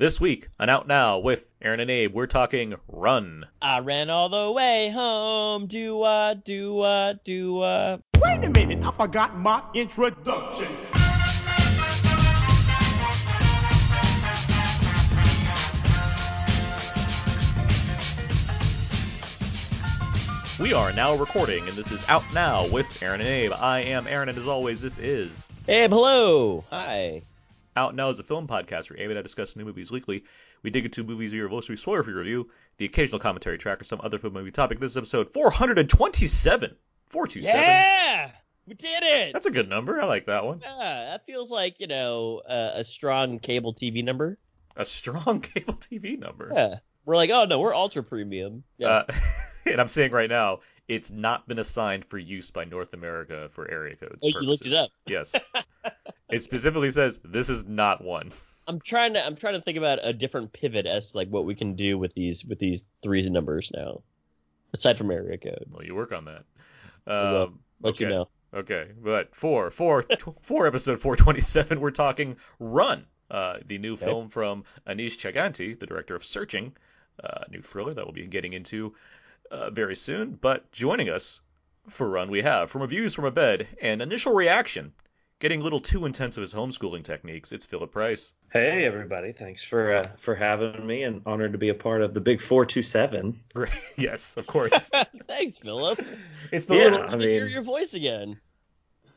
This 0.00 0.20
week 0.20 0.50
on 0.60 0.68
Out 0.68 0.86
Now 0.86 1.18
with 1.18 1.44
Aaron 1.60 1.80
and 1.80 1.90
Abe, 1.90 2.14
we're 2.14 2.28
talking 2.28 2.76
Run. 2.86 3.46
I 3.60 3.80
ran 3.80 4.10
all 4.10 4.28
the 4.28 4.52
way 4.52 4.90
home. 4.90 5.66
Do 5.66 6.04
I, 6.04 6.34
do 6.34 6.80
I, 6.82 7.14
do 7.24 7.60
I? 7.60 7.98
Wait 8.22 8.44
a 8.44 8.48
minute, 8.48 8.86
I 8.86 8.92
forgot 8.92 9.36
my 9.36 9.60
introduction. 9.74 10.68
We 20.60 20.72
are 20.74 20.92
now 20.92 21.16
recording, 21.16 21.66
and 21.66 21.76
this 21.76 21.90
is 21.90 22.08
Out 22.08 22.22
Now 22.32 22.68
with 22.68 23.02
Aaron 23.02 23.20
and 23.20 23.28
Abe. 23.28 23.52
I 23.52 23.80
am 23.80 24.06
Aaron, 24.06 24.28
and 24.28 24.38
as 24.38 24.46
always, 24.46 24.80
this 24.80 24.98
is 24.98 25.48
Abe, 25.66 25.90
hello. 25.90 26.64
Hi. 26.70 27.22
Out 27.78 27.94
Now 27.94 28.10
is 28.10 28.18
a 28.18 28.24
film 28.24 28.48
podcast 28.48 28.90
where 28.90 28.98
Abe 28.98 29.10
and 29.10 29.20
I 29.20 29.22
discuss 29.22 29.54
new 29.54 29.64
movies 29.64 29.92
weekly. 29.92 30.24
We 30.64 30.70
dig 30.70 30.84
into 30.84 31.04
movies 31.04 31.32
we 31.32 31.40
review, 31.40 31.76
spoiler 31.76 32.02
free 32.02 32.12
review, 32.12 32.50
the 32.76 32.86
occasional 32.86 33.20
commentary 33.20 33.56
track, 33.56 33.80
or 33.80 33.84
some 33.84 34.00
other 34.02 34.18
film 34.18 34.32
movie 34.32 34.50
topic. 34.50 34.80
This 34.80 34.90
is 34.90 34.96
episode 34.96 35.30
427. 35.30 36.74
427. 37.06 37.60
Yeah, 37.60 38.32
we 38.66 38.74
did 38.74 39.04
it. 39.04 39.32
That's 39.32 39.46
a 39.46 39.52
good 39.52 39.68
number. 39.68 40.02
I 40.02 40.06
like 40.06 40.26
that 40.26 40.44
one. 40.44 40.58
yeah, 40.60 41.10
that 41.10 41.24
feels 41.24 41.52
like 41.52 41.78
you 41.78 41.86
know 41.86 42.42
uh, 42.48 42.72
a 42.74 42.82
strong 42.82 43.38
cable 43.38 43.72
TV 43.72 44.02
number. 44.02 44.38
A 44.76 44.84
strong 44.84 45.40
cable 45.54 45.74
TV 45.74 46.18
number. 46.18 46.50
Yeah, 46.52 46.74
we're 47.04 47.14
like, 47.14 47.30
oh 47.30 47.44
no, 47.44 47.60
we're 47.60 47.76
ultra 47.76 48.02
premium. 48.02 48.64
Yeah. 48.76 48.88
Uh, 48.88 49.04
and 49.66 49.80
I'm 49.80 49.88
saying 49.88 50.10
right 50.10 50.28
now, 50.28 50.62
it's 50.88 51.10
not 51.10 51.46
been 51.46 51.58
assigned 51.58 52.04
for 52.06 52.18
use 52.18 52.50
by 52.50 52.64
North 52.64 52.94
America 52.94 53.48
for 53.52 53.70
area 53.70 53.94
codes. 53.96 54.20
oh, 54.22 54.28
you 54.28 54.40
looked 54.40 54.66
it 54.66 54.72
up. 54.72 54.90
Yes. 55.06 55.34
it 56.30 56.42
specifically 56.42 56.90
says 56.90 57.20
this 57.24 57.48
is 57.48 57.64
not 57.64 58.02
one. 58.02 58.30
I'm 58.66 58.80
trying 58.80 59.14
to 59.14 59.24
I'm 59.24 59.36
trying 59.36 59.54
to 59.54 59.60
think 59.60 59.78
about 59.78 59.98
a 60.02 60.12
different 60.12 60.52
pivot 60.52 60.86
as 60.86 61.12
to 61.12 61.16
like 61.16 61.28
what 61.28 61.44
we 61.44 61.54
can 61.54 61.74
do 61.74 61.98
with 61.98 62.14
these 62.14 62.44
with 62.44 62.58
these 62.58 62.84
three 63.02 63.26
numbers 63.28 63.70
now, 63.74 64.02
aside 64.74 64.98
from 64.98 65.10
area 65.10 65.38
code. 65.38 65.66
Well, 65.70 65.84
you 65.84 65.94
work 65.94 66.12
on 66.12 66.26
that. 66.26 66.44
Um, 67.06 67.60
Let 67.80 67.90
okay. 67.94 68.04
you 68.04 68.10
know. 68.10 68.28
Okay, 68.52 68.88
but 69.02 69.34
for 69.34 69.70
for 69.70 70.04
for 70.42 70.66
episode 70.66 71.00
427, 71.00 71.80
we're 71.80 71.90
talking 71.90 72.36
Run, 72.58 73.06
uh, 73.30 73.58
the 73.66 73.78
new 73.78 73.94
Okay. 73.94 74.04
film 74.04 74.28
from 74.28 74.64
Aneesh 74.86 75.16
Chaganty, 75.18 75.78
the 75.78 75.86
director 75.86 76.14
of 76.14 76.24
Searching, 76.24 76.72
uh, 77.22 77.44
new 77.50 77.62
thriller 77.62 77.92
that 77.94 78.04
we'll 78.04 78.14
be 78.14 78.26
getting 78.26 78.52
into 78.52 78.94
uh, 79.50 79.70
very 79.70 79.96
soon. 79.96 80.32
But 80.40 80.70
joining 80.72 81.08
us 81.08 81.40
for 81.88 82.08
Run, 82.08 82.30
we 82.30 82.42
have 82.42 82.70
from 82.70 82.82
reviews 82.82 83.14
from 83.14 83.24
a 83.24 83.30
bed 83.30 83.66
and 83.80 84.02
initial 84.02 84.34
reaction, 84.34 84.92
getting 85.40 85.60
a 85.60 85.64
little 85.64 85.80
too 85.80 86.04
intense 86.06 86.36
of 86.36 86.42
his 86.42 86.52
homeschooling 86.54 87.04
techniques. 87.04 87.52
It's 87.52 87.64
Philip 87.64 87.90
Price. 87.92 88.32
Hey 88.52 88.84
everybody, 88.86 89.32
thanks 89.32 89.62
for 89.62 89.92
uh, 89.92 90.08
for 90.16 90.34
having 90.34 90.86
me 90.86 91.02
and 91.02 91.20
honored 91.26 91.52
to 91.52 91.58
be 91.58 91.68
a 91.68 91.74
part 91.74 92.00
of 92.00 92.14
the 92.14 92.20
Big 92.20 92.40
427. 92.40 93.38
Yes, 93.96 94.36
of 94.36 94.46
course. 94.46 94.90
Thanks, 95.28 95.58
Philip. 95.58 96.00
It's 96.52 96.66
the 96.66 96.76
Yeah. 96.76 96.84
little. 96.84 97.02
I 97.02 97.10
Good 97.10 97.18
to 97.22 97.30
hear 97.32 97.46
your 97.46 97.62
voice 97.62 97.94
again. 97.94 98.40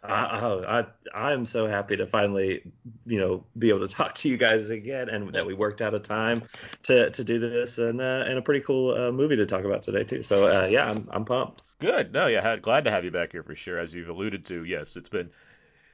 I, 0.03 0.39
oh, 0.41 0.63
I 0.67 0.85
I 1.13 1.33
am 1.33 1.45
so 1.45 1.67
happy 1.67 1.95
to 1.97 2.07
finally, 2.07 2.63
you 3.05 3.19
know, 3.19 3.43
be 3.57 3.69
able 3.69 3.87
to 3.87 3.87
talk 3.95 4.15
to 4.15 4.29
you 4.29 4.37
guys 4.37 4.69
again 4.69 5.09
and 5.09 5.31
that 5.33 5.45
we 5.45 5.53
worked 5.53 5.81
out 5.81 5.93
a 5.93 5.99
time 5.99 6.43
to 6.83 7.09
to 7.11 7.23
do 7.23 7.37
this 7.39 7.77
and 7.77 8.01
uh, 8.01 8.23
and 8.27 8.37
a 8.37 8.41
pretty 8.41 8.61
cool 8.61 8.95
uh, 8.95 9.11
movie 9.11 9.35
to 9.35 9.45
talk 9.45 9.63
about 9.63 9.83
today 9.83 10.03
too. 10.03 10.23
So 10.23 10.45
uh, 10.47 10.65
yeah, 10.67 10.89
I'm 10.89 11.07
I'm 11.11 11.25
pumped. 11.25 11.61
Good. 11.79 12.13
No, 12.13 12.27
yeah, 12.27 12.57
glad 12.57 12.85
to 12.85 12.91
have 12.91 13.03
you 13.05 13.11
back 13.11 13.31
here 13.31 13.43
for 13.43 13.55
sure. 13.55 13.77
As 13.79 13.93
you've 13.93 14.09
alluded 14.09 14.45
to, 14.45 14.63
yes, 14.63 14.95
it's 14.95 15.09
been. 15.09 15.29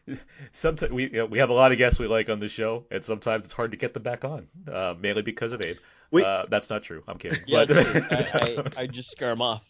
Sometimes 0.54 0.92
we 0.94 1.04
you 1.06 1.10
know, 1.12 1.26
we 1.26 1.40
have 1.40 1.50
a 1.50 1.54
lot 1.54 1.74
of 1.74 1.78
guests 1.78 2.00
we 2.00 2.08
like 2.08 2.30
on 2.30 2.40
the 2.40 2.48
show, 2.48 2.86
and 2.92 3.04
sometimes 3.04 3.44
it's 3.44 3.54
hard 3.54 3.72
to 3.72 3.78
get 3.78 3.94
them 3.94 4.04
back 4.04 4.24
on, 4.24 4.48
uh, 4.72 4.94
mainly 4.98 5.22
because 5.22 5.52
of 5.52 5.62
Abe. 5.62 5.78
We- 6.12 6.24
uh, 6.24 6.46
that's 6.50 6.70
not 6.70 6.84
true. 6.84 7.04
I'm 7.10 7.18
kidding. 7.18 7.40
Yeah, 7.46 7.66
But- 7.66 7.78
I, 7.78 8.30
I, 8.34 8.64
I 8.84 8.88
just 8.88 9.12
scare 9.12 9.30
them 9.30 9.42
off. 9.42 9.70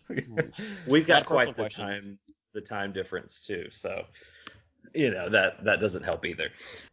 We've 0.86 1.08
got 1.08 1.26
quite 1.26 1.48
the 1.48 1.54
questions. 1.54 2.06
time 2.06 2.20
the 2.58 2.68
time 2.68 2.92
difference 2.92 3.46
too. 3.46 3.68
So 3.72 4.04
you 4.94 5.12
know 5.12 5.30
that 5.30 5.64
that 5.64 5.80
doesn't 5.80 6.04
help 6.04 6.26
either. 6.26 6.50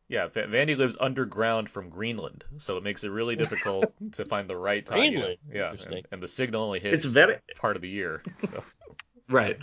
yeah, 0.09 0.29
Vandy 0.29 0.77
lives 0.77 0.97
underground 1.01 1.71
from 1.71 1.89
Greenland, 1.89 2.45
so 2.59 2.77
it 2.77 2.83
makes 2.83 3.03
it 3.03 3.09
really 3.09 3.35
difficult 3.35 3.95
to 4.13 4.25
find 4.27 4.49
the 4.49 4.57
right 4.57 4.85
time. 4.85 4.99
Greenland? 4.99 5.39
Yeah, 5.51 5.75
and, 5.87 6.07
and 6.13 6.23
the 6.23 6.29
signal 6.29 6.63
only 6.63 6.81
hits 6.81 7.05
It's 7.05 7.15
very 7.15 7.39
part 7.57 7.77
of 7.77 7.83
the 7.83 7.89
year. 7.89 8.23
So 8.39 8.63
Right. 9.29 9.59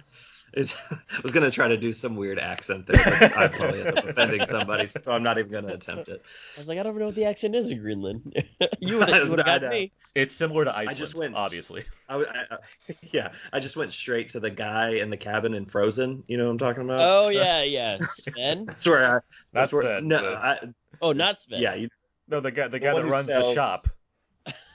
It's, 0.53 0.73
I 0.91 0.97
was 1.23 1.31
gonna 1.31 1.49
try 1.51 1.67
to 1.69 1.77
do 1.77 1.93
some 1.93 2.15
weird 2.15 2.37
accent 2.37 2.85
there, 2.87 3.01
but 3.19 3.37
I 3.37 3.47
probably 3.47 3.81
end 3.83 3.97
up 3.97 4.05
offending 4.05 4.45
somebody, 4.45 4.85
so 4.85 4.99
I'm 5.11 5.23
not 5.23 5.37
even 5.37 5.51
gonna 5.51 5.73
attempt 5.73 6.09
it. 6.09 6.21
I 6.57 6.59
was 6.59 6.67
like, 6.67 6.77
I 6.77 6.83
don't 6.83 6.97
know 6.97 7.05
what 7.05 7.15
the 7.15 7.25
accent 7.25 7.55
is 7.55 7.69
in 7.69 7.79
Greenland. 7.79 8.43
you 8.79 8.97
would 8.99 9.07
have 9.09 9.35
got 9.45 9.63
uh, 9.63 9.69
me. 9.69 9.91
it's 10.13 10.35
similar 10.35 10.65
to 10.65 10.71
Iceland, 10.71 10.89
I 10.89 10.93
just 10.93 11.15
went- 11.15 11.35
obviously. 11.35 11.85
I, 12.09 12.13
w- 12.13 12.29
I- 12.29 12.55
I- 12.55 12.95
yeah, 13.13 13.31
I 13.53 13.59
just 13.61 13.77
went 13.77 13.93
straight 13.93 14.29
to 14.31 14.39
the 14.41 14.49
guy 14.49 14.89
in 14.95 15.09
the 15.09 15.17
cabin 15.17 15.53
in 15.53 15.65
Frozen. 15.65 16.23
You 16.27 16.37
know 16.37 16.45
what 16.45 16.51
I'm 16.51 16.57
talking 16.57 16.83
about? 16.83 16.99
Oh 17.01 17.29
yeah, 17.29 17.63
yeah. 17.63 17.99
Sven? 18.01 18.65
That's 18.65 18.85
where 18.87 19.15
I. 19.17 19.19
That's 19.53 19.71
where, 19.71 19.83
Sven, 19.83 20.07
No, 20.09 20.33
I, 20.33 20.59
Oh, 21.01 21.13
not 21.13 21.39
Sven. 21.39 21.61
yeah, 21.61 21.75
you, 21.75 21.89
No, 22.27 22.41
the 22.41 22.51
guy 22.51 22.67
the 22.67 22.79
guy 22.79 22.93
that 22.93 23.01
who 23.03 23.09
runs 23.09 23.27
the 23.27 23.53
shop. 23.53 23.85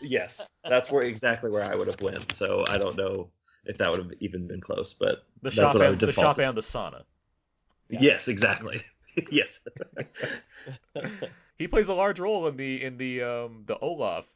yes, 0.00 0.48
that's 0.68 0.90
where 0.90 1.02
exactly 1.02 1.50
where 1.50 1.62
I 1.64 1.74
would 1.74 1.86
have 1.88 2.00
went. 2.00 2.32
So 2.32 2.64
I 2.66 2.78
don't 2.78 2.96
know 2.96 3.28
if 3.66 3.78
that 3.78 3.90
would 3.90 3.98
have 3.98 4.12
even 4.20 4.46
been 4.46 4.60
close, 4.60 4.94
but 4.94 5.24
The 5.42 5.50
that's 5.50 5.54
shop 5.56 5.74
what 5.74 5.82
I 5.82 5.86
and 5.86 5.92
would 6.00 6.08
the 6.08 6.12
shop 6.12 6.36
to. 6.36 6.46
and 6.48 6.56
the 6.56 6.62
sauna. 6.62 7.02
Yes, 7.88 8.28
exactly. 8.28 8.82
yes. 9.30 9.60
He 11.58 11.68
plays 11.68 11.88
a 11.88 11.94
large 11.94 12.20
role 12.20 12.48
in 12.48 12.56
the 12.58 12.82
in 12.84 12.98
the 12.98 13.22
um 13.22 13.62
the 13.66 13.78
Olaf 13.78 14.28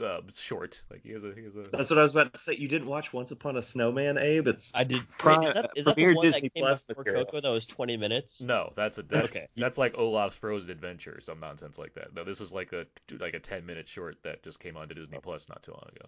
uh, 0.00 0.20
short. 0.34 0.80
Like 0.90 1.02
he 1.02 1.10
has 1.10 1.24
a 1.24 1.32
he 1.34 1.42
has 1.42 1.56
a. 1.56 1.64
That's 1.76 1.90
what 1.90 1.98
I 1.98 2.02
was 2.02 2.12
about 2.12 2.32
to 2.34 2.38
say. 2.38 2.54
You 2.54 2.68
didn't 2.68 2.86
watch 2.86 3.12
Once 3.12 3.32
Upon 3.32 3.56
a 3.56 3.62
Snowman, 3.62 4.16
Abe? 4.16 4.46
It's 4.46 4.70
I 4.74 4.84
did. 4.84 5.02
Prime- 5.18 5.40
Wait, 5.42 5.48
is 5.48 5.54
that, 5.54 5.70
is 5.74 5.84
that 5.86 5.96
the 5.96 6.14
one 6.14 6.24
Disney 6.24 6.42
that 6.42 6.54
came 6.54 6.62
Plus 6.62 6.82
before 6.82 7.02
material. 7.02 7.24
Coco 7.24 7.40
that 7.40 7.48
was 7.50 7.66
20 7.66 7.96
minutes? 7.96 8.40
No, 8.40 8.72
that's 8.76 8.98
a 8.98 9.02
that's 9.02 9.34
Okay. 9.34 9.46
that's 9.56 9.76
like 9.76 9.98
Olaf's 9.98 10.36
Frozen 10.36 10.70
Adventure, 10.70 11.18
some 11.20 11.40
nonsense 11.40 11.78
like 11.78 11.94
that. 11.94 12.14
No, 12.14 12.22
this 12.22 12.40
is 12.40 12.52
like 12.52 12.72
a 12.72 12.86
like 13.18 13.34
a 13.34 13.40
ten 13.40 13.66
minute 13.66 13.88
short 13.88 14.18
that 14.22 14.44
just 14.44 14.60
came 14.60 14.76
onto 14.76 14.94
Disney 14.94 15.18
Plus 15.20 15.48
not 15.48 15.64
too 15.64 15.72
long 15.72 15.88
ago. 15.96 16.06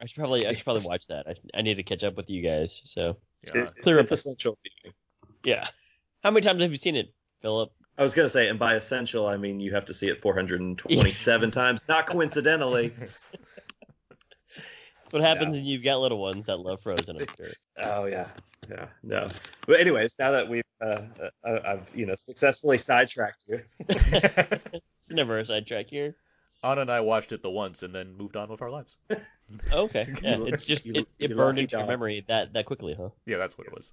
I 0.00 0.06
should 0.06 0.18
probably 0.18 0.46
I 0.46 0.52
should 0.54 0.64
probably 0.64 0.82
watch 0.86 1.06
that. 1.08 1.26
I, 1.26 1.34
I 1.58 1.62
need 1.62 1.74
to 1.76 1.82
catch 1.82 2.04
up 2.04 2.16
with 2.16 2.28
you 2.30 2.42
guys. 2.42 2.80
So 2.84 3.16
Yeah. 3.54 3.62
it- 3.64 3.82
Clear 3.82 3.98
it's 3.98 4.12
up- 4.12 4.18
essential 4.18 4.58
viewing. 4.82 4.94
yeah. 5.44 5.68
How 6.22 6.30
many 6.30 6.44
times 6.44 6.60
have 6.62 6.72
you 6.72 6.78
seen 6.78 6.96
it, 6.96 7.12
Philip? 7.42 7.70
I 7.98 8.02
was 8.02 8.12
gonna 8.14 8.28
say, 8.28 8.48
and 8.48 8.58
by 8.58 8.74
essential, 8.74 9.26
I 9.26 9.36
mean 9.38 9.58
you 9.60 9.72
have 9.74 9.86
to 9.86 9.94
see 9.94 10.08
it 10.08 10.20
427 10.20 11.50
times, 11.52 11.86
not 11.88 12.06
coincidentally. 12.06 12.92
That's 15.02 15.12
what 15.12 15.22
happens 15.22 15.56
when 15.56 15.64
you've 15.64 15.84
got 15.84 16.00
little 16.00 16.18
ones 16.20 16.46
that 16.46 16.58
love 16.58 16.82
Frozen. 16.82 17.16
I'm 17.20 17.26
sure. 17.36 17.52
Oh 17.78 18.04
yeah, 18.06 18.26
yeah, 18.68 18.86
no. 19.02 19.28
But 19.66 19.80
anyways, 19.80 20.16
now 20.18 20.32
that 20.32 20.48
we've, 20.48 20.64
uh, 20.80 21.02
uh, 21.44 21.58
I've 21.64 21.88
you 21.94 22.06
know 22.06 22.16
successfully 22.16 22.76
sidetracked 22.78 23.44
you. 23.46 23.62
it's 23.88 25.10
never 25.10 25.38
a 25.38 25.46
sidetrack 25.46 25.88
here. 25.88 26.16
Anna 26.70 26.80
and 26.82 26.90
I 26.90 27.00
watched 27.00 27.32
it 27.32 27.42
the 27.42 27.50
once 27.50 27.82
and 27.82 27.94
then 27.94 28.16
moved 28.16 28.36
on 28.36 28.48
with 28.48 28.62
our 28.62 28.70
lives. 28.70 28.96
Okay. 29.72 30.12
Yeah, 30.22 30.38
You- 30.38 30.46
it's 30.46 30.66
just 30.66 30.84
you- 30.84 30.94
it, 30.94 31.06
it 31.20 31.28
burned 31.36 31.56
lucky 31.58 31.60
into 31.62 31.78
your 31.78 31.86
memory 31.86 32.24
that 32.26 32.52
that 32.54 32.66
quickly, 32.66 32.94
huh? 32.98 33.10
Yeah, 33.26 33.36
that's 33.38 33.56
what 33.56 33.68
it 33.68 33.72
was. 33.72 33.92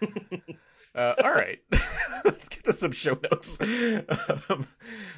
Uh, 0.94 1.14
all 1.22 1.30
right, 1.30 1.60
let's 2.24 2.48
get 2.48 2.64
to 2.64 2.72
some 2.72 2.90
show 2.90 3.16
notes. 3.30 3.58
Um, 3.60 4.66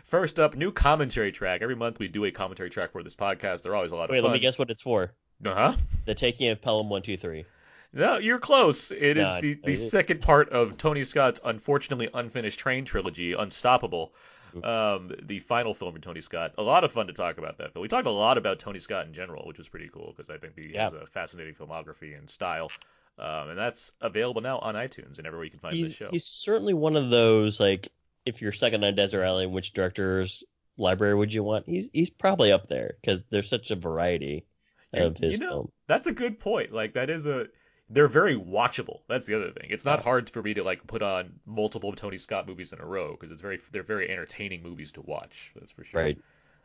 first 0.04 0.38
up, 0.38 0.54
new 0.54 0.70
commentary 0.72 1.32
track. 1.32 1.62
Every 1.62 1.76
month 1.76 1.98
we 1.98 2.06
do 2.08 2.24
a 2.26 2.30
commentary 2.30 2.68
track 2.68 2.92
for 2.92 3.02
this 3.02 3.14
podcast. 3.14 3.62
They're 3.62 3.74
always 3.74 3.92
a 3.92 3.96
lot 3.96 4.04
of 4.04 4.10
Wait, 4.10 4.18
fun. 4.20 4.30
let 4.30 4.34
me 4.34 4.40
guess 4.40 4.58
what 4.58 4.68
it's 4.68 4.82
for. 4.82 5.12
Uh 5.46 5.54
huh. 5.54 5.76
The 6.04 6.14
taking 6.14 6.48
of 6.50 6.60
Pelham 6.60 6.90
one 6.90 7.00
two 7.02 7.16
three. 7.16 7.46
No, 7.94 8.18
you're 8.18 8.40
close. 8.40 8.90
It 8.90 9.16
is 9.16 9.32
No, 9.32 9.40
the, 9.40 9.58
the 9.64 9.76
second 9.76 10.20
part 10.20 10.50
of 10.50 10.76
Tony 10.76 11.02
Scott's 11.04 11.40
unfortunately 11.42 12.10
unfinished 12.12 12.58
train 12.58 12.84
trilogy, 12.84 13.32
Unstoppable. 13.32 14.12
Um, 14.64 15.12
the 15.22 15.40
final 15.40 15.74
film 15.74 15.92
for 15.94 15.98
Tony 16.00 16.20
Scott. 16.20 16.54
A 16.58 16.62
lot 16.62 16.84
of 16.84 16.92
fun 16.92 17.06
to 17.06 17.12
talk 17.12 17.38
about 17.38 17.58
that 17.58 17.72
film. 17.72 17.82
We 17.82 17.88
talked 17.88 18.06
a 18.06 18.10
lot 18.10 18.38
about 18.38 18.58
Tony 18.58 18.78
Scott 18.78 19.06
in 19.06 19.12
general, 19.12 19.46
which 19.46 19.58
was 19.58 19.68
pretty 19.68 19.88
cool 19.88 20.12
because 20.16 20.30
I 20.30 20.38
think 20.38 20.54
he 20.58 20.76
has 20.76 20.92
a 20.92 21.06
fascinating 21.06 21.54
filmography 21.54 22.16
and 22.18 22.28
style. 22.28 22.70
Um, 23.18 23.50
and 23.50 23.58
that's 23.58 23.92
available 24.00 24.40
now 24.40 24.58
on 24.60 24.74
iTunes 24.74 25.18
and 25.18 25.26
everywhere 25.26 25.44
you 25.44 25.50
can 25.50 25.60
find 25.60 25.74
He's 25.74 25.88
this 25.88 25.96
show. 25.96 26.08
he's 26.10 26.24
certainly 26.24 26.72
one 26.72 26.96
of 26.96 27.10
those 27.10 27.60
like 27.60 27.88
if 28.24 28.40
you're 28.40 28.52
second 28.52 28.84
on 28.84 28.94
Desert 28.94 29.24
Island, 29.24 29.52
which 29.52 29.72
director's 29.72 30.44
library 30.78 31.14
would 31.14 31.32
you 31.34 31.42
want? 31.42 31.66
He's 31.68 31.90
he's 31.92 32.10
probably 32.10 32.52
up 32.52 32.66
there 32.68 32.94
because 33.00 33.24
there's 33.30 33.48
such 33.48 33.70
a 33.70 33.76
variety 33.76 34.46
of 34.92 35.18
You 35.20 35.28
his 35.28 35.40
know, 35.40 35.48
film. 35.48 35.72
That's 35.86 36.06
a 36.06 36.12
good 36.12 36.38
point. 36.40 36.72
Like 36.72 36.94
that 36.94 37.10
is 37.10 37.26
a 37.26 37.48
they're 37.90 38.08
very 38.08 38.36
watchable. 38.36 39.00
That's 39.08 39.26
the 39.26 39.34
other 39.34 39.50
thing. 39.50 39.66
It's 39.70 39.84
not 39.84 40.02
hard 40.02 40.30
for 40.30 40.42
me 40.42 40.54
to 40.54 40.62
like 40.62 40.86
put 40.86 41.02
on 41.02 41.32
multiple 41.44 41.92
Tony 41.92 42.18
Scott 42.18 42.46
movies 42.46 42.72
in 42.72 42.80
a 42.80 42.86
row 42.86 43.10
because 43.12 43.32
it's 43.32 43.40
very 43.40 43.60
they're 43.72 43.82
very 43.82 44.08
entertaining 44.08 44.62
movies 44.62 44.92
to 44.92 45.02
watch. 45.02 45.50
That's 45.56 45.72
for 45.72 45.84
sure. 45.84 46.00
Right. 46.00 46.18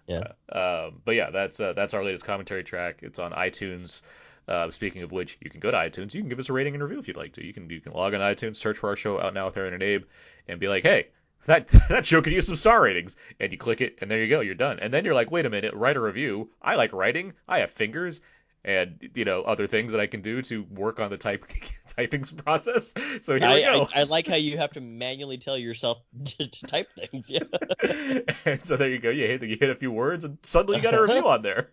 Yeah. 0.07 0.27
Um, 0.51 1.01
but 1.03 1.15
yeah, 1.15 1.31
that's 1.31 1.59
uh, 1.59 1.73
that's 1.73 1.93
our 1.95 2.03
latest 2.03 2.25
commentary 2.25 2.63
track. 2.63 2.99
It's 3.01 3.19
on 3.19 3.31
iTunes. 3.31 4.01
Uh, 4.47 4.69
speaking 4.69 5.01
of 5.01 5.11
which, 5.11 5.39
you 5.41 5.49
can 5.49 5.59
go 5.59 5.71
to 5.71 5.77
iTunes. 5.77 6.13
You 6.13 6.21
can 6.21 6.29
give 6.29 6.37
us 6.37 6.49
a 6.49 6.53
rating 6.53 6.75
and 6.75 6.83
review 6.83 6.99
if 6.99 7.07
you'd 7.07 7.17
like 7.17 7.33
to. 7.33 7.45
You 7.45 7.53
can 7.53 7.67
you 7.69 7.81
can 7.81 7.93
log 7.93 8.13
on 8.13 8.21
iTunes, 8.21 8.57
search 8.57 8.77
for 8.77 8.89
our 8.89 8.95
show 8.95 9.19
out 9.19 9.33
now 9.33 9.47
with 9.47 9.57
Aaron 9.57 9.73
and 9.73 9.81
Abe, 9.81 10.03
and 10.47 10.59
be 10.59 10.67
like, 10.67 10.83
hey, 10.83 11.07
that 11.47 11.67
that 11.89 12.05
show 12.05 12.21
could 12.21 12.33
use 12.33 12.45
some 12.45 12.55
star 12.55 12.83
ratings, 12.83 13.15
and 13.39 13.51
you 13.51 13.57
click 13.57 13.81
it, 13.81 13.97
and 13.99 14.11
there 14.11 14.21
you 14.21 14.29
go, 14.29 14.41
you're 14.41 14.53
done. 14.53 14.79
And 14.79 14.93
then 14.93 15.05
you're 15.05 15.15
like, 15.15 15.31
wait 15.31 15.47
a 15.47 15.49
minute, 15.49 15.73
write 15.73 15.97
a 15.97 16.01
review. 16.01 16.51
I 16.61 16.75
like 16.75 16.93
writing. 16.93 17.33
I 17.47 17.59
have 17.59 17.71
fingers, 17.71 18.21
and 18.65 19.09
you 19.13 19.23
know 19.23 19.43
other 19.43 19.67
things 19.67 19.91
that 19.91 20.01
I 20.01 20.07
can 20.07 20.21
do 20.21 20.41
to 20.41 20.63
work 20.63 20.99
on 20.99 21.11
the 21.11 21.17
type 21.17 21.45
typing 21.87 22.23
process. 22.23 22.93
So 23.21 23.37
here 23.37 23.47
I, 23.47 23.55
we 23.55 23.61
go. 23.61 23.87
I, 23.93 24.01
I 24.01 24.03
like 24.03 24.27
how 24.27 24.35
you 24.35 24.57
have 24.57 24.71
to 24.71 24.81
manually 24.81 25.37
tell 25.37 25.57
yourself 25.57 26.01
to, 26.25 26.47
to 26.47 26.67
type 26.67 26.89
things. 26.95 27.29
Yeah. 27.29 27.43
and 28.45 28.65
so 28.65 28.75
there 28.75 28.89
you 28.89 28.99
go. 28.99 29.11
You 29.11 29.27
hit 29.27 29.43
you 29.43 29.57
hit 29.57 29.69
a 29.69 29.75
few 29.75 29.91
words, 29.91 30.25
and 30.25 30.37
suddenly 30.43 30.77
you 30.77 30.83
got 30.83 30.95
a 30.95 31.01
review 31.01 31.27
on 31.27 31.43
there. 31.43 31.69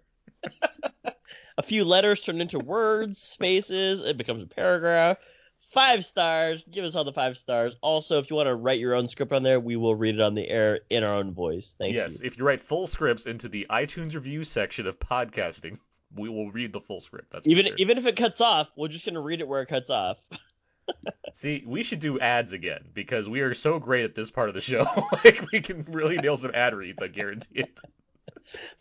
a 1.57 1.63
few 1.63 1.85
letters 1.85 2.21
turn 2.21 2.41
into 2.41 2.59
words, 2.59 3.19
spaces, 3.19 4.03
it 4.03 4.19
becomes 4.19 4.43
a 4.43 4.47
paragraph. 4.47 5.17
Five 5.71 6.05
stars. 6.05 6.65
Give 6.65 6.85
us 6.85 6.95
all 6.95 7.05
the 7.05 7.15
five 7.15 7.39
stars. 7.39 7.77
Also, 7.81 8.19
if 8.19 8.29
you 8.29 8.37
want 8.37 8.49
to 8.49 8.55
write 8.55 8.79
your 8.79 8.95
own 8.95 9.09
script 9.09 9.33
on 9.33 9.43
there, 9.43 9.59
we 9.59 9.77
will 9.77 9.95
read 9.95 10.17
it 10.17 10.21
on 10.21 10.35
the 10.35 10.47
air 10.47 10.81
in 10.91 11.03
our 11.03 11.15
own 11.15 11.33
voice. 11.33 11.75
Thank 11.79 11.95
yes, 11.95 12.21
you. 12.21 12.27
if 12.27 12.37
you 12.37 12.45
write 12.45 12.61
full 12.61 12.87
scripts 12.87 13.25
into 13.25 13.49
the 13.49 13.67
iTunes 13.71 14.15
review 14.15 14.45
section 14.45 14.87
of 14.87 14.99
podcasting, 14.99 15.79
we 16.15 16.29
will 16.29 16.51
read 16.51 16.73
the 16.73 16.81
full 16.81 17.01
script. 17.01 17.33
That's 17.33 17.47
Even 17.47 17.67
sure. 17.67 17.75
even 17.79 17.99
if 17.99 18.07
it 18.07 18.17
cuts 18.17 18.41
off, 18.41 18.73
we're 18.77 18.89
just 18.89 19.07
gonna 19.07 19.21
read 19.21 19.41
it 19.41 19.49
where 19.49 19.63
it 19.63 19.67
cuts 19.67 19.91
off. 19.91 20.21
See, 21.35 21.63
we 21.67 21.83
should 21.83 22.01
do 22.01 22.19
ads 22.21 22.53
again 22.53 22.85
because 22.93 23.29
we 23.29 23.41
are 23.41 23.55
so 23.55 23.79
great 23.79 24.05
at 24.05 24.15
this 24.15 24.31
part 24.31 24.49
of 24.49 24.55
the 24.55 24.61
show. 24.61 24.85
like 25.25 25.45
we 25.53 25.61
can 25.61 25.83
really 25.89 26.17
nail 26.19 26.37
some 26.37 26.51
ad 26.55 26.75
reads, 26.75 27.01
I 27.01 27.09
guarantee 27.09 27.61
it. 27.61 27.81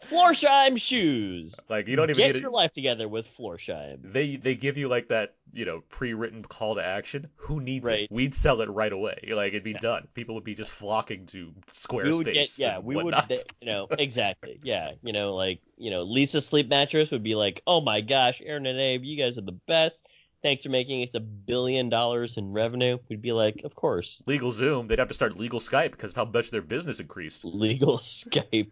Florsheim 0.07 0.79
shoes. 0.79 1.59
Like 1.69 1.87
you 1.87 1.95
don't 1.95 2.09
even 2.09 2.17
Get 2.31 2.35
your 2.41 2.49
it. 2.49 2.53
life 2.53 2.71
together 2.71 3.07
with 3.07 3.27
Florsheim. 3.37 3.99
They 4.13 4.35
they 4.35 4.55
give 4.55 4.77
you 4.77 4.87
like 4.87 5.07
that, 5.09 5.35
you 5.53 5.65
know, 5.65 5.81
pre-written 5.89 6.43
call 6.43 6.75
to 6.75 6.83
action. 6.83 7.27
Who 7.35 7.59
needs 7.61 7.85
Right. 7.85 8.03
it? 8.03 8.11
We'd 8.11 8.33
sell 8.35 8.61
it 8.61 8.69
right 8.69 8.91
away. 8.91 9.29
Like 9.31 9.49
it'd 9.49 9.63
be 9.63 9.73
done. 9.73 10.07
People 10.13 10.35
would 10.35 10.43
be 10.43 10.55
just 10.55 10.71
flocking 10.71 11.25
to 11.27 11.53
Squarespace. 11.71 12.03
We 12.11 12.17
would 12.17 12.33
get 12.33 12.57
yeah, 12.57 12.79
we 12.79 12.95
whatnot. 12.95 13.29
would 13.29 13.39
you 13.61 13.67
know 13.67 13.87
exactly 13.97 14.59
yeah 14.63 14.91
you 15.03 15.13
know 15.13 15.35
like 15.35 15.59
you 15.77 15.91
know 15.91 16.05
Leesa 16.05 16.41
sleep 16.41 16.69
mattress 16.69 17.11
would 17.11 17.23
be 17.23 17.35
like 17.35 17.61
oh 17.67 17.81
my 17.81 18.01
gosh 18.01 18.41
Aaron 18.45 18.65
and 18.65 18.79
Abe 18.79 19.03
you 19.03 19.17
guys 19.17 19.37
are 19.37 19.41
the 19.41 19.51
best 19.67 20.05
thanks 20.43 20.63
for 20.63 20.69
making 20.69 21.03
us 21.03 21.13
a 21.15 21.19
billion 21.19 21.89
dollars 21.89 22.37
in 22.37 22.51
revenue 22.51 22.97
we'd 23.09 23.21
be 23.21 23.31
like 23.31 23.61
of 23.63 23.75
course 23.75 24.21
Legal 24.25 24.51
Zoom, 24.51 24.87
they'd 24.87 24.99
have 24.99 25.07
to 25.07 25.13
start 25.13 25.37
legal 25.37 25.59
Skype 25.59 25.91
because 25.91 26.11
of 26.11 26.15
how 26.17 26.25
much 26.25 26.49
their 26.51 26.61
business 26.61 26.99
increased. 26.99 27.43
legal 27.45 27.97
Skype 27.99 28.71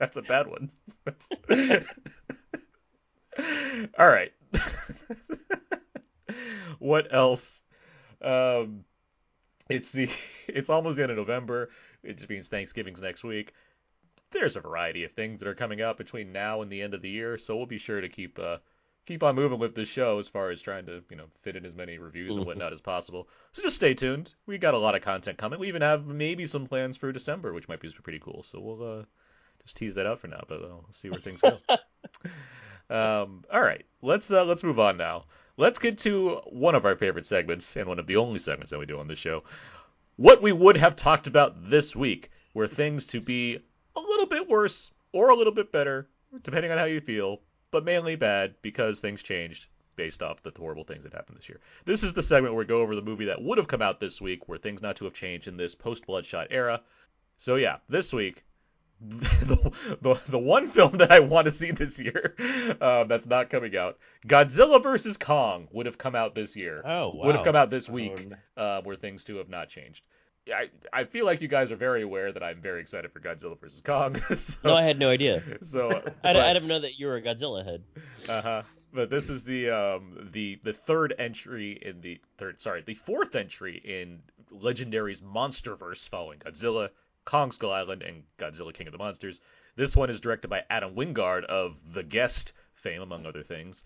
That's 0.00 0.16
a 0.16 0.22
bad 0.22 0.46
one. 0.48 0.70
All 3.98 4.08
right. 4.08 4.32
what 6.78 7.12
else? 7.14 7.62
Um, 8.22 8.84
it's 9.68 9.92
the 9.92 10.08
it's 10.48 10.70
almost 10.70 10.96
the 10.96 11.02
end 11.02 11.12
of 11.12 11.18
November. 11.18 11.68
It 12.02 12.16
just 12.16 12.30
means 12.30 12.48
Thanksgiving's 12.48 13.02
next 13.02 13.22
week. 13.24 13.52
There's 14.32 14.56
a 14.56 14.60
variety 14.60 15.04
of 15.04 15.12
things 15.12 15.40
that 15.40 15.48
are 15.48 15.54
coming 15.54 15.82
up 15.82 15.98
between 15.98 16.32
now 16.32 16.62
and 16.62 16.70
the 16.72 16.80
end 16.82 16.94
of 16.94 17.02
the 17.02 17.10
year, 17.10 17.36
so 17.36 17.56
we'll 17.56 17.66
be 17.66 17.78
sure 17.78 18.00
to 18.00 18.08
keep 18.08 18.38
uh, 18.38 18.56
keep 19.06 19.22
on 19.22 19.34
moving 19.34 19.58
with 19.58 19.74
this 19.74 19.88
show 19.88 20.18
as 20.18 20.28
far 20.28 20.50
as 20.50 20.62
trying 20.62 20.86
to 20.86 21.02
you 21.10 21.16
know 21.16 21.26
fit 21.42 21.56
in 21.56 21.66
as 21.66 21.74
many 21.74 21.98
reviews 21.98 22.36
and 22.36 22.44
Mhm. 22.44 22.46
whatnot 22.46 22.72
as 22.72 22.80
possible. 22.80 23.28
So 23.52 23.62
just 23.62 23.76
stay 23.76 23.92
tuned. 23.92 24.32
We 24.46 24.56
got 24.56 24.74
a 24.74 24.78
lot 24.78 24.94
of 24.94 25.02
content 25.02 25.36
coming. 25.36 25.60
We 25.60 25.68
even 25.68 25.82
have 25.82 26.06
maybe 26.06 26.46
some 26.46 26.66
plans 26.66 26.96
for 26.96 27.12
December, 27.12 27.52
which 27.52 27.68
might 27.68 27.80
be 27.80 27.90
pretty 27.90 28.20
cool. 28.20 28.42
So 28.42 28.60
we'll 28.60 29.00
uh, 29.00 29.04
just 29.62 29.76
tease 29.76 29.94
that 29.94 30.06
out 30.06 30.20
for 30.20 30.28
now, 30.28 30.42
but 30.48 30.60
we'll 30.60 30.86
see 30.90 31.10
where 31.10 31.20
things 31.20 31.40
go. 31.40 31.58
um, 32.90 33.44
all 33.52 33.62
right, 33.62 33.84
let's 34.02 34.30
uh, 34.30 34.44
let's 34.44 34.62
move 34.62 34.78
on 34.78 34.96
now. 34.96 35.24
Let's 35.56 35.78
get 35.78 35.98
to 35.98 36.40
one 36.46 36.74
of 36.74 36.86
our 36.86 36.96
favorite 36.96 37.26
segments 37.26 37.76
and 37.76 37.86
one 37.86 37.98
of 37.98 38.06
the 38.06 38.16
only 38.16 38.38
segments 38.38 38.70
that 38.70 38.78
we 38.78 38.86
do 38.86 38.98
on 38.98 39.08
this 39.08 39.18
show. 39.18 39.42
What 40.16 40.42
we 40.42 40.52
would 40.52 40.76
have 40.76 40.96
talked 40.96 41.26
about 41.26 41.70
this 41.70 41.94
week 41.94 42.30
were 42.54 42.68
things 42.68 43.06
to 43.06 43.20
be 43.20 43.58
a 43.96 44.00
little 44.00 44.26
bit 44.26 44.48
worse 44.48 44.90
or 45.12 45.30
a 45.30 45.36
little 45.36 45.52
bit 45.52 45.72
better, 45.72 46.08
depending 46.42 46.70
on 46.70 46.78
how 46.78 46.84
you 46.84 47.00
feel, 47.00 47.40
but 47.70 47.84
mainly 47.84 48.16
bad 48.16 48.54
because 48.62 49.00
things 49.00 49.22
changed 49.22 49.66
based 49.96 50.22
off 50.22 50.42
the 50.42 50.52
horrible 50.56 50.84
things 50.84 51.02
that 51.02 51.12
happened 51.12 51.36
this 51.36 51.48
year. 51.48 51.60
This 51.84 52.02
is 52.02 52.14
the 52.14 52.22
segment 52.22 52.54
where 52.54 52.60
we 52.60 52.66
go 52.66 52.80
over 52.80 52.94
the 52.94 53.02
movie 53.02 53.26
that 53.26 53.42
would 53.42 53.58
have 53.58 53.68
come 53.68 53.82
out 53.82 54.00
this 54.00 54.20
week, 54.20 54.48
where 54.48 54.58
things 54.58 54.80
not 54.80 54.96
to 54.96 55.04
have 55.04 55.14
changed 55.14 55.46
in 55.46 55.56
this 55.56 55.74
post 55.74 56.06
Bloodshot 56.06 56.46
era. 56.50 56.80
So 57.36 57.56
yeah, 57.56 57.78
this 57.88 58.12
week, 58.12 58.42
the, 59.08 59.72
the, 60.02 60.20
the 60.28 60.38
one 60.38 60.66
film 60.66 60.98
that 60.98 61.10
I 61.10 61.20
want 61.20 61.46
to 61.46 61.50
see 61.50 61.70
this 61.70 61.98
year 62.00 62.34
um, 62.80 63.08
that's 63.08 63.26
not 63.26 63.48
coming 63.48 63.74
out, 63.76 63.98
Godzilla 64.26 64.82
vs 64.82 65.16
Kong, 65.16 65.68
would 65.72 65.86
have 65.86 65.96
come 65.96 66.14
out 66.14 66.34
this 66.34 66.54
year. 66.54 66.82
oh 66.84 67.12
Would 67.14 67.34
have 67.34 67.44
come 67.44 67.56
out 67.56 67.70
this 67.70 67.88
Oh, 67.88 67.92
week, 67.94 68.28
no. 68.28 68.62
uh, 68.62 68.82
where 68.82 68.96
things 68.96 69.24
too 69.24 69.36
have 69.36 69.48
not 69.48 69.68
changed. 69.70 70.02
I 70.48 70.68
I 70.92 71.04
feel 71.04 71.24
like 71.24 71.40
you 71.40 71.48
guys 71.48 71.70
are 71.72 71.76
very 71.76 72.02
aware 72.02 72.32
that 72.32 72.42
I'm 72.42 72.60
very 72.60 72.80
excited 72.80 73.10
for 73.12 73.20
Godzilla 73.20 73.58
vs 73.58 73.80
Kong. 73.82 74.16
so, 74.34 74.58
no 74.64 74.74
I 74.74 74.82
had 74.82 74.98
no 74.98 75.08
idea 75.10 75.42
so 75.62 75.90
I, 75.90 76.02
but- 76.22 76.36
I 76.36 76.52
didn't 76.52 76.68
know 76.68 76.80
that 76.80 76.98
you 76.98 77.06
were 77.06 77.16
a 77.16 77.22
Godzilla 77.22 77.64
head 77.64 77.82
uh-huh. 78.28 78.62
But 78.92 79.08
this 79.08 79.28
is 79.30 79.44
the 79.44 79.70
um 79.70 80.30
the 80.32 80.58
the 80.64 80.72
third 80.72 81.14
entry 81.18 81.78
in 81.80 82.00
the 82.00 82.20
third 82.38 82.60
sorry 82.60 82.82
the 82.82 82.94
fourth 82.94 83.36
entry 83.36 83.76
in 83.76 84.20
Legendary's 84.52 85.20
MonsterVerse 85.20 86.08
following 86.08 86.40
Godzilla, 86.40 86.88
Kong 87.24 87.52
Skull 87.52 87.72
Island, 87.72 88.02
and 88.02 88.22
Godzilla 88.38 88.72
King 88.72 88.86
of 88.86 88.92
the 88.92 88.98
Monsters. 88.98 89.40
This 89.76 89.96
one 89.96 90.10
is 90.10 90.20
directed 90.20 90.48
by 90.48 90.62
Adam 90.68 90.94
Wingard 90.94 91.44
of 91.44 91.76
The 91.92 92.02
Guest 92.02 92.52
fame, 92.74 93.02
among 93.02 93.26
other 93.26 93.42
things. 93.42 93.84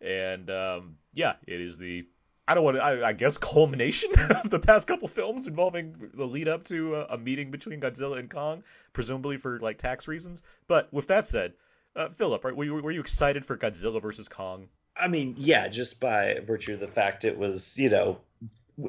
And 0.00 0.50
um, 0.50 0.96
yeah, 1.12 1.34
it 1.46 1.60
is 1.60 1.78
the 1.78 2.06
I 2.48 2.54
don't 2.54 2.64
want 2.64 2.76
to 2.76 2.82
I, 2.82 3.08
I 3.08 3.12
guess 3.12 3.38
culmination 3.38 4.10
of 4.30 4.50
the 4.50 4.60
past 4.60 4.86
couple 4.86 5.08
films 5.08 5.46
involving 5.46 6.10
the 6.14 6.26
lead 6.26 6.48
up 6.48 6.64
to 6.64 6.94
a, 6.94 7.06
a 7.10 7.18
meeting 7.18 7.50
between 7.50 7.80
Godzilla 7.80 8.18
and 8.18 8.30
Kong, 8.30 8.62
presumably 8.92 9.36
for 9.36 9.58
like 9.58 9.78
tax 9.78 10.06
reasons. 10.06 10.42
But 10.68 10.92
with 10.92 11.08
that 11.08 11.26
said, 11.26 11.54
uh, 11.96 12.10
Philip, 12.10 12.44
right, 12.44 12.54
were 12.54 12.64
you, 12.64 12.74
were 12.74 12.90
you 12.90 13.00
excited 13.00 13.44
for 13.44 13.56
Godzilla 13.56 14.00
versus 14.00 14.28
Kong? 14.28 14.68
I 14.96 15.08
mean, 15.08 15.34
yeah, 15.38 15.68
just 15.68 16.00
by 16.00 16.40
virtue 16.46 16.74
of 16.74 16.80
the 16.80 16.88
fact 16.88 17.24
it 17.24 17.36
was, 17.36 17.76
you 17.78 17.90
know, 17.90 18.18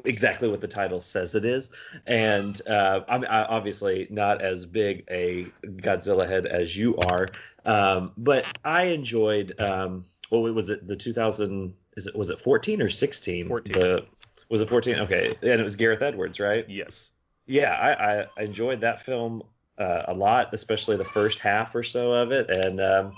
exactly 0.04 0.48
what 0.48 0.60
the 0.60 0.68
title 0.68 1.00
says 1.00 1.34
it 1.34 1.44
is, 1.44 1.70
and 2.06 2.60
uh, 2.66 3.00
I'm 3.08 3.24
I, 3.24 3.44
obviously 3.44 4.06
not 4.10 4.42
as 4.42 4.66
big 4.66 5.04
a 5.10 5.46
Godzilla 5.64 6.28
head 6.28 6.46
as 6.46 6.76
you 6.76 6.96
are, 6.96 7.28
um, 7.64 8.12
but 8.16 8.46
I 8.64 8.84
enjoyed. 8.84 9.60
Um, 9.60 10.04
what 10.30 10.54
was 10.54 10.68
it? 10.68 10.86
The 10.86 10.96
2000 10.96 11.74
is 11.96 12.06
it 12.06 12.14
was 12.14 12.30
it 12.30 12.40
14 12.40 12.82
or 12.82 12.90
16? 12.90 13.48
14. 13.48 13.72
The, 13.72 14.04
was 14.50 14.60
it 14.60 14.68
14? 14.68 14.96
Okay, 15.00 15.36
and 15.42 15.60
it 15.60 15.64
was 15.64 15.76
Gareth 15.76 16.02
Edwards, 16.02 16.40
right? 16.40 16.68
Yes. 16.68 17.10
yeah, 17.48 17.72
I, 17.72 18.40
I 18.40 18.44
enjoyed 18.44 18.82
that 18.82 19.02
film 19.04 19.42
uh, 19.78 20.02
a 20.08 20.14
lot, 20.14 20.52
especially 20.52 20.96
the 20.96 21.04
first 21.04 21.38
half 21.38 21.74
or 21.74 21.82
so 21.82 22.12
of 22.12 22.30
it. 22.30 22.50
And 22.50 22.80
um, 22.80 23.12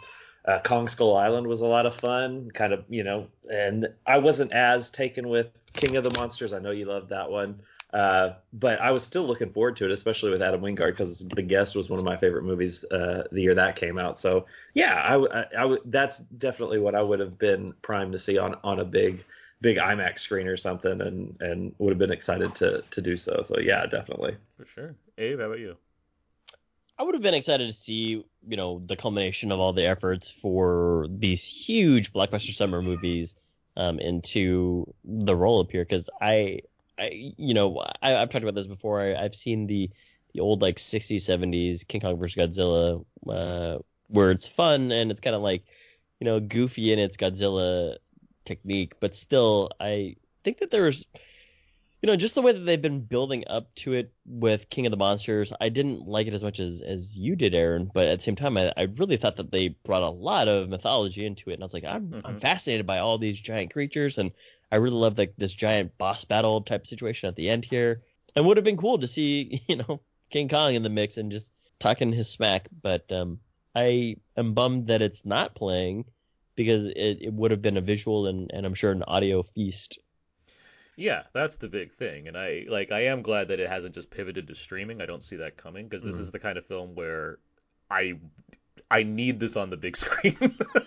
uh, 0.44 0.60
Kong 0.64 0.88
Skull 0.88 1.16
Island 1.16 1.46
was 1.46 1.60
a 1.60 1.66
lot 1.66 1.84
of 1.84 1.96
fun, 1.96 2.50
kind 2.52 2.72
of, 2.72 2.84
you 2.88 3.02
know. 3.02 3.26
And 3.52 3.88
I 4.06 4.18
wasn't 4.18 4.52
as 4.52 4.90
taken 4.90 5.28
with 5.28 5.48
King 5.74 5.96
of 5.96 6.04
the 6.04 6.10
Monsters. 6.10 6.52
I 6.52 6.58
know 6.58 6.70
you 6.70 6.84
loved 6.84 7.08
that 7.10 7.30
one, 7.30 7.60
uh, 7.92 8.30
but 8.52 8.80
I 8.80 8.90
was 8.90 9.02
still 9.02 9.24
looking 9.24 9.52
forward 9.52 9.76
to 9.76 9.84
it, 9.84 9.90
especially 9.90 10.30
with 10.30 10.42
Adam 10.42 10.60
Wingard, 10.60 10.92
because 10.92 11.26
The 11.28 11.42
Guest 11.42 11.74
was 11.76 11.88
one 11.88 11.98
of 11.98 12.04
my 12.04 12.16
favorite 12.16 12.44
movies 12.44 12.84
uh, 12.84 13.24
the 13.32 13.42
year 13.42 13.54
that 13.54 13.76
came 13.76 13.98
out. 13.98 14.18
So 14.18 14.46
yeah, 14.74 15.02
I, 15.04 15.12
w- 15.12 15.32
I- 15.32 15.46
I 15.56 15.62
w- 15.62 15.82
that's 15.86 16.18
definitely 16.18 16.78
what 16.78 16.94
I 16.94 17.02
would 17.02 17.20
have 17.20 17.38
been 17.38 17.72
primed 17.82 18.12
to 18.12 18.18
see 18.18 18.38
on 18.38 18.56
on 18.64 18.80
a 18.80 18.84
big 18.84 19.24
big 19.60 19.76
IMAX 19.76 20.20
screen 20.20 20.46
or 20.46 20.56
something, 20.56 21.00
and 21.00 21.36
and 21.40 21.74
would 21.78 21.90
have 21.90 21.98
been 21.98 22.12
excited 22.12 22.54
to 22.56 22.82
to 22.90 23.02
do 23.02 23.16
so. 23.16 23.42
So 23.44 23.58
yeah, 23.60 23.86
definitely. 23.86 24.36
For 24.56 24.66
sure. 24.66 24.94
Abe, 25.18 25.38
how 25.38 25.46
about 25.46 25.58
you? 25.60 25.76
I 26.98 27.02
would 27.02 27.14
have 27.14 27.22
been 27.22 27.32
excited 27.34 27.66
to 27.66 27.72
see, 27.72 28.24
you 28.46 28.56
know, 28.58 28.82
the 28.84 28.94
culmination 28.94 29.52
of 29.52 29.58
all 29.58 29.72
the 29.72 29.86
efforts 29.86 30.30
for 30.30 31.06
these 31.08 31.42
huge 31.42 32.12
blockbuster 32.12 32.52
summer 32.52 32.82
movies 32.82 33.36
um, 33.80 33.98
into 33.98 34.92
the 35.04 35.34
role 35.34 35.60
up 35.60 35.70
here 35.70 35.84
because 35.84 36.10
I, 36.20 36.60
I, 36.98 37.32
you 37.38 37.54
know, 37.54 37.78
I, 38.02 38.16
I've 38.16 38.28
talked 38.28 38.42
about 38.42 38.54
this 38.54 38.66
before. 38.66 39.00
I, 39.00 39.14
I've 39.14 39.34
seen 39.34 39.66
the 39.66 39.90
the 40.34 40.40
old 40.40 40.62
like 40.62 40.76
60s, 40.76 41.16
70s 41.16 41.86
King 41.88 42.02
Kong 42.02 42.16
versus 42.16 42.36
Godzilla, 42.36 43.04
uh, 43.28 43.78
where 44.06 44.30
it's 44.30 44.46
fun 44.46 44.92
and 44.92 45.10
it's 45.10 45.20
kind 45.20 45.34
of 45.34 45.42
like, 45.42 45.64
you 46.20 46.24
know, 46.24 46.38
goofy 46.38 46.92
in 46.92 47.00
its 47.00 47.16
Godzilla 47.16 47.96
technique, 48.44 48.94
but 49.00 49.16
still, 49.16 49.70
I 49.80 50.14
think 50.44 50.58
that 50.58 50.70
there's 50.70 51.04
you 52.02 52.06
know, 52.06 52.16
just 52.16 52.34
the 52.34 52.42
way 52.42 52.52
that 52.52 52.60
they've 52.60 52.80
been 52.80 53.00
building 53.00 53.44
up 53.46 53.74
to 53.76 53.92
it 53.92 54.12
with 54.24 54.68
King 54.70 54.86
of 54.86 54.90
the 54.90 54.96
Monsters, 54.96 55.52
I 55.60 55.68
didn't 55.68 56.06
like 56.06 56.26
it 56.26 56.34
as 56.34 56.42
much 56.42 56.58
as 56.60 56.80
as 56.80 57.16
you 57.16 57.36
did, 57.36 57.54
Aaron. 57.54 57.90
But 57.92 58.06
at 58.08 58.18
the 58.18 58.22
same 58.24 58.36
time, 58.36 58.56
I, 58.56 58.72
I 58.76 58.82
really 58.96 59.16
thought 59.18 59.36
that 59.36 59.50
they 59.52 59.68
brought 59.68 60.02
a 60.02 60.08
lot 60.10 60.48
of 60.48 60.68
mythology 60.68 61.26
into 61.26 61.50
it, 61.50 61.54
and 61.54 61.62
I 61.62 61.66
was 61.66 61.74
like, 61.74 61.84
I'm 61.84 62.22
I'm 62.24 62.36
Mhm. 62.36 62.40
fascinated 62.40 62.86
by 62.86 62.98
all 63.00 63.18
these 63.18 63.38
giant 63.38 63.72
creatures, 63.72 64.18
and 64.18 64.30
I 64.72 64.76
really 64.76 64.96
love 64.96 65.18
like 65.18 65.34
this 65.36 65.52
giant 65.52 65.96
boss 65.98 66.24
battle 66.24 66.62
type 66.62 66.86
situation 66.86 67.28
at 67.28 67.36
the 67.36 67.50
end 67.50 67.64
here. 67.64 68.02
And 68.36 68.46
would 68.46 68.56
have 68.56 68.64
been 68.64 68.76
cool 68.76 68.98
to 68.98 69.08
see, 69.08 69.62
you 69.68 69.76
know, 69.76 70.00
King 70.30 70.48
Kong 70.48 70.74
in 70.74 70.82
the 70.82 70.88
mix 70.90 71.16
and 71.18 71.32
just 71.32 71.52
talking 71.80 72.12
his 72.12 72.28
smack. 72.30 72.68
But 72.82 73.10
um, 73.12 73.40
I 73.74 74.16
am 74.36 74.54
bummed 74.54 74.86
that 74.86 75.02
it's 75.02 75.24
not 75.26 75.54
playing 75.54 76.04
because 76.54 76.86
it, 76.86 77.18
it 77.20 77.32
would 77.32 77.50
have 77.50 77.62
been 77.62 77.76
a 77.76 77.80
visual 77.80 78.26
and, 78.26 78.50
and 78.52 78.64
I'm 78.64 78.74
sure 78.74 78.92
an 78.92 79.02
audio 79.02 79.42
feast 79.42 79.98
Yeah, 81.00 81.22
that's 81.32 81.56
the 81.56 81.68
big 81.68 81.92
thing, 81.94 82.28
and 82.28 82.36
I 82.36 82.66
like 82.68 82.92
I 82.92 83.06
am 83.06 83.22
glad 83.22 83.48
that 83.48 83.58
it 83.58 83.68
hasn't 83.70 83.94
just 83.94 84.10
pivoted 84.10 84.48
to 84.48 84.54
streaming. 84.54 85.00
I 85.00 85.06
don't 85.06 85.22
see 85.22 85.36
that 85.36 85.56
coming 85.56 85.88
because 85.88 86.02
this 86.04 86.16
Mhm. 86.16 86.20
is 86.20 86.30
the 86.30 86.38
kind 86.38 86.58
of 86.58 86.66
film 86.66 86.94
where 86.94 87.38
I 87.90 88.18
I 88.90 89.02
need 89.04 89.40
this 89.40 89.56
on 89.56 89.70
the 89.70 89.78
big 89.78 89.96
screen. 90.04 90.36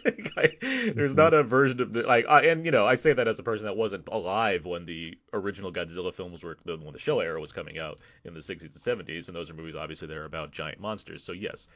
like, 0.05 0.32
I, 0.38 0.91
there's 0.96 1.15
not 1.15 1.34
a 1.34 1.41
version 1.41 1.82
of 1.82 1.93
the 1.93 2.03
like, 2.03 2.25
I, 2.27 2.43
and 2.48 2.63
you 2.63 2.72
know, 2.72 2.86
I 2.86 2.96
say 2.96 3.13
that 3.13 3.27
as 3.27 3.39
a 3.39 3.43
person 3.43 3.65
that 3.65 3.75
wasn't 3.75 4.08
alive 4.08 4.65
when 4.65 4.86
the 4.86 5.17
original 5.34 5.72
Godzilla 5.74 6.13
films 6.13 6.43
were 6.43 6.58
the 6.63 6.77
when 6.77 6.93
the 6.93 7.00
Showa 7.00 7.24
era 7.24 7.41
was 7.41 7.51
coming 7.51 7.79
out 7.79 7.98
in 8.24 8.36
the 8.36 8.41
60s 8.41 8.62
and 8.62 9.08
70s, 9.08 9.27
and 9.29 9.36
those 9.36 9.50
are 9.50 9.55
movies 9.55 9.75
obviously 9.75 10.08
that 10.10 10.17
are 10.17 10.25
about 10.25 10.51
giant 10.51 10.79
monsters. 10.79 11.24
So 11.24 11.32
yes, 11.32 11.67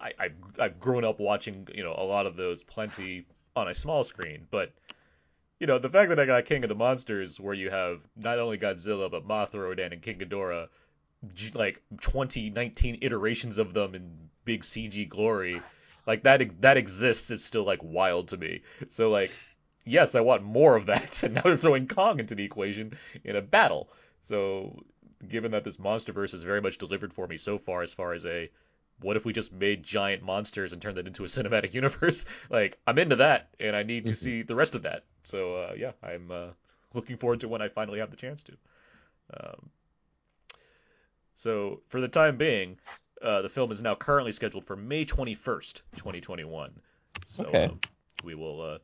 I, 0.00 0.12
I've 0.18 0.34
I've 0.58 0.80
grown 0.80 1.04
up 1.04 1.20
watching 1.20 1.68
you 1.74 1.82
know 1.82 1.94
a 1.96 2.04
lot 2.04 2.24
of 2.24 2.36
those 2.36 2.62
plenty 2.62 3.26
on 3.54 3.68
a 3.68 3.74
small 3.74 4.02
screen, 4.02 4.46
but 4.50 4.72
you 5.62 5.68
know, 5.68 5.78
the 5.78 5.88
fact 5.88 6.08
that 6.08 6.18
I 6.18 6.26
got 6.26 6.44
King 6.44 6.64
of 6.64 6.68
the 6.68 6.74
Monsters, 6.74 7.38
where 7.38 7.54
you 7.54 7.70
have 7.70 8.00
not 8.16 8.40
only 8.40 8.58
Godzilla 8.58 9.08
but 9.08 9.28
Mothra, 9.28 9.62
Rodan, 9.62 9.92
and 9.92 10.02
King 10.02 10.18
Ghidorah, 10.18 10.66
like 11.54 11.80
2019 12.00 12.98
iterations 13.00 13.58
of 13.58 13.72
them 13.72 13.94
in 13.94 14.28
big 14.44 14.62
CG 14.62 15.08
glory, 15.08 15.62
like 16.04 16.24
that 16.24 16.60
that 16.62 16.76
exists 16.78 17.30
It's 17.30 17.44
still 17.44 17.62
like 17.62 17.78
wild 17.80 18.26
to 18.28 18.36
me. 18.36 18.62
So 18.88 19.08
like, 19.08 19.30
yes, 19.84 20.16
I 20.16 20.20
want 20.22 20.42
more 20.42 20.74
of 20.74 20.86
that, 20.86 21.22
and 21.22 21.34
now 21.34 21.42
they're 21.42 21.56
throwing 21.56 21.86
Kong 21.86 22.18
into 22.18 22.34
the 22.34 22.44
equation 22.44 22.98
in 23.22 23.36
a 23.36 23.40
battle. 23.40 23.88
So 24.22 24.82
given 25.28 25.52
that 25.52 25.62
this 25.62 25.76
MonsterVerse 25.76 26.34
is 26.34 26.42
very 26.42 26.60
much 26.60 26.78
delivered 26.78 27.12
for 27.12 27.28
me 27.28 27.38
so 27.38 27.56
far, 27.56 27.82
as 27.82 27.94
far 27.94 28.14
as 28.14 28.26
a 28.26 28.50
what 29.02 29.16
if 29.16 29.24
we 29.24 29.32
just 29.32 29.52
made 29.52 29.82
giant 29.82 30.22
monsters 30.22 30.72
and 30.72 30.80
turned 30.80 30.96
that 30.96 31.06
into 31.06 31.24
a 31.24 31.26
cinematic 31.36 31.74
universe? 31.74 32.24
Like, 32.50 32.78
I'm 32.86 32.98
into 32.98 33.16
that, 33.16 33.50
and 33.60 33.74
I 33.76 33.82
need 33.82 34.06
to 34.06 34.12
Mhm. 34.12 34.16
see 34.16 34.42
the 34.42 34.54
rest 34.54 34.74
of 34.74 34.82
that. 34.82 35.04
So, 35.24 35.56
uh, 35.56 35.74
yeah, 35.76 35.92
I'm 36.02 36.30
uh, 36.30 36.48
looking 36.94 37.16
forward 37.16 37.40
to 37.40 37.48
when 37.48 37.62
I 37.62 37.68
finally 37.68 37.98
have 38.00 38.10
the 38.10 38.16
chance 38.16 38.42
to. 38.44 38.52
Um, 39.34 39.70
so, 41.34 41.80
for 41.88 42.00
the 42.00 42.08
time 42.08 42.36
being, 42.36 42.78
uh, 43.22 43.42
the 43.42 43.48
film 43.48 43.72
is 43.72 43.80
now 43.82 43.94
currently 43.94 44.32
scheduled 44.32 44.64
for 44.64 44.76
May 44.76 45.04
21st, 45.04 45.82
2021. 45.96 46.72
So, 47.26 47.44
Okay. 47.44 47.64
um, 47.66 47.80
we 48.24 48.34
will 48.34 48.60
uh, 48.60 48.78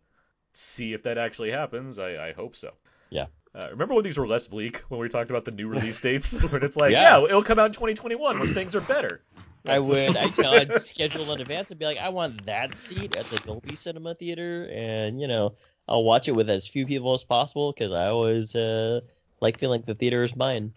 see 0.55 0.93
if 0.95 1.03
that 1.05 1.19
actually 1.19 1.51
happens. 1.51 1.99
I, 1.99 2.29
I 2.29 2.33
hope 2.33 2.57
so. 2.57 2.73
Yeah. 3.11 3.27
Uh, 3.55 3.69
remember 3.71 3.95
when 3.95 4.05
these 4.05 4.19
were 4.19 4.27
less 4.27 4.47
bleak 4.47 4.79
when 4.89 5.01
we 5.01 5.09
talked 5.09 5.31
about 5.31 5.45
the 5.45 5.51
new 5.51 5.69
release 5.75 6.01
dates? 6.01 6.41
when 6.43 6.63
it's 6.63 6.77
like, 6.77 6.93
Yeah. 6.93 7.19
yeah. 7.19 7.25
it'll 7.25 7.43
come 7.43 7.59
out 7.59 7.67
in 7.67 7.73
2021 7.73 8.39
when 8.39 8.55
things 8.55 8.75
are 8.77 8.81
better. 8.81 9.21
I 9.67 9.79
would, 9.79 10.17
I, 10.17 10.25
you 10.25 10.43
know, 10.43 10.51
I'd 10.51 10.73
schedule 10.83 11.33
in 11.33 11.41
advance 11.41 11.71
and 11.71 11.79
be 11.79 11.87
like, 11.87 11.99
I 11.99 12.09
want 12.09 12.47
that 12.47 12.77
seat 12.77 13.17
at 13.17 13.29
the 13.31 13.39
Dolby 13.39 13.77
Cinema 13.77 14.15
Theater, 14.15 14.69
and 14.73 15.21
you 15.21 15.29
know, 15.29 15.55
I'll 15.89 16.05
watch 16.05 16.29
it 16.29 16.33
with 16.33 16.51
as 16.51 16.67
few 16.67 16.87
people 16.87 17.15
as 17.15 17.25
possible 17.25 17.73
because 17.73 17.93
I 17.93 18.09
always 18.09 18.55
uh, 18.55 19.01
like 19.41 19.59
feeling 19.59 19.81
like 19.81 19.87
the 19.87 19.95
theater 19.95 20.23
is 20.23 20.37
mine. 20.37 20.73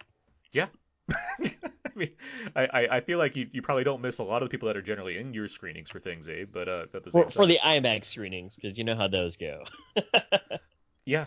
Yeah. 0.52 0.68
I 1.10 1.98
mean, 1.98 2.10
I, 2.56 2.88
I, 2.90 3.00
feel 3.00 3.18
like 3.18 3.36
you, 3.36 3.48
you 3.52 3.60
probably 3.60 3.84
don't 3.84 4.00
miss 4.00 4.18
a 4.18 4.22
lot 4.22 4.42
of 4.42 4.48
the 4.48 4.50
people 4.50 4.68
that 4.68 4.76
are 4.76 4.82
generally 4.82 5.18
in 5.18 5.34
your 5.34 5.48
screenings 5.48 5.90
for 5.90 6.00
things, 6.00 6.28
Abe. 6.28 6.48
But 6.50 6.68
uh, 6.68 6.86
the 6.90 7.10
For, 7.10 7.28
for 7.28 7.46
the 7.46 7.58
IMAX 7.62 8.06
screenings, 8.06 8.56
because 8.56 8.78
you 8.78 8.84
know 8.84 8.94
how 8.94 9.08
those 9.08 9.36
go. 9.36 9.64
yeah, 11.04 11.26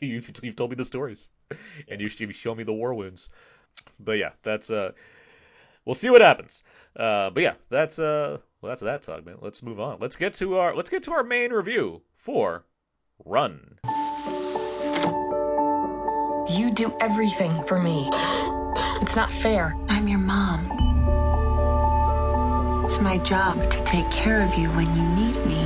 you've, 0.00 0.30
you've 0.42 0.56
told 0.56 0.70
me 0.70 0.76
the 0.76 0.84
stories, 0.84 1.30
and 1.88 2.00
you 2.00 2.08
should 2.08 2.34
show 2.36 2.54
me 2.54 2.62
the 2.62 2.72
war 2.72 2.94
wounds. 2.94 3.28
But 3.98 4.12
yeah, 4.12 4.30
that's 4.42 4.70
uh, 4.70 4.92
we'll 5.84 5.94
see 5.94 6.10
what 6.10 6.20
happens. 6.20 6.62
Uh, 6.96 7.30
but 7.30 7.42
yeah, 7.42 7.54
that's 7.70 7.98
uh, 7.98 8.38
well, 8.60 8.70
that's 8.70 8.82
that 8.82 9.02
talk, 9.02 9.24
man. 9.26 9.36
Let's 9.40 9.62
move 9.62 9.80
on. 9.80 9.98
Let's 10.00 10.16
get 10.16 10.34
to 10.34 10.56
our 10.56 10.74
let's 10.74 10.90
get 10.90 11.02
to 11.04 11.12
our 11.12 11.24
main 11.24 11.52
review 11.52 12.02
for 12.16 12.64
Run. 13.24 13.78
You 16.50 16.70
do 16.72 16.94
everything 17.00 17.62
for 17.64 17.80
me. 17.80 18.08
It's 19.02 19.16
not 19.16 19.30
fair. 19.30 19.74
I'm 19.88 20.08
your 20.08 20.18
mom. 20.18 20.70
It's 22.84 23.00
my 23.00 23.18
job 23.18 23.70
to 23.70 23.82
take 23.84 24.10
care 24.10 24.42
of 24.42 24.54
you 24.54 24.68
when 24.70 24.94
you 24.94 25.02
need 25.02 25.36
me. 25.46 25.63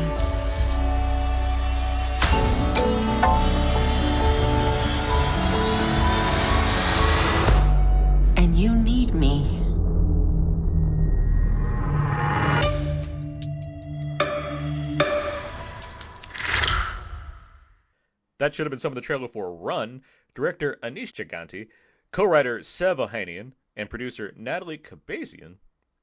That 18.48 18.54
should 18.54 18.64
have 18.64 18.70
been 18.70 18.78
some 18.78 18.92
of 18.92 18.94
the 18.94 19.02
trailer 19.02 19.28
for 19.28 19.54
Run. 19.54 20.02
Director 20.34 20.78
Aneesh 20.82 21.12
Chaganty, 21.12 21.68
co-writer 22.12 22.62
Sev 22.62 22.96
Ohanian, 22.96 23.52
and 23.76 23.90
producer 23.90 24.32
Natalie 24.36 24.78
Qasabian 24.78 25.58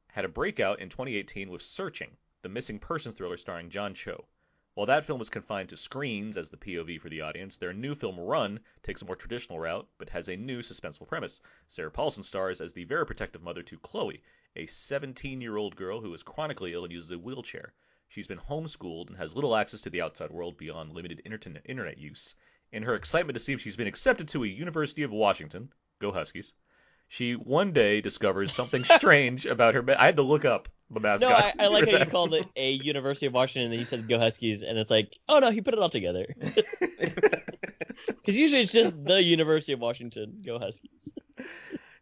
had 0.10 0.26
a 0.26 0.30
breakout 0.30 0.80
in 0.80 0.90
2018 0.90 1.50
with 1.50 1.64
Searching, 1.64 2.18
the 2.44 2.50
missing 2.50 2.78
persons 2.78 3.16
thriller 3.16 3.38
starring 3.38 3.72
John 3.72 3.96
Cho. 3.96 4.28
While 4.76 4.86
that 4.86 5.06
film 5.06 5.18
was 5.18 5.32
confined 5.32 5.70
to 5.70 5.76
screens 5.76 6.38
as 6.38 6.52
the 6.52 6.58
POV 6.58 7.02
for 7.02 7.10
the 7.10 7.22
audience, 7.22 7.58
their 7.58 7.74
new 7.74 7.96
film 7.96 8.20
Run 8.20 8.60
takes 8.84 9.02
a 9.02 9.06
more 9.06 9.16
traditional 9.16 9.58
route, 9.58 9.88
but 9.98 10.10
has 10.10 10.28
a 10.28 10.38
new 10.38 10.60
suspenseful 10.60 11.08
premise. 11.08 11.42
Sarah 11.68 11.90
Paulson 11.90 12.22
stars 12.22 12.62
as 12.62 12.74
the 12.74 12.84
very 12.84 13.08
protective 13.08 13.42
mother 13.42 13.64
to 13.64 13.80
Chloe, 13.80 14.22
a 14.56 14.68
17-year-old 14.68 15.76
girl 15.76 16.00
who 16.00 16.14
is 16.14 16.22
chronically 16.22 16.74
ill 16.74 16.84
and 16.84 16.94
uses 16.94 17.10
a 17.10 17.18
wheelchair. 17.18 17.74
She's 18.08 18.28
been 18.28 18.40
homeschooled 18.40 19.08
and 19.10 19.18
has 19.18 19.36
little 19.36 19.56
access 19.56 19.82
to 19.82 19.90
the 19.90 20.02
outside 20.02 20.32
world 20.32 20.58
beyond 20.58 20.94
limited 20.94 21.22
internet, 21.26 21.64
internet 21.66 21.98
use. 21.98 22.36
In 22.72 22.84
her 22.84 22.96
excitement 22.96 23.38
to 23.38 23.44
see 23.44 23.54
if 23.54 23.62
she's 23.62 23.76
been 23.76 23.88
accepted 23.88 24.28
to 24.30 24.44
a 24.44 24.48
University 24.48 25.04
of 25.04 25.12
Washington, 25.12 25.70
go 26.00 26.12
Huskies, 26.12 26.54
she 27.08 27.34
one 27.34 27.74
day 27.74 28.02
discovers 28.02 28.54
something 28.54 28.84
strange 28.98 29.46
about 29.46 29.76
her. 29.76 29.82
Ma- 29.82 29.96
I 29.98 30.06
had 30.06 30.18
to 30.18 30.24
look 30.24 30.46
up 30.46 30.68
the 30.90 31.00
mascot. 31.00 31.30
No, 31.30 31.36
I, 31.36 31.54
I 31.66 31.68
like 31.68 31.90
how 31.90 31.98
you 31.98 32.06
called 32.06 32.34
it 32.34 32.48
a 32.56 32.72
University 32.72 33.26
of 33.28 33.34
Washington, 33.34 33.64
and 33.64 33.74
then 33.74 33.80
you 33.80 33.86
said 33.86 34.08
Go 34.08 34.20
Huskies, 34.20 34.64
and 34.64 34.78
it's 34.78 34.92
like, 34.92 35.18
oh 35.30 35.40
no, 35.40 35.52
he 35.52 35.62
put 35.62 35.74
it 35.74 35.80
all 35.80 35.90
together. 35.90 36.26
Because 38.08 38.38
usually 38.38 38.62
it's 38.62 38.74
just 38.74 38.94
the 39.06 39.22
University 39.22 39.74
of 39.74 39.80
Washington, 39.80 40.42
Go 40.46 40.60
Huskies. 40.60 41.12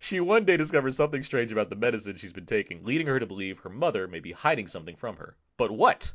She 0.04 0.20
one 0.20 0.44
day 0.44 0.58
discovers 0.58 0.98
something 0.98 1.24
strange 1.24 1.54
about 1.54 1.70
the 1.70 1.78
medicine 1.78 2.18
she's 2.18 2.34
been 2.34 2.46
taking, 2.46 2.84
leading 2.84 3.08
her 3.08 3.22
to 3.22 3.26
believe 3.26 3.60
her 3.60 3.70
mother 3.70 4.06
may 4.06 4.20
be 4.20 4.34
hiding 4.34 4.68
something 4.68 4.98
from 4.98 5.16
her. 5.16 5.38
But 5.56 5.72
what? 5.72 6.12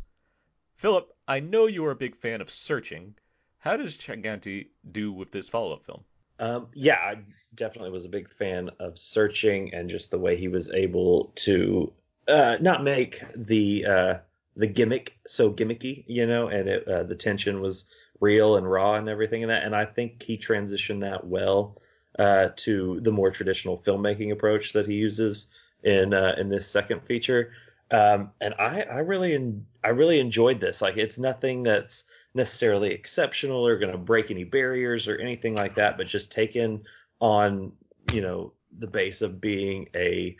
Philip, 0.76 1.10
I 1.26 1.40
know 1.40 1.64
you 1.64 1.86
are 1.86 1.92
a 1.92 1.96
big 1.96 2.14
fan 2.14 2.42
of 2.42 2.50
Searching. 2.50 3.14
How 3.60 3.78
does 3.78 3.96
Chaganty 3.96 4.66
do 4.92 5.10
with 5.10 5.30
this 5.30 5.48
follow-up 5.48 5.86
film? 5.86 6.04
Um, 6.38 6.66
yeah, 6.74 6.96
I 6.96 7.20
definitely 7.54 7.90
was 7.90 8.04
a 8.04 8.10
big 8.10 8.28
fan 8.28 8.68
of 8.78 8.98
searching 8.98 9.72
and 9.72 9.88
just 9.88 10.10
the 10.10 10.18
way 10.18 10.36
he 10.36 10.48
was 10.48 10.68
able 10.68 11.32
to 11.36 11.90
uh, 12.28 12.58
not 12.60 12.84
make 12.84 13.22
the 13.34 13.86
uh, 13.86 14.14
the 14.54 14.66
gimmick 14.66 15.16
so 15.26 15.50
gimmicky, 15.50 16.04
you 16.06 16.26
know, 16.26 16.48
and 16.48 16.68
it, 16.68 16.86
uh, 16.86 17.04
the 17.04 17.16
tension 17.16 17.62
was 17.62 17.86
real 18.20 18.56
and 18.58 18.70
raw 18.70 18.96
and 18.96 19.08
everything 19.08 19.40
in 19.40 19.48
that. 19.48 19.62
And 19.62 19.74
I 19.74 19.86
think 19.86 20.22
he 20.22 20.36
transitioned 20.36 21.00
that 21.00 21.26
well 21.26 21.80
uh, 22.18 22.48
to 22.56 23.00
the 23.00 23.12
more 23.12 23.30
traditional 23.30 23.76
filmmaking 23.78 24.32
approach 24.32 24.72
that 24.72 24.86
he 24.86 24.94
uses 24.94 25.46
in 25.84 26.12
uh, 26.14 26.34
in 26.38 26.48
this 26.48 26.66
second 26.66 27.00
feature. 27.02 27.52
Um, 27.90 28.32
and 28.40 28.54
I, 28.58 28.82
I 28.82 28.98
really 28.98 29.34
en- 29.34 29.66
I 29.82 29.88
really 29.88 30.20
enjoyed 30.20 30.60
this. 30.60 30.82
Like 30.82 30.96
it's 30.96 31.18
nothing 31.18 31.62
that's 31.62 32.04
necessarily 32.34 32.90
exceptional 32.92 33.66
or 33.66 33.78
going 33.78 33.92
to 33.92 33.98
break 33.98 34.30
any 34.30 34.44
barriers 34.44 35.08
or 35.08 35.16
anything 35.18 35.54
like 35.54 35.74
that, 35.76 35.96
but 35.96 36.06
just 36.06 36.30
taken 36.30 36.84
on, 37.20 37.72
you 38.06 38.20
know, 38.20 38.52
the 38.78 38.86
base 38.86 39.22
of 39.22 39.40
being 39.40 39.88
a 39.94 40.36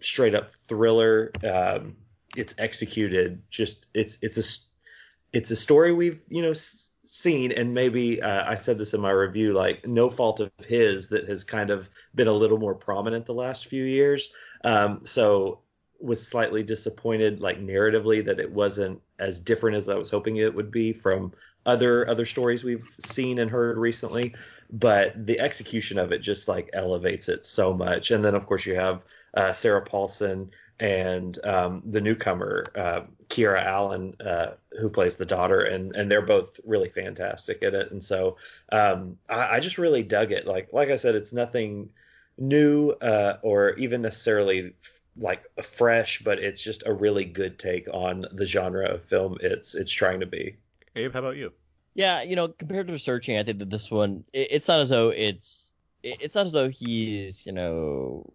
straight 0.00 0.34
up 0.34 0.52
thriller. 0.68 1.36
Um, 1.42 1.96
it's 2.36 2.54
executed 2.58 3.42
just 3.50 3.86
it's 3.94 4.18
it's 4.22 4.38
a 4.38 4.44
it's 5.32 5.50
a 5.50 5.56
story 5.56 5.92
we've 5.92 6.22
you 6.28 6.42
know 6.42 6.50
s- 6.50 6.90
seen 7.24 7.52
and 7.52 7.72
maybe 7.72 8.20
uh, 8.20 8.44
I 8.48 8.54
said 8.54 8.76
this 8.76 8.92
in 8.92 9.00
my 9.00 9.10
review 9.10 9.54
like 9.54 9.86
no 9.86 10.10
fault 10.10 10.40
of 10.40 10.52
his 10.66 11.08
that 11.08 11.26
has 11.26 11.42
kind 11.42 11.70
of 11.70 11.88
been 12.14 12.28
a 12.28 12.32
little 12.32 12.58
more 12.58 12.74
prominent 12.74 13.24
the 13.24 13.32
last 13.32 13.66
few 13.66 13.84
years. 13.84 14.30
Um, 14.62 15.00
so 15.04 15.60
was 16.00 16.24
slightly 16.24 16.62
disappointed 16.62 17.40
like 17.40 17.58
narratively 17.58 18.22
that 18.26 18.38
it 18.38 18.52
wasn't 18.52 19.00
as 19.18 19.40
different 19.40 19.76
as 19.78 19.88
I 19.88 19.94
was 19.94 20.10
hoping 20.10 20.36
it 20.36 20.54
would 20.54 20.70
be 20.70 20.92
from 20.92 21.32
other 21.64 22.06
other 22.08 22.26
stories 22.26 22.62
we've 22.62 22.86
seen 23.00 23.38
and 23.38 23.50
heard 23.50 23.78
recently 23.78 24.34
but 24.70 25.26
the 25.26 25.40
execution 25.40 25.98
of 25.98 26.12
it 26.12 26.18
just 26.18 26.46
like 26.46 26.68
elevates 26.74 27.30
it 27.30 27.46
so 27.46 27.72
much 27.72 28.10
and 28.10 28.22
then 28.22 28.34
of 28.34 28.44
course 28.46 28.66
you 28.66 28.74
have 28.74 29.02
uh, 29.34 29.52
Sarah 29.52 29.82
Paulson 29.82 30.50
and 30.80 31.38
um, 31.44 31.82
the 31.86 32.00
newcomer 32.00 32.66
uh, 32.74 33.00
Kiera 33.28 33.64
Allen 33.64 34.14
uh, 34.20 34.54
who 34.80 34.88
plays 34.88 35.16
the 35.16 35.24
daughter 35.24 35.60
and 35.60 35.94
and 35.94 36.10
they're 36.10 36.22
both 36.22 36.58
really 36.64 36.88
fantastic 36.88 37.62
at 37.62 37.74
it. 37.74 37.90
And 37.92 38.02
so 38.02 38.36
um, 38.72 39.18
I, 39.28 39.56
I 39.56 39.60
just 39.60 39.78
really 39.78 40.02
dug 40.02 40.32
it. 40.32 40.46
Like 40.46 40.68
like 40.72 40.90
I 40.90 40.96
said 40.96 41.14
it's 41.14 41.32
nothing 41.32 41.90
new 42.38 42.90
uh, 42.90 43.38
or 43.42 43.74
even 43.74 44.02
necessarily 44.02 44.74
f- 44.82 45.00
like 45.16 45.44
fresh 45.62 46.20
but 46.24 46.40
it's 46.40 46.60
just 46.60 46.82
a 46.86 46.92
really 46.92 47.24
good 47.24 47.56
take 47.56 47.86
on 47.92 48.26
the 48.32 48.44
genre 48.44 48.86
of 48.86 49.04
film 49.04 49.36
it's 49.40 49.74
it's 49.74 49.92
trying 49.92 50.20
to 50.20 50.26
be. 50.26 50.56
Abe, 50.96 51.12
how 51.12 51.20
about 51.20 51.36
you? 51.36 51.52
Yeah, 51.94 52.22
you 52.22 52.34
know, 52.34 52.48
compared 52.48 52.88
to 52.88 52.98
searching, 52.98 53.38
I 53.38 53.44
think 53.44 53.60
that 53.60 53.70
this 53.70 53.90
one, 53.90 54.24
it, 54.32 54.48
it's 54.50 54.68
not 54.68 54.80
as 54.80 54.88
though 54.88 55.10
it's, 55.10 55.70
it, 56.02 56.18
it's 56.20 56.34
not 56.34 56.46
as 56.46 56.52
though 56.52 56.68
he's, 56.68 57.46
you 57.46 57.52
know, 57.52 58.32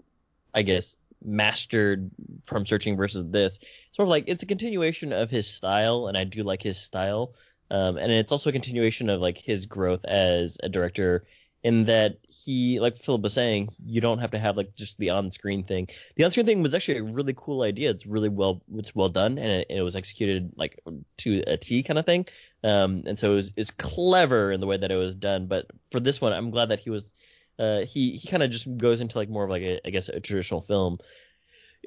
I 0.54 0.62
guess 0.62 0.96
mastered 1.24 2.10
from 2.46 2.66
searching 2.66 2.98
versus 2.98 3.26
this. 3.30 3.60
It's 3.90 4.00
more 4.00 4.06
of 4.06 4.10
like 4.10 4.26
it's 4.28 4.44
a 4.44 4.48
continuation 4.48 5.14
of 5.14 5.30
his 5.30 5.48
style, 5.48 6.08
and 6.08 6.18
I 6.18 6.24
do 6.24 6.44
like 6.44 6.62
his 6.62 6.78
style. 6.78 7.34
Um, 7.72 7.98
and 7.98 8.12
it's 8.12 8.32
also 8.32 8.50
a 8.50 8.54
continuation 8.54 9.10
of 9.10 9.22
like 9.22 9.38
his 9.38 9.68
growth 9.68 10.04
as 10.06 10.58
a 10.64 10.70
director 10.70 11.26
in 11.62 11.86
that 11.86 12.18
he, 12.28 12.80
like 12.80 12.98
Philip 12.98 13.22
was 13.22 13.34
saying, 13.34 13.68
you 13.86 14.00
don't 14.00 14.20
have 14.20 14.32
to 14.32 14.40
have 14.40 14.56
like 14.56 14.76
just 14.76 14.98
the 14.98 15.10
on-screen 15.10 15.64
thing. 15.64 15.88
The 16.16 16.24
on-screen 16.24 16.46
thing 16.46 16.64
was 16.64 16.74
actually 16.74 17.00
a 17.00 17.04
really 17.04 17.34
cool 17.36 17.64
idea. 17.64 17.90
It's 17.90 18.06
really 18.06 18.30
well, 18.30 18.64
it's 18.76 18.96
well 18.96 19.10
done, 19.10 19.38
and 19.38 19.50
it, 19.50 19.68
it 19.70 19.82
was 19.82 19.98
executed 19.98 20.54
like 20.56 20.80
to 21.18 21.44
a 21.46 21.58
T 21.58 21.84
kind 21.84 22.00
of 22.00 22.06
thing. 22.06 22.26
Um, 22.64 23.04
and 23.06 23.20
so 23.20 23.34
it 23.34 23.36
was, 23.36 23.54
it's 23.58 23.72
clever 23.72 24.54
in 24.54 24.62
the 24.62 24.68
way 24.68 24.78
that 24.78 24.90
it 24.90 24.96
was 24.96 25.16
done. 25.16 25.48
But 25.48 25.68
for 25.92 26.00
this 26.00 26.22
one, 26.22 26.32
I'm 26.32 26.50
glad 26.50 26.70
that 26.70 26.80
he 26.80 26.90
was, 26.90 27.12
uh, 27.60 27.82
he 27.82 28.16
he 28.18 28.28
kind 28.28 28.42
of 28.42 28.50
just 28.50 28.78
goes 28.78 29.02
into 29.02 29.18
like 29.18 29.30
more 29.30 29.44
of 29.44 29.50
like 29.50 29.62
a, 29.62 29.86
I 29.86 29.92
guess 29.92 30.10
a 30.10 30.20
traditional 30.20 30.62
film. 30.62 30.98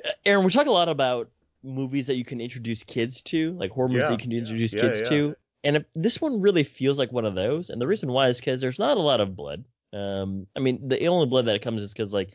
Uh, 0.05 0.11
Aaron, 0.25 0.45
we 0.45 0.51
talk 0.53 0.67
a 0.67 0.71
lot 0.71 0.89
about 0.89 1.31
movies 1.63 2.07
that 2.09 2.17
you 2.17 2.25
can 2.25 2.41
introduce 2.41 2.83
kids 2.85 3.23
to, 3.23 3.53
like 3.53 3.71
horror 3.71 3.89
movies 3.89 4.03
Yeah. 4.03 4.09
that 4.09 4.13
you 4.13 4.31
can 4.31 4.33
introduce 4.33 4.75
Yeah, 4.75 4.81
kids 4.83 5.01
yeah. 5.01 5.09
to. 5.09 5.37
And 5.65 5.77
if, 5.77 5.85
this 5.95 6.21
one 6.21 6.41
really 6.41 6.65
feels 6.65 6.99
like 6.99 7.13
one 7.13 7.25
of 7.25 7.35
those. 7.35 7.71
And 7.71 7.81
the 7.81 7.87
reason 7.87 8.11
why 8.11 8.29
is 8.29 8.41
because 8.41 8.61
there's 8.61 8.79
not 8.81 8.97
a 8.97 9.03
lot 9.03 9.21
of 9.21 9.37
blood. 9.37 9.65
Um, 9.93 10.47
I 10.57 10.61
mean, 10.61 10.89
the 10.89 11.07
only 11.07 11.27
blood 11.27 11.47
that 11.47 11.63
comes 11.63 11.83
is 11.83 11.93
because 11.93 12.13
like 12.13 12.35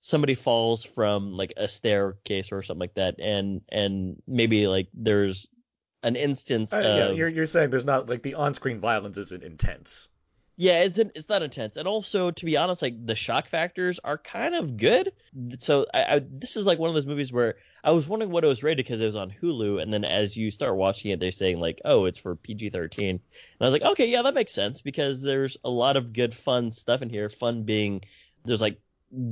somebody 0.00 0.34
falls 0.34 0.84
from 0.84 1.32
like 1.32 1.54
a 1.56 1.68
staircase 1.68 2.52
or 2.52 2.62
something 2.62 2.80
like 2.80 2.94
that, 2.94 3.16
and 3.18 3.62
and 3.70 4.22
maybe 4.26 4.68
like 4.68 4.88
there's 4.92 5.48
an 6.02 6.16
instance 6.16 6.72
Uh, 6.72 6.78
of 6.78 6.84
yeah, 6.84 7.10
you're 7.10 7.28
you're 7.28 7.46
saying 7.46 7.70
there's 7.70 7.86
not 7.86 8.08
like 8.08 8.22
the 8.22 8.34
on-screen 8.34 8.78
violence 8.80 9.16
isn't 9.18 9.42
intense. 9.42 10.08
Yeah, 10.56 10.82
it's 10.84 10.98
it's 10.98 11.28
not 11.28 11.42
intense, 11.42 11.76
and 11.76 11.86
also 11.86 12.30
to 12.30 12.44
be 12.44 12.56
honest, 12.56 12.80
like 12.82 13.04
the 13.04 13.14
shock 13.14 13.46
factors 13.48 14.00
are 14.02 14.16
kind 14.18 14.54
of 14.54 14.76
good. 14.76 15.12
So 15.58 15.86
I, 15.92 16.16
I 16.16 16.18
this 16.28 16.56
is 16.56 16.64
like 16.64 16.78
one 16.78 16.88
of 16.88 16.94
those 16.94 17.06
movies 17.06 17.32
where 17.32 17.56
I 17.84 17.90
was 17.90 18.08
wondering 18.08 18.30
what 18.32 18.44
it 18.44 18.48
was 18.48 18.62
rated 18.62 18.84
because 18.84 19.00
it 19.00 19.06
was 19.06 19.16
on 19.16 19.30
Hulu, 19.42 19.82
and 19.82 19.92
then 19.92 20.04
as 20.04 20.36
you 20.36 20.50
start 20.50 20.76
watching 20.76 21.10
it, 21.10 21.20
they're 21.20 21.30
saying 21.30 21.60
like, 21.60 21.80
oh, 21.84 22.06
it's 22.06 22.18
for 22.18 22.36
PG-13, 22.36 23.10
and 23.10 23.20
I 23.60 23.64
was 23.64 23.72
like, 23.72 23.82
okay, 23.82 24.06
yeah, 24.08 24.22
that 24.22 24.34
makes 24.34 24.52
sense 24.52 24.80
because 24.80 25.22
there's 25.22 25.56
a 25.64 25.70
lot 25.70 25.96
of 25.96 26.12
good 26.12 26.32
fun 26.34 26.70
stuff 26.70 27.02
in 27.02 27.10
here. 27.10 27.28
Fun 27.28 27.64
being 27.64 28.02
there's 28.44 28.62
like 28.62 28.78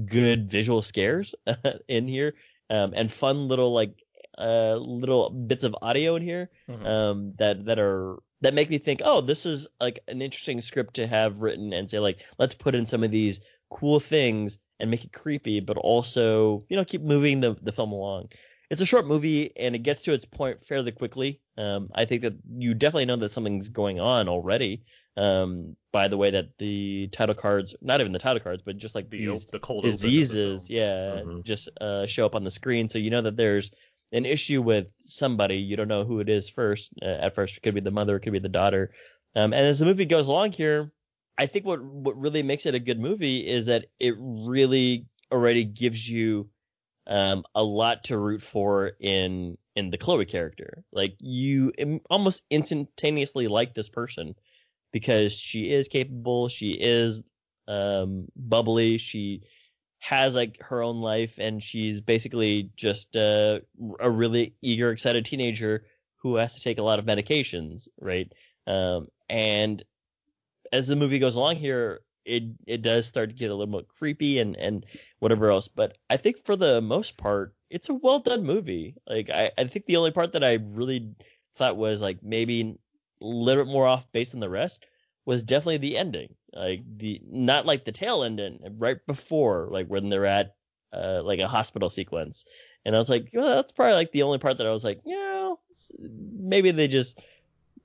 good 0.07 0.51
visual 0.51 0.83
scares 0.83 1.35
in 1.89 2.07
here, 2.07 2.35
um, 2.71 2.93
and 2.95 3.11
fun 3.11 3.49
little 3.49 3.73
like 3.73 3.95
uh 4.37 4.75
little 4.75 5.31
bits 5.31 5.63
of 5.63 5.77
audio 5.81 6.17
in 6.17 6.23
here 6.23 6.51
Mhm. 6.69 6.87
um, 6.87 7.33
that 7.39 7.65
that 7.67 7.79
are 7.79 8.17
that 8.41 8.55
make 8.55 8.71
me 8.71 8.79
think, 8.79 9.01
oh, 9.05 9.21
this 9.21 9.47
is 9.47 9.67
like 9.81 10.01
an 10.09 10.21
interesting 10.23 10.61
script 10.61 10.95
to 10.95 11.07
have 11.07 11.41
written 11.41 11.73
and 11.73 11.89
say 11.89 11.99
like, 11.99 12.25
let's 12.39 12.55
put 12.55 12.75
in 12.75 12.87
some 12.87 13.03
of 13.03 13.11
these 13.11 13.41
cool 13.71 14.01
things 14.01 14.59
and 14.81 14.91
make 14.91 15.05
it 15.05 15.13
creepy, 15.13 15.61
but 15.61 15.77
also 15.77 16.65
you 16.69 16.77
know 16.77 16.85
keep 16.85 17.03
moving 17.03 17.41
the 17.41 17.57
the 17.63 17.73
film 17.73 17.93
along. 17.93 18.29
It's 18.71 18.81
a 18.81 18.87
short 18.87 19.07
movie 19.07 19.53
and 19.57 19.75
it 19.75 19.81
gets 19.81 20.03
to 20.03 20.13
its 20.13 20.25
point 20.25 20.61
fairly 20.61 20.91
quickly. 20.91 21.41
Um, 21.57 21.91
I 21.95 22.07
think 22.07 22.23
that 22.23 22.35
you 22.57 22.75
definitely 22.75 23.05
know 23.05 23.17
that 23.17 23.31
something's 23.31 23.69
going 23.69 24.01
on 24.01 24.29
already. 24.29 24.83
Um, 25.17 25.77
by 25.93 26.09
the 26.09 26.17
way 26.17 26.31
that 26.33 26.59
the 26.59 27.09
title 27.13 27.37
cards, 27.37 27.75
not 27.81 28.01
even 28.01 28.11
the 28.11 28.19
title 28.19 28.41
cards, 28.41 28.63
but 28.63 28.77
just 28.77 28.97
like 28.97 29.11
The 29.11 29.27
these 29.29 29.45
the 29.45 29.61
cold 29.61 29.85
open 29.85 29.91
the 29.91 29.97
diseases, 29.97 30.69
yeah, 30.69 31.21
Mhm. 31.21 31.45
just 31.45 31.69
uh, 31.81 32.07
show 32.07 32.27
up 32.27 32.35
on 32.35 32.43
the 32.43 32.51
screen. 32.51 32.89
So 32.89 32.99
you 32.99 33.11
know 33.11 33.21
that 33.23 33.37
there's 33.37 33.71
an 34.13 34.27
issue 34.27 34.63
with 34.63 34.93
somebody. 34.99 35.57
You 35.57 35.77
don't 35.77 35.89
know 35.89 36.05
who 36.05 36.21
it 36.21 36.29
is 36.29 36.49
first. 36.49 36.93
Uh, 37.03 37.07
at 37.07 37.35
first, 37.35 37.57
it 37.57 37.63
could 37.63 37.75
be 37.75 37.81
the 37.81 37.91
mother, 37.91 38.17
it 38.17 38.21
could 38.21 38.33
be 38.33 38.39
the 38.39 38.49
daughter. 38.49 38.93
Um, 39.37 39.53
and 39.53 39.63
as 39.67 39.81
the 39.81 39.87
movie 39.87 40.05
goes 40.05 40.29
along 40.29 40.53
here, 40.53 40.93
I 41.37 41.47
think 41.47 41.67
what 41.67 41.83
what 41.83 42.19
really 42.19 42.43
makes 42.43 42.67
it 42.67 42.75
a 42.75 42.81
good 42.81 43.01
movie 43.01 43.47
is 43.47 43.67
that 43.67 43.87
it 43.99 44.15
really 44.19 45.07
already 45.33 45.65
gives 45.65 46.09
you 46.09 46.49
um, 47.07 47.45
a 47.55 47.63
lot 47.63 48.05
to 48.05 48.19
root 48.19 48.41
for 48.43 48.93
in 49.01 49.59
in 49.75 49.91
the 49.91 49.99
Chloe 49.99 50.25
character. 50.25 50.85
Like 50.93 51.17
you 51.19 51.73
almost 52.09 52.43
instantaneously 52.51 53.49
like 53.49 53.75
this 53.75 53.89
person 53.89 54.35
because 54.93 55.33
she 55.33 55.73
is 55.73 55.89
capable, 55.89 56.49
she 56.49 56.73
is 56.73 57.21
um, 57.67 58.27
bubbly, 58.37 58.99
she 58.99 59.43
has 60.05 60.37
like 60.37 60.63
her 60.63 60.83
own 60.83 61.01
life, 61.01 61.39
and 61.39 61.63
she's 61.63 62.03
basically 62.03 62.71
just 62.77 63.17
a 63.17 63.63
really 64.03 64.55
eager, 64.61 64.91
excited 64.91 65.25
teenager 65.25 65.87
who 66.17 66.37
has 66.37 66.55
to 66.55 66.63
take 66.63 66.77
a 66.77 66.83
lot 66.83 66.99
of 66.99 67.07
medications, 67.07 67.89
right? 67.99 68.31
Um, 68.67 69.09
and 69.31 69.83
as 70.71 70.89
the 70.89 70.97
movie 70.97 71.19
goes 71.19 71.37
along 71.37 71.57
here, 71.57 72.01
it 72.27 72.43
it 72.67 72.83
does 72.83 73.07
start 73.07 73.31
to 73.31 73.35
get 73.35 73.51
a 73.51 73.55
little 73.55 73.73
more 73.73 73.83
creepy 73.83 74.41
and 74.41 74.57
and 74.57 74.85
whatever 75.21 75.51
else. 75.51 75.69
But 75.69 75.97
I 76.11 76.19
think 76.19 76.45
for 76.45 76.55
the 76.55 76.83
most 76.83 77.17
part, 77.17 77.55
it's 77.71 77.89
a 77.89 77.95
well 77.95 78.19
done 78.19 78.45
movie. 78.45 78.97
Like 79.07 79.31
I, 79.31 79.53
I 79.57 79.65
think 79.65 79.87
the 79.87 79.97
only 79.97 80.11
part 80.11 80.33
that 80.33 80.45
I 80.45 80.59
really 80.73 81.15
thought 81.57 81.79
was 81.79 82.03
like 82.03 82.23
maybe 82.23 82.77
a 83.23 83.25
little 83.25 83.65
bit 83.65 83.73
more 83.73 83.87
off 83.87 84.13
base 84.13 84.33
than 84.33 84.41
the 84.41 84.51
rest 84.51 84.85
was 85.25 85.43
definitely 85.43 85.79
the 85.79 85.97
ending. 85.97 86.35
Like 86.53 86.83
the 86.97 87.21
not 87.29 87.67
like 87.67 87.85
the 87.85 87.93
tail 87.93 88.23
ending 88.23 88.61
right 88.79 88.99
before 89.07 89.69
like 89.71 89.89
when 89.89 90.09
they're 90.09 90.27
at 90.27 90.55
uh, 90.93 91.23
like 91.25 91.41
a 91.41 91.49
hospital 91.49 91.91
sequence. 91.91 92.45
And 92.85 92.95
I 92.95 92.99
was 92.99 93.09
like, 93.09 93.31
well, 93.33 93.57
that's 93.57 93.73
probably 93.73 93.95
like 93.95 94.13
the 94.13 94.23
only 94.23 94.39
part 94.39 94.59
that 94.59 94.67
I 94.67 94.73
was 94.73 94.85
like, 94.85 95.01
you 95.05 95.19
know, 95.19 95.59
maybe 95.99 96.71
they 96.71 96.87
just 96.87 97.21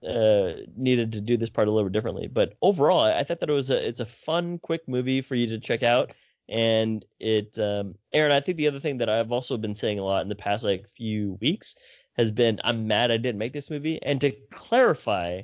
uh, 0.07 0.51
needed 0.75 1.13
to 1.13 1.21
do 1.21 1.37
this 1.37 1.49
part 1.49 1.67
a 1.67 1.71
little 1.71 1.89
bit 1.89 1.93
differently. 1.93 2.27
But 2.27 2.53
overall, 2.61 3.01
I, 3.01 3.23
thought 3.23 3.39
that 3.39 3.49
it 3.49 3.53
was 3.53 3.69
a 3.69 3.87
it's 3.87 3.99
a 3.99 4.05
fun, 4.05 4.59
quick 4.59 4.87
movie 4.87 5.21
for 5.21 5.35
you 5.35 5.47
to 5.47 5.59
check 5.59 5.83
out. 5.83 6.11
And 6.47 7.05
it, 7.19 7.57
um, 7.59 7.95
Aaron, 8.11 8.31
I 8.31 8.39
think 8.39 8.57
the 8.57 8.67
other 8.67 8.79
thing 8.79 8.97
that 8.97 9.09
I've 9.09 9.31
also 9.31 9.57
been 9.57 9.75
saying 9.75 9.99
a 9.99 10.03
lot 10.03 10.23
in 10.23 10.29
the 10.29 10.35
past 10.35 10.63
like 10.63 10.89
few 10.89 11.37
weeks 11.41 11.75
has 12.13 12.31
been 12.31 12.59
I'm 12.63 12.87
mad 12.87 13.11
I 13.11 13.17
didn't 13.17 13.39
make 13.39 13.53
this 13.53 13.69
movie. 13.69 14.01
And 14.01 14.19
to 14.21 14.31
clarify, 14.51 15.41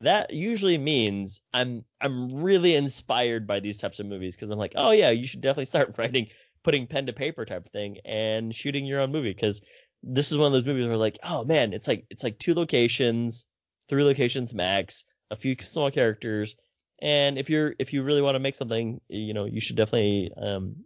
that 0.00 0.32
usually 0.32 0.78
means 0.78 1.40
I'm 1.52 1.84
I'm 2.00 2.42
really 2.42 2.74
inspired 2.74 3.46
by 3.46 3.60
these 3.60 3.78
types 3.78 4.00
of 4.00 4.06
movies 4.06 4.36
because 4.36 4.50
I'm 4.50 4.58
like, 4.58 4.74
oh 4.76 4.90
yeah, 4.90 5.10
you 5.10 5.26
should 5.26 5.40
definitely 5.40 5.66
start 5.66 5.94
writing, 5.98 6.28
putting 6.62 6.86
pen 6.86 7.06
to 7.06 7.12
paper 7.12 7.44
type 7.44 7.68
thing, 7.68 7.98
and 8.04 8.54
shooting 8.54 8.84
your 8.84 9.00
own 9.00 9.12
movie 9.12 9.32
because 9.32 9.62
this 10.02 10.30
is 10.30 10.38
one 10.38 10.48
of 10.48 10.52
those 10.52 10.66
movies 10.66 10.86
where 10.86 10.96
like, 10.96 11.18
oh 11.22 11.44
man, 11.44 11.72
it's 11.72 11.88
like 11.88 12.06
it's 12.10 12.22
like 12.22 12.38
two 12.38 12.54
locations, 12.54 13.46
three 13.88 14.04
locations 14.04 14.54
max, 14.54 15.04
a 15.30 15.36
few 15.36 15.56
small 15.60 15.90
characters, 15.90 16.56
and 17.00 17.38
if 17.38 17.48
you're 17.48 17.74
if 17.78 17.92
you 17.92 18.02
really 18.02 18.22
want 18.22 18.34
to 18.34 18.40
make 18.40 18.54
something, 18.54 19.00
you 19.08 19.34
know, 19.34 19.46
you 19.46 19.60
should 19.60 19.76
definitely 19.76 20.30
um, 20.36 20.76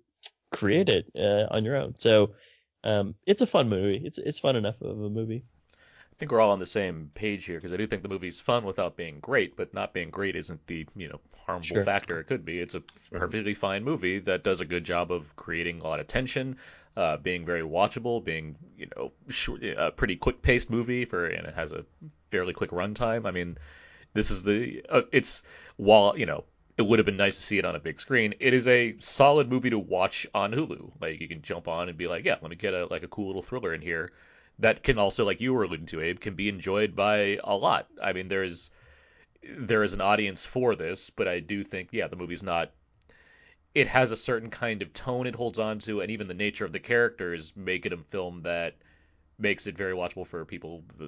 create 0.53 0.89
it 0.89 1.07
uh, 1.19 1.53
on 1.55 1.65
your 1.65 1.77
own. 1.77 1.95
So 1.99 2.35
um, 2.85 3.15
it's 3.27 3.43
a 3.43 3.47
fun 3.47 3.69
movie. 3.69 4.01
It's 4.05 4.19
it's 4.19 4.39
fun 4.39 4.57
enough 4.57 4.81
of 4.81 5.01
a 5.01 5.11
movie. 5.11 5.45
I 6.21 6.23
think 6.29 6.33
we're 6.33 6.43
all 6.43 6.51
on 6.51 6.59
the 6.59 6.67
same 6.67 7.11
page 7.15 7.47
here 7.47 7.57
because 7.57 7.73
I 7.73 7.79
do 7.79 7.87
think 7.87 8.03
the 8.03 8.09
movie's 8.11 8.41
fun 8.41 8.67
without 8.67 8.95
being 8.95 9.21
great, 9.21 9.57
but 9.57 9.73
not 9.73 9.95
being 9.95 10.11
great 10.11 10.37
isn't 10.37 10.67
the 10.67 10.87
you 10.95 11.09
know 11.09 11.19
harmful 11.47 11.77
Sure. 11.77 11.85
factor 11.87 12.21
it 12.21 12.25
could 12.25 12.45
be. 12.45 12.61
It's 12.61 12.75
a 12.75 12.83
perfectly 13.11 13.55
fine 13.55 13.83
movie 13.85 14.19
that 14.19 14.45
does 14.45 14.61
a 14.61 14.67
good 14.67 14.85
job 14.85 15.11
of 15.13 15.35
creating 15.37 15.81
a 15.81 15.83
lot 15.83 15.99
of 15.99 16.09
tension, 16.09 16.59
uh, 16.95 17.17
being 17.17 17.47
very 17.47 17.63
watchable, 17.63 18.23
being 18.23 18.55
you 18.77 18.87
know 18.95 19.13
short, 19.31 19.65
a 19.65 19.93
pretty 19.93 20.15
quick 20.15 20.43
paced 20.43 20.69
movie 20.69 21.07
for 21.07 21.25
and 21.25 21.47
it 21.47 21.55
has 21.55 21.73
a 21.73 21.87
fairly 22.31 22.53
quick 22.53 22.71
runtime. 22.71 23.27
I 23.27 23.31
mean, 23.31 23.57
this 24.13 24.31
is 24.31 24.43
the 24.43 24.85
uh, 24.91 25.03
it's 25.13 25.43
while 25.79 26.19
you 26.19 26.27
know 26.27 26.45
it 26.77 26.83
would 26.83 26.99
have 26.99 27.07
been 27.07 27.17
nice 27.17 27.37
to 27.37 27.43
see 27.43 27.57
it 27.57 27.65
on 27.65 27.77
a 27.77 27.81
big 27.81 27.99
screen. 27.99 28.35
It 28.41 28.53
is 28.53 28.67
a 28.67 28.95
solid 28.99 29.49
movie 29.49 29.71
to 29.71 29.79
watch 29.79 30.27
on 30.35 30.53
Hulu. 30.53 30.91
Like 31.01 31.19
you 31.19 31.29
can 31.29 31.41
jump 31.41 31.67
on 31.67 31.89
and 31.89 31.97
be 31.97 32.09
like, 32.09 32.27
yeah, 32.27 32.37
let 32.43 32.51
me 32.51 32.57
get 32.57 32.75
a 32.75 32.85
like 32.91 33.05
a 33.05 33.09
cool 33.09 33.29
little 33.29 33.41
thriller 33.41 33.73
in 33.73 33.81
here. 33.81 34.13
That 34.61 34.83
can 34.83 34.99
also, 34.99 35.25
like 35.25 35.41
you 35.41 35.53
were 35.55 35.65
alluding 35.65 35.87
to, 35.87 36.01
Abe, 36.03 36.21
can 36.21 36.35
be 36.35 36.49
enjoyed 36.49 36.95
by 36.95 37.39
a 37.43 37.57
lot. 37.57 37.89
I 38.03 38.13
mean, 38.13 38.29
there's 38.29 38.71
there 39.43 39.83
is 39.83 39.95
an 39.95 40.01
audience 40.01 40.45
for 40.45 40.77
this, 40.77 41.11
but 41.11 41.27
I 41.27 41.41
do 41.41 41.65
think, 41.65 41.89
yeah, 41.93 42.09
the 42.09 42.17
movie's 42.17 42.43
not. 42.43 42.73
It 43.75 43.87
has 43.87 44.11
a 44.11 44.17
certain 44.17 44.51
kind 44.51 44.83
of 44.83 44.93
tone 44.93 45.27
it 45.27 45.35
holds 45.35 45.59
on 45.59 45.79
to, 45.81 46.01
and 46.01 46.11
even 46.11 46.29
the 46.29 46.35
nature 46.35 46.65
of 46.65 46.73
the 46.73 46.81
characters 46.81 47.55
make 47.57 47.87
it 47.87 47.93
a 47.93 47.97
film 47.97 48.43
that 48.43 48.77
makes 49.39 49.67
it 49.67 49.77
very 49.77 49.95
watchable 49.95 50.27
for 50.27 50.45
people, 50.45 50.85
uh, 51.01 51.07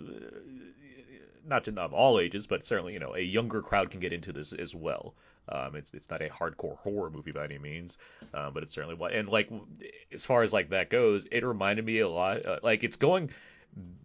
not 1.45 1.69
of 1.69 1.93
all 1.93 2.19
ages, 2.19 2.47
but 2.47 2.65
certainly 2.65 2.95
you 2.95 3.01
know 3.01 3.15
a 3.15 3.21
younger 3.21 3.61
crowd 3.61 3.91
can 3.91 4.01
get 4.01 4.13
into 4.13 4.33
this 4.33 4.53
as 4.53 4.75
well. 4.75 5.15
Um, 5.49 5.75
it's 5.77 5.93
it's 5.93 6.09
not 6.11 6.23
a 6.23 6.29
hardcore 6.29 6.79
horror 6.79 7.11
movie 7.11 7.33
by 7.33 7.45
any 7.45 7.59
means, 7.59 7.99
uh, 8.33 8.51
but 8.51 8.63
it's 8.63 8.75
certainly 8.75 8.95
what 8.97 9.13
and 9.13 9.29
like 9.29 9.51
as 10.13 10.25
far 10.25 10.43
as 10.43 10.53
like 10.53 10.71
that 10.71 10.91
goes, 10.91 11.27
it 11.31 11.45
reminded 11.45 11.85
me 11.85 11.99
a 12.01 12.09
lot. 12.09 12.45
Uh, 12.47 12.59
like 12.63 12.85
it's 12.85 12.97
going, 12.97 13.31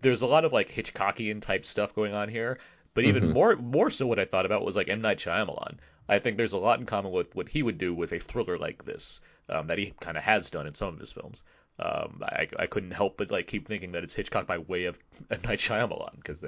there's 0.01 0.21
a 0.21 0.27
lot 0.27 0.45
of 0.45 0.53
like 0.53 0.69
Hitchcockian 0.69 1.41
type 1.41 1.65
stuff 1.65 1.93
going 1.93 2.13
on 2.13 2.29
here, 2.29 2.57
but 2.93 3.03
even 3.03 3.23
Mhm. 3.23 3.33
more 3.33 3.55
more 3.55 3.89
so 3.89 4.07
what 4.07 4.19
I 4.19 4.25
thought 4.25 4.45
about 4.45 4.65
was 4.65 4.75
like 4.75 4.89
M 4.89 5.01
Night 5.01 5.19
Shyamalan. 5.19 5.77
I 6.09 6.19
think 6.19 6.37
there's 6.37 6.53
a 6.53 6.57
lot 6.57 6.79
in 6.79 6.85
common 6.85 7.11
with 7.11 7.35
what 7.35 7.49
he 7.49 7.61
would 7.63 7.77
do 7.77 7.93
with 7.93 8.13
a 8.13 8.19
thriller 8.19 8.57
like 8.57 8.85
this 8.85 9.19
um, 9.49 9.67
that 9.67 9.77
he 9.77 9.93
kind 9.99 10.17
of 10.17 10.23
has 10.23 10.49
done 10.49 10.65
in 10.67 10.73
some 10.75 10.93
of 10.93 10.99
his 10.99 11.11
films. 11.11 11.43
Um, 11.79 12.21
I, 12.23 12.47
I 12.57 12.65
couldn't 12.65 12.91
help 12.91 13.17
but 13.17 13.29
like 13.29 13.45
keep 13.47 13.67
thinking 13.67 13.91
that 13.91 14.03
it's 14.03 14.13
Hitchcock 14.13 14.47
by 14.47 14.57
way 14.57 14.85
of 14.85 14.97
M 15.31 15.41
Night 15.43 15.59
Shyamalan 15.59 16.15
because 16.15 16.41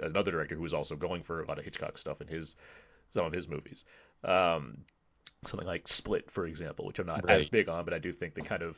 another 0.00 0.32
director 0.32 0.56
who 0.56 0.62
was 0.62 0.74
also 0.74 0.96
going 0.96 1.22
for 1.22 1.42
a 1.42 1.46
lot 1.46 1.58
of 1.58 1.64
Hitchcock 1.64 1.98
stuff 1.98 2.20
in 2.20 2.26
his 2.28 2.56
some 3.12 3.26
of 3.26 3.32
his 3.32 3.48
movies. 3.48 3.84
Um, 4.24 4.78
something 5.44 5.66
like 5.66 5.88
Split, 5.88 6.30
for 6.30 6.46
example, 6.46 6.86
which 6.86 6.98
I'm 6.98 7.06
not 7.06 7.24
right. 7.24 7.40
as 7.40 7.46
big 7.46 7.68
on, 7.68 7.84
but 7.84 7.94
I 7.94 7.98
do 7.98 8.12
think 8.12 8.34
the 8.34 8.42
kind 8.42 8.62
of 8.62 8.76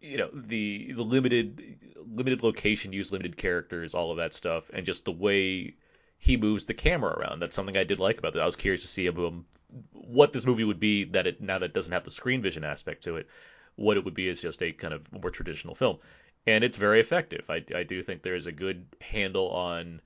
you 0.00 0.18
know 0.18 0.28
the 0.32 0.92
the 0.92 1.02
limited 1.02 1.78
limited 2.06 2.42
location 2.42 2.92
use, 2.92 3.10
limited 3.10 3.36
characters, 3.36 3.94
all 3.94 4.10
of 4.10 4.18
that 4.18 4.34
stuff, 4.34 4.70
and 4.72 4.84
just 4.84 5.04
the 5.04 5.12
way 5.12 5.74
he 6.18 6.36
moves 6.36 6.64
the 6.64 6.74
camera 6.74 7.12
around. 7.18 7.40
That's 7.40 7.56
something 7.56 7.76
I 7.76 7.84
did 7.84 7.98
like 7.98 8.18
about 8.18 8.36
it. 8.36 8.40
I 8.40 8.46
was 8.46 8.56
curious 8.56 8.82
to 8.82 8.88
see 8.88 9.06
him, 9.06 9.44
what 9.92 10.32
this 10.32 10.46
movie 10.46 10.64
would 10.64 10.80
be 10.80 11.04
that 11.04 11.26
it 11.26 11.40
now 11.40 11.58
that 11.58 11.66
it 11.66 11.74
doesn't 11.74 11.92
have 11.92 12.04
the 12.04 12.10
screen 12.10 12.42
vision 12.42 12.64
aspect 12.64 13.04
to 13.04 13.16
it, 13.16 13.28
what 13.76 13.96
it 13.96 14.04
would 14.04 14.14
be 14.14 14.28
as 14.28 14.40
just 14.40 14.62
a 14.62 14.72
kind 14.72 14.94
of 14.94 15.10
more 15.12 15.30
traditional 15.30 15.74
film, 15.74 15.98
and 16.46 16.62
it's 16.62 16.78
very 16.78 17.00
effective. 17.00 17.44
I 17.48 17.64
I 17.74 17.82
do 17.82 18.02
think 18.02 18.22
there 18.22 18.36
is 18.36 18.46
a 18.46 18.52
good 18.52 18.86
handle 19.00 19.50
on 19.50 20.00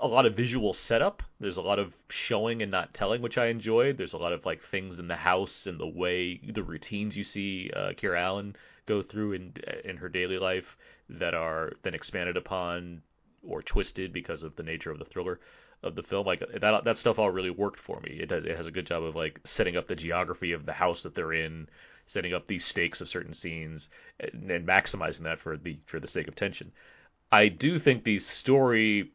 a 0.00 0.06
lot 0.06 0.26
of 0.26 0.34
visual 0.34 0.72
setup. 0.72 1.22
There's 1.38 1.58
a 1.58 1.62
lot 1.62 1.78
of 1.78 1.96
showing 2.08 2.62
and 2.62 2.70
not 2.70 2.94
telling, 2.94 3.22
which 3.22 3.38
I 3.38 3.46
enjoyed. 3.46 3.96
There's 3.96 4.14
a 4.14 4.18
lot 4.18 4.32
of 4.32 4.44
like 4.46 4.62
things 4.62 4.98
in 4.98 5.08
the 5.08 5.16
house 5.16 5.66
and 5.66 5.78
the 5.78 5.86
way 5.86 6.40
the 6.42 6.62
routines 6.62 7.16
you 7.16 7.24
see 7.24 7.70
uh, 7.74 7.90
Kiera 7.90 8.20
Allen 8.20 8.56
go 8.86 9.02
through 9.02 9.32
in 9.34 9.54
in 9.84 9.96
her 9.98 10.08
daily 10.08 10.38
life 10.38 10.76
that 11.08 11.34
are 11.34 11.72
then 11.82 11.94
expanded 11.94 12.36
upon 12.36 13.02
or 13.46 13.62
twisted 13.62 14.12
because 14.12 14.42
of 14.42 14.56
the 14.56 14.62
nature 14.62 14.90
of 14.90 14.98
the 14.98 15.04
thriller 15.04 15.40
of 15.82 15.94
the 15.94 16.02
film. 16.02 16.26
Like 16.26 16.42
that 16.60 16.84
that 16.84 16.98
stuff 16.98 17.18
all 17.18 17.30
really 17.30 17.50
worked 17.50 17.80
for 17.80 18.00
me. 18.00 18.18
It 18.20 18.30
has 18.30 18.44
it 18.44 18.56
has 18.56 18.66
a 18.66 18.72
good 18.72 18.86
job 18.86 19.02
of 19.02 19.16
like 19.16 19.40
setting 19.44 19.76
up 19.76 19.86
the 19.86 19.96
geography 19.96 20.52
of 20.52 20.66
the 20.66 20.72
house 20.72 21.02
that 21.02 21.14
they're 21.14 21.32
in, 21.32 21.68
setting 22.06 22.34
up 22.34 22.46
these 22.46 22.64
stakes 22.64 23.00
of 23.00 23.08
certain 23.08 23.34
scenes, 23.34 23.88
and, 24.18 24.50
and 24.50 24.66
maximizing 24.66 25.22
that 25.22 25.38
for 25.38 25.56
the 25.56 25.78
for 25.86 26.00
the 26.00 26.08
sake 26.08 26.28
of 26.28 26.34
tension. 26.34 26.72
I 27.32 27.48
do 27.48 27.78
think 27.78 28.02
the 28.02 28.18
story 28.18 29.12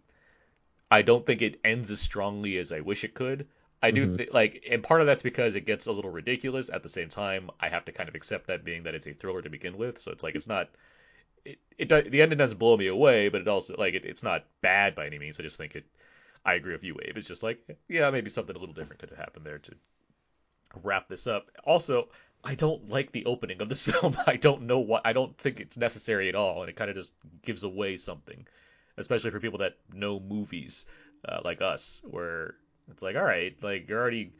I 0.91 1.02
don't 1.02 1.26
think 1.26 1.41
it 1.41 1.60
ends 1.63 1.91
as 1.91 2.00
strongly 2.00 2.58
as 2.58 2.71
I 2.71 2.82
wish 2.82 3.04
it 3.04 3.13
could. 3.13 3.48
I 3.82 3.91
do 3.91 4.08
mm-hmm. 4.08 4.17
th- 4.17 4.34
like, 4.34 4.63
and 4.69 4.82
part 4.82 5.02
of 5.02 5.08
that's 5.08 5.21
because 5.21 5.56
it 5.56 5.65
gets 5.65 5.86
a 5.86 5.91
little 5.91 6.12
ridiculous. 6.12 6.69
At 6.69 6.84
the 6.84 6.89
same 6.89 7.10
time, 7.10 7.52
I 7.60 7.69
have 7.69 7.86
to 7.86 7.91
kind 7.91 8.10
of 8.10 8.15
accept 8.15 8.48
that 8.48 8.65
being 8.65 8.84
that 8.84 8.95
it's 8.95 9.06
a 9.06 9.13
thriller 9.13 9.41
to 9.41 9.50
begin 9.50 9.78
with. 9.78 10.02
So 10.02 10.12
it's 10.12 10.24
like 10.24 10.36
it's 10.36 10.48
not. 10.48 10.69
It, 11.43 11.60
it 11.78 12.12
the 12.12 12.21
ending 12.21 12.38
doesn't 12.38 12.58
blow 12.58 12.78
me 12.78 12.88
away, 12.88 13.30
but 13.30 13.41
it 13.41 13.48
also 13.48 13.76
like 13.78 13.93
it, 13.93 14.06
it's 14.06 14.24
not 14.24 14.45
bad 14.62 14.95
by 14.95 15.06
any 15.06 15.19
means. 15.19 15.39
I 15.39 15.43
just 15.43 15.58
think 15.58 15.76
it. 15.76 15.86
I 16.43 16.56
agree 16.56 16.74
with 16.74 16.84
you, 16.84 16.98
Abe. 17.04 17.17
It's 17.17 17.28
just 17.28 17.43
like 17.43 17.60
yeah, 17.88 18.10
maybe 18.10 18.30
something 18.30 18.56
a 18.56 18.60
little 18.60 18.74
different 18.74 19.00
could 19.00 19.10
have 19.10 19.19
happened 19.19 19.45
there 19.45 19.60
to 19.60 19.74
wrap 20.84 21.08
this 21.08 21.28
up. 21.28 21.52
Also, 21.63 22.10
I 22.43 22.56
don't 22.56 22.89
like 22.89 23.12
the 23.12 23.26
opening 23.26 23.62
of 23.62 23.69
this 23.69 23.86
film. 23.86 24.15
I 24.26 24.38
don't 24.38 24.63
know 24.63 24.80
what. 24.80 25.02
I 25.06 25.13
don't 25.13 25.38
think 25.38 25.60
it's 25.60 25.78
necessary 25.78 26.30
at 26.30 26.36
all, 26.36 26.62
and 26.62 26.69
it 26.69 26.76
kind 26.76 26.89
of 26.89 26.95
just 26.95 27.13
gives 27.43 27.63
away 27.63 27.98
something 27.98 28.48
especially 28.97 29.31
for 29.31 29.39
people 29.39 29.60
that 29.60 29.77
know 29.93 30.19
movies 30.19 30.86
uh, 31.27 31.39
like 31.43 31.62
us, 31.62 32.01
where 32.03 32.55
it's 32.89 33.01
like, 33.01 33.15
all 33.15 33.23
right, 33.23 33.55
like 33.62 33.88
you're 33.89 33.99
already 33.99 34.34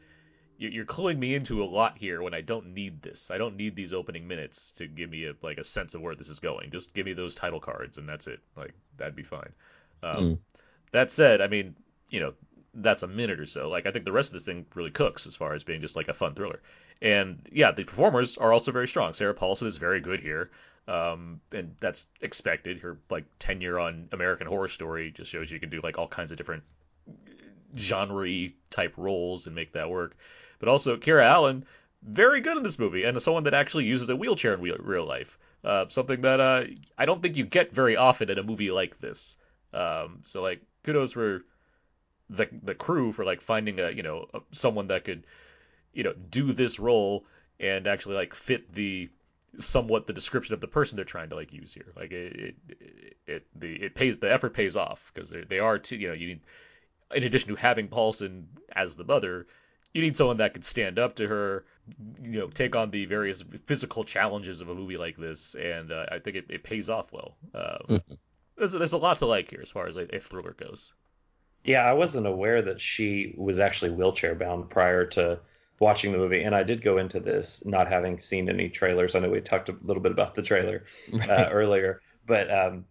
you're 0.58 0.86
cluing 0.86 1.18
me 1.18 1.34
into 1.34 1.62
a 1.62 1.66
lot 1.66 1.98
here 1.98 2.22
when 2.22 2.32
I 2.32 2.40
don't 2.40 2.72
need 2.72 3.02
this. 3.02 3.30
I 3.30 3.38
don't 3.38 3.56
need 3.56 3.76
these 3.76 3.92
opening 3.92 4.26
minutes 4.26 4.70
to 4.72 4.86
give 4.86 5.10
me 5.10 5.26
a 5.26 5.34
like 5.42 5.58
a 5.58 5.64
sense 5.64 5.94
of 5.94 6.00
where 6.00 6.14
this 6.14 6.28
is 6.28 6.40
going. 6.40 6.70
Just 6.70 6.94
give 6.94 7.06
me 7.06 7.12
those 7.12 7.34
title 7.34 7.60
cards 7.60 7.98
and 7.98 8.08
that's 8.08 8.26
it. 8.26 8.40
Like 8.56 8.72
that'd 8.96 9.16
be 9.16 9.22
fine. 9.22 9.52
Um, 10.02 10.16
mm. 10.16 10.38
That 10.92 11.10
said, 11.10 11.40
I 11.40 11.48
mean, 11.48 11.76
you 12.08 12.20
know, 12.20 12.32
that's 12.72 13.02
a 13.02 13.06
minute 13.06 13.40
or 13.40 13.46
so. 13.46 13.68
Like 13.68 13.86
I 13.86 13.90
think 13.90 14.04
the 14.04 14.12
rest 14.12 14.30
of 14.30 14.34
this 14.34 14.44
thing 14.44 14.66
really 14.74 14.90
cooks 14.90 15.26
as 15.26 15.36
far 15.36 15.54
as 15.54 15.64
being 15.64 15.80
just 15.80 15.96
like 15.96 16.08
a 16.08 16.14
fun 16.14 16.34
thriller. 16.34 16.60
And 17.02 17.46
yeah, 17.52 17.72
the 17.72 17.84
performers 17.84 18.38
are 18.38 18.52
also 18.52 18.72
very 18.72 18.88
strong. 18.88 19.12
Sarah 19.12 19.34
Paulson 19.34 19.68
is 19.68 19.76
very 19.76 20.00
good 20.00 20.20
here. 20.20 20.50
Um, 20.88 21.40
and 21.52 21.74
that's 21.80 22.04
expected. 22.20 22.78
Her 22.78 22.98
like 23.10 23.24
tenure 23.38 23.78
on 23.78 24.08
American 24.12 24.46
Horror 24.46 24.68
Story 24.68 25.10
just 25.10 25.30
shows 25.30 25.50
you 25.50 25.60
can 25.60 25.70
do 25.70 25.80
like 25.82 25.98
all 25.98 26.08
kinds 26.08 26.30
of 26.30 26.38
different 26.38 26.62
genre 27.76 28.48
type 28.70 28.94
roles 28.96 29.46
and 29.46 29.54
make 29.54 29.72
that 29.72 29.90
work. 29.90 30.16
But 30.58 30.68
also 30.68 30.96
Kiera 30.96 31.24
Allen, 31.24 31.66
very 32.02 32.40
good 32.40 32.56
in 32.56 32.62
this 32.62 32.78
movie, 32.78 33.04
and 33.04 33.20
someone 33.20 33.44
that 33.44 33.54
actually 33.54 33.84
uses 33.84 34.08
a 34.08 34.16
wheelchair 34.16 34.54
in 34.54 34.60
real 34.60 35.06
life. 35.06 35.38
Uh, 35.64 35.86
something 35.88 36.20
that 36.20 36.40
uh, 36.40 36.64
I 36.96 37.06
don't 37.06 37.20
think 37.20 37.36
you 37.36 37.44
get 37.44 37.72
very 37.72 37.96
often 37.96 38.30
in 38.30 38.38
a 38.38 38.42
movie 38.42 38.70
like 38.70 39.00
this. 39.00 39.36
Um, 39.74 40.22
so 40.24 40.40
like 40.40 40.62
kudos 40.84 41.12
for 41.12 41.44
the 42.30 42.48
the 42.62 42.74
crew 42.74 43.12
for 43.12 43.24
like 43.24 43.40
finding 43.40 43.80
a 43.80 43.90
you 43.90 44.02
know 44.02 44.26
someone 44.52 44.88
that 44.88 45.04
could 45.04 45.26
you 45.92 46.04
know 46.04 46.12
do 46.30 46.52
this 46.52 46.78
role 46.78 47.24
and 47.58 47.86
actually 47.86 48.14
like 48.14 48.34
fit 48.34 48.72
the 48.74 49.08
somewhat 49.58 50.06
the 50.06 50.12
description 50.12 50.54
of 50.54 50.60
the 50.60 50.68
person 50.68 50.96
they're 50.96 51.04
trying 51.04 51.30
to 51.30 51.36
like 51.36 51.52
use 51.52 51.72
here. 51.72 51.92
Like 51.96 52.12
it, 52.12 52.56
it, 52.68 53.16
it 53.26 53.46
the 53.54 53.74
it 53.74 53.94
pays 53.94 54.18
the 54.18 54.32
effort 54.32 54.54
pays 54.54 54.76
off 54.76 55.10
because 55.14 55.32
they 55.48 55.58
are 55.58 55.78
too, 55.78 55.96
you 55.96 56.08
know 56.08 56.14
you 56.14 56.28
need 56.28 56.40
in 57.14 57.22
addition 57.22 57.50
to 57.50 57.56
having 57.56 57.88
Paulson 57.88 58.48
as 58.74 58.96
the 58.96 59.04
mother, 59.04 59.46
you 59.92 60.02
need 60.02 60.16
someone 60.16 60.38
that 60.38 60.54
could 60.54 60.64
stand 60.64 60.98
up 60.98 61.16
to 61.16 61.26
her, 61.26 61.64
you 62.20 62.40
know, 62.40 62.48
take 62.48 62.74
on 62.74 62.90
the 62.90 63.06
various 63.06 63.42
physical 63.66 64.04
challenges 64.04 64.60
of 64.60 64.68
a 64.68 64.74
movie 64.74 64.96
like 64.96 65.16
this, 65.16 65.54
and 65.54 65.92
uh, 65.92 66.06
I 66.10 66.18
think 66.18 66.36
it, 66.36 66.46
it 66.48 66.62
pays 66.62 66.88
off 66.88 67.12
well. 67.12 67.36
Um, 67.54 67.62
mm-hmm. 67.88 68.14
there's, 68.58 68.72
there's 68.72 68.92
a 68.92 68.98
lot 68.98 69.18
to 69.18 69.26
like 69.26 69.50
here 69.50 69.60
as 69.62 69.70
far 69.70 69.86
as 69.86 69.96
a, 69.96 70.14
a 70.14 70.20
thriller 70.20 70.54
goes. 70.58 70.92
Yeah, 71.64 71.82
I 71.84 71.94
wasn't 71.94 72.26
aware 72.26 72.62
that 72.62 72.80
she 72.80 73.34
was 73.36 73.58
actually 73.58 73.92
wheelchair 73.92 74.34
bound 74.34 74.70
prior 74.70 75.06
to 75.06 75.40
watching 75.78 76.12
the 76.12 76.18
movie, 76.18 76.42
and 76.42 76.54
I 76.54 76.62
did 76.62 76.82
go 76.82 76.98
into 76.98 77.20
this 77.20 77.64
not 77.64 77.88
having 77.88 78.18
seen 78.18 78.48
any 78.48 78.68
trailers. 78.68 79.14
I 79.14 79.20
know 79.20 79.30
we 79.30 79.40
talked 79.40 79.68
a 79.68 79.76
little 79.82 80.02
bit 80.02 80.12
about 80.12 80.34
the 80.34 80.42
trailer 80.42 80.84
uh, 81.14 81.18
right. 81.18 81.48
earlier, 81.50 82.00
but 82.26 82.50
um, 82.50 82.84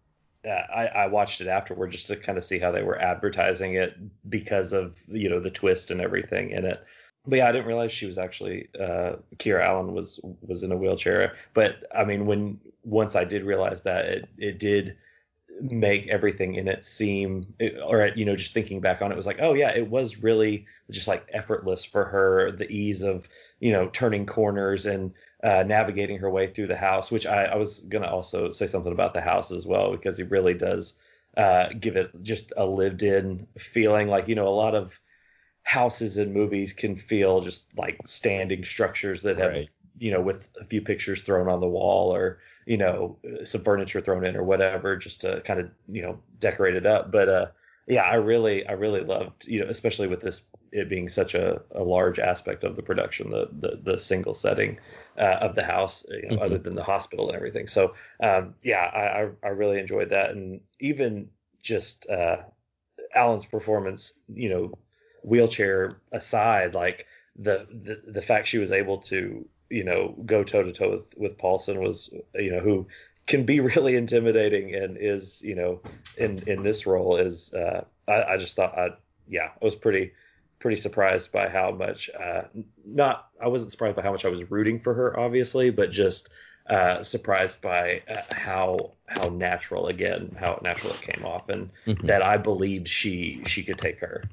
uh, 0.46 0.50
I, 0.50 0.88
I, 0.88 1.08
watched 1.08 1.42
it 1.42 1.48
afterward 1.48 1.92
just 1.92 2.08
to 2.08 2.16
kind 2.16 2.38
of 2.38 2.44
see 2.44 2.60
how 2.60 2.72
they 2.72 2.84
were 2.84 3.00
advertising 3.02 3.76
it 3.76 3.98
because 4.30 4.74
of 4.74 5.02
you 5.08 5.30
know 5.30 5.40
the 5.40 5.50
twist 5.50 5.92
and 5.92 6.02
everything 6.02 6.52
in 6.52 6.66
it. 6.66 6.84
But 7.28 7.38
yeah, 7.38 7.50
I 7.50 7.52
didn't 7.52 7.68
realize 7.68 7.92
she 7.92 8.06
was 8.06 8.20
actually 8.20 8.70
uh, 8.80 9.14
Kiera 9.38 9.66
Allen 9.66 9.94
was 9.94 10.20
was 10.42 10.64
in 10.64 10.72
a 10.72 10.78
wheelchair. 10.78 11.36
But 11.54 11.84
I 11.96 12.06
mean, 12.06 12.26
when 12.26 12.60
once 12.84 13.16
I 13.16 13.24
did 13.24 13.44
realize 13.44 13.82
that, 13.84 14.06
it 14.06 14.30
it 14.38 14.60
did 14.60 14.96
make 15.62 16.08
everything 16.08 16.56
in 16.56 16.68
it 16.68 16.84
seem 16.84 17.54
or 17.86 18.12
you 18.16 18.26
know 18.26 18.36
just 18.36 18.54
thinking 18.54 18.82
back 18.82 19.02
on 19.02 19.12
it 19.12 19.16
was 19.16 19.26
like 19.26 19.40
oh 19.42 19.54
yeah 19.54 19.70
it 19.70 19.90
was 19.90 20.22
really 20.22 20.66
just 20.92 21.08
like 21.08 21.26
effortless 21.32 21.86
for 21.86 22.06
her 22.06 22.52
the 22.52 22.70
ease 22.70 23.02
of 23.02 23.30
you 23.60 23.72
know 23.72 23.88
turning 23.90 24.26
corners 24.26 24.86
and 24.86 25.14
uh, 25.44 25.64
navigating 25.64 26.18
her 26.18 26.30
way 26.30 26.52
through 26.52 26.68
the 26.68 26.76
house 26.76 27.12
which 27.12 27.26
I, 27.26 27.46
I 27.46 27.56
was 27.56 27.80
gonna 27.82 28.08
also 28.08 28.52
say 28.52 28.68
something 28.68 28.92
about 28.92 29.14
the 29.14 29.22
house 29.22 29.52
as 29.52 29.66
well 29.66 29.92
because 29.92 30.20
it 30.20 30.30
really 30.30 30.56
does 30.56 30.96
uh, 31.38 31.70
give 31.80 31.96
it 31.96 32.12
just 32.22 32.54
a 32.58 32.66
lived 32.66 33.04
in 33.04 33.48
feeling 33.58 34.08
like 34.08 34.28
you 34.28 34.36
know 34.36 34.48
a 34.48 34.50
lot 34.50 34.76
of 34.76 35.00
houses 35.64 36.18
in 36.18 36.34
movies 36.34 36.74
can 36.74 36.96
feel 36.96 37.42
just 37.42 37.66
like 37.78 37.98
standing 38.06 38.64
structures 38.64 39.22
that 39.24 39.38
have 39.38 39.52
right. 39.52 39.70
You 40.00 40.12
know 40.12 40.22
with 40.22 40.50
a 40.60 40.66
few 40.66 40.82
pictures 40.82 41.22
thrown 41.22 41.48
on 41.48 41.60
the 41.60 41.68
wall 41.68 42.14
or 42.14 42.40
you 42.66 42.78
know, 42.78 43.18
some 43.44 43.62
furniture 43.62 44.02
thrown 44.02 44.26
in 44.26 44.36
or 44.36 44.44
whatever, 44.44 44.98
just 44.98 45.22
to 45.22 45.42
kind 45.42 45.60
of, 45.60 45.70
you 45.88 46.02
know, 46.02 46.20
decorate 46.40 46.76
it 46.76 46.86
up. 46.86 47.12
But 47.12 47.30
uh, 47.30 47.46
yeah, 47.88 48.02
I 48.02 48.16
really, 48.16 48.66
I 48.66 48.74
really 48.74 49.02
loved, 49.02 49.48
you 49.48 49.60
know, 49.60 49.70
especially 49.70 50.08
with 50.08 50.22
this 50.22 50.42
it 50.72 50.90
being 50.90 51.08
such 51.08 51.36
a, 51.36 51.62
a 51.72 51.84
large 51.84 52.20
aspect 52.20 52.64
of 52.64 52.76
the 52.76 52.82
production, 52.82 53.30
the 53.30 53.50
the, 53.52 53.92
the 53.92 54.00
single 54.00 54.34
setting 54.34 54.80
uh, 55.18 55.38
of 55.42 55.56
the 55.56 55.64
house, 55.64 56.06
you 56.10 56.24
know, 56.24 56.36
mm-hmm. 56.36 56.44
other 56.44 56.58
than 56.58 56.76
the 56.76 56.84
hospital 56.84 57.28
and 57.28 57.36
everything. 57.36 57.68
So 57.68 57.94
um, 58.22 58.56
yeah, 58.64 58.82
I, 58.82 59.30
I 59.46 59.50
really 59.52 59.80
enjoyed 59.80 60.10
that, 60.10 60.32
and 60.32 60.62
even 60.80 61.30
just 61.62 62.10
uh, 62.10 62.38
Allen's 63.14 63.46
performance, 63.46 64.14
you 64.28 64.50
know, 64.50 64.74
wheelchair 65.22 66.00
aside, 66.12 66.74
like 66.74 67.06
the, 67.38 67.68
the 67.70 68.12
the 68.12 68.22
fact 68.22 68.48
she 68.48 68.58
was 68.58 68.72
able 68.72 68.98
to 68.98 69.48
you 69.70 69.84
know, 69.84 70.16
go 70.26 70.44
toe 70.44 70.64
to 70.64 70.72
toe 70.72 70.92
with 70.92 71.14
with 71.18 71.38
Paulson 71.38 71.80
was, 71.82 72.14
you 72.36 72.52
know, 72.52 72.60
who 72.60 72.88
can 73.28 73.44
be 73.44 73.60
really 73.76 73.96
intimidating 73.96 74.76
and 74.76 74.98
is, 74.98 75.42
you 75.42 75.56
know, 75.56 75.82
in 76.18 76.44
in 76.48 76.64
this 76.64 76.86
role 76.86 77.18
is, 77.18 77.54
uh, 77.54 77.84
I, 78.08 78.24
I 78.24 78.38
just 78.38 78.56
thought, 78.56 78.78
I, 78.78 78.90
yeah, 79.28 79.50
I 79.62 79.66
was 79.66 79.76
pretty 79.76 80.12
pretty 80.60 80.78
surprised 80.78 81.32
by 81.32 81.48
how 81.48 81.70
much, 81.70 82.10
uh, 82.20 82.42
not, 82.86 83.30
I 83.40 83.48
wasn't 83.50 83.70
surprised 83.70 83.96
by 83.96 84.02
how 84.02 84.12
much 84.12 84.26
I 84.26 84.30
was 84.30 84.50
rooting 84.50 84.80
for 84.80 84.96
her, 84.96 85.20
obviously, 85.20 85.70
but 85.70 85.92
just 85.92 86.30
uh, 86.68 87.04
surprised 87.04 87.62
by 87.62 88.02
uh, 88.10 88.22
how 88.34 88.92
how 89.06 89.30
natural 89.30 89.88
again, 89.88 90.36
how 90.40 90.60
natural 90.64 90.94
it 90.94 91.02
came 91.02 91.24
off, 91.24 91.50
and 91.50 91.70
mm-hmm. 91.86 92.08
that 92.08 92.24
I 92.24 92.38
believed 92.38 92.88
she 92.88 93.44
she 93.46 93.64
could 93.64 93.78
take 93.78 94.00
her. 94.00 94.24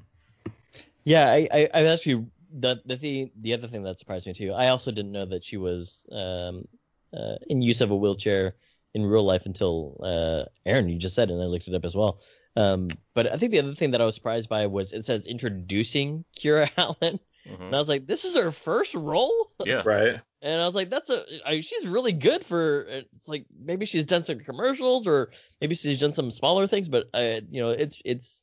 Yeah, 1.05 1.31
I, 1.31 1.49
I, 1.53 1.69
I 1.75 1.85
actually 1.85 2.25
the 2.53 2.83
the 2.85 2.97
thing, 2.97 3.31
the 3.41 3.55
other 3.55 3.69
thing 3.69 3.83
that 3.85 3.99
surprised 3.99 4.27
me 4.27 4.35
too, 4.35 4.53
I 4.53 4.69
also 4.69 4.91
didn't 4.91 5.13
know 5.13 5.27
that 5.27 5.45
she 5.45 5.57
was 5.57 6.07
um, 6.13 6.67
uh, 7.13 7.37
in 7.49 7.63
use 7.63 7.81
of 7.81 7.91
a 7.91 7.97
wheelchair 7.97 8.55
in 8.95 9.07
real 9.07 9.25
life 9.25 9.47
until 9.47 9.99
uh, 10.03 10.45
Aaron, 10.67 10.89
you 10.89 10.99
just 10.99 11.15
said, 11.15 11.31
and 11.31 11.43
I 11.43 11.47
looked 11.47 11.69
it 11.69 11.75
up 11.75 11.85
as 11.85 11.95
well. 11.95 12.21
Um, 12.57 12.89
but 13.15 13.33
I 13.33 13.37
think 13.39 13.53
the 13.53 13.61
other 13.61 13.75
thing 13.75 13.93
that 13.93 14.03
I 14.03 14.05
was 14.05 14.15
surprised 14.15 14.49
by 14.49 14.67
was 14.67 14.93
it 14.93 15.07
says 15.07 15.27
introducing 15.27 16.25
Kira 16.37 16.71
Allen, 16.77 17.19
And 17.45 17.75
I 17.75 17.79
was 17.79 17.89
like, 17.89 18.07
this 18.07 18.25
is 18.25 18.37
her 18.37 18.53
first 18.53 18.95
role. 18.95 19.53
Yeah. 19.65 19.83
Right. 19.93 20.21
And 20.45 20.61
I 20.61 20.67
was 20.67 20.75
like, 20.75 20.91
that's 20.91 21.09
a 21.09 21.25
I, 21.47 21.61
she's 21.61 21.87
really 21.87 22.13
good 22.13 22.45
for. 22.45 22.83
It's 22.89 23.29
like 23.29 23.47
maybe 23.57 23.87
she's 23.87 24.05
done 24.05 24.25
some 24.25 24.41
commercials 24.41 25.07
or 25.07 25.31
maybe 25.61 25.77
she's 25.77 26.01
done 26.01 26.13
some 26.13 26.33
smaller 26.33 26.67
things, 26.67 26.89
but 26.89 27.09
uh, 27.15 27.41
you 27.49 27.63
know, 27.63 27.71
it's 27.71 28.03
it's 28.05 28.43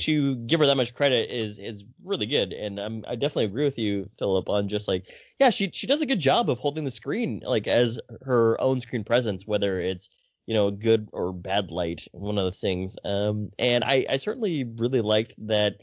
to 0.00 0.36
give 0.36 0.60
her 0.60 0.66
that 0.66 0.76
much 0.76 0.94
credit 0.94 1.30
is 1.30 1.58
is 1.58 1.84
really 2.04 2.26
good. 2.26 2.52
And 2.52 2.78
um, 2.80 3.04
I 3.08 3.14
definitely 3.16 3.46
agree 3.46 3.64
with 3.64 3.78
you, 3.78 4.08
Philip, 4.18 4.48
on 4.48 4.68
just 4.68 4.88
like 4.88 5.08
yeah, 5.38 5.50
she 5.50 5.70
she 5.72 5.86
does 5.86 6.02
a 6.02 6.06
good 6.06 6.18
job 6.20 6.50
of 6.50 6.58
holding 6.58 6.84
the 6.84 6.90
screen 6.90 7.42
like 7.44 7.66
as 7.66 7.98
her 8.22 8.60
own 8.60 8.80
screen 8.80 9.04
presence, 9.04 9.46
whether 9.46 9.80
it's 9.80 10.08
you 10.46 10.54
know 10.54 10.70
good 10.70 11.08
or 11.12 11.32
bad 11.32 11.70
light, 11.70 12.06
one 12.12 12.38
of 12.38 12.44
the 12.44 12.52
things. 12.52 12.96
Um, 13.04 13.50
and 13.58 13.84
I 13.84 14.06
I 14.08 14.16
certainly 14.18 14.64
really 14.64 15.00
liked 15.00 15.34
that. 15.46 15.82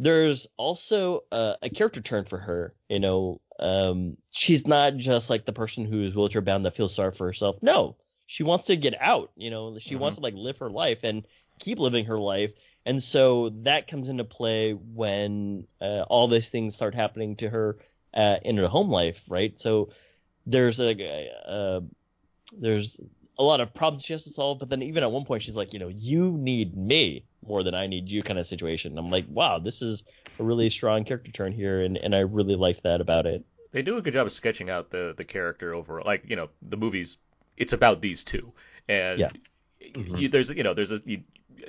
There's 0.00 0.46
also 0.56 1.24
a, 1.32 1.56
a 1.62 1.70
character 1.70 2.00
turn 2.00 2.24
for 2.24 2.38
her, 2.38 2.72
you 2.88 3.00
know, 3.00 3.40
um, 3.58 4.16
she's 4.30 4.66
not 4.66 4.96
just 4.96 5.28
like 5.30 5.44
the 5.44 5.52
person 5.52 5.84
who's 5.84 6.14
wheelchair 6.14 6.40
bound 6.40 6.64
that 6.64 6.76
feels 6.76 6.94
sorry 6.94 7.12
for 7.12 7.26
herself. 7.26 7.56
No, 7.62 7.96
she 8.26 8.44
wants 8.44 8.66
to 8.66 8.76
get 8.76 8.94
out. 9.00 9.32
You 9.36 9.50
know, 9.50 9.78
she 9.78 9.96
Mhm. 9.96 10.00
wants 10.00 10.16
to 10.18 10.22
like 10.22 10.34
live 10.34 10.58
her 10.58 10.70
life 10.70 11.02
and 11.02 11.26
keep 11.58 11.78
living 11.78 12.04
her 12.04 12.18
life. 12.18 12.52
And 12.86 13.02
so 13.02 13.50
that 13.62 13.86
comes 13.86 14.08
into 14.08 14.24
play 14.24 14.72
when 14.72 15.66
uh, 15.80 16.04
all 16.08 16.26
these 16.28 16.48
things 16.48 16.74
start 16.74 16.94
happening 16.94 17.36
to 17.36 17.48
her 17.50 17.78
uh, 18.14 18.38
in 18.42 18.56
her 18.56 18.66
home 18.68 18.90
life, 18.90 19.24
right? 19.28 19.58
So 19.60 19.90
there's 20.46 20.80
a 20.80 21.30
uh, 21.46 21.80
there's 22.58 23.00
a 23.38 23.42
lot 23.42 23.60
of 23.60 23.74
problems 23.74 24.04
she 24.04 24.14
has 24.14 24.24
to 24.24 24.30
solve, 24.30 24.58
but 24.58 24.68
then 24.68 24.82
even 24.82 25.02
at 25.02 25.10
one 25.12 25.24
point 25.24 25.42
she's 25.42 25.56
like, 25.56 25.72
you 25.72 25.78
know, 25.78 25.88
you 25.88 26.32
need 26.32 26.76
me 26.76 27.24
more 27.46 27.62
than 27.62 27.74
I 27.74 27.86
need 27.86 28.10
you 28.10 28.22
kind 28.22 28.38
of 28.38 28.46
situation. 28.46 28.98
I'm 28.98 29.10
like, 29.10 29.26
wow, 29.28 29.58
this 29.58 29.82
is 29.82 30.02
a 30.38 30.42
really 30.42 30.70
strong 30.70 31.04
character 31.04 31.30
turn 31.30 31.52
here, 31.52 31.82
and, 31.82 31.96
and 31.98 32.14
I 32.14 32.20
really 32.20 32.56
liked 32.56 32.82
that 32.82 33.00
about 33.00 33.26
it. 33.26 33.44
They 33.70 33.82
do 33.82 33.96
a 33.96 34.02
good 34.02 34.14
job 34.14 34.26
of 34.26 34.32
sketching 34.32 34.70
out 34.70 34.90
the 34.90 35.14
the 35.16 35.24
character 35.24 35.74
over 35.74 36.02
like 36.02 36.24
you 36.26 36.36
know 36.36 36.48
the 36.62 36.76
movies. 36.76 37.18
It's 37.56 37.72
about 37.72 38.00
these 38.00 38.24
two, 38.24 38.52
and 38.88 39.20
Yeah. 39.20 39.30
you, 39.80 40.28
there's 40.28 40.50
you 40.50 40.62
know 40.62 40.74
there's 40.74 40.92
a 40.92 41.02
you, 41.04 41.22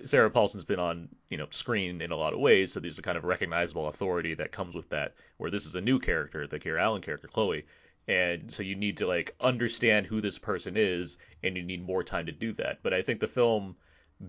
Sarah 0.04 0.30
Paulson's 0.30 0.66
been 0.66 0.80
on 0.80 1.10
you 1.30 1.38
know 1.38 1.48
screen 1.52 2.02
in 2.02 2.12
a 2.12 2.18
lot 2.18 2.34
of 2.34 2.40
ways, 2.40 2.72
so 2.72 2.80
there's 2.80 3.00
a 3.00 3.04
kind 3.04 3.18
of 3.18 3.24
recognizable 3.24 3.88
authority 3.88 4.34
that 4.36 4.52
comes 4.52 4.76
with 4.76 4.90
that. 4.90 5.16
Where 5.38 5.52
this 5.52 5.66
is 5.66 5.76
a 5.76 5.82
new 5.82 6.00
character, 6.00 6.48
the 6.48 6.60
Kiera 6.60 6.82
Allen 6.82 7.02
character, 7.02 7.28
Chloe, 7.28 7.66
and 8.08 8.52
so 8.52 8.64
you 8.64 8.76
need 8.76 8.98
to 8.98 9.08
like 9.08 9.36
understand 9.40 10.08
who 10.08 10.22
this 10.22 10.40
person 10.40 10.76
is, 10.78 11.18
and 11.44 11.56
you 11.56 11.64
need 11.64 11.86
more 11.86 12.04
time 12.04 12.26
to 12.26 12.32
do 12.32 12.54
that. 12.54 12.80
But 12.84 12.94
I 12.94 13.02
think 13.02 13.20
the 13.20 13.28
film, 13.28 13.76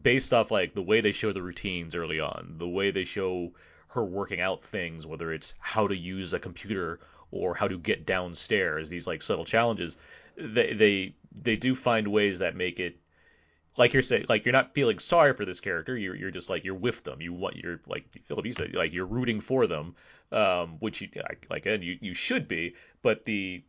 based 0.03 0.33
off 0.33 0.51
like 0.51 0.75
the 0.75 0.83
way 0.83 1.01
they 1.01 1.12
show 1.12 1.33
the 1.33 1.42
routines 1.42 1.94
early 1.94 2.20
on, 2.20 2.55
the 2.59 2.68
way 2.68 2.90
they 2.90 3.05
show 3.05 3.53
her 3.88 4.05
working 4.05 4.40
out 4.40 4.62
things, 4.62 5.07
whether 5.07 5.33
it's 5.33 5.55
how 5.59 5.88
to 5.88 5.96
use 5.96 6.33
a 6.33 6.38
computer 6.38 7.01
or 7.31 7.55
how 7.55 7.68
to 7.68 7.79
get 7.79 8.07
downstairs, 8.07 8.88
these 8.88 9.07
like 9.07 9.23
subtle 9.23 9.44
challenges, 9.44 9.96
they 10.37 10.73
they 10.73 11.14
they 11.42 11.57
do 11.57 11.75
find 11.75 12.09
ways 12.09 12.38
that 12.38 12.57
make 12.57 12.81
it 12.81 12.96
like 13.77 13.93
you're 13.93 14.03
saying, 14.03 14.27
like 14.29 14.45
you're 14.45 14.53
not 14.53 14.75
feeling 14.75 14.99
sorry 14.99 15.33
for 15.35 15.45
this 15.45 15.61
character. 15.61 15.97
You're 15.97 16.15
you're 16.17 16.31
just 16.31 16.51
like 16.51 16.65
you're 16.65 16.75
with 16.75 17.05
them. 17.05 17.21
You 17.21 17.33
want 17.33 17.57
you're 17.57 17.81
like 17.87 18.05
Philip 18.25 18.47
you 18.47 18.53
said 18.53 18.75
like 18.75 18.93
you're 18.93 19.07
rooting 19.07 19.41
for 19.41 19.67
them, 19.67 19.95
um, 20.33 20.77
which 20.81 21.01
you 21.01 21.09
like 21.49 21.67
and 21.67 21.83
you 21.83 21.99
you 22.01 22.15
should 22.15 22.49
be. 22.49 22.75
But 23.03 23.25
the 23.25 23.63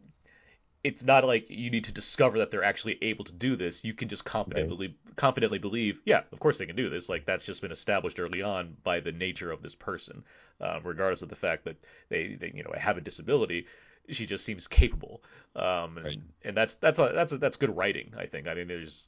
it's 0.83 1.03
not 1.03 1.23
like 1.23 1.49
you 1.49 1.69
need 1.69 1.83
to 1.83 1.91
discover 1.91 2.39
that 2.39 2.49
they're 2.49 2.63
actually 2.63 2.97
able 3.03 3.23
to 3.25 3.33
do 3.33 3.55
this. 3.55 3.83
You 3.83 3.93
can 3.93 4.09
just 4.09 4.25
confidently 4.25 4.95
confidently 5.15 5.59
believe, 5.59 6.01
yeah, 6.05 6.21
of 6.31 6.39
course 6.39 6.57
they 6.57 6.65
can 6.65 6.75
do 6.75 6.89
this. 6.89 7.07
Like 7.07 7.25
that's 7.25 7.45
just 7.45 7.61
been 7.61 7.71
established 7.71 8.19
early 8.19 8.41
on 8.41 8.75
by 8.83 8.99
the 8.99 9.11
nature 9.11 9.51
of 9.51 9.61
this 9.61 9.75
person, 9.75 10.23
uh, 10.59 10.79
regardless 10.83 11.21
of 11.21 11.29
the 11.29 11.35
fact 11.35 11.65
that 11.65 11.77
they, 12.09 12.35
they 12.39 12.51
you 12.55 12.63
know 12.63 12.73
have 12.75 12.97
a 12.97 13.01
disability. 13.01 13.67
She 14.09 14.25
just 14.25 14.43
seems 14.43 14.67
capable, 14.67 15.21
um, 15.55 15.97
and, 15.97 16.05
Right. 16.05 16.19
and 16.43 16.57
that's 16.57 16.75
that's 16.75 16.97
a, 16.97 17.11
that's 17.13 17.33
a, 17.33 17.37
that's 17.37 17.57
good 17.57 17.75
writing. 17.77 18.13
I 18.17 18.25
think. 18.25 18.47
I 18.47 18.55
mean, 18.55 18.67
there's 18.67 19.07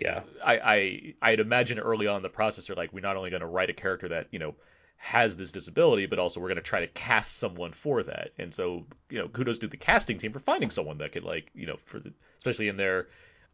Yeah. 0.00 0.22
I, 0.44 0.58
I 0.58 1.14
I'd 1.22 1.40
imagine 1.40 1.78
early 1.78 2.06
on 2.06 2.16
in 2.16 2.22
the 2.22 2.28
process 2.28 2.66
they're 2.66 2.76
like 2.76 2.92
we're 2.92 3.00
not 3.00 3.16
only 3.16 3.30
going 3.30 3.40
to 3.40 3.46
write 3.46 3.70
a 3.70 3.74
character 3.74 4.08
that 4.08 4.28
you 4.30 4.38
know 4.38 4.54
has 4.96 5.36
this 5.36 5.50
disability, 5.50 6.06
but 6.06 6.20
also 6.20 6.38
we're 6.38 6.48
going 6.48 6.56
to 6.56 6.62
try 6.62 6.80
to 6.80 6.86
cast 6.86 7.36
someone 7.38 7.72
for 7.72 8.02
that. 8.04 8.30
And 8.38 8.54
so 8.54 8.86
you 9.10 9.18
know 9.18 9.28
kudos 9.28 9.58
to 9.58 9.68
the 9.68 9.76
casting 9.76 10.18
team 10.18 10.32
for 10.32 10.40
finding 10.40 10.70
someone 10.70 10.98
that 10.98 11.12
could 11.12 11.24
like 11.24 11.50
you 11.54 11.66
know 11.66 11.76
for 11.84 11.98
the, 11.98 12.12
especially 12.38 12.68
in 12.68 12.76
their 12.76 13.08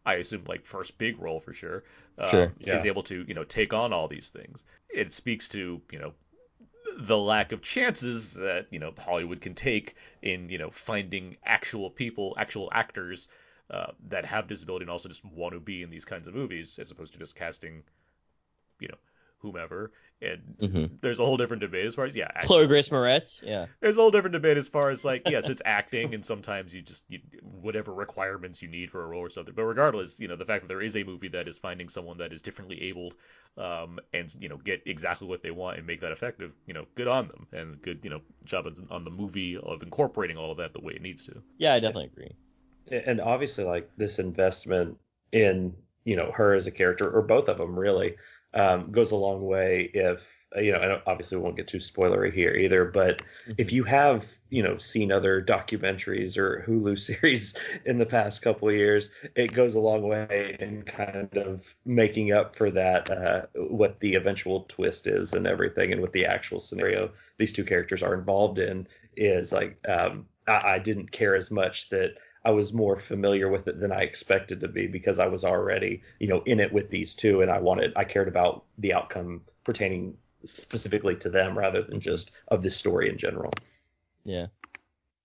I 0.06 0.14
assume 0.14 0.44
like 0.46 0.64
first 0.64 0.96
big 0.98 1.20
role 1.20 1.40
for 1.40 1.52
sure. 1.52 1.84
Um, 2.18 2.30
Sure, 2.30 2.52
Is 2.76 2.84
able 2.86 3.02
to 3.04 3.24
you 3.26 3.34
know 3.34 3.44
take 3.44 3.72
on 3.72 3.92
all 3.92 4.08
these 4.08 4.30
things. 4.30 4.64
It 4.88 5.12
speaks 5.12 5.48
to 5.48 5.80
you 5.90 5.98
know 5.98 6.12
the 7.00 7.16
lack 7.16 7.52
of 7.52 7.62
chances 7.62 8.34
that 8.34 8.66
you 8.70 8.78
know 8.78 8.92
Hollywood 8.98 9.40
can 9.40 9.54
take 9.54 9.96
in 10.22 10.48
you 10.48 10.58
know 10.58 10.70
finding 10.70 11.36
actual 11.44 11.90
people, 11.90 12.34
actual 12.38 12.70
actors 12.72 13.28
uh, 13.70 13.92
that 14.08 14.24
have 14.24 14.48
disability 14.48 14.84
and 14.84 14.90
also 14.90 15.08
just 15.08 15.24
want 15.24 15.54
to 15.54 15.60
be 15.60 15.82
in 15.82 15.90
these 15.90 16.04
kinds 16.04 16.26
of 16.26 16.34
movies, 16.34 16.78
as 16.78 16.90
opposed 16.90 17.12
to 17.12 17.18
just 17.18 17.34
casting, 17.34 17.82
you 18.80 18.88
know, 18.88 18.98
whomever. 19.38 19.92
And 20.20 20.56
Mhm. 20.60 21.00
there's 21.00 21.18
a 21.18 21.24
whole 21.24 21.36
different 21.36 21.60
debate 21.60 21.86
as 21.86 21.94
far 21.94 22.04
as 22.04 22.16
yeah, 22.16 22.28
Chloe 22.42 22.66
Grace 22.66 22.88
Moretz, 22.88 23.42
yeah. 23.42 23.66
there's 23.80 23.96
a 23.96 24.00
whole 24.00 24.10
different 24.10 24.32
debate 24.32 24.56
as 24.56 24.66
far 24.68 24.90
as 24.90 25.04
like 25.04 25.22
yes, 25.26 25.48
it's 25.48 25.62
acting, 25.64 26.14
and 26.14 26.24
sometimes 26.24 26.74
you 26.74 26.82
just 26.82 27.04
you, 27.08 27.20
whatever 27.42 27.94
requirements 27.94 28.60
you 28.62 28.68
need 28.68 28.90
for 28.90 29.02
a 29.04 29.06
role 29.06 29.20
or 29.22 29.30
something. 29.30 29.54
But 29.54 29.64
regardless, 29.64 30.18
you 30.18 30.26
know, 30.28 30.36
the 30.36 30.44
fact 30.44 30.62
that 30.62 30.68
there 30.68 30.82
is 30.82 30.96
a 30.96 31.04
movie 31.04 31.28
that 31.28 31.46
is 31.46 31.58
finding 31.58 31.88
someone 31.88 32.18
that 32.18 32.32
is 32.32 32.42
differently 32.42 32.82
abled, 32.82 33.14
um, 33.56 34.00
and 34.12 34.34
you 34.40 34.48
know 34.48 34.56
get 34.56 34.82
exactly 34.86 35.28
what 35.28 35.42
they 35.42 35.50
want 35.52 35.78
and 35.78 35.86
make 35.86 36.00
that 36.00 36.12
effective, 36.12 36.52
you 36.66 36.74
know, 36.74 36.86
good 36.96 37.08
on 37.08 37.28
them, 37.28 37.46
and 37.52 37.80
good 37.82 38.00
you 38.02 38.10
know 38.10 38.20
job 38.44 38.66
on- 38.66 38.88
on 38.90 39.04
the 39.04 39.10
movie 39.10 39.56
of 39.56 39.82
incorporating 39.82 40.36
all 40.36 40.50
of 40.50 40.58
that 40.58 40.72
the 40.72 40.80
way 40.80 40.94
it 40.94 41.02
needs 41.02 41.24
to. 41.26 41.42
Yeah, 41.58 41.74
I 41.74 41.80
definitely 41.80 42.06
agree. 42.06 42.34
And 42.90 43.20
obviously 43.20 43.64
like 43.64 43.90
this 43.96 44.18
investment 44.18 44.96
in 45.32 45.74
you 46.04 46.16
know 46.16 46.30
her 46.32 46.54
as 46.54 46.66
a 46.66 46.70
character 46.70 47.08
or 47.10 47.22
both 47.22 47.48
of 47.48 47.58
them 47.58 47.78
really 47.78 48.16
um, 48.54 48.90
goes 48.90 49.10
a 49.10 49.16
long 49.16 49.42
way 49.42 49.90
if 49.92 50.46
you 50.56 50.72
know 50.72 50.80
and 50.80 51.02
obviously 51.06 51.36
we 51.36 51.42
won't 51.42 51.56
get 51.56 51.68
too 51.68 51.78
spoilery 51.78 52.32
here 52.32 52.54
either 52.54 52.86
but 52.86 53.20
if 53.58 53.70
you 53.70 53.84
have 53.84 54.38
you 54.48 54.62
know 54.62 54.78
seen 54.78 55.12
other 55.12 55.42
documentaries 55.42 56.38
or 56.38 56.64
hulu 56.66 56.98
series 57.20 57.54
in 57.84 57.98
the 57.98 58.06
past 58.06 58.40
couple 58.40 58.68
of 58.68 58.74
years 58.74 59.10
it 59.36 59.52
goes 59.52 59.74
a 59.74 59.80
long 59.80 60.02
way 60.08 60.56
in 60.58 60.82
kind 60.82 61.36
of 61.36 61.62
making 61.84 62.32
up 62.32 62.56
for 62.56 62.70
that 62.70 63.10
uh, 63.10 63.42
what 63.54 64.00
the 64.00 64.14
eventual 64.14 64.64
twist 64.68 65.06
is 65.06 65.34
and 65.34 65.46
everything 65.46 65.92
and 65.92 66.00
what 66.00 66.12
the 66.14 66.24
actual 66.24 66.58
scenario 66.58 67.10
these 67.36 67.52
two 67.52 67.64
characters 67.64 68.02
are 68.02 68.14
involved 68.14 68.58
in 68.58 68.88
is 69.14 69.52
like 69.52 69.76
um, 69.86 70.24
I, 70.46 70.74
I 70.74 70.78
didn't 70.78 71.12
care 71.12 71.34
as 71.34 71.50
much 71.50 71.90
that 71.90 72.14
I 72.44 72.50
was 72.50 72.72
more 72.72 72.96
familiar 72.96 73.48
with 73.48 73.68
it 73.68 73.80
than 73.80 73.92
I 73.92 74.00
expected 74.00 74.60
to 74.60 74.68
be 74.68 74.86
because 74.86 75.18
I 75.18 75.26
was 75.26 75.44
already, 75.44 76.02
you 76.18 76.28
know, 76.28 76.42
in 76.46 76.60
it 76.60 76.72
with 76.72 76.90
these 76.90 77.14
two, 77.14 77.42
and 77.42 77.50
I 77.50 77.58
wanted, 77.58 77.92
I 77.96 78.04
cared 78.04 78.28
about 78.28 78.64
the 78.78 78.94
outcome 78.94 79.42
pertaining 79.64 80.16
specifically 80.44 81.16
to 81.16 81.28
them 81.28 81.58
rather 81.58 81.82
than 81.82 82.00
just 82.00 82.30
of 82.48 82.62
this 82.62 82.76
story 82.76 83.08
in 83.08 83.18
general. 83.18 83.52
Yeah. 84.24 84.46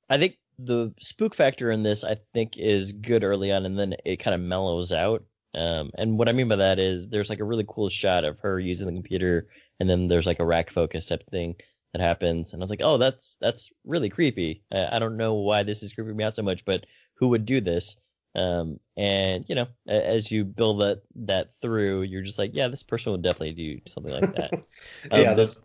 I 0.09 0.17
think 0.17 0.37
the 0.59 0.93
spook 0.99 1.35
factor 1.35 1.71
in 1.71 1.83
this 1.83 2.03
I 2.03 2.17
think 2.33 2.57
is 2.57 2.93
good 2.93 3.23
early 3.23 3.51
on 3.51 3.65
and 3.65 3.77
then 3.77 3.95
it 4.05 4.17
kind 4.17 4.35
of 4.35 4.41
mellows 4.41 4.91
out. 4.91 5.23
Um, 5.55 5.91
and 5.97 6.17
what 6.17 6.29
I 6.29 6.31
mean 6.31 6.47
by 6.47 6.55
that 6.57 6.79
is 6.79 7.07
there's 7.07 7.29
like 7.29 7.39
a 7.39 7.45
really 7.45 7.65
cool 7.67 7.89
shot 7.89 8.23
of 8.23 8.39
her 8.39 8.59
using 8.59 8.87
the 8.87 8.93
computer 8.93 9.47
and 9.79 9.89
then 9.89 10.07
there's 10.07 10.25
like 10.25 10.39
a 10.39 10.45
rack 10.45 10.71
focus 10.71 11.07
type 11.07 11.27
thing 11.29 11.55
that 11.91 12.01
happens 12.01 12.53
and 12.53 12.61
I 12.61 12.63
was 12.63 12.69
like, 12.69 12.81
oh, 12.83 12.97
that's 12.97 13.37
that's 13.39 13.71
really 13.85 14.09
creepy. 14.09 14.63
I, 14.71 14.95
I 14.95 14.99
don't 14.99 15.17
know 15.17 15.35
why 15.35 15.63
this 15.63 15.83
is 15.83 15.93
creeping 15.93 16.15
me 16.15 16.23
out 16.23 16.35
so 16.35 16.41
much, 16.41 16.65
but 16.65 16.85
who 17.15 17.29
would 17.29 17.45
do 17.45 17.61
this? 17.61 17.97
Um, 18.35 18.79
and 18.97 19.47
you 19.47 19.55
know, 19.55 19.67
as 19.87 20.31
you 20.31 20.43
build 20.43 20.81
that 20.81 21.01
that 21.15 21.53
through, 21.55 22.01
you're 22.03 22.23
just 22.23 22.39
like, 22.39 22.51
yeah, 22.53 22.67
this 22.67 22.81
person 22.83 23.11
would 23.11 23.21
definitely 23.21 23.53
do 23.53 23.81
something 23.85 24.13
like 24.13 24.35
that. 24.35 24.51
Um, 25.11 25.21
yeah, 25.21 25.33
there's- 25.33 25.55
those, 25.55 25.59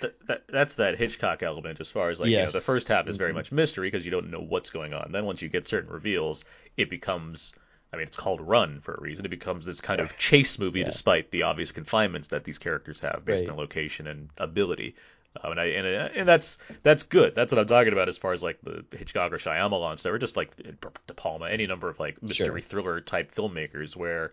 Th- 0.00 0.12
that, 0.28 0.42
that's 0.48 0.76
that 0.76 0.96
Hitchcock 0.96 1.42
element 1.42 1.80
as 1.80 1.90
far 1.90 2.10
as 2.10 2.20
like 2.20 2.30
you 2.30 2.36
know 2.36 2.50
the 2.50 2.60
first 2.60 2.86
half 2.86 3.08
is 3.08 3.16
very 3.16 3.32
Mhm. 3.32 3.36
much 3.36 3.50
mystery 3.50 3.88
because 3.90 4.04
you 4.04 4.12
don't 4.12 4.30
know 4.30 4.38
what's 4.40 4.70
going 4.70 4.94
on. 4.94 5.10
Then 5.10 5.24
once 5.24 5.42
you 5.42 5.48
get 5.48 5.66
certain 5.66 5.90
reveals, 5.90 6.44
it 6.76 6.88
becomes 6.88 7.52
I 7.92 7.96
mean 7.96 8.06
it's 8.06 8.16
called 8.16 8.40
Run 8.40 8.80
for 8.80 8.94
a 8.94 9.00
reason. 9.00 9.24
It 9.24 9.30
becomes 9.30 9.66
this 9.66 9.80
kind 9.80 10.00
of 10.00 10.16
chase 10.18 10.58
movie 10.60 10.80
Yeah. 10.80 10.84
despite 10.84 11.32
the 11.32 11.42
obvious 11.42 11.72
confinements 11.72 12.28
that 12.28 12.44
these 12.44 12.58
characters 12.58 13.00
have 13.00 13.24
based 13.24 13.42
Right. 13.44 13.50
on 13.50 13.56
location 13.56 14.06
and 14.06 14.30
ability. 14.38 14.94
Uh, 15.36 15.50
and 15.50 15.60
I 15.60 15.64
and, 15.66 15.86
and 15.86 16.28
that's 16.28 16.58
that's 16.82 17.04
good. 17.04 17.34
That's 17.36 17.52
what 17.52 17.58
I'm 17.60 17.66
talking 17.66 17.92
about 17.92 18.08
as 18.08 18.18
far 18.18 18.32
as 18.32 18.42
like 18.42 18.58
the 18.62 18.84
Hitchcock 18.90 19.32
or 19.32 19.38
Shyamalan 19.38 19.98
stuff, 19.98 20.12
or 20.12 20.18
just 20.18 20.36
like 20.36 20.56
De 20.56 21.14
Palma, 21.14 21.48
any 21.48 21.66
number 21.66 21.88
of 21.88 22.00
like 22.00 22.20
mystery 22.22 22.60
Sure. 22.62 22.68
thriller 22.68 23.00
type 23.00 23.32
filmmakers 23.34 23.94
where 23.96 24.32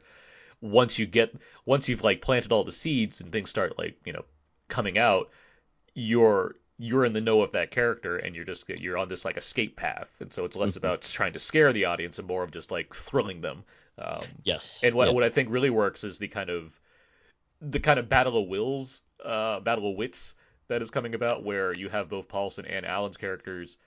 once 0.60 0.98
you 0.98 1.06
get 1.06 1.36
once 1.66 1.88
you've 1.88 2.04
like 2.04 2.22
planted 2.22 2.52
all 2.52 2.64
the 2.64 2.72
seeds 2.72 3.22
and 3.22 3.32
things 3.32 3.50
start 3.50 3.78
like 3.78 3.96
you 4.06 4.12
know 4.14 4.26
coming 4.70 4.98
out 4.98 5.30
you're 5.94 6.56
you're 6.80 7.06
in 7.06 7.14
the 7.14 7.22
know 7.22 7.42
of 7.42 7.52
that 7.52 7.70
character 7.72 8.18
and 8.18 8.36
you're 8.36 8.46
just 8.46 8.68
you're 8.70 8.98
on 8.98 9.08
this 9.08 9.24
like 9.24 9.38
escape 9.38 9.76
path 9.76 10.10
and 10.20 10.34
so 10.34 10.46
it's 10.46 10.56
less 10.56 10.72
Mhm. 10.72 10.78
about 10.78 11.02
trying 11.04 11.34
to 11.34 11.40
scare 11.40 11.74
the 11.74 11.86
audience 11.86 12.18
and 12.20 12.28
more 12.28 12.42
of 12.44 12.52
just 12.52 12.72
like 12.72 12.94
thrilling 12.96 13.42
them 13.42 13.64
um, 14.00 14.22
yes. 14.44 14.80
and 14.84 14.96
what 14.96 15.08
yeah. 15.08 15.14
what 15.14 15.24
I 15.24 15.30
think 15.30 15.50
really 15.52 15.70
works 15.70 16.04
is 16.04 16.18
the 16.18 16.28
kind 16.28 16.50
of 16.50 16.80
the 17.62 17.80
kind 17.80 18.00
of 18.00 18.10
battle 18.10 18.38
of 18.42 18.48
wills 18.48 19.02
uh 19.24 19.60
battle 19.60 19.90
of 19.92 19.96
wits 19.96 20.36
that 20.70 20.82
is 20.82 20.92
coming 20.92 21.16
about, 21.16 21.44
where 21.44 21.74
you 21.74 21.90
have 21.90 22.10
both 22.10 22.28
Paulson 22.28 22.66
and 22.66 22.86
Allen's 22.86 23.18
characters 23.18 23.78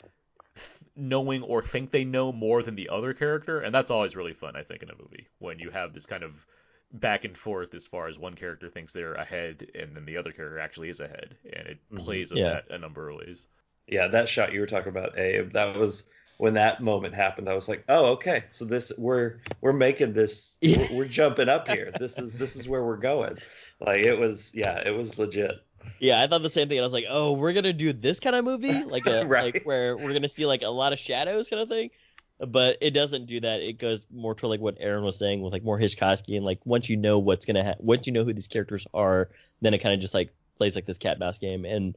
knowing 0.96 1.42
or 1.42 1.62
think 1.62 1.90
they 1.90 2.04
know 2.04 2.32
more 2.32 2.62
than 2.62 2.74
the 2.74 2.88
other 2.88 3.14
character, 3.14 3.60
and 3.60 3.74
that's 3.74 3.90
always 3.90 4.16
really 4.16 4.32
fun, 4.34 4.56
I 4.56 4.62
think, 4.62 4.82
in 4.82 4.90
a 4.90 4.96
movie 5.00 5.28
when 5.38 5.58
you 5.58 5.70
have 5.70 5.94
this 5.94 6.06
kind 6.06 6.22
of 6.22 6.44
back 6.92 7.24
and 7.24 7.36
forth 7.38 7.72
as 7.74 7.86
far 7.86 8.08
as 8.08 8.18
one 8.18 8.34
character 8.34 8.68
thinks 8.68 8.92
they're 8.92 9.14
ahead 9.14 9.66
and 9.76 9.94
then 9.94 10.04
the 10.04 10.16
other 10.16 10.32
character 10.32 10.58
actually 10.58 10.88
is 10.88 11.00
ahead, 11.00 11.36
and 11.44 11.66
it 11.68 11.78
Mhm. 11.92 11.98
plays 12.04 12.30
with 12.30 12.40
Yeah. 12.40 12.50
that 12.50 12.70
a 12.70 12.78
number 12.78 13.08
of 13.08 13.16
ways. 13.18 13.46
Yeah, 13.86 14.08
that 14.08 14.28
shot 14.28 14.52
you 14.52 14.60
were 14.60 14.66
talking 14.66 14.90
about, 14.90 15.18
Abe, 15.18 15.52
that 15.52 15.76
was 15.76 16.08
when 16.38 16.54
that 16.54 16.80
moment 16.80 17.14
happened. 17.14 17.48
I 17.48 17.54
was 17.54 17.68
like, 17.68 17.84
oh, 17.88 18.12
okay, 18.12 18.44
so 18.50 18.64
this 18.64 18.90
we're 18.98 19.38
we're 19.60 19.72
making 19.72 20.12
this, 20.14 20.58
we're, 20.62 20.88
we're 20.92 21.04
jumping 21.08 21.48
up 21.48 21.68
here. 21.68 21.92
This 21.98 22.18
is 22.18 22.36
this 22.36 22.56
is 22.56 22.68
where 22.68 22.82
we're 22.84 22.96
going. 22.96 23.36
Like 23.80 24.00
it 24.00 24.18
was, 24.18 24.50
yeah, 24.54 24.78
it 24.86 24.90
was 24.90 25.16
legit. 25.18 25.52
Yeah, 25.98 26.20
I 26.20 26.26
thought 26.26 26.42
the 26.42 26.50
same 26.50 26.68
thing. 26.68 26.78
I 26.80 26.82
was 26.82 26.92
like, 26.92 27.06
oh, 27.08 27.32
we're 27.32 27.52
gonna 27.52 27.72
do 27.72 27.92
this 27.92 28.20
kind 28.20 28.34
of 28.36 28.44
movie, 28.44 28.84
like 28.84 29.06
a 29.06 29.26
Right. 29.26 29.54
like 29.54 29.64
where 29.64 29.96
we're 29.96 30.12
gonna 30.12 30.28
see 30.28 30.46
like 30.46 30.62
a 30.62 30.68
lot 30.68 30.92
of 30.92 30.98
shadows 30.98 31.48
kind 31.48 31.62
of 31.62 31.68
thing. 31.68 31.90
But 32.38 32.78
it 32.80 32.92
doesn't 32.92 33.26
do 33.26 33.38
that. 33.40 33.60
It 33.60 33.74
goes 33.78 34.06
more 34.10 34.34
to 34.36 34.46
like 34.46 34.60
what 34.60 34.76
Aaron 34.80 35.04
was 35.04 35.18
saying 35.18 35.42
with 35.42 35.52
like 35.52 35.62
more 35.62 35.78
Hitchcocky 35.78 36.36
and 36.36 36.44
like 36.44 36.60
once 36.64 36.88
you 36.88 36.96
know 36.96 37.18
what's 37.18 37.44
gonna 37.44 37.62
ha- 37.64 37.74
once 37.78 38.06
you 38.06 38.14
know 38.14 38.24
who 38.24 38.32
these 38.32 38.48
characters 38.48 38.86
are, 38.94 39.28
then 39.60 39.74
it 39.74 39.78
kind 39.78 39.94
of 39.94 40.00
just 40.00 40.14
like 40.14 40.32
plays 40.56 40.74
like 40.74 40.86
this 40.86 40.96
cat 40.98 41.18
mouse 41.18 41.38
game. 41.38 41.66
And 41.66 41.96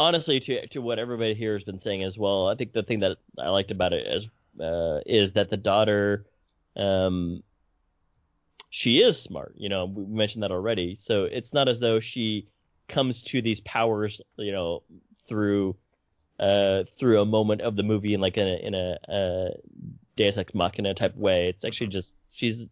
honestly, 0.00 0.40
to 0.40 0.66
to 0.68 0.82
what 0.82 0.98
everybody 0.98 1.34
here 1.34 1.52
has 1.52 1.62
been 1.62 1.78
saying 1.78 2.02
as 2.02 2.18
well, 2.18 2.48
I 2.48 2.56
think 2.56 2.72
the 2.72 2.82
thing 2.82 3.00
that 3.00 3.18
I 3.38 3.50
liked 3.50 3.70
about 3.70 3.92
it 3.92 4.04
as 4.04 4.28
uh, 4.60 5.00
is 5.06 5.32
that 5.34 5.48
the 5.48 5.56
daughter, 5.56 6.26
um, 6.76 7.42
she 8.70 9.00
is 9.00 9.20
smart. 9.20 9.54
You 9.56 9.68
know, 9.68 9.84
we 9.84 10.04
mentioned 10.06 10.42
that 10.42 10.50
already. 10.50 10.96
So 10.96 11.24
it's 11.24 11.54
not 11.54 11.68
as 11.68 11.78
though 11.78 12.00
she 12.00 12.48
comes 12.92 13.22
to 13.24 13.42
these 13.42 13.60
powers, 13.60 14.20
you 14.36 14.52
know, 14.52 14.82
through 15.26 15.76
uh 16.40 16.84
through 16.98 17.20
a 17.20 17.26
moment 17.26 17.60
of 17.60 17.76
the 17.76 17.82
movie 17.82 18.14
in 18.14 18.20
like 18.20 18.36
in 18.38 18.48
a 18.48 18.56
in 18.66 18.74
a 18.74 18.98
uh, 19.08 19.50
Deus 20.16 20.38
Ex 20.38 20.54
Machina 20.54 20.94
type 20.94 21.16
way. 21.16 21.48
It's 21.48 21.64
actually 21.64 21.88
just 21.88 22.14
she's 22.30 22.66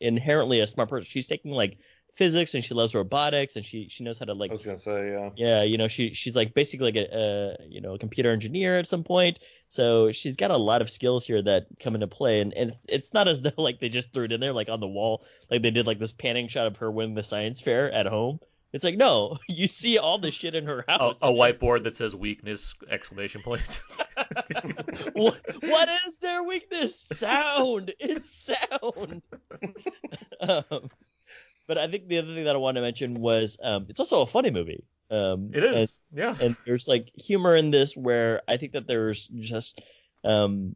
inherently 0.00 0.60
a 0.60 0.66
smart 0.66 0.88
person. 0.88 1.06
She's 1.08 1.26
taking 1.26 1.50
like 1.52 1.78
physics 2.14 2.54
and 2.54 2.64
she 2.64 2.72
loves 2.72 2.94
robotics 2.94 3.56
and 3.56 3.64
she 3.64 3.88
she 3.90 4.02
knows 4.04 4.18
how 4.18 4.24
to 4.26 4.32
like 4.34 4.50
I 4.50 4.54
was 4.54 4.64
gonna 4.64 4.78
say, 4.78 5.10
yeah. 5.10 5.30
yeah, 5.36 5.62
you 5.62 5.76
know, 5.78 5.88
she 5.88 6.14
she's 6.14 6.34
like 6.36 6.54
basically 6.54 6.92
like 6.92 6.96
a, 6.96 7.56
a 7.60 7.66
you 7.68 7.80
know 7.80 7.94
a 7.94 7.98
computer 7.98 8.30
engineer 8.30 8.78
at 8.78 8.86
some 8.86 9.04
point. 9.04 9.38
So 9.68 10.12
she's 10.12 10.36
got 10.36 10.50
a 10.50 10.56
lot 10.56 10.80
of 10.80 10.88
skills 10.90 11.26
here 11.26 11.42
that 11.42 11.66
come 11.80 11.94
into 11.94 12.06
play, 12.06 12.40
and 12.40 12.52
and 12.54 12.70
it's- 12.70 12.86
it's 12.88 13.12
not 13.14 13.28
as 13.28 13.40
though 13.40 13.50
like 13.68 13.80
they 13.80 13.88
just 13.88 14.12
threw 14.12 14.24
it 14.24 14.32
in 14.32 14.40
there 14.40 14.52
like 14.52 14.68
on 14.68 14.80
the 14.80 14.86
wall, 14.88 15.24
like 15.50 15.62
they 15.62 15.70
did 15.70 15.86
like 15.86 15.98
this 15.98 16.12
panning 16.12 16.48
shot 16.48 16.66
of 16.66 16.76
her 16.78 16.90
winning 16.90 17.14
the 17.14 17.22
science 17.22 17.60
fair 17.60 17.90
at 17.92 18.06
home. 18.06 18.38
It's 18.72 18.84
like 18.84 18.96
no, 18.96 19.38
you 19.48 19.66
see 19.66 19.98
all 19.98 20.18
the 20.18 20.30
shit 20.30 20.54
in 20.54 20.66
her 20.66 20.84
house. 20.86 21.16
a 21.22 21.28
whiteboard 21.28 21.84
that 21.84 21.96
says 21.96 22.14
weakness 22.14 22.74
exclamation 22.90 23.42
point. 23.42 23.82
what, 25.12 25.40
what 25.62 25.88
is 26.06 26.18
their 26.18 26.42
weakness? 26.42 27.00
Sound. 27.00 27.94
It's 27.98 28.30
sound. 28.30 29.22
um, 30.40 30.90
but 31.66 31.78
I 31.78 31.88
think 31.88 32.08
the 32.08 32.18
other 32.18 32.34
thing 32.34 32.44
that 32.44 32.54
I 32.54 32.58
wanted 32.58 32.80
to 32.80 32.86
mention 32.86 33.20
was 33.20 33.58
um, 33.62 33.86
it's 33.88 34.00
also 34.00 34.22
a 34.22 34.26
funny 34.26 34.50
movie. 34.50 34.84
Um, 35.10 35.50
it 35.54 35.64
and- 35.64 35.90
yeah. 36.12 36.36
and 36.40 36.56
there's 36.66 36.88
like 36.88 37.10
humor 37.14 37.54
in 37.54 37.70
this 37.70 37.96
where 37.96 38.42
I 38.48 38.56
think 38.56 38.72
that 38.72 38.86
there's 38.86 39.28
just 39.28 39.80
um 40.24 40.74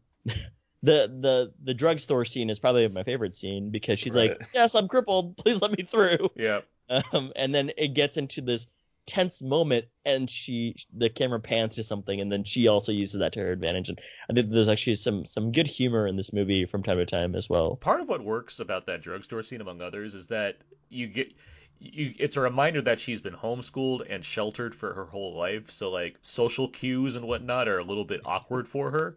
the 0.83 1.09
the 1.20 1.53
the 1.62 1.74
drugstore 1.74 2.24
scene 2.24 2.48
is 2.50 2.59
probably 2.59 2.87
my 2.88 3.03
favorite 3.03 3.35
scene 3.35 3.70
because 3.70 3.98
she's 3.98 4.14
like, 4.14 4.38
"Yes, 4.55 4.74
I'm 4.74 4.88
crippled. 4.88 5.37
Please 5.37 5.61
let 5.61 5.76
me 5.76 5.85
through." 5.85 6.31
Yeah. 6.37 6.61
Um, 6.90 7.33
and 7.37 7.55
then 7.55 7.70
it 7.79 7.94
gets 7.94 8.16
into 8.16 8.40
this 8.40 8.66
tense 9.07 9.42
moment, 9.42 9.87
and 10.05 10.31
she 10.31 10.74
the 10.92 11.09
camera 11.09 11.40
pans 11.40 11.76
to 11.76 11.83
something, 11.83 12.20
and 12.20 12.31
then 12.31 12.44
she 12.44 12.68
also 12.68 12.92
uses 12.92 13.18
that 13.20 13.33
to 13.33 13.40
her 13.40 13.53
advantage. 13.53 13.88
And 13.88 14.00
I 14.29 14.35
think 14.35 14.50
there's 14.50 14.68
actually 14.68 14.96
some 14.96 15.24
some 15.24 15.53
good 15.53 15.66
humor 15.66 16.07
in 16.07 16.16
this 16.16 16.33
movie 16.33 16.66
from 16.66 16.83
time 16.83 16.98
to 16.98 17.07
time 17.07 17.35
as 17.35 17.48
well. 17.48 17.76
part 17.76 18.00
of 18.00 18.09
what 18.09 18.24
works 18.24 18.61
about 18.61 18.87
that 18.87 19.03
drugstore 19.03 19.42
scene, 19.42 19.61
among 19.61 19.81
others, 19.83 20.14
is 20.14 20.26
that 20.29 20.57
you 20.88 21.07
get 21.07 21.33
you. 21.79 22.14
It's 22.18 22.37
a 22.37 22.40
reminder 22.40 22.83
that 22.83 23.00
she's 23.00 23.20
been 23.20 23.35
homeschooled 23.35 24.07
and 24.09 24.24
sheltered 24.24 24.74
for 24.74 24.94
her 24.94 25.07
whole 25.07 25.37
life, 25.37 25.70
so 25.70 25.90
like 25.90 26.18
social 26.22 26.68
cues 26.68 27.16
and 27.16 27.26
whatnot 27.26 27.68
are 27.68 27.79
a 27.79 27.85
little 27.85 28.05
bit 28.05 28.20
awkward 28.24 28.68
for 28.68 28.90
her. 28.90 29.16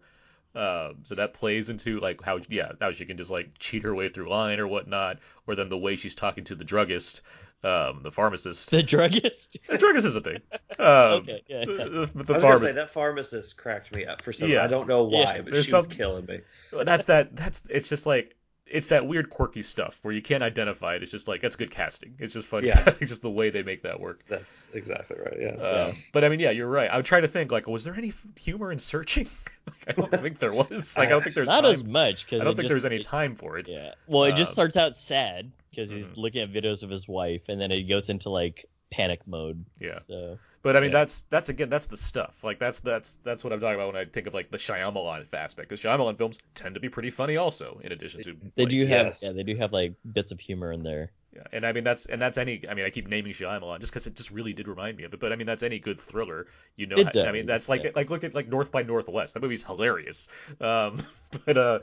Um, 0.56 0.98
so 1.04 1.16
that 1.16 1.34
plays 1.34 1.70
into 1.70 2.00
like 2.00 2.22
how 2.22 2.40
yeah 2.50 2.74
how 2.80 2.92
she 2.92 3.06
can 3.06 3.18
just 3.18 3.32
like 3.32 3.58
cheat 3.60 3.84
her 3.84 3.94
way 3.94 4.10
through 4.10 4.30
line 4.30 4.60
or 4.60 4.68
whatnot, 4.68 5.20
or 5.48 5.56
then 5.56 5.70
the 5.70 5.78
way 5.78 5.96
she's 5.96 6.16
talking 6.16 6.44
to 6.46 6.56
the 6.56 6.64
druggist, 6.64 7.22
um, 7.64 8.02
the 8.04 8.12
pharmacist. 8.12 8.70
The 8.72 8.84
druggist. 8.84 9.58
the 9.70 9.78
druggist 9.78 10.06
is 10.08 10.16
a 10.16 10.22
thing. 10.22 10.40
Um, 10.80 11.22
Okay, 11.22 11.44
yeah. 11.48 11.66
The, 11.66 12.10
the, 12.16 12.24
the 12.24 12.34
I 12.34 12.38
was 12.38 12.42
gonna 12.42 12.42
say 12.42 12.42
pharmacist. 12.42 12.76
that 12.76 12.94
pharmacist 12.94 13.58
cracked 13.58 13.94
me 13.96 14.06
up 14.06 14.22
for 14.24 14.34
some. 14.34 14.50
Yeah. 14.50 14.64
I 14.64 14.68
don't 14.68 14.88
know 14.88 15.04
why, 15.04 15.36
Yeah. 15.36 15.42
but 15.44 15.54
There's 15.54 15.66
she 15.68 15.74
was 15.74 15.86
killing 15.88 16.26
me. 16.26 16.42
that's 16.84 17.06
that 17.06 17.36
that's 17.36 17.62
it's 17.70 17.88
just 17.90 18.06
like 18.08 18.36
it's 18.66 18.88
that 18.88 19.06
weird 19.08 19.30
quirky 19.30 19.62
stuff 19.62 20.00
where 20.02 20.14
you 20.14 20.22
can't 20.22 20.42
identify 20.44 20.96
it. 20.96 21.04
It's 21.04 21.12
just 21.12 21.28
like 21.28 21.42
that's 21.42 21.56
good 21.56 21.70
casting. 21.72 22.16
It's 22.20 22.34
just 22.34 22.48
fun. 22.48 22.64
Yeah. 22.66 22.84
just 23.02 23.22
the 23.22 23.30
way 23.30 23.50
they 23.50 23.62
make 23.64 23.84
that 23.84 24.00
work. 24.00 24.24
That's 24.28 24.68
exactly 24.74 25.18
right. 25.20 25.38
Yeah. 25.40 25.52
Um, 25.64 25.96
But 26.12 26.24
I 26.24 26.30
mean, 26.30 26.40
yeah, 26.40 26.52
you're 26.52 26.68
right. 26.70 26.90
I'm 26.92 27.04
trying 27.04 27.24
to 27.24 27.28
think 27.28 27.52
like, 27.52 27.68
was 27.68 27.84
there 27.84 27.96
any 27.96 28.14
humor 28.40 28.72
in 28.72 28.80
searching? 28.80 29.28
like, 29.68 29.98
I 29.98 30.02
don't 30.02 30.12
think 30.24 30.40
there 30.40 30.54
was. 30.54 30.98
Like, 30.98 31.08
I 31.08 31.10
don't 31.12 31.24
think 31.24 31.36
there's 31.36 31.48
Not 31.48 31.62
time. 31.62 31.72
as 31.72 31.84
much 31.84 32.26
because 32.26 32.42
I 32.42 32.46
don't 32.46 32.56
think 32.56 32.70
there's 32.70 32.86
any 32.86 33.00
time 33.04 33.36
for 33.36 33.58
it. 33.58 33.70
Yeah. 33.70 33.94
Well, 34.08 34.24
it 34.24 34.36
just 34.36 34.52
Um, 34.52 34.54
starts 34.54 34.78
out 34.78 34.96
sad 34.96 35.52
because 35.70 35.90
he's 35.90 36.08
mhm. 36.08 36.18
looking 36.18 36.42
at 36.42 36.52
videos 36.52 36.84
of 36.84 36.90
his 36.90 37.08
wife, 37.08 37.50
and 37.50 37.60
then 37.60 37.72
it 37.72 37.84
goes 37.84 38.10
into 38.10 38.30
like 38.30 38.66
panic 38.92 39.28
mode. 39.28 39.66
Yeah. 39.80 40.00
So 40.04 40.38
But 40.64 40.76
I 40.78 40.80
mean, 40.80 40.92
Yeah. 40.92 41.00
that's 41.00 41.24
that's 41.30 41.50
again, 41.50 41.70
that's 41.70 41.88
the 41.88 41.98
stuff. 41.98 42.44
Like 42.44 42.60
that's 42.60 42.80
that's 42.80 43.14
that's 43.24 43.44
what 43.44 43.54
I'm 43.54 43.60
talking 43.60 43.76
about 43.76 43.94
when 43.94 43.98
I 44.02 44.06
think 44.06 44.28
of 44.28 44.34
like 44.34 44.50
the 44.52 44.58
Shyamalan 44.58 45.28
aspect. 45.34 45.70
Because 45.70 45.82
Shyamalan 45.84 46.18
films 46.18 46.40
tend 46.56 46.76
to 46.76 46.82
be 46.82 46.90
pretty 46.90 47.12
funny, 47.12 47.38
also. 47.38 47.80
In 47.84 47.92
addition 47.92 48.22
to 48.24 48.38
they 48.56 48.66
like, 48.66 48.70
do 48.70 48.86
have 48.88 49.08
yes. 49.08 49.22
yeah 49.22 49.32
they 49.32 49.44
do 49.44 49.56
have 49.58 49.74
like 49.74 49.94
bits 50.14 50.32
of 50.32 50.40
humor 50.40 50.72
in 50.72 50.84
there. 50.84 51.12
Yeah, 51.36 51.44
and 51.52 51.66
I 51.66 51.72
mean 51.72 51.84
that's 51.84 52.06
and 52.06 52.22
that's 52.22 52.38
any. 52.38 52.62
I 52.70 52.76
mean 52.76 52.86
I 52.86 52.92
keep 52.92 53.08
naming 53.08 53.34
Shyamalan 53.34 53.80
just 53.80 53.92
because 53.92 54.06
it 54.08 54.16
just 54.16 54.30
really 54.32 54.54
did 54.54 54.68
remind 54.68 54.98
me 54.98 55.04
of 55.04 55.14
it. 55.14 55.20
But 55.20 55.34
I 55.34 55.36
mean 55.36 55.48
that's 55.48 55.64
any 55.64 55.80
good 55.80 56.00
thriller. 56.00 56.48
You 56.76 56.86
know, 56.88 56.96
It 56.98 57.16
I 57.18 57.32
mean 57.32 57.48
that's 57.48 57.68
like 57.70 57.84
yeah. 57.84 57.92
like 57.96 58.10
look 58.12 58.24
at 58.24 58.36
like 58.36 58.48
North 58.48 58.72
by 58.72 58.84
Northwest. 58.84 59.34
That 59.34 59.42
movie's 59.42 59.64
hilarious. 59.64 60.28
Um, 60.62 61.04
but 61.46 61.58
uh, 61.58 61.80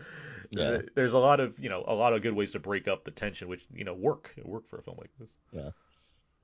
Yeah. 0.51 0.83
there's 0.95 1.15
a 1.15 1.19
lot 1.19 1.41
of 1.41 1.59
you 1.59 1.69
know 1.69 1.85
a 1.87 1.95
lot 1.95 2.13
of 2.13 2.23
good 2.23 2.35
ways 2.35 2.53
to 2.53 2.61
break 2.61 2.87
up 2.89 3.05
the 3.05 3.11
tension, 3.11 3.49
which 3.49 3.65
you 3.75 3.85
know 3.85 3.95
work 3.95 4.33
work 4.45 4.69
for 4.69 4.79
a 4.79 4.83
film 4.83 4.99
like 4.99 5.11
this. 5.19 5.31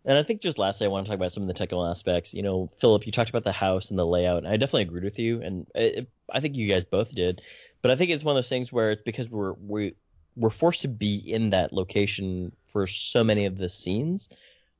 And 0.07 0.17
I 0.17 0.23
think 0.23 0.41
just 0.41 0.59
lastly, 0.59 0.87
I 0.87 0.89
want 0.89 1.05
to 1.05 1.11
talk 1.11 1.17
about 1.17 1.33
some 1.33 1.43
of 1.43 1.49
the 1.49 1.55
technical 1.55 1.85
aspects. 1.85 2.33
You 2.33 2.43
know, 2.43 2.71
Philip, 2.79 3.07
you 3.07 3.13
talked 3.13 3.31
about 3.31 3.45
the 3.45 3.53
house 3.53 3.91
and 3.91 3.99
the 3.99 4.07
layout, 4.07 4.39
and 4.39 4.49
I 4.49 4.57
definitely 4.57 4.83
agreed 4.83 5.05
with 5.05 5.19
you, 5.19 5.43
and 5.43 5.67
it, 5.75 6.09
I 6.33 6.39
think 6.41 6.55
you 6.57 6.69
guys 6.69 6.85
both 6.85 7.13
did. 7.15 7.43
But 7.83 7.91
I 7.91 7.97
think 7.97 8.11
it's 8.11 8.25
one 8.25 8.35
of 8.35 8.37
those 8.37 8.49
things 8.49 8.73
where 8.73 8.93
it's 8.93 9.03
because 9.03 9.29
we're 9.29 9.55
we 9.55 9.95
we're 10.37 10.51
forced 10.51 10.83
to 10.83 10.89
be 10.89 11.17
in 11.17 11.51
that 11.51 11.73
location 11.73 12.53
for 12.69 12.87
so 12.87 13.25
many 13.25 13.47
of 13.47 13.59
the 13.59 13.69
scenes 13.69 14.29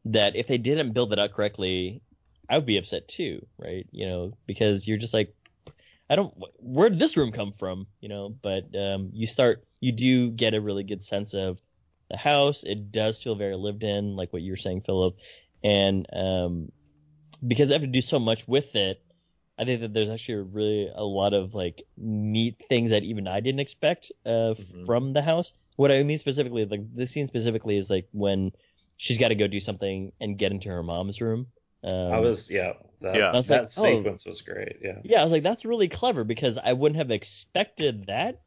that 0.05 0.37
if 0.37 0.47
they 0.47 0.59
didn't 0.59 0.93
build 0.93 1.13
it 1.13 1.19
out 1.19 1.33
correctly, 1.33 2.01
I 2.49 2.59
would 2.59 2.67
be 2.67 2.77
upset 2.79 3.09
too, 3.09 3.45
right? 3.59 3.87
You 3.91 4.07
know, 4.07 4.33
because 4.47 4.87
you're 4.87 4.99
just 4.99 5.15
like, 5.15 5.35
I 6.09 6.15
don't, 6.15 6.33
where 6.59 6.89
did 6.89 6.99
this 6.99 7.17
room 7.17 7.33
come 7.33 7.53
from? 7.53 7.87
You 8.01 8.09
know, 8.09 8.29
but 8.29 8.67
um, 8.79 9.11
you 9.13 9.27
start, 9.27 9.65
you 9.81 9.93
do 9.93 10.31
get 10.31 10.55
a 10.55 10.61
really 10.61 10.85
good 10.85 11.03
sense 11.03 11.35
of 11.35 11.61
the 12.11 12.17
house. 12.17 12.63
It 12.65 12.93
does 12.93 13.23
feel 13.23 13.35
very 13.35 13.57
lived 13.57 13.83
in, 13.83 14.17
like 14.17 14.33
what 14.33 14.43
you 14.43 14.53
were 14.53 14.57
saying, 14.57 14.83
Philip. 14.83 15.17
And 15.65 16.07
um, 16.13 16.73
because 17.47 17.69
they 17.69 17.75
have 17.75 17.83
to 17.83 17.89
do 17.89 18.01
so 18.01 18.19
much 18.19 18.47
with 18.47 18.75
it, 18.77 19.03
I 19.59 19.65
think 19.65 19.81
that 19.81 19.95
there's 19.95 20.11
actually 20.11 20.35
a 20.35 20.43
really 20.43 20.91
a 20.95 21.05
lot 21.05 21.33
of 21.33 21.55
like 21.55 21.83
neat 21.97 22.63
things 22.69 22.91
that 22.91 23.03
even 23.05 23.27
I 23.27 23.41
didn't 23.41 23.61
expect 23.61 24.13
uh, 24.27 24.55
Mhm. 24.55 24.87
from 24.87 25.13
the 25.13 25.23
house. 25.23 25.53
What 25.77 25.91
I 25.91 26.03
mean 26.03 26.19
specifically, 26.19 26.65
like 26.67 26.83
this 26.95 27.11
scene 27.11 27.27
specifically, 27.27 27.77
is 27.77 27.89
like 27.91 28.07
when 28.13 28.53
she's 28.99 29.19
got 29.19 29.29
to 29.29 29.35
go 29.35 29.47
do 29.47 29.61
something 29.61 30.13
and 30.21 30.39
get 30.39 30.53
into 30.53 30.69
her 30.69 30.83
mom's 30.83 31.21
room. 31.21 31.47
Um, 31.85 32.13
I 32.13 32.19
was 32.19 32.51
yeah. 32.51 32.75
That, 33.03 33.15
Yeah. 33.15 33.33
Was 33.33 33.49
that 33.49 33.77
like, 33.77 33.93
oh. 33.93 33.97
sequence 33.97 34.25
was 34.25 34.41
great. 34.43 34.77
Yeah. 34.83 34.99
yeah, 35.05 35.21
I 35.21 35.25
was 35.25 35.33
like, 35.33 35.43
that's 35.43 35.65
really 35.65 35.89
clever 35.89 36.25
because 36.25 36.59
I 36.63 36.73
wouldn't 36.73 36.97
have 36.97 37.11
expected 37.11 38.07
that. 38.07 38.41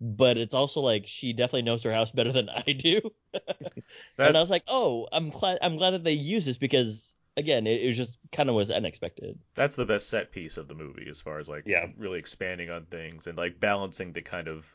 But 0.00 0.36
it's 0.36 0.54
also 0.54 0.80
like 0.80 1.06
she 1.06 1.32
definitely 1.32 1.62
knows 1.62 1.82
her 1.84 1.92
house 1.92 2.12
better 2.12 2.32
than 2.32 2.48
I 2.50 2.72
do. 2.72 3.00
and 4.18 4.36
I 4.36 4.40
was 4.40 4.50
like, 4.50 4.64
oh, 4.68 5.08
I'm 5.12 5.30
glad 5.30 5.58
I'm 5.62 5.76
glad 5.76 5.92
that 5.92 6.04
they 6.04 6.12
use 6.12 6.44
this 6.44 6.58
because 6.58 7.14
again, 7.36 7.66
it, 7.66 7.82
it 7.82 7.86
was 7.86 7.96
just 7.96 8.18
kind 8.32 8.48
of 8.48 8.54
was 8.54 8.70
unexpected. 8.70 9.38
that's 9.54 9.76
the 9.76 9.84
best 9.86 10.08
set 10.08 10.32
piece 10.32 10.56
of 10.56 10.68
the 10.68 10.74
movie 10.74 11.06
as 11.08 11.20
far 11.20 11.38
as 11.38 11.48
like 11.48 11.64
Yeah. 11.66 11.86
really 11.96 12.18
expanding 12.18 12.70
on 12.70 12.86
things 12.86 13.26
and 13.26 13.36
like 13.38 13.60
balancing 13.60 14.12
the 14.12 14.22
kind 14.22 14.48
of 14.48 14.66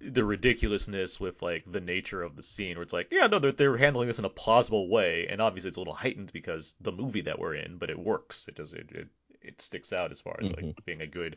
the 0.00 0.24
ridiculousness 0.24 1.20
with 1.20 1.42
like 1.42 1.64
the 1.70 1.80
nature 1.80 2.22
of 2.22 2.34
the 2.34 2.42
scene 2.42 2.76
where 2.76 2.82
it's 2.82 2.92
like 2.92 3.08
yeah 3.10 3.26
no 3.26 3.38
they're, 3.38 3.52
they're 3.52 3.76
handling 3.76 4.08
this 4.08 4.18
in 4.18 4.24
a 4.24 4.30
plausible 4.30 4.88
way 4.88 5.26
and 5.28 5.42
obviously 5.42 5.68
it's 5.68 5.76
a 5.76 5.80
little 5.80 5.92
heightened 5.94 6.32
because 6.32 6.74
the 6.80 6.92
movie 6.92 7.20
that 7.20 7.38
we're 7.38 7.54
in 7.54 7.76
but 7.76 7.90
it 7.90 7.98
works 7.98 8.46
it 8.48 8.54
does 8.54 8.72
it 8.72 8.88
it, 8.92 9.08
it 9.42 9.60
sticks 9.60 9.92
out 9.92 10.10
as 10.10 10.20
far 10.20 10.38
as 10.40 10.48
like 10.52 10.60
mm-hmm. 10.60 10.70
being 10.86 11.02
a 11.02 11.06
good 11.06 11.36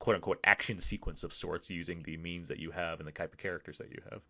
quote 0.00 0.16
unquote 0.16 0.40
action 0.44 0.80
sequence 0.80 1.22
of 1.22 1.32
sorts 1.32 1.70
using 1.70 2.02
the 2.02 2.16
means 2.16 2.48
that 2.48 2.58
you 2.58 2.72
have 2.72 2.98
and 2.98 3.06
the 3.06 3.12
type 3.12 3.32
of 3.32 3.38
characters 3.38 3.78
that 3.78 3.90
you 3.90 4.02
have 4.10 4.20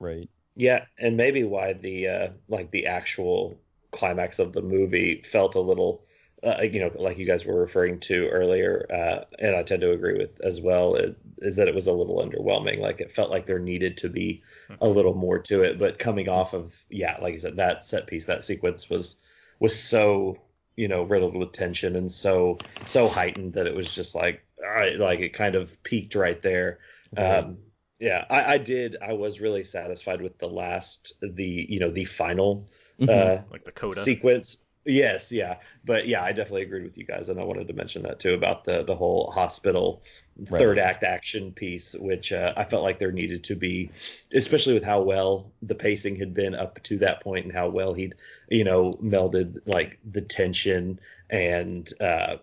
Right. 0.00 0.30
Yeah, 0.56 0.86
and 0.98 1.16
maybe 1.16 1.44
why 1.44 1.74
the 1.74 2.08
uh, 2.08 2.28
like 2.48 2.70
the 2.72 2.86
actual 2.86 3.60
climax 3.92 4.38
of 4.38 4.52
the 4.52 4.62
movie 4.62 5.22
felt 5.22 5.54
a 5.54 5.60
little 5.60 6.02
uh, 6.42 6.62
you 6.62 6.80
know, 6.80 6.90
like 6.94 7.18
you 7.18 7.26
guys 7.26 7.44
were 7.44 7.60
referring 7.60 8.00
to 8.00 8.26
earlier, 8.28 8.86
uh, 8.90 9.24
and 9.38 9.54
I 9.54 9.62
tend 9.62 9.82
to 9.82 9.92
agree 9.92 10.16
with 10.16 10.40
as 10.40 10.58
well, 10.58 10.94
it, 10.94 11.14
is 11.42 11.56
that 11.56 11.68
it 11.68 11.74
was 11.74 11.86
a 11.86 11.92
little 11.92 12.16
underwhelming. 12.16 12.78
Like 12.78 13.02
it 13.02 13.12
felt 13.12 13.30
like 13.30 13.44
there 13.44 13.58
needed 13.58 13.98
to 13.98 14.08
be 14.08 14.42
a 14.80 14.88
little 14.88 15.12
more 15.12 15.38
to 15.40 15.62
it. 15.64 15.78
But 15.78 15.98
coming 15.98 16.30
off 16.30 16.54
of, 16.54 16.82
yeah, 16.88 17.18
like 17.20 17.34
you 17.34 17.40
said, 17.40 17.56
that 17.56 17.84
set 17.84 18.06
piece, 18.06 18.24
that 18.24 18.42
sequence 18.42 18.88
was 18.88 19.16
was 19.58 19.78
so 19.78 20.38
you 20.76 20.88
know 20.88 21.02
riddled 21.02 21.36
with 21.36 21.52
tension 21.52 21.94
and 21.96 22.10
so 22.10 22.56
so 22.86 23.06
heightened 23.06 23.52
that 23.52 23.66
it 23.66 23.74
was 23.74 23.94
just 23.94 24.14
like 24.14 24.42
all 24.64 24.70
right, 24.70 24.98
like 24.98 25.20
it 25.20 25.30
kind 25.32 25.54
of 25.54 25.82
peaked 25.82 26.14
right 26.14 26.40
there. 26.42 26.78
Um, 27.16 27.58
yeah, 27.98 28.24
I, 28.30 28.54
I 28.54 28.58
did. 28.58 28.96
I 29.02 29.12
was 29.12 29.40
really 29.40 29.64
satisfied 29.64 30.22
with 30.22 30.38
the 30.38 30.48
last, 30.48 31.14
the 31.22 31.66
you 31.68 31.80
know, 31.80 31.90
the 31.90 32.04
final 32.06 32.68
uh, 33.06 33.38
Like 33.50 33.64
the 33.64 33.72
coda. 33.72 34.02
sequence. 34.02 34.58
Yes, 34.86 35.30
yeah, 35.30 35.56
but 35.84 36.08
yeah, 36.08 36.22
I 36.22 36.32
definitely 36.32 36.62
agreed 36.62 36.84
with 36.84 36.96
you 36.96 37.04
guys, 37.04 37.28
and 37.28 37.38
I 37.38 37.44
wanted 37.44 37.68
to 37.68 37.74
mention 37.74 38.02
that 38.04 38.18
too 38.20 38.34
about 38.34 38.64
the 38.64 38.82
the 38.82 38.96
whole 38.96 39.30
hospital 39.30 40.02
Right. 40.48 40.58
third 40.58 40.78
act 40.78 41.04
action 41.04 41.52
piece, 41.52 41.94
which 41.94 42.32
uh, 42.32 42.54
I 42.56 42.64
felt 42.64 42.82
like 42.82 42.98
there 42.98 43.12
needed 43.12 43.44
to 43.44 43.56
be, 43.56 43.90
especially 44.32 44.74
with 44.74 44.84
how 44.84 45.02
well 45.02 45.52
the 45.62 45.74
pacing 45.74 46.16
had 46.16 46.32
been 46.34 46.54
up 46.54 46.82
to 46.84 46.98
that 46.98 47.22
point 47.22 47.44
and 47.44 47.54
how 47.54 47.68
well 47.68 47.92
he'd 47.92 48.14
you 48.48 48.64
know 48.64 48.94
melded 49.02 49.58
like 49.66 49.98
the 50.10 50.22
tension 50.22 50.98
and 51.28 51.92
uh, 52.00 52.36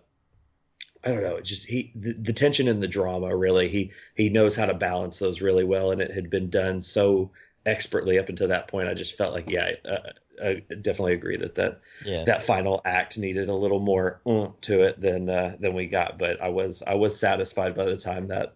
I 1.04 1.08
don't 1.10 1.22
know, 1.22 1.36
it 1.36 1.44
just 1.44 1.66
he 1.66 1.92
the, 1.94 2.12
the 2.12 2.32
tension 2.32 2.68
and 2.68 2.82
the 2.82 2.88
drama 2.88 3.34
really 3.36 3.68
he 3.68 3.92
he 4.14 4.28
knows 4.28 4.56
how 4.56 4.66
to 4.66 4.74
balance 4.74 5.18
those 5.18 5.40
really 5.40 5.64
well, 5.64 5.90
and 5.92 6.00
it 6.00 6.10
had 6.12 6.30
been 6.30 6.50
done 6.50 6.82
so 6.82 7.30
expertly 7.66 8.18
up 8.18 8.28
until 8.28 8.48
that 8.48 8.68
point. 8.68 8.88
I 8.88 8.94
just 8.94 9.16
felt 9.16 9.34
like 9.34 9.48
yeah, 9.50 9.72
uh, 9.84 10.12
I 10.42 10.54
definitely 10.80 11.14
agree 11.14 11.36
that 11.36 11.54
that 11.56 11.80
Yeah. 12.04 12.24
that 12.24 12.42
final 12.42 12.80
act 12.84 13.18
needed 13.18 13.48
a 13.48 13.54
little 13.54 13.80
more 13.80 14.20
uh, 14.26 14.48
to 14.62 14.82
it 14.82 15.00
than 15.00 15.28
uh, 15.28 15.56
than 15.60 15.74
we 15.74 15.86
got. 15.86 16.18
But 16.18 16.40
I 16.42 16.48
was 16.48 16.82
I 16.86 16.94
was 16.94 17.18
satisfied 17.18 17.76
by 17.76 17.84
the 17.84 17.96
time 17.96 18.28
that 18.28 18.54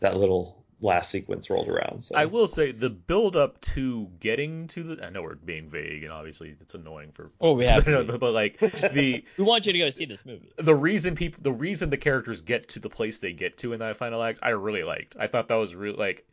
that 0.00 0.16
little 0.16 0.61
last 0.82 1.10
sequence 1.10 1.48
rolled 1.48 1.68
around. 1.68 2.04
So 2.04 2.16
I 2.16 2.26
will 2.26 2.46
say 2.48 2.72
the 2.72 2.90
build 2.90 3.36
up 3.36 3.60
to 3.62 4.08
getting 4.20 4.66
to 4.68 4.82
the 4.82 5.06
I 5.06 5.10
know 5.10 5.22
we're 5.22 5.36
being 5.36 5.70
vague 5.70 6.02
and 6.02 6.12
obviously 6.12 6.54
it's 6.60 6.74
annoying 6.74 7.12
for 7.12 7.30
Oh, 7.40 7.54
we 7.54 7.64
have 7.66 7.84
to 7.86 8.02
but 8.18 8.32
like 8.32 8.58
the 8.58 9.24
we 9.38 9.44
want 9.44 9.64
you 9.66 9.72
to 9.72 9.78
go 9.78 9.90
see 9.90 10.04
this 10.06 10.26
movie. 10.26 10.50
the 10.58 10.74
reason 10.74 11.14
people 11.14 11.40
the 11.42 11.52
reason 11.52 11.88
the 11.90 11.96
characters 11.96 12.40
get 12.42 12.68
to 12.70 12.80
the 12.80 12.90
place 12.90 13.20
they 13.20 13.32
get 13.32 13.56
to 13.58 13.72
in 13.72 13.78
that 13.78 13.96
final 13.96 14.22
act 14.22 14.40
I 14.42 14.50
really 14.50 14.82
liked. 14.82 15.16
I 15.18 15.28
thought 15.28 15.48
that 15.48 15.54
was 15.54 15.74
really 15.74 15.96
like 15.96 16.26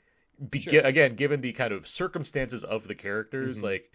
be, 0.49 0.59
Sure. 0.61 0.81
again 0.81 1.15
given 1.15 1.41
the 1.41 1.51
kind 1.53 1.71
of 1.71 1.87
circumstances 1.87 2.63
of 2.63 2.87
the 2.87 2.95
characters 2.95 3.59
Mhm. 3.59 3.63
like 3.63 3.91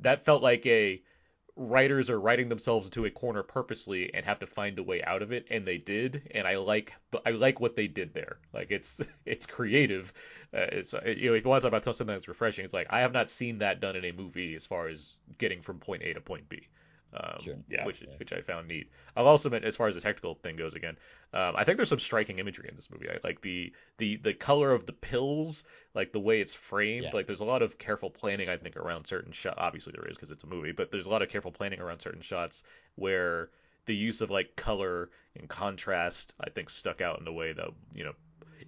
that 0.00 0.24
felt 0.24 0.42
like 0.42 0.64
a 0.64 1.02
writers 1.56 2.08
are 2.08 2.20
writing 2.20 2.48
themselves 2.48 2.86
into 2.86 3.04
a 3.04 3.10
corner 3.10 3.42
purposely 3.42 4.12
and 4.14 4.24
have 4.24 4.38
to 4.38 4.46
find 4.46 4.78
a 4.78 4.82
way 4.82 5.02
out 5.04 5.22
of 5.22 5.32
it 5.32 5.46
and 5.50 5.66
they 5.66 5.76
did 5.76 6.30
and 6.34 6.46
I 6.46 6.56
like 6.56 6.94
I 7.26 7.30
like 7.30 7.60
what 7.60 7.76
they 7.76 7.86
did 7.86 8.14
there. 8.14 8.38
Like 8.54 8.70
it's 8.70 9.00
it's 9.26 9.46
creative. 9.46 10.12
Uh, 10.54 10.66
it's 10.72 10.92
you 10.92 11.30
know 11.30 11.34
if 11.34 11.44
you 11.44 11.50
want 11.50 11.62
to 11.62 11.70
talk 11.70 11.76
about 11.76 11.84
something 11.84 12.06
that's 12.06 12.28
refreshing 12.28 12.64
it's 12.64 12.74
like 12.74 12.86
I 12.90 13.00
have 13.00 13.12
not 13.12 13.28
seen 13.28 13.58
that 13.58 13.80
done 13.80 13.96
in 13.96 14.04
a 14.04 14.12
movie 14.12 14.54
as 14.54 14.64
far 14.66 14.88
as 14.88 15.16
getting 15.38 15.60
from 15.62 15.78
point 15.78 16.02
A 16.02 16.14
to 16.14 16.20
point 16.20 16.48
B. 16.48 16.68
Um, 17.14 17.38
Sure. 17.42 17.56
Yeah. 17.68 17.84
which 17.84 18.02
which 18.18 18.32
I 18.32 18.40
found 18.40 18.68
neat. 18.68 18.90
I'll 19.16 19.26
also 19.26 19.48
admit, 19.48 19.64
as 19.64 19.76
far 19.76 19.86
as 19.88 19.94
the 19.94 20.00
technical 20.00 20.34
thing 20.36 20.56
goes, 20.56 20.72
again, 20.74 20.96
um, 21.34 21.54
I 21.56 21.64
think 21.64 21.76
there's 21.76 21.90
some 21.90 21.98
striking 21.98 22.38
imagery 22.38 22.68
in 22.70 22.76
this 22.76 22.90
movie. 22.90 23.10
I 23.10 23.18
like 23.22 23.42
the 23.42 23.72
the 23.98 24.16
the 24.16 24.32
color 24.32 24.72
of 24.72 24.86
the 24.86 24.94
pills, 24.94 25.64
like 25.94 26.12
the 26.12 26.20
way 26.20 26.40
it's 26.40 26.54
framed. 26.54 27.04
Yeah. 27.04 27.10
Like 27.12 27.26
there's 27.26 27.40
a 27.40 27.44
lot 27.44 27.60
of 27.60 27.76
careful 27.76 28.08
planning, 28.10 28.48
I 28.48 28.56
think, 28.56 28.76
around 28.78 29.06
certain 29.06 29.32
shots. 29.32 29.56
Obviously 29.58 29.92
there 29.94 30.08
is 30.08 30.16
because 30.16 30.30
it's 30.30 30.44
a 30.44 30.46
movie, 30.46 30.72
but 30.72 30.90
there's 30.90 31.06
a 31.06 31.10
lot 31.10 31.20
of 31.22 31.28
careful 31.28 31.52
planning 31.52 31.80
around 31.80 32.00
certain 32.00 32.22
shots 32.22 32.62
where 32.94 33.50
the 33.84 33.94
use 33.94 34.20
of 34.22 34.30
like 34.30 34.56
color 34.56 35.10
and 35.36 35.48
contrast, 35.48 36.34
I 36.40 36.48
think, 36.50 36.70
stuck 36.70 37.00
out 37.02 37.20
in 37.20 37.26
a 37.26 37.32
way 37.32 37.52
that 37.52 37.68
you 37.94 38.04
know 38.04 38.12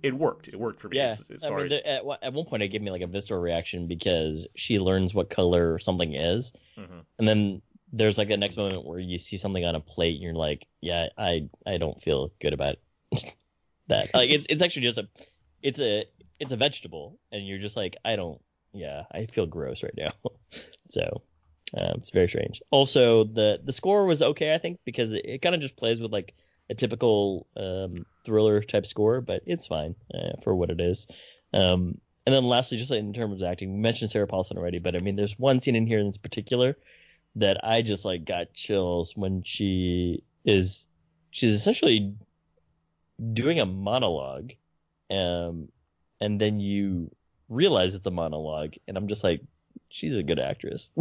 it 0.03 0.13
worked. 0.13 0.49
It 0.49 0.59
worked 0.59 0.81
for 0.81 0.89
me 0.91 0.99
Yeah. 0.99 1.09
as, 1.13 1.25
as 1.35 1.45
I 1.45 1.49
far 1.49 1.59
mean, 1.63 1.73
as 1.73 1.81
at, 1.83 2.05
one- 2.05 2.19
at 2.21 2.33
one 2.35 2.45
point, 2.45 2.63
it 2.63 2.69
gave 2.69 2.83
me 2.83 2.91
like 2.91 3.01
a 3.01 3.07
visceral 3.07 3.41
reaction 3.41 3.87
because 3.87 4.47
she 4.55 4.79
learns 4.79 5.15
what 5.15 5.31
color 5.31 5.79
something 5.79 6.13
is, 6.15 6.53
Mhm. 6.77 7.05
and 7.19 7.27
then 7.29 7.63
there's 7.95 8.19
like 8.19 8.31
a 8.31 8.37
next 8.37 8.57
moment 8.57 8.85
where 8.85 8.99
you 8.99 9.19
see 9.19 9.37
something 9.37 9.65
on 9.65 9.77
a 9.77 9.81
plate, 9.81 10.15
and 10.15 10.23
you're 10.23 10.35
like, 10.35 10.67
yeah, 10.81 11.09
I 11.17 11.49
I 11.65 11.79
don't 11.79 12.01
feel 12.03 12.33
good 12.41 12.53
about 12.53 12.77
that. 13.89 14.13
Like 14.13 14.31
it's 14.31 14.47
it's 14.51 14.63
actually 14.63 14.83
just 14.83 14.99
a 14.99 15.09
it's 15.63 15.81
a 15.81 16.05
it's 16.41 16.53
a 16.53 16.57
vegetable, 16.57 17.19
and 17.31 17.47
you're 17.47 17.59
just 17.59 17.77
like, 17.77 17.97
I 18.05 18.17
don't, 18.17 18.41
yeah, 18.73 19.05
I 19.13 19.27
feel 19.27 19.47
gross 19.47 19.83
right 19.83 19.97
now. 19.97 20.13
so. 20.91 21.23
Um, 21.77 21.95
it's 21.97 22.11
very 22.11 22.29
strange. 22.29 22.63
Also, 22.71 23.25
the 23.25 23.59
the 23.65 23.73
score 23.73 24.05
was 24.05 24.23
okay, 24.23 24.55
I 24.55 24.59
think, 24.59 24.79
because 24.85 25.13
it, 25.13 25.25
it 25.25 25.43
kind 25.43 25.57
of 25.57 25.61
just 25.61 25.77
plays 25.77 25.99
with 25.99 26.13
like 26.13 26.35
a 26.71 26.75
typical 26.75 27.49
um, 27.57 28.07
thriller 28.25 28.63
type 28.63 28.87
score, 28.87 29.21
but 29.21 29.43
it's 29.47 29.67
fine 29.67 29.97
uh, 30.13 30.41
for 30.43 30.55
what 30.55 30.71
it 30.71 30.81
is. 30.81 31.09
Um, 31.53 31.99
and 32.27 32.35
then 32.35 32.45
lastly, 32.45 32.79
just 32.79 32.93
in 32.93 33.13
terms 33.13 33.43
of 33.43 33.49
acting, 33.49 33.73
we 33.73 33.81
mentioned 33.81 34.11
Sarah 34.11 34.27
Paulson 34.27 34.57
already, 34.57 34.79
but 34.79 34.95
I 34.95 35.01
mean, 35.01 35.17
there's 35.17 35.37
one 35.37 35.59
scene 35.59 35.75
in 35.75 35.87
here 35.87 35.99
in 35.99 36.13
particular 36.23 36.77
that 37.37 37.65
I 37.65 37.83
just 37.83 38.05
like 38.05 38.25
got 38.25 38.53
chills 38.55 39.17
when 39.17 39.43
she 39.43 40.23
is 40.45 40.87
she's 41.31 41.55
essentially 41.55 42.15
doing 43.33 43.61
a 43.61 43.67
monologue, 43.67 44.53
um, 45.11 45.69
and 46.21 46.41
then 46.41 46.61
you 46.61 47.11
realize 47.49 47.95
it's 47.95 48.07
a 48.07 48.11
monologue, 48.11 48.75
and 48.87 48.97
I'm 48.97 49.09
just 49.09 49.25
like, 49.25 49.41
she's 49.89 50.17
a 50.17 50.23
good 50.23 50.39
actress. 50.39 50.91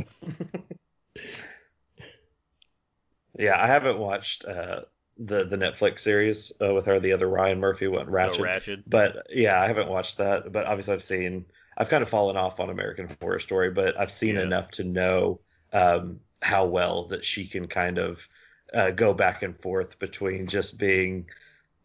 yeah, 3.37 3.61
I 3.61 3.67
haven't 3.67 3.99
watched 3.99 4.45
uh, 4.45 4.81
the 5.17 5.45
the 5.45 5.57
Netflix 5.57 5.99
series 5.99 6.51
uh, 6.61 6.73
with 6.73 6.85
her, 6.85 6.99
the 6.99 7.13
other 7.13 7.27
Ryan 7.27 7.59
Murphy 7.59 7.87
one, 7.87 8.07
Ratched. 8.07 8.39
Oh, 8.39 8.43
Ratched. 8.43 8.83
But 8.87 9.27
yeah, 9.29 9.61
I 9.61 9.67
haven't 9.67 9.89
watched 9.89 10.17
that. 10.17 10.51
But 10.51 10.65
obviously, 10.65 10.93
I've 10.93 11.03
seen. 11.03 11.45
I've 11.75 11.89
kind 11.89 12.03
of 12.03 12.09
fallen 12.09 12.37
off 12.37 12.59
on 12.59 12.69
American 12.69 13.09
Horror 13.19 13.39
Story, 13.39 13.71
but 13.71 13.99
I've 13.99 14.11
seen 14.11 14.35
Yeah. 14.35 14.43
enough 14.43 14.69
to 14.71 14.83
know 14.83 15.39
um, 15.73 16.19
how 16.41 16.65
well 16.65 17.07
that 17.07 17.25
she 17.25 17.47
can 17.47 17.67
kind 17.67 17.97
of 17.97 18.27
uh, 18.73 18.91
go 18.91 19.13
back 19.13 19.43
and 19.43 19.59
forth 19.59 19.99
between 19.99 20.47
just 20.47 20.77
being, 20.77 21.25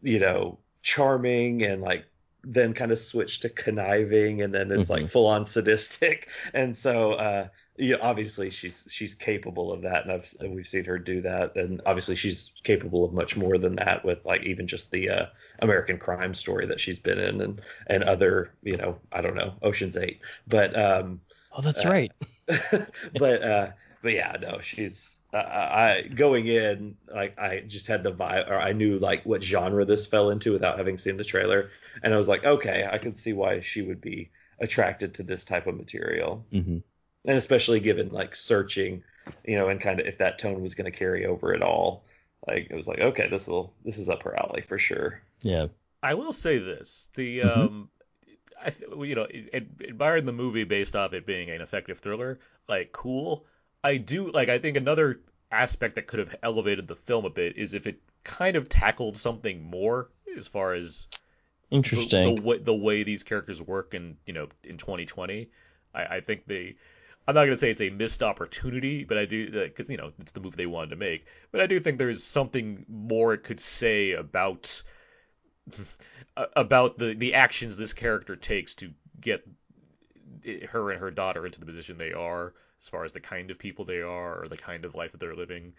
you 0.03 0.19
know, 0.19 0.59
charming 0.83 1.63
and 1.63 1.83
like 1.83 2.05
then 2.45 2.73
kind 2.73 2.93
of 2.93 2.99
switch 2.99 3.41
to 3.41 3.49
conniving 3.49 4.43
and 4.43 4.55
then 4.55 4.71
it's 4.71 4.89
like 4.89 5.11
full 5.11 5.27
on 5.27 5.45
sadistic. 5.45 6.29
And 6.55 6.77
so 6.77 7.13
uh 7.13 7.49
you 7.77 7.93
know, 7.93 7.99
obviously 8.01 8.51
she's 8.51 8.87
she's 8.91 9.15
capable 9.15 9.73
of 9.73 9.83
that 9.83 10.05
and 10.05 10.13
I've 10.13 10.33
and 10.41 10.55
we've 10.55 10.67
seen 10.67 10.85
her 10.85 10.99
do 10.99 11.21
that. 11.23 11.57
And 11.57 11.83
obviously 11.85 12.15
she's 12.15 12.53
capable 12.63 13.05
of 13.05 13.13
much 13.13 13.37
more 13.37 13.59
than 13.59 13.77
that 13.77 14.05
with 14.05 14.25
like 14.25 14.45
even 14.45 14.67
just 14.67 14.91
the 14.91 15.11
uh 15.11 15.27
American 15.59 15.99
crime 15.99 16.35
story 16.35 16.67
that 16.67 16.81
she's 16.81 16.99
been 16.99 17.19
in 17.19 17.41
and 17.41 17.61
and 17.89 18.05
other 18.05 18.53
you 18.63 18.77
know 18.77 18.99
I 19.13 19.21
don't 19.21 19.35
know 19.37 19.55
Ocean's 19.63 19.97
8 19.97 20.21
but 20.47 20.79
um 20.79 21.21
Oh, 21.53 21.61
that's 21.63 21.85
Uh, 21.85 21.85
right. 21.85 22.13
but 23.17 23.43
uh 23.43 23.71
but 24.03 24.13
yeah 24.13 24.37
no 24.41 24.61
she's 24.63 25.19
uh, 25.35 25.39
I 25.39 26.03
going 26.15 26.47
in 26.47 26.97
like 27.15 27.39
I 27.39 27.61
just 27.61 27.87
had 27.87 28.03
the 28.03 28.13
vibe 28.13 28.49
or 28.51 28.57
I 28.59 28.73
knew 28.73 28.99
like 28.99 29.25
what 29.27 29.43
genre 29.43 29.85
this 29.85 30.07
fell 30.07 30.31
into 30.31 30.53
without 30.53 30.79
having 30.79 30.99
seen 30.99 31.19
the 31.19 31.25
trailer 31.25 31.71
and 32.03 32.15
I 32.15 32.17
was 32.17 32.29
like 32.29 32.45
okay 32.45 32.89
I 32.91 32.99
can 32.99 33.13
see 33.13 33.35
why 33.35 33.61
she 33.61 33.83
would 33.83 34.01
be 34.01 34.31
attracted 34.61 35.15
to 35.15 35.23
this 35.25 35.45
type 35.45 35.67
of 35.67 35.77
material 35.77 36.47
hmm 36.53 36.79
and 37.27 37.37
especially 37.37 37.81
given 37.81 38.11
like 38.11 38.37
searching 38.37 39.03
you 39.45 39.57
know 39.57 39.69
and 39.69 39.81
kind 39.81 40.01
of 40.01 40.07
if 40.07 40.19
that 40.19 40.39
tone 40.39 40.63
was 40.63 40.75
going 40.75 40.91
to 40.91 40.99
carry 40.99 41.27
over 41.27 41.55
at 41.55 41.63
all 41.63 42.05
like 42.49 42.69
it 42.71 42.77
was 42.77 42.89
like 42.89 43.01
okay 43.01 43.29
this 43.29 43.47
will 43.49 43.75
this 43.85 43.99
is 43.99 44.09
up 44.09 44.23
her 44.25 44.39
alley 44.39 44.63
for 44.63 44.79
sure 44.79 45.21
Yeah. 45.43 45.69
I 46.03 46.15
will 46.15 46.33
say 46.33 46.59
this: 46.59 47.09
the 47.15 47.43
Mhm. 47.43 47.69
um, 47.69 47.91
I 48.65 48.71
th- 48.71 48.91
you 48.99 49.15
know, 49.15 49.27
admired 49.53 50.27
the 50.27 50.33
movie 50.33 50.65
based 50.65 50.97
off 50.97 51.13
it 51.13 51.27
being 51.27 51.51
an 51.51 51.61
effective 51.61 51.99
thriller. 51.99 52.39
Like, 52.69 52.93
cool. 52.93 53.47
I 53.83 53.97
do 53.97 54.31
like. 54.31 54.49
I 54.49 54.59
think 54.59 54.77
another 54.77 55.21
aspect 55.51 55.95
that 55.95 56.07
could 56.07 56.19
have 56.19 56.35
elevated 56.43 56.87
the 56.87 56.97
film 56.97 57.25
a 57.25 57.31
bit 57.31 57.57
is 57.57 57.75
if 57.75 57.87
it 57.87 58.01
kind 58.25 58.57
of 58.57 58.69
tackled 58.69 59.17
something 59.17 59.63
more 59.63 60.11
as 60.37 60.47
far 60.47 60.75
as 60.75 61.07
the, 61.71 61.77
Interesting. 61.77 62.37
the 62.37 62.43
way 62.43 62.59
the 62.59 62.75
way 62.75 63.03
these 63.03 63.23
characters 63.23 63.61
work 63.61 63.95
in 63.95 64.17
you 64.27 64.33
know 64.33 64.49
in 64.65 64.79
2020. 64.79 65.51
I, 65.95 66.05
I 66.05 66.21
think 66.21 66.47
they. 66.47 66.77
I'm 67.27 67.35
not 67.35 67.45
gonna 67.45 67.59
say 67.59 67.71
it's 67.71 67.83
a 67.83 67.91
missed 67.91 68.23
opportunity, 68.23 69.05
but 69.05 69.19
I 69.19 69.27
do 69.27 69.51
because 69.51 69.91
you 69.91 69.99
know 69.99 70.13
it's 70.19 70.33
the 70.33 70.41
movie 70.41 70.57
they 70.57 70.67
wanted 70.67 70.91
to 70.91 70.97
make. 70.97 71.27
But 71.53 71.61
I 71.61 71.67
do 71.67 71.79
think 71.79 71.99
there's 71.99 72.25
something 72.25 72.87
more 72.89 73.35
it 73.35 73.45
could 73.45 73.61
say 73.61 74.13
about 74.13 74.83
about 76.57 76.99
the 76.99 77.15
the 77.15 77.35
actions 77.35 77.77
this 77.77 77.93
character 77.93 78.37
takes 78.37 78.75
to 78.77 78.91
get 79.21 79.47
her 80.69 80.91
and 80.91 81.01
her 81.01 81.11
daughter 81.11 81.47
into 81.47 81.61
the 81.61 81.67
position 81.67 81.99
they 81.99 82.13
are, 82.13 82.55
as 82.81 82.89
far 82.89 83.05
as 83.05 83.13
the 83.13 83.21
kind 83.21 83.51
of 83.51 83.59
people 83.59 83.85
they 83.85 84.01
are 84.01 84.43
or 84.43 84.49
the 84.49 84.57
kind 84.57 84.85
of 84.85 84.95
life 84.95 85.13
that 85.13 85.21
they're 85.21 85.37
living. 85.37 85.73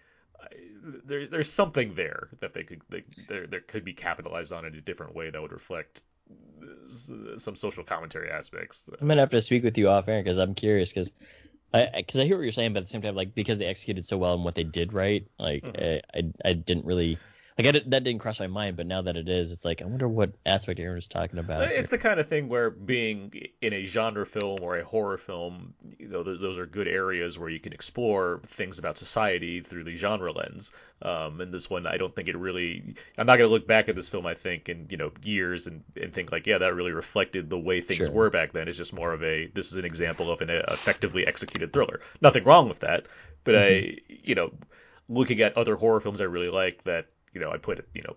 There, 1.06 1.28
there's 1.28 1.52
something 1.52 1.96
there 1.96 2.30
that 2.40 2.54
they 2.54 2.64
could 2.64 2.82
they, 2.90 3.04
there 3.28 3.46
there 3.48 3.60
could 3.60 3.84
be 3.84 3.94
capitalized 3.94 4.54
on 4.54 4.66
in 4.66 4.76
a 4.76 4.82
different 4.82 5.14
way 5.14 5.30
that 5.30 5.42
would 5.42 5.52
reflect 5.52 6.02
some 7.38 7.56
social 7.56 7.84
commentary 7.84 8.30
aspects. 8.30 8.90
I'm 9.02 9.08
gonna 9.08 9.22
have 9.22 9.30
to 9.32 9.42
speak 9.42 9.64
with 9.64 9.78
you 9.78 9.90
off 9.90 10.08
air 10.08 10.22
because 10.22 10.38
I'm 10.38 10.56
curious 10.56 10.94
because 10.94 11.12
I 11.74 11.90
because 11.98 12.22
I, 12.22 12.26
hear 12.26 12.38
what 12.38 12.44
you're 12.44 12.52
saying, 12.52 12.74
but 12.74 12.80
at 12.80 12.86
the 12.86 12.92
same 12.92 13.02
time, 13.02 13.16
like 13.16 13.36
because 13.36 13.58
they 13.58 13.66
executed 13.66 14.06
so 14.06 14.18
well 14.18 14.34
and 14.34 14.44
what 14.44 14.56
they 14.56 14.64
did 14.64 14.94
right, 14.94 15.28
like 15.38 15.64
mm-hmm. 15.64 16.00
I, 16.16 16.20
I 16.20 16.50
I 16.50 16.54
didn't 16.54 16.86
really 16.86 17.18
like 17.60 17.68
I 17.68 17.72
did, 17.72 17.92
that 17.92 18.06
didn't 18.06 18.22
cross 18.22 18.40
my 18.40 18.48
mind, 18.48 18.78
but 18.78 18.88
now 18.88 19.02
that 19.02 19.18
it 19.18 19.28
is, 19.28 19.52
it's 19.52 19.66
like 19.66 19.82
I 19.82 19.86
wonder 19.86 20.08
what 20.08 20.32
aspect 20.46 20.80
Aaron 20.80 20.98
is 20.98 21.08
talking 21.08 21.40
about. 21.40 21.70
It's 21.70 21.90
the 21.90 21.98
kind 21.98 22.18
of 22.18 22.30
thing 22.30 22.48
where 22.48 22.70
being 22.70 23.34
in 23.62 23.74
a 23.74 23.84
genre 23.84 24.26
film 24.26 24.60
or 24.62 24.78
a 24.78 24.86
horror 24.86 25.18
film, 25.18 25.74
you 25.98 26.08
know, 26.08 26.24
those, 26.24 26.40
those 26.40 26.58
are 26.58 26.66
good 26.66 26.88
areas 26.88 27.38
where 27.38 27.50
you 27.50 27.60
can 27.60 27.74
explore 27.74 28.40
things 28.48 28.80
about 28.80 28.98
society 28.98 29.60
through 29.60 29.84
the 29.84 29.98
genre 29.98 30.32
lens. 30.32 30.72
Um, 31.02 31.42
and 31.42 31.54
this 31.54 31.70
one, 31.70 31.86
I 31.86 31.98
don't 31.98 32.16
think 32.16 32.30
it 32.30 32.38
really. 32.38 32.96
I'm 33.18 33.26
not 33.28 33.36
gonna 33.36 33.50
look 33.50 33.68
back 33.68 33.90
at 33.90 33.96
this 33.96 34.08
film, 34.08 34.26
I 34.26 34.36
think, 34.36 34.70
in 34.70 34.88
you 34.90 34.96
know 34.96 35.12
years 35.22 35.68
and, 35.68 35.84
and 36.02 36.14
think 36.14 36.32
like, 36.32 36.48
yeah, 36.48 36.60
that 36.60 36.74
really 36.76 36.94
reflected 36.94 37.50
the 37.50 37.60
way 37.60 37.82
things 37.82 37.98
Sure. 37.98 38.12
were 38.12 38.30
back 38.30 38.54
then. 38.54 38.70
It's 38.70 38.78
just 38.78 38.94
more 38.94 39.12
of 39.12 39.22
a 39.22 39.48
this 39.48 39.70
is 39.70 39.76
an 39.76 39.84
example 39.84 40.32
of 40.32 40.40
an 40.40 40.50
uh, 40.50 40.64
effectively 40.70 41.28
executed 41.28 41.74
thriller. 41.74 42.00
Nothing 42.22 42.46
wrong 42.46 42.70
with 42.70 42.80
that, 42.80 43.08
but 43.44 43.58
I, 43.58 43.98
you 44.08 44.36
know, 44.36 44.54
looking 45.10 45.42
at 45.42 45.58
other 45.58 45.76
horror 45.76 46.00
films 46.00 46.22
I 46.22 46.26
really 46.26 46.50
like 46.50 46.84
that 46.86 47.08
you 47.34 47.42
know 47.42 47.52
I 47.52 47.58
put 47.58 47.80
it 47.80 47.88
you 47.94 48.04
know 48.04 48.16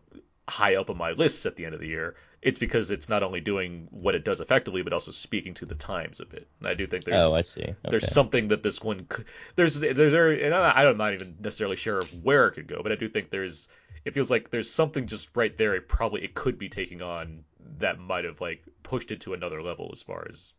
high 0.49 0.75
up 0.77 0.91
on 0.91 0.97
my 0.97 1.13
lists 1.13 1.47
at 1.47 1.57
the 1.57 1.65
end 1.65 1.75
of 1.75 1.81
the 1.81 1.89
year. 1.89 2.17
It's 2.41 2.59
because 2.59 2.91
it's 2.91 3.09
not 3.09 3.23
only 3.23 3.41
doing 3.41 3.87
what 3.93 4.17
it 4.17 4.25
does 4.25 4.41
effectively, 4.41 4.83
but 4.83 4.93
also 4.93 5.13
speaking 5.13 5.55
to 5.55 5.67
the 5.67 5.77
times 5.77 6.19
a 6.19 6.25
bit. 6.25 6.49
And 6.59 6.67
I 6.67 6.75
do 6.75 6.89
think 6.89 7.05
there's 7.05 7.17
oh, 7.17 7.35
I 7.35 7.43
see. 7.43 7.63
Okay. 7.63 7.77
there's 7.85 8.11
something 8.11 8.49
that 8.49 8.65
this 8.65 8.83
one 8.83 9.07
could, 9.09 9.27
there's 9.55 9.79
there's 9.79 10.13
there 10.13 10.31
and 10.31 10.53
I- 10.53 10.85
I'm 10.85 10.97
not 10.97 11.15
even 11.15 11.37
necessarily 11.41 11.77
sure 11.77 11.99
of 11.99 12.25
where 12.25 12.49
it 12.49 12.53
could 12.53 12.67
go, 12.67 12.81
but 12.83 12.91
I 12.91 12.97
do 12.97 13.09
think 13.09 13.31
there's 13.31 13.69
it 14.05 14.15
feels 14.15 14.31
like 14.31 14.51
there's 14.51 14.71
something 14.71 15.07
just 15.07 15.29
right 15.35 15.57
there. 15.57 15.75
It 15.75 15.89
probably 15.89 16.25
it 16.25 16.35
could 16.35 16.59
be 16.59 16.69
taking 16.69 17.03
on 17.03 17.45
that 17.79 17.99
might 17.99 18.25
have 18.25 18.41
like 18.41 18.65
pushed 18.83 19.13
it 19.13 19.21
to 19.23 19.35
another 19.35 19.63
level 19.63 19.91
as 19.93 20.03
far 20.03 20.27
as 20.29 20.53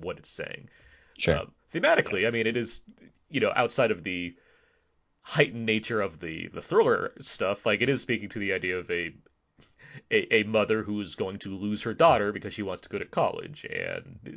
what 0.00 0.18
it's 0.18 0.30
saying. 0.30 0.68
sure. 1.18 1.40
Um, 1.40 1.52
thematically, 1.74 2.26
I 2.26 2.30
mean, 2.30 2.46
it 2.46 2.56
is 2.56 2.80
you 3.30 3.40
know 3.40 3.52
outside 3.54 3.90
of 3.90 4.04
the 4.04 4.36
heightened 5.26 5.66
nature 5.66 6.00
of 6.00 6.20
the 6.20 6.48
the 6.54 6.62
thriller 6.62 7.12
stuff, 7.20 7.66
like 7.66 7.82
it 7.82 7.88
is 7.88 8.00
speaking 8.00 8.28
to 8.28 8.38
the 8.38 8.52
idea 8.52 8.78
of 8.78 8.88
a 8.90 9.12
a, 10.10 10.34
a 10.36 10.42
mother 10.44 10.84
who's 10.84 11.16
going 11.16 11.38
to 11.40 11.56
lose 11.56 11.82
her 11.82 11.94
daughter 11.94 12.32
because 12.32 12.54
she 12.54 12.62
wants 12.62 12.82
to 12.82 12.88
go 12.88 12.98
to 12.98 13.04
college, 13.04 13.64
and 13.68 14.20
uh, 14.24 14.30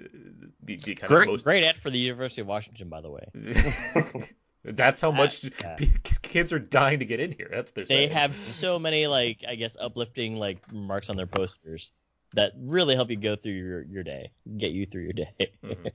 the, 0.63 0.77
the 0.77 0.95
kind 0.95 1.07
great 1.07 1.27
of 1.27 1.33
most, 1.33 1.43
great 1.43 1.63
ad 1.63 1.77
for 1.77 1.91
the 1.91 1.99
University 1.99 2.41
of 2.41 2.47
Washington, 2.47 2.89
by 2.89 3.01
the 3.01 3.11
way. 3.11 4.33
That's 4.63 4.99
how 4.99 5.11
much 5.11 5.45
yeah. 5.61 5.77
kids 6.23 6.51
are 6.51 6.59
dying 6.59 6.99
to 6.99 7.05
get 7.05 7.19
in 7.19 7.33
here. 7.33 7.49
That's 7.51 7.71
their. 7.71 7.85
they're 7.85 7.97
saying. 7.97 8.11
have 8.11 8.35
so 8.35 8.79
many 8.79 9.05
like 9.05 9.43
I 9.47 9.55
guess 9.55 9.77
uplifting 9.79 10.37
like 10.37 10.57
remarks 10.73 11.11
on 11.11 11.17
their 11.17 11.27
posters 11.27 11.91
that 12.33 12.53
really 12.57 12.95
help 12.95 13.11
you 13.11 13.15
go 13.15 13.35
through 13.35 13.53
your, 13.53 13.83
your 13.83 14.03
day, 14.03 14.31
get 14.57 14.71
you 14.71 14.87
through 14.87 15.03
your 15.03 15.13
day. 15.13 15.51
Mhm. 15.63 15.91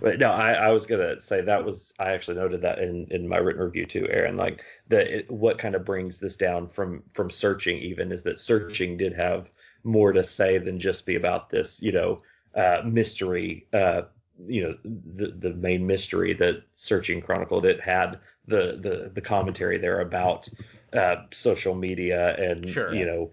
But 0.00 0.18
no, 0.18 0.30
I, 0.30 0.52
I 0.52 0.70
was 0.70 0.86
gonna 0.86 1.18
say 1.20 1.40
that 1.42 1.64
was 1.64 1.94
I 1.98 2.12
actually 2.12 2.36
noted 2.36 2.62
that 2.62 2.78
in, 2.78 3.06
in 3.10 3.28
my 3.28 3.36
written 3.36 3.62
review 3.62 3.86
too, 3.86 4.06
Aaron. 4.10 4.36
Like 4.36 4.62
that, 4.88 5.06
it, 5.06 5.30
what 5.30 5.58
kind 5.58 5.74
of 5.74 5.84
brings 5.84 6.18
this 6.18 6.36
down 6.36 6.68
from 6.68 7.02
from 7.12 7.30
searching 7.30 7.78
even 7.78 8.12
is 8.12 8.22
that 8.24 8.40
searching 8.40 8.96
did 8.96 9.14
have 9.14 9.50
more 9.84 10.12
to 10.12 10.24
say 10.24 10.58
than 10.58 10.78
just 10.78 11.06
be 11.06 11.14
about 11.14 11.50
this, 11.50 11.80
you 11.82 11.92
know, 11.92 12.22
uh, 12.54 12.82
mystery. 12.84 13.66
Uh, 13.72 14.02
you 14.48 14.62
know, 14.64 14.76
the 15.16 15.28
the 15.28 15.54
main 15.54 15.86
mystery 15.86 16.34
that 16.34 16.64
searching 16.74 17.20
chronicled. 17.20 17.64
It 17.64 17.80
had 17.80 18.18
the 18.46 18.78
the 18.80 19.10
the 19.14 19.20
commentary 19.20 19.78
there 19.78 20.00
about 20.00 20.48
uh, 20.92 21.16
social 21.32 21.74
media 21.74 22.34
and 22.36 22.68
Sure. 22.68 22.92
you 22.92 23.06
know 23.06 23.32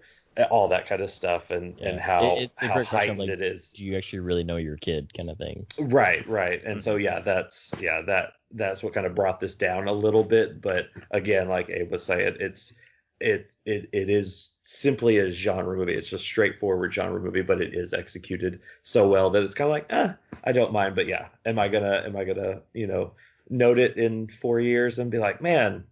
all 0.50 0.68
that 0.68 0.86
kind 0.86 1.02
of 1.02 1.10
stuff 1.10 1.50
and 1.50 1.78
and 1.80 2.00
how 2.00 2.36
It- 2.36 2.42
it's 2.44 2.62
a 2.62 2.66
how 2.68 2.74
great 2.74 2.88
question 2.88 3.10
of, 3.12 3.16
heightened 3.18 3.40
like, 3.40 3.48
it 3.50 3.52
is. 3.52 3.70
Do 3.72 3.84
you 3.84 3.96
actually 3.96 4.20
really 4.20 4.44
know 4.44 4.56
your 4.56 4.76
kid, 4.76 5.12
kind 5.14 5.30
of 5.30 5.38
thing? 5.38 5.66
Right, 5.78 6.26
right. 6.28 6.62
And 6.64 6.82
so 6.82 6.96
yeah, 6.96 7.20
that's 7.20 7.72
yeah, 7.80 8.02
that 8.02 8.32
that's 8.52 8.82
what 8.82 8.94
kind 8.94 9.06
of 9.06 9.14
brought 9.14 9.40
this 9.40 9.54
down 9.54 9.88
a 9.88 9.92
little 9.92 10.24
bit. 10.24 10.60
But 10.60 10.88
again, 11.10 11.48
like 11.48 11.68
Abe 11.70 11.90
was 11.90 12.02
saying, 12.02 12.36
it's 12.40 12.72
it 13.20 13.50
it 13.64 13.90
it 13.92 14.10
is 14.10 14.50
simply 14.62 15.18
a 15.18 15.30
genre 15.30 15.76
movie. 15.76 15.94
It's 15.94 16.08
just 16.10 16.24
straightforward 16.24 16.92
genre 16.92 17.20
movie, 17.20 17.42
but 17.42 17.60
it 17.60 17.74
is 17.74 17.92
executed 17.92 18.60
so 18.82 19.08
well 19.08 19.30
that 19.30 19.42
it's 19.42 19.54
kind 19.54 19.66
of 19.68 19.72
like, 19.72 19.86
eh, 19.90 20.12
I 20.42 20.52
don't 20.52 20.72
mind. 20.72 20.94
But 20.96 21.06
yeah, 21.06 21.28
am 21.44 21.58
I 21.58 21.68
gonna 21.68 22.02
am 22.06 22.16
I 22.16 22.24
gonna 22.24 22.62
you 22.72 22.86
know 22.86 23.12
note 23.50 23.78
it 23.78 23.96
in 23.96 24.28
four 24.28 24.60
years 24.60 24.98
and 24.98 25.10
be 25.10 25.18
like, 25.18 25.40
man, 25.42 25.84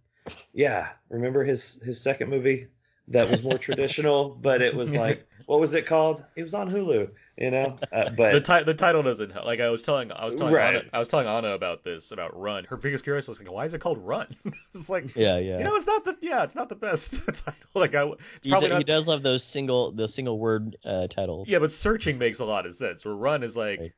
yeah, 0.53 0.89
remember 1.09 1.43
his 1.43 1.75
his 1.83 2.01
second 2.01 2.29
movie 2.29 2.67
that 3.11 3.29
was 3.29 3.43
more 3.43 3.57
traditional, 3.59 4.29
but 4.29 4.61
it 4.61 4.75
was 4.75 4.93
like, 4.93 5.27
what 5.45 5.59
was 5.59 5.73
it 5.73 5.85
called? 5.85 6.23
It 6.35 6.43
was 6.43 6.53
on 6.53 6.69
Hulu, 6.69 7.09
you 7.37 7.51
know. 7.51 7.77
Uh, 7.91 8.09
but 8.09 8.31
the, 8.33 8.41
ti- 8.41 8.63
the 8.63 8.73
title 8.73 9.03
doesn't 9.03 9.31
help. 9.31 9.45
Like 9.45 9.59
I 9.59 9.69
was 9.69 9.83
telling, 9.83 10.11
I 10.11 10.25
was 10.25 10.35
telling 10.35 10.53
Right. 10.53 10.75
Anna, 10.75 10.85
I 10.93 10.99
was 10.99 11.07
telling 11.07 11.27
Anna 11.27 11.49
about 11.53 11.83
this 11.83 12.11
about 12.11 12.39
Run. 12.39 12.65
Her 12.65 12.77
biggest 12.77 13.03
curiosity 13.03 13.31
was 13.31 13.39
like, 13.39 13.51
why 13.51 13.65
is 13.65 13.73
it 13.73 13.79
called 13.79 13.97
Run? 13.99 14.27
it's 14.73 14.89
like, 14.89 15.15
Yeah, 15.15 15.37
yeah. 15.39 15.57
you 15.57 15.63
know, 15.63 15.75
it's 15.75 15.87
not 15.87 16.05
the 16.05 16.17
yeah, 16.21 16.43
it's 16.43 16.55
not 16.55 16.69
the 16.69 16.75
best 16.75 17.13
title. 17.25 17.53
Like 17.73 17.95
I, 17.95 18.05
it's 18.07 18.19
he, 18.43 18.49
probably 18.49 18.69
do- 18.69 18.77
he 18.77 18.83
does 18.83 19.07
love 19.07 19.23
those 19.23 19.43
single 19.43 19.91
the 19.91 20.07
single 20.07 20.39
word 20.39 20.77
uh, 20.85 21.07
titles. 21.07 21.47
Yeah, 21.49 21.59
but 21.59 21.71
searching 21.71 22.17
makes 22.17 22.39
a 22.39 22.45
lot 22.45 22.65
of 22.65 22.73
sense. 22.73 23.03
Where 23.05 23.13
Run 23.13 23.43
is 23.43 23.55
like, 23.55 23.79
Right. 23.79 23.93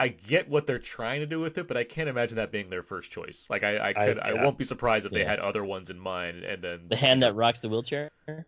I 0.00 0.08
get 0.08 0.48
what 0.48 0.66
they're 0.66 0.78
trying 0.78 1.20
to 1.20 1.26
do 1.26 1.40
with 1.40 1.58
it, 1.58 1.68
but 1.68 1.76
I 1.76 1.84
can't 1.84 2.08
imagine 2.08 2.36
that 2.36 2.50
being 2.50 2.70
their 2.70 2.82
first 2.82 3.10
choice. 3.10 3.46
Like 3.50 3.62
I, 3.62 3.90
I 3.90 3.92
could, 3.92 4.18
I, 4.18 4.32
yeah. 4.32 4.42
won't 4.42 4.56
be 4.56 4.64
surprised 4.64 5.04
if 5.04 5.12
they 5.12 5.20
Yeah. 5.20 5.28
had 5.28 5.40
other 5.40 5.62
ones 5.62 5.90
in 5.90 6.00
mind, 6.00 6.42
and 6.42 6.64
then 6.64 6.86
The 6.88 6.96
hand 6.96 7.22
that 7.22 7.34
rocks 7.34 7.58
the 7.58 7.68
wheelchair. 7.68 8.10
could 8.26 8.46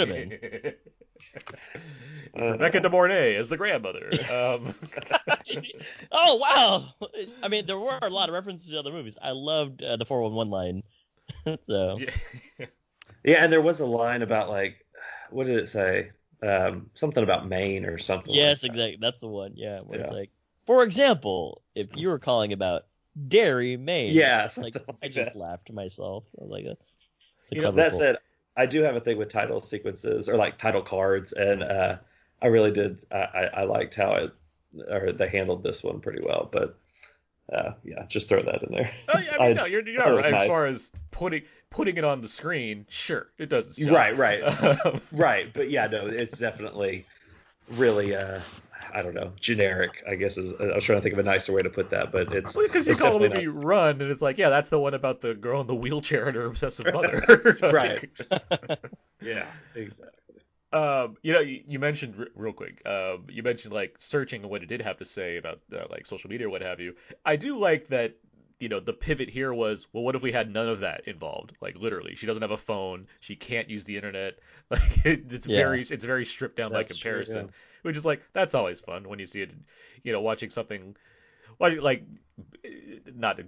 have 0.00 0.08
been. 0.08 0.38
Rebecca 2.34 2.80
De 2.80 2.90
Mornay 2.90 3.36
as 3.36 3.48
the 3.48 3.56
grandmother. 3.56 4.10
Um, 4.30 4.74
oh 6.12 6.36
wow! 6.36 6.88
I 7.42 7.48
mean, 7.48 7.66
there 7.66 7.78
were 7.78 7.98
a 8.02 8.10
lot 8.10 8.28
of 8.28 8.34
references 8.34 8.68
to 8.70 8.78
other 8.78 8.92
movies. 8.92 9.16
I 9.22 9.30
loved 9.30 9.82
uh, 9.82 9.96
the 9.96 10.04
411 10.06 10.50
line. 10.50 10.82
so 11.64 11.98
yeah. 11.98 12.66
Yeah, 13.22 13.44
and 13.44 13.52
there 13.52 13.60
was 13.60 13.80
a 13.80 13.86
line 13.86 14.22
about 14.22 14.48
like, 14.48 14.84
what 15.30 15.46
did 15.46 15.56
it 15.56 15.68
say? 15.68 16.10
Um, 16.42 16.90
something 16.94 17.22
about 17.22 17.48
Maine 17.48 17.84
or 17.84 17.98
something. 17.98 18.34
yes, 18.34 18.62
like 18.62 18.72
that. 18.72 18.78
exactly. 18.78 18.98
That's 19.00 19.20
the 19.20 19.28
one. 19.28 19.52
Yeah, 19.56 19.80
where 19.80 20.00
it's 20.00 20.12
like, 20.12 20.30
for 20.66 20.82
example, 20.82 21.62
if 21.74 21.88
you 21.94 22.08
were 22.08 22.18
calling 22.18 22.52
about 22.52 22.86
Dairy 23.28 23.76
Maine. 23.76 24.14
Yeah, 24.14 24.42
like 24.56 24.74
something 24.74 24.82
I 24.88 25.06
like 25.06 25.12
just 25.12 25.32
that. 25.32 25.38
laughed 25.38 25.66
to 25.66 25.72
myself. 25.72 26.24
I 26.38 26.44
was 26.44 26.50
like, 26.50 26.66
uh, 26.66 26.74
it's 27.42 27.52
a 27.52 27.56
You 27.56 27.62
know, 27.62 27.72
that 27.72 27.92
said, 27.92 28.18
I 28.56 28.66
do 28.66 28.82
have 28.82 28.96
a 28.96 29.00
thing 29.00 29.18
with 29.18 29.28
title 29.28 29.60
sequences 29.60 30.28
or 30.28 30.36
like 30.36 30.58
title 30.58 30.82
cards, 30.82 31.32
and 31.32 31.62
uh, 31.62 31.96
I 32.42 32.46
really 32.46 32.70
did. 32.70 33.04
I, 33.10 33.16
I, 33.16 33.42
I 33.44 33.64
liked 33.64 33.94
how 33.94 34.12
it 34.12 34.32
or 34.88 35.12
they 35.12 35.28
handled 35.28 35.62
this 35.62 35.82
one 35.82 36.00
pretty 36.00 36.22
well. 36.22 36.48
But 36.50 36.78
uh, 37.52 37.72
yeah, 37.84 38.06
just 38.06 38.28
throw 38.28 38.42
that 38.42 38.62
in 38.62 38.72
there. 38.72 38.90
Oh, 39.08 39.18
yeah, 39.18 39.36
I 39.38 39.38
mean, 39.48 39.56
no, 39.56 39.66
you're, 39.66 39.86
you're 39.86 40.02
I 40.02 40.06
not 40.06 40.12
it 40.12 40.16
was 40.16 40.24
right. 40.24 40.34
As 40.34 40.40
nice. 40.40 40.48
far 40.48 40.66
as 40.66 40.90
putting 41.10 41.42
putting 41.70 41.96
it 41.96 42.04
on 42.04 42.20
the 42.20 42.28
screen, 42.28 42.86
sure, 42.88 43.28
it 43.38 43.48
does 43.48 43.66
its 43.68 43.76
job. 43.76 43.92
Right, 43.92 44.16
right. 44.16 45.00
Right, 45.12 45.52
but 45.52 45.70
yeah, 45.70 45.86
no, 45.86 46.06
it's 46.06 46.38
definitely 46.38 47.06
really. 47.68 48.14
Uh, 48.14 48.40
I 48.92 49.02
don't 49.02 49.14
know, 49.14 49.32
generic. 49.38 50.02
I 50.08 50.16
guess 50.16 50.36
is. 50.36 50.52
I 50.58 50.74
was 50.74 50.84
trying 50.84 50.98
to 50.98 51.02
think 51.02 51.12
of 51.12 51.18
a 51.18 51.22
nicer 51.22 51.52
way 51.52 51.62
to 51.62 51.70
put 51.70 51.90
that, 51.90 52.10
but 52.12 52.32
it's 52.32 52.56
because 52.56 52.86
you 52.86 52.92
it's 52.92 53.00
call 53.00 53.18
the 53.18 53.28
movie 53.28 53.46
Run, 53.46 54.00
and 54.00 54.10
it's 54.10 54.22
like, 54.22 54.38
yeah, 54.38 54.48
that's 54.48 54.68
the 54.68 54.80
one 54.80 54.94
about 54.94 55.20
the 55.20 55.34
girl 55.34 55.60
in 55.60 55.66
the 55.66 55.74
wheelchair 55.74 56.26
and 56.26 56.36
her 56.36 56.46
obsessive 56.46 56.86
mother. 56.92 57.56
right. 57.72 58.08
yeah, 59.20 59.46
exactly. 59.74 60.16
Um, 60.72 61.16
you 61.22 61.32
know, 61.32 61.40
you, 61.40 61.62
you 61.66 61.78
mentioned 61.78 62.14
r- 62.18 62.28
real 62.34 62.52
quick. 62.52 62.84
Um, 62.86 63.24
you 63.28 63.42
mentioned 63.42 63.74
like 63.74 63.96
searching 63.98 64.42
and 64.42 64.50
what 64.50 64.62
it 64.62 64.66
did 64.66 64.82
have 64.82 64.98
to 64.98 65.04
say 65.04 65.36
about 65.36 65.60
uh, 65.72 65.84
like 65.90 66.06
social 66.06 66.30
media 66.30 66.46
or 66.46 66.50
what 66.50 66.62
have 66.62 66.80
you. 66.80 66.94
I 67.24 67.36
do 67.36 67.58
like 67.58 67.88
that. 67.88 68.14
You 68.60 68.68
know, 68.68 68.80
the 68.80 68.92
pivot 68.92 69.30
here 69.30 69.52
was, 69.54 69.86
well, 69.92 70.04
what 70.04 70.14
if 70.14 70.22
we 70.22 70.32
had 70.32 70.50
none 70.52 70.68
of 70.68 70.80
that 70.80 71.02
involved? 71.08 71.52
Like 71.60 71.76
literally, 71.76 72.14
she 72.14 72.26
doesn't 72.26 72.42
have 72.42 72.50
a 72.52 72.58
phone, 72.58 73.08
she 73.20 73.34
can't 73.36 73.70
use 73.70 73.84
the 73.84 73.96
internet. 73.96 74.38
Like 74.70 75.04
it, 75.04 75.32
it's 75.32 75.46
Yeah. 75.46 75.48
very, 75.48 75.82
it's 75.82 76.04
very 76.04 76.24
stripped 76.24 76.56
down 76.56 76.72
by 76.72 76.82
That's 76.82 76.96
true, 76.96 77.24
comparison. 77.24 77.28
yeah. 77.28 77.48
Which 77.82 77.96
is 77.96 78.04
like 78.04 78.22
that's 78.32 78.54
always 78.54 78.80
fun 78.80 79.08
when 79.08 79.18
you 79.18 79.26
see 79.26 79.42
it. 79.42 79.50
You 80.04 80.12
know, 80.12 80.20
watching 80.20 80.50
something, 80.50 80.94
like 81.58 82.02
not 83.14 83.40
uh, 83.40 83.42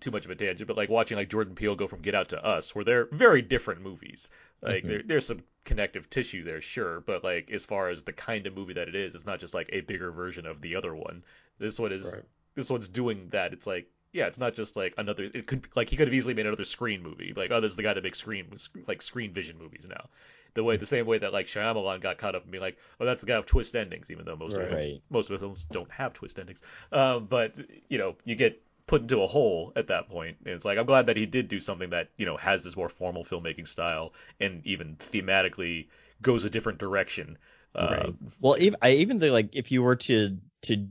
too 0.00 0.10
much 0.10 0.24
of 0.24 0.30
a 0.30 0.34
tangent, 0.34 0.66
but 0.68 0.76
like 0.76 0.88
watching 0.88 1.16
like 1.16 1.28
Jordan 1.28 1.54
Peele 1.54 1.76
go 1.76 1.86
from 1.86 2.02
Get 2.02 2.14
Out 2.14 2.30
to 2.30 2.44
Us, 2.44 2.74
where 2.74 2.84
they're 2.84 3.06
very 3.12 3.42
different 3.42 3.80
movies. 3.82 4.30
Like 4.62 4.84
Mhm. 4.84 4.86
there, 4.86 5.02
there's 5.04 5.26
some 5.26 5.42
connective 5.64 6.08
tissue 6.10 6.44
there, 6.44 6.60
sure, 6.60 7.00
but 7.00 7.24
like 7.24 7.50
as 7.50 7.64
far 7.64 7.88
as 7.88 8.02
the 8.02 8.12
kind 8.12 8.46
of 8.46 8.54
movie 8.54 8.74
that 8.74 8.88
it 8.88 8.94
is, 8.94 9.14
it's 9.14 9.26
not 9.26 9.40
just 9.40 9.54
like 9.54 9.68
a 9.72 9.80
bigger 9.82 10.10
version 10.12 10.46
of 10.46 10.60
the 10.60 10.76
other 10.76 10.94
one. 10.94 11.24
This 11.58 11.78
one 11.78 11.92
is 11.92 12.12
Right. 12.12 12.24
This 12.56 12.70
one's 12.70 12.88
doing 12.88 13.28
that. 13.30 13.52
It's 13.54 13.66
like 13.66 13.88
yeah, 14.12 14.26
it's 14.26 14.38
not 14.38 14.54
just 14.54 14.76
like 14.76 14.94
another. 14.98 15.24
It 15.34 15.46
could 15.46 15.68
like 15.76 15.90
he 15.90 15.96
could 15.96 16.08
have 16.08 16.14
easily 16.14 16.34
made 16.34 16.46
another 16.46 16.64
Screen 16.64 17.02
movie. 17.02 17.34
Like 17.36 17.50
oh, 17.52 17.60
there's 17.60 17.76
the 17.76 17.84
guy 17.84 17.94
that 17.94 18.04
makes 18.04 18.18
Screen 18.20 18.46
like 18.88 19.02
Screen 19.02 19.32
Vision 19.32 19.58
movies 19.58 19.86
now. 19.88 20.08
The 20.54 20.64
way 20.64 20.76
the 20.78 20.86
same 20.86 21.06
way 21.06 21.18
that 21.18 21.32
like 21.34 21.46
Shyamalan 21.46 22.00
got 22.00 22.18
caught 22.18 22.34
up 22.34 22.42
and 22.42 22.50
being 22.50 22.62
like, 22.62 22.78
oh, 23.00 23.04
that's 23.04 23.20
the 23.20 23.26
guy 23.26 23.38
with 23.38 23.46
twist 23.46 23.76
endings, 23.76 24.10
even 24.10 24.24
though 24.24 24.36
most 24.36 24.56
of 24.56 24.62
Right. 24.62 24.68
films, 24.68 24.94
Right. 24.94 25.02
most 25.10 25.30
of 25.30 25.34
the 25.34 25.38
films 25.44 25.66
don't 25.70 25.90
have 25.90 26.14
twist 26.14 26.38
endings. 26.38 26.62
Um, 26.92 27.26
but 27.26 27.54
you 27.88 27.98
know, 27.98 28.16
you 28.24 28.34
get 28.36 28.60
put 28.86 29.02
into 29.02 29.20
a 29.22 29.26
hole 29.26 29.72
at 29.76 29.88
that 29.88 30.08
point, 30.08 30.38
and 30.46 30.54
it's 30.54 30.64
like 30.64 30.78
I'm 30.78 30.86
glad 30.86 31.06
that 31.06 31.16
he 31.16 31.26
did 31.26 31.48
do 31.48 31.60
something 31.60 31.90
that 31.90 32.08
you 32.16 32.26
know 32.26 32.36
has 32.38 32.64
this 32.64 32.76
more 32.76 32.88
formal 32.88 33.24
filmmaking 33.24 33.68
style 33.68 34.12
and 34.40 34.66
even 34.66 34.96
thematically 34.96 35.88
goes 36.22 36.44
a 36.44 36.50
different 36.50 36.78
direction. 36.78 37.36
Uh, 37.74 38.10
Well, 38.40 38.56
even 38.58 38.78
I 38.82 38.92
even 38.92 39.20
think 39.20 39.32
like 39.32 39.50
if 39.52 39.70
you 39.70 39.82
were 39.82 39.96
to 39.96 40.38
to 40.62 40.86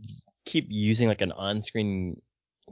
keep 0.56 0.68
using 0.70 1.08
like 1.08 1.22
an 1.22 1.32
on-screen, 1.32 2.22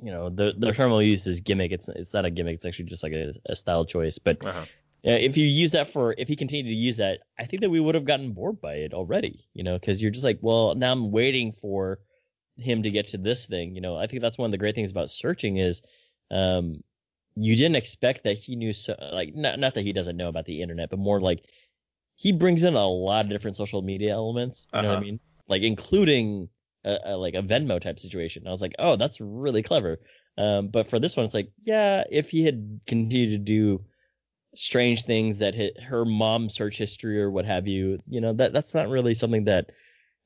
you 0.02 0.12
know, 0.12 0.30
the 0.30 0.54
the 0.58 0.72
term 0.74 0.92
we'll 0.92 1.02
use 1.02 1.28
is 1.28 1.42
gimmick. 1.42 1.72
It's 1.72 1.90
it's 1.90 2.14
not 2.14 2.26
a 2.26 2.32
gimmick. 2.32 2.56
It's 2.56 2.66
actually 2.66 2.86
just 2.86 3.04
like 3.04 3.14
a, 3.14 3.34
a 3.48 3.56
style 3.56 3.86
choice. 3.86 4.20
But 4.20 4.38
Uh-huh. 4.44 4.66
uh, 5.06 5.20
if 5.30 5.38
you 5.38 5.46
use 5.46 5.72
that 5.72 5.90
for 5.90 6.16
if 6.18 6.28
he 6.28 6.36
continued 6.36 6.70
to 6.72 6.76
use 6.76 6.98
that, 6.98 7.20
I 7.40 7.46
think 7.46 7.62
that 7.62 7.70
we 7.70 7.80
would 7.80 7.96
have 7.96 8.06
gotten 8.06 8.34
bored 8.34 8.62
by 8.62 8.76
it 8.76 8.94
already. 8.94 9.48
You 9.54 9.64
know, 9.64 9.76
because 9.80 10.02
you're 10.02 10.12
just 10.12 10.26
like, 10.26 10.40
well, 10.42 10.76
now 10.76 10.92
I'm 10.92 11.12
waiting 11.12 11.52
for 11.52 12.00
him 12.58 12.84
to 12.84 12.92
get 12.92 13.08
to 13.10 13.18
this 13.18 13.46
thing. 13.48 13.76
You 13.76 13.82
know, 13.82 13.98
I 13.98 14.08
think 14.08 14.22
that's 14.22 14.38
one 14.38 14.48
of 14.48 14.52
the 14.52 14.58
great 14.58 14.76
things 14.76 14.92
about 14.92 15.10
searching 15.10 15.58
is, 15.58 15.82
um, 16.32 16.84
you 17.36 17.56
didn't 17.56 17.76
expect 17.78 18.24
that 18.24 18.38
he 18.38 18.56
knew 18.56 18.74
so 18.74 18.96
like 19.12 19.36
not 19.36 19.60
not 19.60 19.74
that 19.76 19.82
he 19.84 19.94
doesn't 19.94 20.18
know 20.18 20.30
about 20.30 20.46
the 20.46 20.62
internet, 20.62 20.90
but 20.90 21.00
more 21.00 21.20
like 21.22 21.46
he 22.16 22.32
brings 22.32 22.64
in 22.64 22.76
a 22.76 22.88
lot 22.88 23.26
of 23.26 23.32
different 23.32 23.58
social 23.58 23.82
media 23.82 24.14
elements. 24.14 24.68
You 24.74 24.82
know 24.82 24.90
what 24.90 24.96
I 24.96 24.98
Uh-huh. 24.98 25.02
mean? 25.02 25.20
Like 25.48 25.64
including 25.64 26.50
a, 26.86 26.98
a, 27.06 27.18
like 27.18 27.36
a 27.36 27.42
Venmo 27.42 27.80
type 27.80 28.00
situation. 28.00 28.48
I 28.48 28.52
was 28.52 28.62
like, 28.62 28.76
oh, 28.80 28.96
that's 28.96 29.22
really 29.22 29.64
clever. 29.64 30.00
Um, 30.38 30.68
but 30.70 30.90
for 30.90 31.00
this 31.00 31.16
one, 31.16 31.26
it's 31.26 31.34
like, 31.34 31.52
yeah, 31.62 32.04
if 32.10 32.30
he 32.30 32.44
had 32.44 32.80
continued 32.88 33.32
to 33.32 33.38
do 33.38 33.84
strange 34.56 35.04
things 35.04 35.40
that 35.40 35.56
hit 35.56 35.82
her 35.82 36.06
mom's 36.06 36.54
search 36.54 36.78
history 36.78 37.22
or 37.22 37.30
what 37.30 37.46
have 37.46 37.68
you, 37.68 38.00
you 38.08 38.22
know, 38.22 38.34
that 38.34 38.54
that's 38.54 38.74
not 38.74 38.90
really 38.90 39.16
something 39.16 39.46
that 39.46 39.72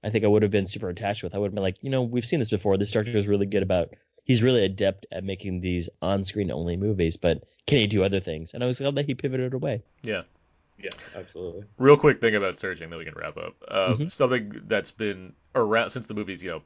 I 0.03 0.10
think 0.10 0.24
I 0.24 0.28
would 0.28 0.43
have 0.43 0.51
been 0.51 0.68
super 0.68 0.89
attached 0.89 1.24
with. 1.24 1.36
I 1.36 1.38
would 1.38 1.47
have 1.47 1.55
been 1.55 1.64
like, 1.64 1.78
you 1.82 1.89
know, 1.89 2.03
we've 2.03 2.26
seen 2.26 2.39
this 2.39 2.49
before. 2.49 2.78
This 2.78 2.91
director 2.91 3.18
is 3.18 3.28
really 3.28 3.45
good 3.45 3.64
about. 3.64 3.93
He's 4.24 4.43
really 4.43 4.66
adept 4.66 5.05
at 5.12 5.24
making 5.24 5.62
these 5.62 5.88
on-screen 6.01 6.51
only 6.51 6.76
movies, 6.76 7.16
but 7.16 7.43
can 7.66 7.78
he 7.80 7.88
do 7.88 8.03
other 8.03 8.20
things? 8.20 8.53
And 8.53 8.62
I 8.62 8.68
was 8.68 8.78
glad 8.78 8.95
that 8.95 9.05
he 9.05 9.16
pivoted 9.16 9.53
away. 9.53 9.84
yeah. 10.03 10.24
Yeah, 10.78 10.91
absolutely. 11.15 11.65
Real 11.78 11.97
quick 11.97 12.19
thing 12.21 12.36
about 12.36 12.59
searching, 12.59 12.89
then 12.89 12.99
we 12.99 13.05
can 13.05 13.13
wrap 13.15 13.38
up. 13.38 13.55
Uh, 13.67 13.95
Mhm. 13.95 14.07
Something 14.07 14.61
that's 14.65 14.91
been 14.91 15.34
around 15.55 15.91
since 15.91 16.07
the 16.07 16.13
movies, 16.13 16.41
you 16.41 16.49
know, 16.51 16.61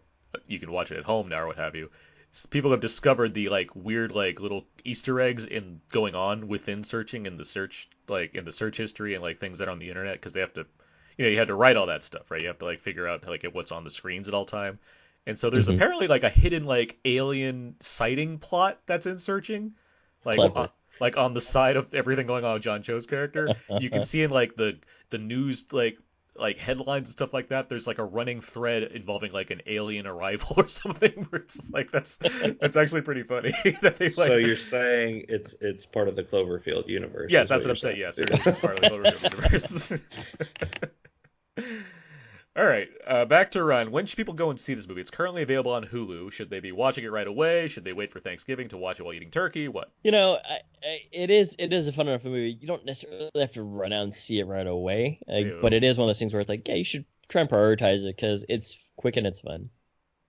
you 0.47 0.59
can 0.59 0.71
watch 0.71 0.91
it 0.91 0.97
at 0.97 1.03
home 1.03 1.27
now 1.29 1.41
or 1.41 1.47
what 1.47 1.57
have 1.57 1.75
you. 1.75 1.89
People 2.49 2.71
have 2.71 2.79
discovered 2.79 3.33
the 3.33 3.49
like 3.49 3.75
weird 3.75 4.11
like 4.13 4.39
little 4.39 4.65
Easter 4.85 5.19
eggs 5.19 5.45
in 5.45 5.81
going 5.89 6.15
on 6.15 6.47
within 6.47 6.83
searching 6.85 7.25
in 7.25 7.35
the 7.35 7.43
search 7.43 7.89
like 8.07 8.35
in 8.35 8.45
the 8.45 8.53
search 8.53 8.77
history 8.77 9.13
and 9.13 9.21
like 9.21 9.39
things 9.39 9.59
that 9.59 9.67
are 9.67 9.71
on 9.71 9.79
the 9.79 9.89
internet 9.89 10.13
because 10.13 10.31
they 10.31 10.39
have 10.39 10.53
to, 10.53 10.65
you 11.17 11.25
know, 11.25 11.31
you 11.31 11.37
had 11.37 11.49
to 11.49 11.55
write 11.55 11.75
all 11.75 11.87
that 11.87 12.03
stuff, 12.05 12.31
right? 12.31 12.41
You 12.41 12.47
have 12.47 12.59
to 12.59 12.65
like 12.65 12.79
figure 12.79 13.07
out 13.07 13.27
like 13.27 13.43
what's 13.51 13.71
on 13.73 13.83
the 13.83 13.89
screens 13.89 14.29
at 14.29 14.33
all 14.33 14.45
time. 14.45 14.79
And 15.27 15.37
so 15.37 15.49
there's 15.49 15.67
Mhm. 15.67 15.67
apparently 15.67 16.07
like 16.07 16.23
a 16.23 16.29
hidden 16.29 16.63
like 16.65 16.97
alien 17.03 17.75
sighting 17.81 18.39
plot 18.39 18.79
that's 18.85 19.05
in 19.05 19.19
searching, 19.19 19.73
like 20.23 20.39
Clever. 20.39 20.55
on, 20.55 20.69
like 21.01 21.17
on 21.17 21.33
the 21.33 21.41
side 21.41 21.75
of 21.75 21.93
everything 21.93 22.27
going 22.27 22.45
on 22.45 22.53
with 22.53 22.63
John 22.63 22.83
Cho's 22.83 23.05
character. 23.05 23.49
you 23.79 23.89
can 23.89 24.03
see 24.03 24.23
in 24.23 24.29
like 24.29 24.55
the 24.55 24.79
the 25.09 25.17
news 25.17 25.65
like 25.71 25.97
like 26.35 26.57
headlines 26.57 27.09
and 27.09 27.13
stuff 27.13 27.33
like 27.33 27.49
that. 27.49 27.67
There's 27.67 27.87
like 27.87 27.97
a 27.97 28.03
running 28.03 28.39
thread 28.39 28.83
involving 28.83 29.33
like 29.33 29.51
an 29.51 29.61
alien 29.67 30.07
arrival 30.07 30.53
or 30.57 30.67
something. 30.67 31.27
Where 31.29 31.41
it's 31.41 31.69
like 31.71 31.91
that's 31.91 32.17
that's 32.61 32.77
actually 32.77 33.01
pretty 33.01 33.23
funny 33.23 33.51
that 33.81 33.97
they 33.97 34.05
like. 34.05 34.13
so 34.13 34.37
you're 34.37 34.55
saying 34.55 35.25
it's 35.27 35.55
it's 35.59 35.85
part 35.85 36.07
of 36.07 36.15
the 36.15 36.23
Cloverfield 36.23 36.87
universe? 36.87 37.31
Yes, 37.31 37.49
that's 37.49 37.65
what 37.65 37.71
I'm 37.71 37.75
you're 37.75 37.75
saying. 37.75 37.99
Yes, 37.99 38.17
it 38.19 38.29
is 38.29 38.57
part 38.57 38.75
of 38.75 38.81
the 38.81 38.89
Cloverfield 38.89 39.33
universe. 39.33 39.93
All 42.61 42.67
right, 42.67 42.89
uh, 43.07 43.25
back 43.25 43.49
to 43.51 43.63
Run. 43.63 43.89
When 43.89 44.05
should 44.05 44.17
people 44.17 44.35
go 44.35 44.51
and 44.51 44.59
see 44.59 44.75
this 44.75 44.87
movie? 44.87 45.01
It's 45.01 45.09
currently 45.09 45.41
available 45.41 45.71
on 45.71 45.83
Hulu. 45.83 46.31
Should 46.31 46.51
they 46.51 46.59
be 46.59 46.71
watching 46.71 47.03
it 47.03 47.11
right 47.11 47.25
away? 47.25 47.67
Should 47.67 47.83
they 47.83 47.91
wait 47.91 48.11
for 48.13 48.19
Thanksgiving 48.19 48.69
to 48.69 48.77
watch 48.77 48.99
it 48.99 49.03
while 49.03 49.15
eating 49.15 49.31
turkey? 49.31 49.67
What? 49.67 49.89
You 50.03 50.11
know, 50.11 50.37
I, 50.47 50.59
I, 50.83 50.99
it 51.11 51.31
is 51.31 51.55
it 51.57 51.73
is 51.73 51.87
a 51.87 51.91
fun 51.91 52.07
enough 52.07 52.23
movie. 52.23 52.51
You 52.61 52.67
don't 52.67 52.85
necessarily 52.85 53.31
have 53.35 53.49
to 53.53 53.63
run 53.63 53.91
out 53.91 54.03
and 54.03 54.15
see 54.15 54.39
it 54.39 54.45
right 54.45 54.67
away, 54.67 55.17
like, 55.27 55.47
Ew. 55.47 55.57
but 55.59 55.73
it 55.73 55.83
is 55.83 55.97
one 55.97 56.05
of 56.05 56.09
those 56.09 56.19
things 56.19 56.33
where 56.33 56.39
it's 56.39 56.51
like, 56.51 56.67
yeah, 56.67 56.75
you 56.75 56.83
should 56.83 57.05
try 57.29 57.41
and 57.41 57.49
prioritize 57.49 58.03
it 58.03 58.15
because 58.15 58.45
it's 58.47 58.77
quick 58.95 59.17
and 59.17 59.25
it's 59.25 59.39
fun. 59.39 59.71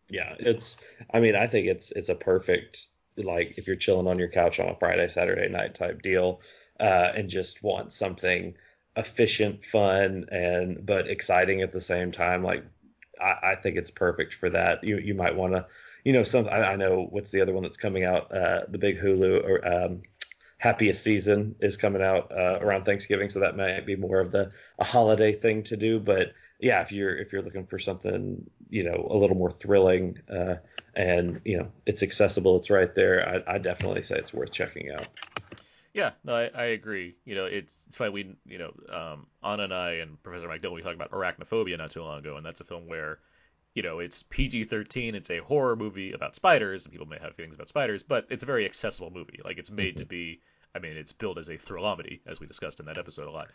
Yeah, 0.09 0.35
it's. 0.39 0.79
I 1.13 1.21
mean, 1.21 1.37
I 1.37 1.47
think 1.47 1.67
it's 1.67 1.93
it's 1.93 2.09
a 2.09 2.15
perfect 2.15 2.87
like 3.19 3.59
if 3.59 3.67
you're 3.67 3.77
chilling 3.77 4.09
on 4.09 4.19
your 4.19 4.29
couch 4.29 4.59
on 4.59 4.71
a 4.71 4.77
Friday 4.77 5.09
Saturday 5.09 5.51
night 5.51 5.75
type 5.75 6.01
deal, 6.01 6.41
uh, 6.81 7.13
and 7.15 7.29
just 7.29 7.63
want 7.63 7.93
something 7.93 8.55
efficient, 8.97 9.65
fun, 9.65 10.27
and 10.31 10.85
but 10.85 11.09
exciting 11.09 11.63
at 11.63 11.73
the 11.73 11.81
same 11.81 12.13
time. 12.13 12.43
Like, 12.43 12.65
I, 13.21 13.53
I 13.53 13.55
think 13.57 13.77
it's 13.77 13.91
perfect 13.91 14.35
for 14.35 14.51
that. 14.51 14.85
You 14.85 14.99
you 14.99 15.15
might 15.15 15.37
want 15.37 15.55
to, 15.55 15.67
you 16.05 16.13
know, 16.13 16.23
some. 16.25 16.47
I, 16.49 16.73
I 16.73 16.77
know 16.77 17.07
what's 17.11 17.31
the 17.31 17.41
other 17.41 17.53
one 17.53 17.63
that's 17.63 17.77
coming 17.77 18.05
out. 18.05 18.35
Uh, 18.35 18.63
the 18.69 18.79
big 18.79 18.99
Hulu 18.99 19.45
or 19.45 19.67
um, 19.67 20.03
happiest 20.59 21.03
season 21.03 21.57
is 21.61 21.77
coming 21.77 22.03
out 22.03 22.31
uh, 22.31 22.59
around 22.61 22.85
Thanksgiving, 22.85 23.29
so 23.29 23.41
that 23.41 23.57
might 23.57 23.87
be 23.87 23.97
more 23.97 24.21
of 24.21 24.31
the 24.31 24.53
a 24.79 24.85
holiday 24.85 25.33
thing 25.33 25.63
to 25.65 25.77
do. 25.77 25.99
But 25.99 26.33
yeah, 26.61 26.81
if 26.83 26.93
you're 26.93 27.17
if 27.17 27.33
you're 27.33 27.43
looking 27.43 27.67
for 27.67 27.79
something, 27.79 28.49
you 28.71 28.85
know, 28.85 29.09
a 29.11 29.17
little 29.17 29.37
more 29.37 29.51
thrilling, 29.51 30.19
uh, 30.31 30.57
and 30.95 31.41
you 31.45 31.59
know, 31.59 31.69
it's 31.87 32.03
accessible, 32.03 32.57
it's 32.57 32.71
right 32.71 32.95
there. 32.95 33.43
I, 33.49 33.55
I 33.55 33.59
definitely 33.59 34.03
say 34.03 34.17
it's 34.17 34.33
worth 34.33 34.53
checking 34.53 34.91
out. 34.91 35.09
Yeah, 35.95 36.13
no, 36.25 36.35
I, 36.35 36.51
I 36.55 36.65
agree. 36.67 37.17
You 37.25 37.35
know, 37.35 37.45
it's, 37.45 37.77
it's 37.87 37.97
funny. 37.97 38.11
We, 38.11 38.37
you 38.47 38.59
know, 38.59 38.73
um, 38.91 39.27
Anna 39.45 39.65
and 39.65 39.75
I 39.75 39.91
and 39.95 40.23
Professor 40.23 40.49
Mike 40.49 40.63
Dillon, 40.63 40.77
we 40.77 40.83
talked 40.83 40.95
about 40.95 41.11
Arachnophobia 41.11 41.77
not 41.77 41.91
too 41.91 42.03
long 42.03 42.19
ago, 42.19 42.37
and 42.37 42.47
that's 42.47 42.61
a 42.61 42.65
film 42.65 42.87
where, 42.87 43.19
you 43.75 43.83
know, 43.83 43.99
it's 43.99 44.23
PG-13. 44.25 45.15
It's 45.15 45.31
a 45.31 45.39
horror 45.39 45.77
movie 45.77 46.13
about 46.13 46.35
spiders, 46.35 46.85
and 46.85 46.93
people 46.93 47.07
may 47.07 47.19
have 47.19 47.35
feelings 47.35 47.55
about 47.55 47.69
spiders, 47.69 48.03
but 48.03 48.27
it's 48.31 48.43
a 48.43 48.47
very 48.47 48.65
accessible 48.65 49.11
movie. 49.11 49.41
Like 49.45 49.59
it's 49.59 49.71
made 49.71 49.99
to 49.99 50.07
be. 50.07 50.41
I 50.75 50.79
mean, 50.79 50.97
it's 50.97 51.13
built 51.13 51.37
as 51.37 51.51
a 51.51 51.59
thrillamedy, 51.59 52.21
as 52.27 52.41
we 52.41 52.47
discussed 52.47 52.81
in 52.81 52.87
that 52.87 52.97
episode 52.97 53.29
a 53.29 53.31
lot. 53.31 53.51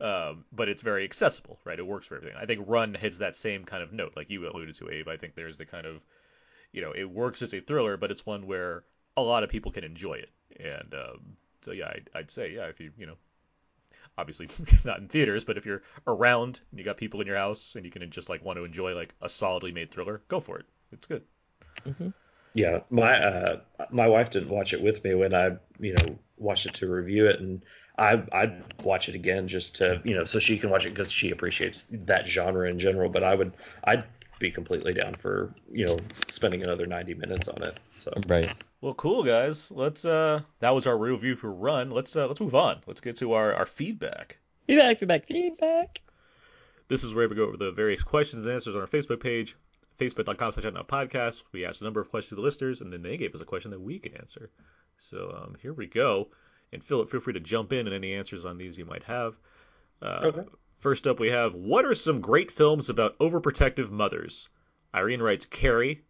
um, 0.00 0.44
but 0.52 0.68
it's 0.68 0.82
very 0.82 1.02
accessible, 1.02 1.58
right? 1.64 1.76
It 1.76 1.84
works 1.86 2.06
for 2.06 2.16
everything. 2.16 2.38
I 2.40 2.46
think 2.46 2.64
Run 2.68 2.94
hits 2.94 3.18
that 3.18 3.34
same 3.34 3.64
kind 3.64 3.82
of 3.82 3.92
note, 3.92 4.12
like 4.14 4.30
you 4.30 4.48
alluded 4.48 4.76
to, 4.76 4.88
Abe. 4.88 5.08
I 5.08 5.16
think 5.16 5.34
there's 5.34 5.58
the 5.58 5.66
kind 5.66 5.84
of, 5.84 5.96
you 6.70 6.80
know, 6.80 6.92
it 6.92 7.10
works 7.10 7.42
as 7.42 7.52
a 7.54 7.60
thriller, 7.60 7.96
but 7.96 8.12
it's 8.12 8.24
one 8.24 8.46
where 8.46 8.84
a 9.16 9.22
lot 9.22 9.42
of 9.42 9.50
people 9.50 9.72
can 9.72 9.82
enjoy 9.82 10.14
it. 10.14 10.30
And 10.60 10.94
um, 10.94 11.36
so 11.62 11.72
yeah, 11.72 11.88
I'd, 11.88 12.10
I'd 12.14 12.30
say 12.30 12.52
yeah, 12.52 12.66
if 12.66 12.80
you 12.80 12.92
you 12.96 13.06
know, 13.06 13.16
obviously 14.16 14.48
not 14.84 14.98
in 15.00 15.08
theaters, 15.08 15.44
but 15.44 15.56
if 15.58 15.66
you're 15.66 15.82
around 16.06 16.60
and 16.70 16.78
you 16.78 16.84
got 16.84 16.96
people 16.96 17.20
in 17.20 17.26
your 17.26 17.36
house 17.36 17.74
and 17.74 17.84
you 17.84 17.90
can 17.90 18.08
just 18.10 18.28
like 18.28 18.44
want 18.44 18.56
to 18.58 18.64
enjoy 18.64 18.94
like 18.94 19.14
a 19.20 19.28
solidly 19.28 19.72
made 19.72 19.90
thriller, 19.90 20.22
go 20.28 20.40
for 20.40 20.58
it. 20.58 20.66
It's 20.92 21.06
good. 21.06 21.24
Yeah, 22.52 22.80
my 22.90 23.12
uh, 23.22 23.60
my 23.90 24.08
wife 24.08 24.30
didn't 24.30 24.48
watch 24.48 24.72
it 24.72 24.82
with 24.82 25.04
me 25.04 25.14
when 25.14 25.34
I 25.34 25.56
you 25.78 25.94
know 25.94 26.18
watched 26.36 26.66
it 26.66 26.74
to 26.74 26.88
review 26.90 27.26
it, 27.26 27.40
and 27.40 27.64
I 27.96 28.22
I'd 28.32 28.64
watch 28.82 29.08
it 29.08 29.14
again 29.14 29.46
just 29.46 29.76
to 29.76 30.00
you 30.04 30.14
know 30.14 30.24
so 30.24 30.38
she 30.40 30.58
can 30.58 30.70
watch 30.70 30.84
it 30.84 30.90
because 30.90 31.12
she 31.12 31.30
appreciates 31.30 31.86
that 31.90 32.26
genre 32.26 32.68
in 32.68 32.78
general. 32.80 33.08
But 33.08 33.22
I 33.22 33.34
would 33.36 33.56
I'd 33.84 34.04
be 34.40 34.50
completely 34.50 34.92
down 34.92 35.14
for 35.14 35.54
you 35.70 35.86
know 35.86 35.96
spending 36.26 36.64
another 36.64 36.86
90 36.86 37.14
minutes 37.14 37.46
on 37.46 37.62
it. 37.62 37.78
So 38.00 38.12
Right. 38.26 38.50
Well, 38.80 38.94
cool 38.94 39.22
guys. 39.22 39.70
Let's 39.70 40.04
uh, 40.04 40.40
that 40.58 40.70
was 40.70 40.88
our 40.88 40.98
review 40.98 41.36
for 41.36 41.52
Run. 41.52 41.90
Let's 41.90 42.16
uh, 42.16 42.26
let's 42.26 42.40
move 42.40 42.56
on. 42.56 42.80
Let's 42.86 43.00
get 43.00 43.16
to 43.18 43.34
our 43.34 43.54
our 43.54 43.66
feedback. 43.66 44.38
Feedback, 44.66 44.98
feedback, 44.98 45.26
feedback. 45.26 46.00
This 46.88 47.04
is 47.04 47.14
where 47.14 47.28
we 47.28 47.36
go 47.36 47.44
over 47.44 47.56
the 47.56 47.70
various 47.70 48.02
questions 48.02 48.46
and 48.46 48.54
answers 48.54 48.74
on 48.74 48.80
our 48.80 48.86
Facebook 48.88 49.20
page, 49.20 49.56
facebook.com 49.98 50.52
slash 50.52 50.64
podcast. 50.64 51.44
We 51.52 51.64
asked 51.64 51.82
a 51.82 51.84
number 51.84 52.00
of 52.00 52.10
questions 52.10 52.30
to 52.30 52.34
the 52.36 52.40
listeners, 52.40 52.80
and 52.80 52.92
then 52.92 53.02
they 53.02 53.16
gave 53.16 53.32
us 53.34 53.40
a 53.40 53.44
question 53.44 53.70
that 53.70 53.80
we 53.80 54.00
could 54.00 54.14
answer. 54.16 54.50
So 54.96 55.40
um, 55.40 55.56
here 55.62 55.72
we 55.72 55.86
go. 55.86 56.28
And 56.72 56.82
Philip, 56.82 57.10
feel 57.10 57.20
free 57.20 57.34
to 57.34 57.40
jump 57.40 57.72
in 57.72 57.86
and 57.86 57.94
any 57.94 58.14
answers 58.14 58.44
on 58.44 58.58
these 58.58 58.76
you 58.76 58.84
might 58.84 59.04
have. 59.04 59.38
Uh, 60.02 60.20
Okay. 60.24 60.42
First 60.80 61.06
up, 61.06 61.20
we 61.20 61.28
have 61.28 61.54
what 61.54 61.84
are 61.84 61.94
some 61.94 62.22
great 62.22 62.50
films 62.50 62.88
about 62.88 63.18
overprotective 63.18 63.90
mothers? 63.90 64.48
Irene 64.94 65.20
writes 65.20 65.44
Carrie, 65.44 66.00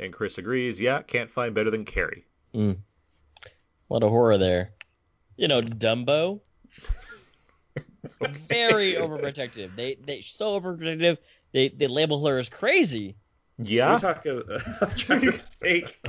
and 0.00 0.12
Chris 0.12 0.36
agrees. 0.38 0.80
Yeah, 0.80 1.02
can't 1.02 1.30
find 1.30 1.54
better 1.54 1.70
than 1.70 1.84
Carrie. 1.84 2.26
Mm. 2.52 2.76
A 3.44 3.48
lot 3.88 4.02
of 4.02 4.10
horror 4.10 4.36
there. 4.36 4.72
You 5.36 5.46
know, 5.46 5.62
Dumbo. 5.62 6.40
Very 8.48 8.94
overprotective. 8.94 9.76
They 9.76 9.94
they 10.04 10.20
so 10.22 10.60
overprotective. 10.60 11.18
They 11.52 11.68
they 11.68 11.86
label 11.86 12.26
her 12.26 12.38
as 12.38 12.48
crazy. 12.48 13.16
Yeah. 13.58 13.92
We're 13.92 13.98
talking. 14.00 14.42
I'm 14.80 14.90
trying 14.96 15.20
to 15.20 15.32
think. 15.32 16.00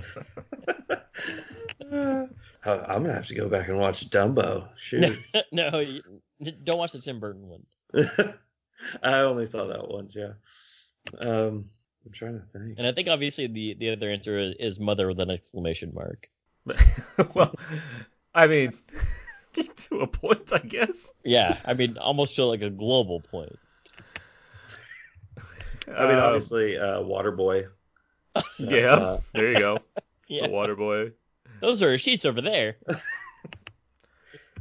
Uh, 1.91 2.25
I'm 2.65 3.03
gonna 3.03 3.13
have 3.13 3.27
to 3.27 3.35
go 3.35 3.47
back 3.47 3.69
and 3.69 3.77
watch 3.77 4.09
Dumbo. 4.09 4.69
Shoot. 4.75 5.17
no, 5.51 5.79
you, 5.79 6.01
don't 6.63 6.79
watch 6.79 6.91
the 6.91 6.99
Tim 6.99 7.19
Burton 7.19 7.47
one. 7.47 7.63
I 9.03 9.19
only 9.21 9.45
saw 9.45 9.67
that 9.67 9.87
once. 9.89 10.15
Yeah. 10.15 10.33
Um, 11.19 11.69
I'm 12.05 12.11
trying 12.11 12.39
to 12.39 12.45
think. 12.57 12.75
And 12.77 12.85
I 12.87 12.91
think 12.91 13.07
obviously 13.07 13.47
the 13.47 13.73
the 13.75 13.89
other 13.91 14.09
answer 14.09 14.37
is, 14.37 14.55
is 14.59 14.79
mother 14.79 15.07
with 15.07 15.19
an 15.19 15.29
exclamation 15.29 15.93
mark. 15.93 16.29
well, 17.33 17.53
I 18.35 18.47
mean, 18.47 18.73
to 19.75 20.01
a 20.01 20.07
point, 20.07 20.51
I 20.53 20.59
guess. 20.59 21.13
Yeah, 21.23 21.57
I 21.65 21.73
mean 21.73 21.97
almost 21.97 22.35
to 22.35 22.45
like 22.45 22.61
a 22.61 22.69
global 22.69 23.19
point. 23.21 23.57
I 25.87 26.05
mean, 26.07 26.15
Um, 26.17 26.23
obviously, 26.23 26.77
uh, 26.77 26.99
Waterboy. 26.99 27.67
Yeah, 28.59 28.93
Uh, 28.95 29.19
there 29.33 29.53
you 29.53 29.59
go. 29.59 29.77
Yeah, 30.27 30.47
The 30.47 30.53
water 30.53 30.75
boy. 30.75 31.13
those 31.61 31.81
are 31.81 31.97
sheets 31.97 32.25
over 32.25 32.41
there. 32.41 32.75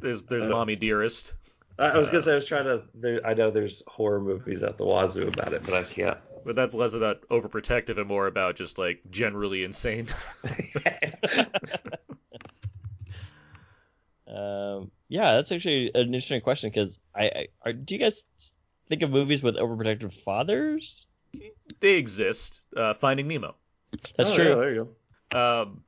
There's 0.01 0.22
there's 0.22 0.47
Uh, 0.47 0.51
mommy 0.51 0.77
dearest. 0.77 1.35
I 1.79 1.89
I 1.91 1.99
was 1.99 2.09
gonna 2.09 2.18
Uh, 2.20 2.22
say 2.22 2.33
I 2.33 2.35
was 2.37 2.47
trying 2.47 2.64
to. 2.64 2.83
There, 2.95 3.27
I 3.27 3.35
know 3.35 3.51
there's 3.51 3.83
horror 3.87 4.20
movies 4.20 4.62
at 4.62 4.79
the 4.79 4.85
wazoo 4.85 5.29
about 5.29 5.53
it, 5.53 5.62
but 5.64 5.74
I 5.74 5.83
can't. 5.85 6.18
But 6.45 6.57
that's 6.57 6.74
less 6.74 6.95
about 6.95 7.29
overprotective 7.29 7.99
and 7.99 8.07
more 8.07 8.27
about 8.27 8.57
just 8.57 8.79
like 8.79 9.01
generally 9.11 9.64
insane. 9.64 10.07
Um, 14.29 14.91
yeah, 15.09 15.35
that's 15.37 15.53
actually 15.53 15.89
an 15.95 16.07
interesting 16.07 16.41
question 16.41 16.70
because 16.70 16.99
I, 17.14 17.24
I 17.24 17.47
are, 17.64 17.72
do 17.72 17.95
you 17.95 18.01
guys 18.01 18.24
think 18.89 19.03
of 19.03 19.11
movies 19.11 19.43
with 19.43 19.57
overprotective 19.57 20.12
fathers? 20.12 21.07
they 21.81 21.93
exist. 21.93 22.61
Uh, 22.77 22.95
Finding 22.95 23.29
Nemo. 23.29 23.55
That's 24.16 24.33
Oh, 24.33 24.35
true. 24.35 24.49
yeah, 24.49 24.55
there 24.57 24.74
you 24.74 24.97
go. 25.33 25.62
Um, 25.62 25.83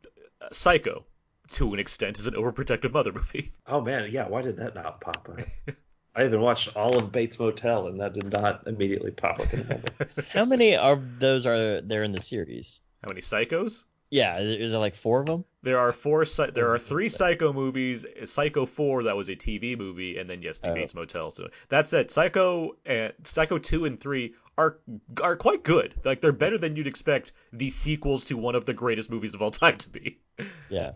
Psycho, 0.52 1.04
to 1.50 1.72
an 1.74 1.80
extent, 1.80 2.18
is 2.18 2.26
an 2.26 2.34
overprotective 2.34 2.92
mother 2.92 3.12
movie. 3.12 3.52
Oh 3.66 3.80
man, 3.80 4.10
yeah. 4.10 4.28
Why 4.28 4.42
did 4.42 4.56
that 4.58 4.74
not 4.74 5.00
pop 5.00 5.28
up? 5.28 5.40
I 6.16 6.24
even 6.24 6.40
watched 6.40 6.74
all 6.74 6.96
of 6.98 7.12
Bates 7.12 7.38
Motel, 7.38 7.86
and 7.86 8.00
that 8.00 8.14
did 8.14 8.32
not 8.32 8.66
immediately 8.66 9.10
pop 9.10 9.38
up 9.40 9.52
in 9.52 9.60
my 9.68 9.74
head. 9.74 10.10
How 10.32 10.44
many 10.44 10.74
of 10.74 11.18
those 11.20 11.46
are 11.46 11.80
there 11.80 12.02
in 12.02 12.12
the 12.12 12.20
series? 12.22 12.80
How 13.02 13.08
many 13.08 13.20
Psychos? 13.20 13.84
Yeah, 14.10 14.40
is, 14.40 14.50
is 14.52 14.70
there 14.72 14.80
like 14.80 14.94
four 14.94 15.20
of 15.20 15.26
them? 15.26 15.44
There 15.62 15.78
are 15.78 15.92
four. 15.92 16.24
There 16.24 16.72
are 16.72 16.78
three 16.90 17.08
Psycho 17.10 17.52
movies. 17.52 18.06
Psycho 18.24 18.64
Four, 18.64 19.02
that 19.04 19.16
was 19.16 19.28
a 19.28 19.36
TV 19.36 19.76
movie, 19.76 20.16
and 20.18 20.28
then 20.28 20.40
yes, 20.42 20.58
the 20.60 20.70
Oh. 20.70 20.74
Bates 20.74 20.94
Motel. 20.94 21.30
So 21.30 21.48
that's 21.68 21.92
it. 21.92 22.10
Psycho 22.10 22.76
and 22.86 23.12
Psycho 23.24 23.58
Two 23.58 23.84
and 23.84 24.00
Three 24.00 24.34
are 24.56 24.78
are 25.22 25.36
quite 25.36 25.62
good. 25.62 25.94
Like 26.04 26.20
they're 26.22 26.32
better 26.32 26.56
than 26.58 26.74
you'd 26.74 26.86
expect 26.86 27.32
the 27.52 27.68
sequels 27.70 28.24
to 28.26 28.36
one 28.38 28.54
of 28.54 28.64
the 28.64 28.72
greatest 28.74 29.10
movies 29.10 29.34
of 29.34 29.42
all 29.42 29.50
time 29.50 29.76
to 29.76 29.90
be. 29.90 30.18
Yeah. 30.70 30.92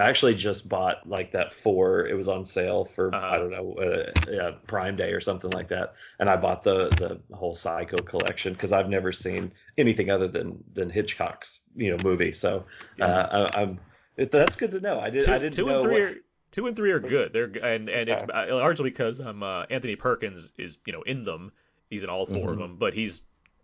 I 0.00 0.08
actually 0.08 0.34
just 0.34 0.68
bought 0.68 1.08
like 1.08 1.32
that 1.32 1.52
four. 1.52 2.06
It 2.06 2.14
was 2.14 2.28
on 2.28 2.44
sale 2.44 2.84
for 2.84 3.14
Uh-huh. 3.14 3.26
I 3.26 3.38
don't 3.38 3.50
know, 3.50 3.74
uh, 3.74 4.12
yeah, 4.30 4.50
Prime 4.66 4.96
Day 4.96 5.12
or 5.12 5.20
something 5.20 5.50
like 5.50 5.68
that. 5.68 5.94
And 6.18 6.28
I 6.30 6.36
bought 6.36 6.64
the 6.64 6.94
the 7.28 7.36
whole 7.36 7.54
Psycho 7.54 8.02
collection 8.02 8.52
because 8.54 8.72
I've 8.72 8.88
never 8.88 9.12
seen 9.12 9.52
anything 9.78 10.10
other 10.10 10.28
than 10.28 10.62
than 10.72 10.90
Hitchcock's 10.90 11.60
you 11.76 11.90
know 11.90 11.98
movie. 11.98 12.32
So 12.32 12.66
uh, 13.00 13.50
I, 13.54 13.62
I'm 13.62 13.80
it, 14.16 14.30
that's 14.30 14.56
good 14.56 14.72
to 14.72 14.80
know. 14.80 15.00
I 15.00 15.10
did 15.10 15.24
two, 15.26 15.32
I 15.32 15.38
didn't 15.38 15.52
two 15.56 15.64
know 15.64 15.72
and 15.74 15.82
three 15.82 16.00
what- 16.02 16.02
are 16.02 16.16
two 16.52 16.66
and 16.66 16.76
three 16.76 16.90
are 16.92 17.00
good. 17.00 17.32
They're 17.32 17.44
and 17.64 17.88
and 17.88 18.08
it's 18.08 18.22
Okay. 18.22 18.32
uh, 18.32 18.54
largely 18.56 18.90
because 18.90 19.20
um 19.20 19.42
uh, 19.42 19.64
Anthony 19.70 19.96
Perkins 19.96 20.52
is 20.58 20.78
you 20.86 20.92
know 20.92 21.02
in 21.02 21.24
them. 21.24 21.52
He's 21.88 22.02
in 22.04 22.08
all 22.10 22.26
4 22.26 22.52
of 22.52 22.58
Mm-hmm. 22.58 22.60
them, 22.60 22.76
but 22.76 22.94
he's 22.94 23.22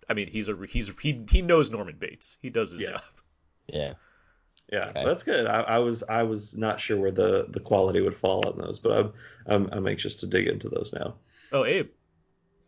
I 0.08 0.14
mean 0.14 0.28
he's 0.28 0.48
a 0.48 0.56
he's 0.68 0.90
he 1.00 1.24
he 1.30 1.42
knows 1.42 1.70
Norman 1.70 1.96
Bates. 1.98 2.36
He 2.42 2.50
does 2.50 2.72
his 2.72 2.82
Yeah. 2.82 2.90
job. 2.92 3.02
Yeah. 3.68 3.94
Yeah, 4.72 4.88
Okay. 4.90 5.04
that's 5.04 5.22
good. 5.22 5.46
I, 5.46 5.60
I 5.60 5.78
was 5.78 6.02
I 6.08 6.22
was 6.24 6.56
not 6.56 6.80
sure 6.80 6.96
where 6.98 7.12
the 7.12 7.46
the 7.50 7.60
quality 7.60 8.00
would 8.00 8.16
fall 8.16 8.46
on 8.46 8.58
those, 8.58 8.78
but 8.78 8.92
I'm 8.92 9.12
I'm, 9.46 9.68
I'm 9.72 9.86
anxious 9.86 10.16
to 10.16 10.26
dig 10.26 10.48
into 10.48 10.68
those 10.68 10.92
now. 10.92 11.14
Oh 11.52 11.64
Abe, 11.64 11.88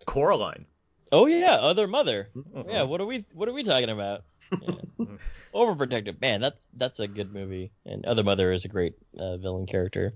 Coraline. 0.06 0.66
Oh 1.10 1.26
yeah, 1.26 1.54
other 1.54 1.86
mother. 1.88 2.28
Mm-hmm. 2.36 2.70
Yeah, 2.70 2.82
what 2.82 3.00
are 3.00 3.06
we 3.06 3.24
what 3.32 3.48
are 3.48 3.52
we 3.52 3.62
talking 3.64 3.90
about? 3.90 4.24
Yeah. 4.62 5.06
Overprotective. 5.54 6.20
Man, 6.20 6.40
that's 6.40 6.68
that's 6.74 7.00
a 7.00 7.08
good 7.08 7.32
movie. 7.32 7.72
And 7.84 8.04
Other 8.06 8.22
Mother 8.22 8.52
is 8.52 8.64
a 8.64 8.68
great 8.68 8.94
uh, 9.18 9.36
villain 9.38 9.66
character. 9.66 10.14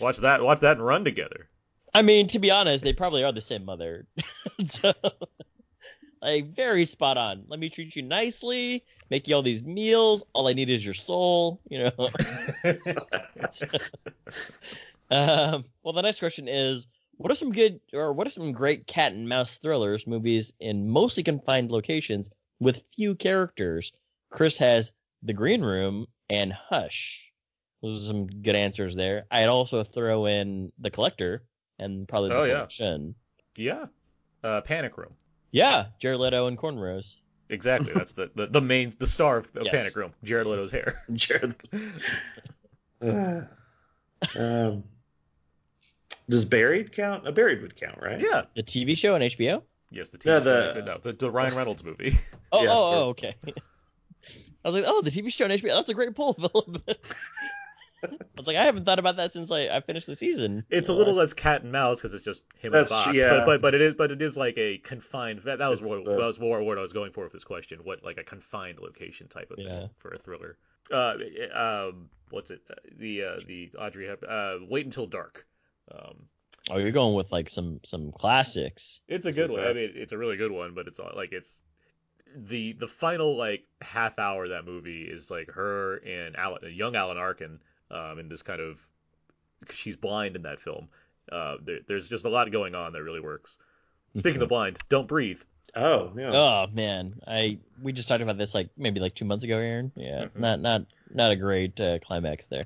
Watch 0.00 0.18
that 0.18 0.42
watch 0.42 0.60
that 0.60 0.76
and 0.76 0.84
run 0.86 1.04
together. 1.04 1.48
I 1.94 2.02
mean, 2.02 2.28
to 2.28 2.38
be 2.38 2.50
honest, 2.50 2.84
they 2.84 2.92
probably 2.92 3.24
are 3.24 3.32
the 3.32 3.40
same 3.40 3.64
mother. 3.64 4.06
so, 4.68 4.92
like 6.22 6.54
very 6.54 6.84
spot 6.84 7.16
on. 7.16 7.44
Let 7.48 7.60
me 7.60 7.68
treat 7.70 7.96
you 7.96 8.02
nicely, 8.02 8.84
make 9.08 9.26
you 9.26 9.34
all 9.34 9.42
these 9.42 9.62
meals. 9.62 10.22
All 10.32 10.48
I 10.48 10.52
need 10.52 10.70
is 10.70 10.84
your 10.84 10.94
soul, 10.94 11.60
you 11.68 11.84
know. 11.84 11.92
um, 15.10 15.64
well, 15.82 15.92
the 15.94 16.02
next 16.02 16.18
question 16.18 16.48
is, 16.48 16.86
what 17.16 17.30
are 17.30 17.36
some 17.36 17.52
good 17.52 17.80
or 17.92 18.12
what 18.12 18.26
are 18.26 18.30
some 18.30 18.52
great 18.52 18.86
cat 18.86 19.12
and 19.12 19.28
mouse 19.28 19.58
thrillers 19.58 20.06
movies 20.06 20.52
in 20.60 20.88
mostly 20.88 21.22
confined 21.22 21.70
locations 21.70 22.30
with 22.60 22.82
few 22.94 23.14
characters? 23.14 23.92
Chris 24.30 24.56
has 24.58 24.92
The 25.22 25.32
Green 25.32 25.62
Room 25.62 26.06
and 26.28 26.52
Hush. 26.52 27.30
Those 27.82 28.02
are 28.02 28.06
some 28.06 28.26
good 28.26 28.54
answers 28.54 28.94
there. 28.94 29.26
I'd 29.30 29.48
also 29.48 29.82
throw 29.82 30.26
in 30.26 30.70
The 30.78 30.90
Collector 30.90 31.44
and 31.78 32.06
probably 32.06 32.28
The 32.28 32.36
Oh, 32.36 32.44
yeah. 32.44 32.66
Yeah. 33.56 33.86
Uh, 34.44 34.60
Panic 34.60 34.96
Room. 34.96 35.14
Yeah, 35.52 35.86
Jared 35.98 36.20
Leto 36.20 36.46
and 36.46 36.56
cornrows. 36.58 37.16
Exactly. 37.48 37.92
That's 37.92 38.12
the, 38.12 38.30
the, 38.36 38.46
the 38.46 38.60
main 38.60 38.92
the 38.98 39.06
star 39.06 39.38
of, 39.38 39.48
of 39.56 39.64
Yes. 39.64 39.74
Panic 39.76 39.96
Room. 39.96 40.12
Jared 40.22 40.46
Leto's 40.46 40.70
hair. 40.70 41.02
Jared. 41.12 41.54
um, 44.36 44.84
does 46.28 46.44
Buried 46.44 46.92
count? 46.92 47.26
A 47.26 47.32
Buried 47.32 47.62
would 47.62 47.74
count, 47.74 47.98
right? 48.00 48.20
Yeah. 48.20 48.42
The 48.54 48.62
TV 48.62 48.96
show 48.96 49.14
on 49.16 49.20
HBO? 49.22 49.62
Yes, 49.90 50.10
the 50.10 50.18
TV 50.18 50.26
Yeah, 50.26 50.38
show. 50.38 50.74
the- 50.74 50.82
no, 50.82 50.98
the, 51.02 51.12
the 51.12 51.30
Ryan 51.30 51.54
Reynolds 51.56 51.82
movie. 51.84 52.16
Oh, 52.52 52.62
Yeah, 52.64 52.70
oh, 52.72 52.92
oh, 53.04 53.08
okay. 53.10 53.34
I 54.64 54.68
was 54.68 54.74
like, 54.74 54.84
oh, 54.86 55.02
the 55.02 55.10
TV 55.10 55.32
show 55.32 55.44
on 55.44 55.50
HBO. 55.52 55.68
That's 55.68 55.88
a 55.90 55.94
great 55.94 56.14
pull, 56.16 56.34
Philip. 56.34 56.82
I 58.02 58.08
was 58.38 58.46
like, 58.46 58.56
I 58.56 58.64
haven't 58.64 58.84
thought 58.84 58.98
about 58.98 59.16
that 59.16 59.32
since 59.32 59.50
I, 59.50 59.68
I 59.68 59.80
finished 59.80 60.06
the 60.06 60.16
season. 60.16 60.64
It's 60.70 60.88
a 60.88 60.92
little 60.92 61.14
less 61.14 61.32
cat 61.32 61.62
and 61.62 61.72
mouse 61.72 62.00
because 62.00 62.14
it's 62.14 62.24
just 62.24 62.42
him 62.58 62.72
That's- 62.72 62.90
in 62.90 62.96
a 62.96 63.04
box. 63.04 63.18
yeah. 63.18 63.30
But, 63.38 63.46
but 63.46 63.60
but 63.62 63.74
it 63.74 63.80
is 63.82 63.94
but 63.94 64.10
it 64.10 64.22
is 64.22 64.36
like 64.36 64.56
a 64.56 64.78
confined. 64.78 65.40
That, 65.44 65.58
that 65.58 65.68
was 65.68 65.80
It's 65.80 65.88
what, 65.88 66.04
the- 66.04 66.12
that 66.12 66.26
was 66.26 66.40
more 66.40 66.62
what 66.62 66.78
I 66.78 66.82
was 66.82 66.92
going 66.92 67.12
for 67.12 67.24
with 67.24 67.32
this 67.32 67.44
question. 67.44 67.80
What 67.84 68.02
like 68.04 68.18
a 68.18 68.24
confined 68.24 68.80
location 68.80 69.28
type 69.28 69.50
of 69.50 69.58
Yeah. 69.58 69.80
thing 69.80 69.90
for 69.98 70.12
a 70.12 70.18
thriller. 70.18 70.56
Uh, 70.90 71.14
um, 71.54 72.08
what's 72.30 72.50
it? 72.50 72.62
Uh, 72.70 72.74
the 72.98 73.24
uh, 73.24 73.40
the 73.46 73.70
Audrey 73.78 74.06
Hep. 74.06 74.24
Uh, 74.28 74.56
Wait 74.68 74.86
until 74.86 75.06
dark. 75.06 75.46
Um, 75.92 76.26
Oh, 76.70 76.76
you're 76.76 76.90
going 76.92 77.14
with 77.14 77.32
like 77.32 77.48
some 77.48 77.80
some 77.84 78.12
classics. 78.12 79.00
It's 79.08 79.24
a 79.26 79.32
good 79.32 79.50
one. 79.50 79.60
that- 79.62 79.70
I 79.70 79.72
mean, 79.72 79.92
it's 79.94 80.12
a 80.12 80.18
really 80.18 80.36
good 80.36 80.52
one, 80.52 80.74
but 80.74 80.86
it's 80.88 80.98
all- 81.00 81.12
like 81.16 81.32
it's 81.32 81.62
the 82.36 82.74
the 82.74 82.86
final 82.86 83.36
like 83.36 83.64
half 83.80 84.18
hour 84.18 84.44
of 84.44 84.50
that 84.50 84.64
movie 84.64 85.02
is 85.02 85.30
like 85.30 85.50
her 85.50 85.96
and 85.96 86.36
Alan, 86.36 86.60
young 86.72 86.94
Alan 86.96 87.16
Arkin, 87.16 87.60
um, 87.90 88.18
in 88.18 88.28
this 88.28 88.42
kind 88.42 88.60
of 88.60 88.78
she's 89.72 89.96
blind 89.96 90.36
in 90.36 90.42
that 90.42 90.60
film. 90.60 90.88
Uh, 91.30 91.56
there, 91.64 91.78
there's 91.86 92.08
just 92.08 92.24
a 92.24 92.28
lot 92.28 92.50
going 92.50 92.74
on 92.74 92.92
that 92.92 93.02
really 93.02 93.20
works. 93.20 93.56
Speaking 94.16 94.42
of 94.42 94.48
blind, 94.48 94.78
Don't 94.88 95.06
Breathe. 95.06 95.40
Oh, 95.76 96.12
yeah. 96.16 96.30
Oh 96.32 96.66
man, 96.72 97.20
I 97.28 97.58
we 97.80 97.92
just 97.92 98.08
talked 98.08 98.22
about 98.22 98.36
this 98.38 98.54
like 98.54 98.70
maybe 98.76 98.98
like 98.98 99.14
two 99.14 99.24
months 99.24 99.44
ago, 99.44 99.56
Aaron. 99.58 99.92
Yeah, 99.94 100.24
Mhm. 100.24 100.36
not 100.40 100.60
not 100.60 100.86
not 101.14 101.30
a 101.30 101.36
great 101.36 101.80
uh, 101.80 101.98
climax 102.00 102.46
there. 102.46 102.64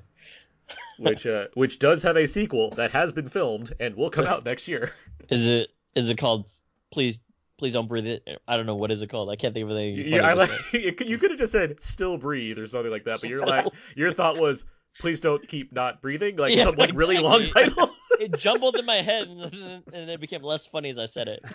which 0.97 1.27
uh, 1.27 1.45
which 1.53 1.77
does 1.77 2.01
have 2.01 2.17
a 2.17 2.27
sequel 2.27 2.71
that 2.71 2.89
has 2.91 3.11
been 3.11 3.29
filmed 3.29 3.73
and 3.79 3.95
will 3.95 4.09
come 4.09 4.25
out 4.25 4.43
next 4.45 4.67
year. 4.67 4.91
Is 5.29 5.47
it 5.47 5.71
is 5.93 6.09
it 6.09 6.17
called 6.17 6.49
Please 6.91 7.19
Please 7.59 7.73
Don't 7.73 7.87
Breathe 7.87 8.07
It? 8.07 8.27
I 8.47 8.57
don't 8.57 8.65
know 8.65 8.75
what 8.75 8.91
is 8.91 9.01
it 9.03 9.09
called. 9.11 9.29
I 9.29 9.35
can't 9.35 9.53
think 9.53 9.69
of 9.69 9.77
anything. 9.77 10.07
You, 10.13 10.21
I 10.21 10.33
like 10.33 10.49
to 10.71 10.79
you 11.07 11.17
could- 11.19 11.29
have 11.29 11.39
just 11.39 11.51
said 11.51 11.81
"Still 11.83 12.17
Breathe" 12.17 12.57
or 12.57 12.65
something 12.65 12.91
like 12.91 13.03
that, 13.05 13.19
but 13.21 13.29
your 13.29 13.45
like 13.45 13.67
your 13.95 14.13
thought 14.13 14.39
was 14.39 14.65
"Please 14.99 15.19
don't 15.19 15.47
keep 15.47 15.71
not 15.73 16.01
breathing," 16.01 16.37
like 16.37 16.55
Yeah, 16.55 16.65
some 16.65 16.75
like 16.75 16.91
really 16.93 17.17
long 17.17 17.45
title. 17.45 17.91
it 18.19 18.37
jumbled 18.37 18.75
in 18.77 18.85
my 18.85 18.97
head 18.97 19.27
and 19.27 19.83
and 19.93 20.09
it 20.09 20.19
became 20.19 20.41
less 20.41 20.65
funny 20.65 20.89
as 20.89 20.97
I 20.97 21.05
said 21.05 21.27
it. 21.27 21.43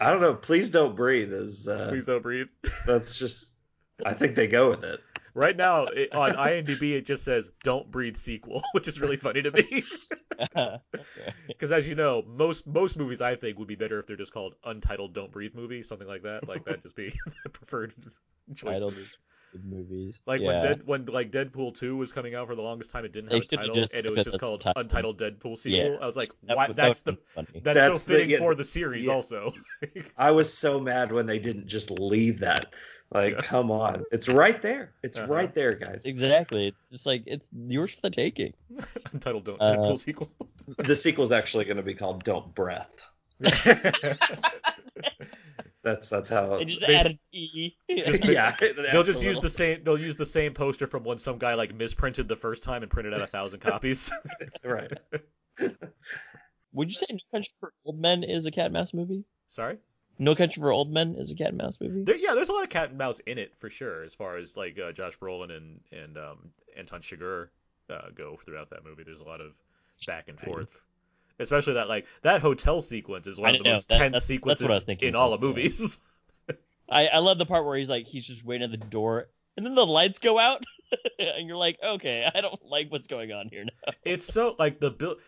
I 0.00 0.10
don't 0.10 0.20
know. 0.20 0.34
Please 0.34 0.70
don't 0.70 0.94
breathe. 0.94 1.32
Is 1.32 1.66
uh, 1.66 1.88
Please 1.90 2.04
don't 2.06 2.22
breathe. 2.22 2.48
that's 2.86 3.18
just. 3.18 3.54
I 4.06 4.14
think 4.14 4.36
they 4.36 4.46
go 4.46 4.70
with 4.70 4.84
it. 4.84 5.00
Right 5.34 5.56
now 5.56 5.84
it, 5.84 6.12
on 6.14 6.34
IMDb 6.34 6.92
it 6.92 7.04
just 7.04 7.24
says 7.24 7.50
"Don't 7.64 7.90
Breathe" 7.90 8.16
sequel, 8.16 8.62
which 8.72 8.88
is 8.88 9.00
really 9.00 9.16
funny 9.16 9.42
to 9.42 9.50
me. 9.50 9.84
Because 11.48 11.72
as 11.72 11.88
you 11.88 11.94
know, 11.94 12.22
most 12.26 12.66
most 12.66 12.96
movies 12.96 13.20
I 13.20 13.34
think 13.34 13.58
would 13.58 13.68
be 13.68 13.74
better 13.74 13.98
if 13.98 14.06
they're 14.06 14.16
just 14.16 14.32
called 14.32 14.54
Untitled 14.64 15.14
Don't 15.14 15.32
Breathe 15.32 15.54
movie, 15.54 15.82
something 15.82 16.06
like 16.06 16.22
that. 16.22 16.48
Like 16.48 16.64
that 16.64 16.82
just 16.82 16.96
be 16.96 17.12
the 17.42 17.50
preferred 17.50 17.92
choice. 18.54 18.74
Titled 18.74 18.94
good 18.94 19.08
movies. 19.64 20.20
Like 20.26 20.40
yeah. 20.40 20.46
when 20.46 20.62
Dead 20.62 20.82
when 20.86 21.04
like 21.06 21.30
Deadpool 21.30 21.76
2 21.76 21.96
was 21.96 22.12
coming 22.12 22.34
out 22.34 22.46
for 22.46 22.54
the 22.54 22.62
longest 22.62 22.90
time, 22.90 23.04
it 23.04 23.12
didn't 23.12 23.30
They 23.30 23.36
have 23.36 23.44
a 23.44 23.56
title, 23.56 23.84
and 23.94 24.06
it 24.06 24.10
was 24.12 24.24
just 24.24 24.38
called 24.40 24.60
title. 24.62 24.80
Untitled 24.80 25.18
Deadpool 25.18 25.56
sequel. 25.58 25.92
Yeah. 25.92 25.96
I 26.00 26.06
was 26.06 26.16
like, 26.16 26.32
That 26.44 26.56
why? 26.56 26.68
would- 26.68 26.76
That's 26.76 27.00
that 27.02 27.12
the 27.12 27.18
would 27.36 27.46
be 27.46 27.50
funny. 27.52 27.60
that's, 27.64 27.74
That's 27.74 28.00
so 28.00 28.06
the- 28.06 28.12
fitting 28.14 28.30
yeah. 28.30 28.38
for 28.38 28.54
the 28.54 28.64
series 28.64 29.06
Yeah. 29.06 29.12
also. 29.12 29.52
I 30.16 30.30
was 30.32 30.52
so 30.56 30.78
mad 30.80 31.12
when 31.12 31.26
they 31.26 31.38
didn't 31.38 31.66
just 31.66 31.90
leave 31.90 32.40
that. 32.40 32.66
Like, 33.10 33.34
Yeah. 33.34 33.40
come 33.42 33.70
on. 33.70 34.04
It's 34.12 34.28
right 34.28 34.60
there. 34.60 34.92
It's 35.02 35.16
Uh-huh. 35.16 35.32
right 35.32 35.54
there, 35.54 35.72
guys. 35.74 36.02
Exactly. 36.04 36.74
Just 36.92 37.06
like 37.06 37.22
it's 37.26 37.48
yours 37.52 37.94
for 37.94 38.02
the 38.02 38.10
taking. 38.10 38.52
Untitled 39.12 39.44
Don't 39.46 39.60
Uh, 39.62 39.76
Deadpool 39.76 39.98
sequel. 39.98 40.30
The 40.76 40.94
sequel's 40.94 41.32
actually 41.32 41.64
going 41.64 41.78
to 41.78 41.82
be 41.82 41.94
called 41.94 42.22
Don't 42.24 42.54
Breath. 42.54 42.90
That's 45.82 46.08
that's 46.08 46.28
how. 46.28 46.58
They 46.58 46.64
just 46.64 46.82
add 46.82 47.06
an 47.06 47.18
e. 47.32 47.74
Yeah, 47.88 48.56
they'll 48.92 49.04
just 49.04 49.22
use 49.22 49.40
the 49.40 49.50
same. 49.50 49.84
They'll 49.84 50.00
use 50.00 50.16
the 50.16 50.26
same 50.26 50.52
poster 50.52 50.86
from 50.86 51.04
when 51.04 51.18
some 51.18 51.38
guy 51.38 51.54
like 51.54 51.74
misprinted 51.74 52.26
the 52.28 52.36
first 52.36 52.62
time 52.62 52.82
and 52.82 52.90
printed 52.90 53.14
out 53.14 53.20
a 53.20 53.26
thousand 53.26 53.60
copies. 53.60 54.10
right. 54.64 54.92
Would 56.72 56.88
you 56.88 56.94
say 56.94 57.06
No 57.10 57.18
Country 57.32 57.52
for 57.60 57.72
Old 57.84 58.00
Men 58.00 58.24
is 58.24 58.46
a 58.46 58.50
cat 58.50 58.66
and 58.66 58.74
mouse 58.74 58.92
movie? 58.92 59.24
Sorry. 59.46 59.78
No 60.18 60.34
Country 60.34 60.60
for 60.60 60.72
Old 60.72 60.90
Men 60.92 61.14
is 61.14 61.30
a 61.30 61.36
cat 61.36 61.48
and 61.48 61.58
mouse 61.58 61.80
movie. 61.80 62.02
There, 62.02 62.16
yeah, 62.16 62.34
there's 62.34 62.48
a 62.48 62.52
lot 62.52 62.64
of 62.64 62.70
cat 62.70 62.88
and 62.90 62.98
mouse 62.98 63.20
in 63.20 63.38
it 63.38 63.54
for 63.58 63.70
sure, 63.70 64.02
as 64.02 64.14
far 64.14 64.36
as 64.36 64.56
like 64.56 64.78
uh, 64.78 64.90
Josh 64.90 65.16
Brolin 65.18 65.56
and 65.56 65.80
and 65.92 66.18
um, 66.18 66.50
Anton 66.76 67.02
Chigurh 67.02 67.48
uh, 67.88 68.08
go 68.16 68.38
throughout 68.44 68.70
that 68.70 68.84
movie. 68.84 69.04
There's 69.04 69.20
a 69.20 69.24
lot 69.24 69.40
of 69.40 69.52
back 70.08 70.28
and 70.28 70.38
forth. 70.40 70.76
Especially 71.38 71.74
that 71.74 71.88
like 71.88 72.06
that 72.22 72.40
hotel 72.40 72.80
sequence 72.80 73.26
is 73.26 73.38
one 73.38 73.50
of 73.50 73.58
the 73.58 73.64
know, 73.64 73.72
most 73.74 73.88
that- 73.88 73.98
tense 73.98 74.00
that's- 74.00 74.12
that's 74.14 74.26
sequences 74.26 74.68
was 74.68 74.84
in 75.00 75.14
all 75.14 75.32
of, 75.32 75.42
of 75.42 75.48
movies. 75.48 75.98
I, 76.88 77.08
I 77.08 77.18
love 77.18 77.38
the 77.38 77.46
part 77.46 77.64
where 77.66 77.76
he's 77.76 77.90
like 77.90 78.06
he's 78.06 78.26
just 78.26 78.44
waiting 78.44 78.64
at 78.64 78.70
the 78.70 78.86
door 78.86 79.28
and 79.56 79.64
then 79.66 79.74
the 79.74 79.84
lights 79.86 80.18
go 80.18 80.38
out 80.38 80.64
and 81.18 81.46
you're 81.46 81.56
like, 81.56 81.78
okay, 81.82 82.28
I 82.34 82.40
don't 82.40 82.64
like 82.64 82.90
what's 82.90 83.06
going 83.08 83.30
on 83.32 83.48
here 83.48 83.64
now. 83.64 83.92
it's 84.04 84.24
so 84.24 84.56
like 84.58 84.80
the 84.80 84.90
build. 84.90 85.18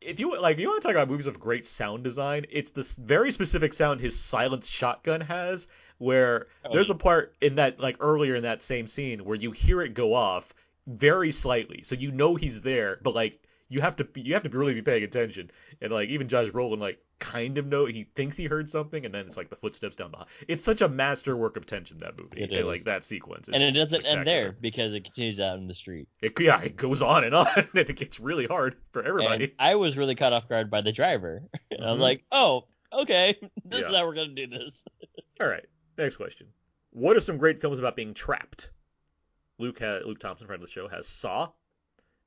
If 0.00 0.20
you 0.20 0.38
like, 0.40 0.58
you 0.58 0.68
want 0.68 0.80
to 0.82 0.86
talk 0.88 0.94
about 0.94 1.08
movies 1.08 1.26
with 1.26 1.40
great 1.40 1.66
sound 1.66 2.04
design, 2.04 2.46
it's 2.50 2.70
this 2.70 2.94
very 2.94 3.32
specific 3.32 3.72
sound 3.74 4.00
his 4.00 4.18
silent 4.18 4.64
shotgun 4.64 5.20
has, 5.22 5.66
where 5.98 6.46
Oh, 6.64 6.72
there's 6.72 6.88
yeah. 6.88 6.94
a 6.94 6.98
part 6.98 7.34
in 7.40 7.56
that 7.56 7.80
like 7.80 7.96
earlier 8.00 8.36
in 8.36 8.42
that 8.44 8.62
same 8.62 8.86
scene 8.86 9.24
where 9.24 9.36
you 9.36 9.50
hear 9.50 9.82
it 9.82 9.94
go 9.94 10.14
off 10.14 10.54
very 10.86 11.32
slightly, 11.32 11.82
so 11.82 11.94
you 11.96 12.10
know 12.12 12.36
he's 12.36 12.62
there, 12.62 12.98
but 13.02 13.14
like 13.14 13.40
you 13.68 13.80
have 13.80 13.96
to 13.96 14.04
be, 14.04 14.20
you 14.22 14.34
have 14.34 14.42
to 14.44 14.48
really 14.50 14.74
be 14.74 14.82
paying 14.82 15.02
attention, 15.02 15.50
and 15.80 15.92
like 15.92 16.08
even 16.08 16.28
Josh 16.28 16.48
Brolin 16.48 16.78
like 16.78 16.98
kind 17.18 17.58
of 17.58 17.66
know 17.66 17.84
he 17.84 18.04
thinks 18.14 18.36
he 18.36 18.44
heard 18.46 18.70
something, 18.70 19.04
and 19.04 19.12
then 19.12 19.26
it's 19.26 19.36
like 19.36 19.50
the 19.50 19.56
footsteps 19.56 19.96
down 19.96 20.10
the. 20.12 20.24
It's 20.46 20.62
such 20.64 20.80
a 20.80 20.88
masterwork 20.88 21.56
of 21.56 21.66
tension 21.66 21.98
that 22.00 22.16
movie, 22.18 22.40
It 22.42 22.52
and 22.52 22.66
like 22.66 22.84
that 22.84 23.04
sequence. 23.04 23.48
And 23.52 23.62
it 23.62 23.72
doesn't 23.72 24.06
end 24.06 24.26
there 24.26 24.52
because 24.52 24.94
it 24.94 25.04
continues 25.04 25.40
out 25.40 25.58
in 25.58 25.66
the 25.68 25.74
street. 25.74 26.08
It, 26.22 26.38
yeah, 26.40 26.60
it 26.62 26.76
goes 26.76 27.02
on 27.02 27.24
and 27.24 27.34
on, 27.34 27.46
and 27.56 27.68
it 27.74 27.96
gets 27.96 28.20
really 28.20 28.46
hard 28.46 28.76
for 28.92 29.02
everybody. 29.02 29.44
And 29.44 29.52
I 29.58 29.74
was 29.74 29.96
really 29.98 30.14
caught 30.14 30.32
off 30.32 30.48
guard 30.48 30.70
by 30.70 30.80
the 30.80 30.92
driver. 30.92 31.42
And 31.70 31.84
I 31.84 31.90
was 31.92 31.98
Mhm. 31.98 32.02
like, 32.02 32.24
oh, 32.32 32.64
okay, 32.92 33.36
this 33.64 33.84
is 33.84 33.94
how 33.94 34.06
we're 34.06 34.14
gonna 34.14 34.28
do 34.28 34.46
this. 34.46 34.84
All 35.40 35.48
right, 35.48 35.66
next 35.98 36.16
question. 36.16 36.46
What 36.90 37.16
are 37.16 37.20
some 37.20 37.36
great 37.36 37.60
films 37.60 37.78
about 37.78 37.96
being 37.96 38.14
trapped? 38.14 38.70
Luke 39.58 39.80
ha- 39.80 40.00
Luke 40.06 40.20
Thompson, 40.20 40.46
friend 40.46 40.62
of 40.62 40.68
the 40.68 40.72
show, 40.72 40.88
has 40.88 41.06
Saw, 41.08 41.50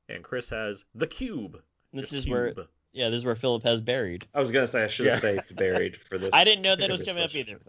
and 0.10 0.24
Chris 0.24 0.50
has 0.50 0.84
The 0.96 1.08
Cube. 1.08 1.62
This 1.94 2.10
Just 2.12 2.14
is 2.26 2.30
where, 2.30 2.54
yeah, 2.94 3.10
this 3.10 3.18
is 3.18 3.26
where 3.26 3.36
Philip 3.36 3.64
has 3.64 3.82
buried. 3.82 4.26
I 4.34 4.40
was 4.40 4.52
gonna 4.52 4.68
say 4.68 4.84
I 4.84 4.88
should 4.88 5.08
have 5.08 5.16
Yeah. 5.24 5.36
saved 5.42 5.56
buried 5.56 5.98
for 5.98 6.18
this. 6.18 6.30
I 6.34 6.44
didn't 6.44 6.62
know 6.64 6.76
that 6.76 6.90
it 6.90 6.92
was 6.92 7.02
this 7.02 7.08
coming 7.10 7.24
up 7.24 7.36
either. 7.36 7.60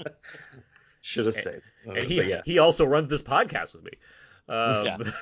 should 1.00 1.26
have 1.26 1.34
saved. 1.34 1.62
Uh, 1.86 1.92
and 1.92 2.04
he 2.04 2.16
but 2.16 2.26
yeah. 2.26 2.40
he 2.44 2.58
also 2.58 2.84
runs 2.84 3.08
this 3.08 3.22
podcast 3.22 3.74
with 3.74 3.84
me. 3.84 3.92
Um, 4.48 5.12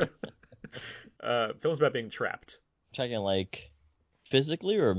uh, 1.22 1.52
films 1.60 1.78
about 1.78 1.92
being 1.92 2.10
trapped. 2.10 2.58
Checking 2.92 3.18
like 3.18 3.70
physically 4.26 4.76
or 4.78 4.94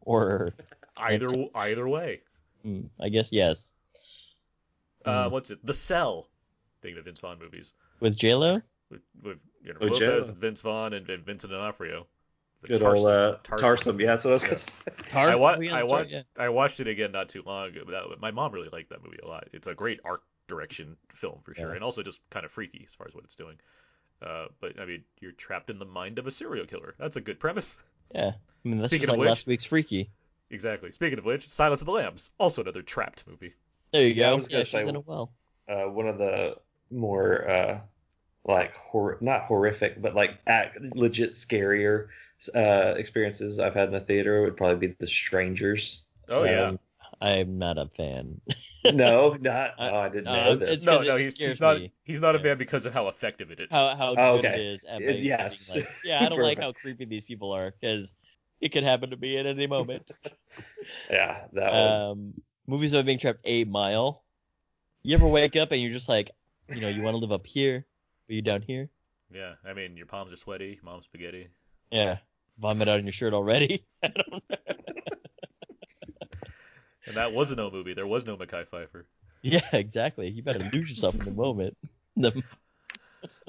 or 0.00 0.54
Either 0.96 1.26
either 1.54 1.88
way. 1.88 2.20
mm, 2.64 2.88
I 3.00 3.08
guess 3.08 3.32
yes. 3.32 3.72
Uh, 5.04 5.28
Mm. 5.28 5.30
what's 5.32 5.50
it? 5.50 5.64
The 5.64 5.74
Cell. 5.74 6.28
Thinking 6.80 6.98
of 6.98 7.04
Vince 7.04 7.20
Vaughn 7.20 7.38
movies 7.38 7.72
With 8.00 8.16
J 8.16 8.34
Lo, 8.34 8.60
with, 8.92 9.00
with 9.22 9.38
you 9.64 9.72
know, 9.72 9.78
With 9.80 9.92
Lopez, 9.92 10.26
J-Lo. 10.26 10.34
Vince 10.38 10.60
Vaughn, 10.60 10.92
and, 10.92 11.08
and 11.10 11.24
Vincent 11.24 11.50
D'Onofrio. 11.52 12.06
The 12.62 12.68
Good 12.68 12.82
old 12.82 13.08
uh, 13.08 13.36
Tarsem. 13.42 13.58
Tarsem. 13.58 14.00
Yeah, 14.00 14.06
that's 14.06 14.24
what 14.24 14.30
I 14.30 14.34
was 14.34 14.44
gonna 14.44 14.58
say. 14.58 14.72
I, 15.14 15.34
wa- 15.34 15.56
Oh, 15.58 15.60
I, 15.60 15.68
that's 15.68 15.90
wa- 15.90 15.96
right, 15.98 16.08
yeah. 16.08 16.22
I 16.38 16.48
watched 16.50 16.78
it 16.78 16.86
again 16.86 17.10
not 17.10 17.28
too 17.28 17.42
long 17.44 17.68
ago. 17.70 17.80
That, 17.90 18.20
my 18.20 18.30
mom 18.30 18.52
really 18.52 18.68
liked 18.72 18.90
that 18.90 19.02
movie 19.02 19.18
a 19.22 19.26
lot. 19.26 19.48
It's 19.52 19.66
a 19.66 19.74
great 19.74 19.98
art 20.04 20.22
direction 20.46 20.96
film 21.14 21.40
for 21.42 21.54
sure, 21.54 21.70
Yeah. 21.70 21.74
and 21.74 21.82
also 21.84 22.02
just 22.04 22.20
kind 22.30 22.44
of 22.46 22.52
freaky 22.52 22.84
as 22.88 22.94
far 22.94 23.08
as 23.08 23.14
what 23.14 23.24
it's 23.24 23.34
doing. 23.34 23.56
Uh, 24.24 24.46
but 24.60 24.78
I 24.78 24.84
mean, 24.86 25.02
you're 25.20 25.32
trapped 25.32 25.70
in 25.70 25.80
the 25.80 25.84
mind 25.84 26.20
of 26.20 26.28
a 26.28 26.30
serial 26.30 26.66
killer. 26.66 26.94
That's 27.00 27.16
a 27.16 27.20
good 27.20 27.40
premise. 27.40 27.78
Yeah, 28.14 28.28
I 28.64 28.68
mean 28.68 28.78
that's 28.78 28.90
Speaking 28.90 29.06
just 29.06 29.12
of 29.14 29.18
like 29.18 29.20
which- 29.20 29.28
last 29.28 29.46
week's 29.48 29.64
Freaky. 29.64 30.10
Exactly. 30.50 30.92
Speaking 30.92 31.18
of 31.18 31.24
which, 31.24 31.48
Silence 31.48 31.80
of 31.80 31.86
the 31.86 31.92
Lambs, 31.92 32.30
also 32.38 32.62
another 32.62 32.82
trapped 32.82 33.24
movie. 33.26 33.54
There 33.92 34.02
you 34.06 34.14
Yeah, 34.14 34.28
I 34.28 34.30
go. 34.30 34.36
was 34.36 34.44
Yeah, 34.48 34.52
gonna 34.52 34.64
she's 34.66 34.70
say- 34.72 34.86
in 34.88 34.94
a 34.96 35.00
well. 35.00 35.32
uh, 35.68 35.84
one 35.90 36.06
of 36.06 36.18
the 36.18 36.56
more 36.90 37.48
uh, 37.50 37.80
like 38.44 38.74
hor- 38.76 39.18
not 39.20 39.44
horrific, 39.44 40.00
but 40.00 40.14
like 40.14 40.38
act- 40.46 40.78
legit 40.94 41.32
scarier 41.32 42.08
uh, 42.54 42.94
experiences 42.96 43.58
I've 43.58 43.74
had 43.74 43.88
in 43.88 43.94
a 43.94 44.00
theater 44.00 44.42
would 44.42 44.56
probably 44.56 44.88
be 44.88 44.94
The 44.98 45.06
Strangers. 45.06 46.02
Oh 46.28 46.44
yeah. 46.44 46.68
Um, 46.68 46.78
I'm 47.20 47.58
not 47.58 47.78
a 47.78 47.86
fan. 47.96 48.40
no, 48.84 49.34
not. 49.40 49.74
I- 49.78 49.90
Oh, 49.90 49.96
I 49.96 50.08
didn't 50.08 50.24
no, 50.24 50.32
know 50.32 50.56
this. 50.56 50.84
no, 50.84 50.98
'cause 50.98 51.06
no, 51.06 51.16
he's, 51.16 51.38
he's 51.38 51.60
not. 51.60 51.76
me. 51.78 51.92
He's 52.04 52.20
not 52.20 52.34
a 52.34 52.38
Yeah. 52.38 52.44
fan 52.44 52.58
because 52.58 52.84
of 52.84 52.92
how 52.92 53.08
effective 53.08 53.50
it 53.50 53.60
is. 53.60 53.68
how 53.70 53.94
how 53.94 54.16
Oh, 54.16 54.34
good 54.34 54.44
okay. 54.44 54.54
it 54.56 54.58
is 54.58 54.84
at 54.84 55.00
making 55.00 55.24
yes. 55.26 55.68
like, 55.68 55.86
yeah, 56.02 56.24
I 56.24 56.28
don't 56.28 56.40
like 56.40 56.58
how 56.58 56.72
creepy 56.72 57.04
these 57.04 57.24
people 57.24 57.52
are 57.52 57.70
because 57.70 58.14
it 58.60 58.70
could 58.70 58.82
happen 58.84 59.10
to 59.10 59.16
me 59.16 59.36
at 59.38 59.46
any 59.46 59.66
moment. 59.66 60.10
Yeah, 61.10 61.46
that 61.52 61.72
one. 61.72 62.02
um, 62.10 62.34
movies 62.66 62.92
about 62.92 63.06
being 63.06 63.18
trapped 63.18 63.40
eight 63.44 63.68
mile. 63.68 64.24
You 65.02 65.14
ever 65.16 65.26
wake 65.28 65.56
up 65.56 65.72
and 65.72 65.80
you're 65.82 65.92
just 65.92 66.08
like, 66.08 66.30
you 66.70 66.80
know, 66.80 66.88
you 66.88 67.02
want 67.02 67.14
to 67.14 67.18
live 67.18 67.32
up 67.32 67.46
here, 67.46 67.86
but 68.26 68.34
you 68.36 68.42
down 68.42 68.62
here? 68.62 68.88
Yeah, 69.32 69.54
I 69.64 69.72
mean, 69.72 69.96
your 69.96 70.06
palms 70.06 70.32
are 70.32 70.36
sweaty, 70.36 70.78
mom's 70.82 71.04
spaghetti. 71.04 71.48
Yeah, 71.90 72.18
vomit 72.58 72.88
out 72.88 72.98
on 72.98 73.04
your 73.04 73.12
shirt 73.12 73.34
already. 73.34 73.84
I 74.02 74.08
don't 74.08 74.32
know. 74.50 74.56
And 77.04 77.16
that 77.16 77.32
was 77.32 77.50
a 77.50 77.56
no 77.56 77.68
movie. 77.70 77.94
There 77.94 78.06
was 78.06 78.24
no 78.26 78.36
Mekhi 78.36 78.64
Phifer. 78.68 79.04
Yeah, 79.42 79.66
exactly. 79.72 80.30
You 80.30 80.42
better 80.42 80.70
lose 80.72 80.88
yourself 80.88 81.14
in 81.14 81.24
the 81.24 81.32
moment. 81.32 81.76
The, 82.14 82.42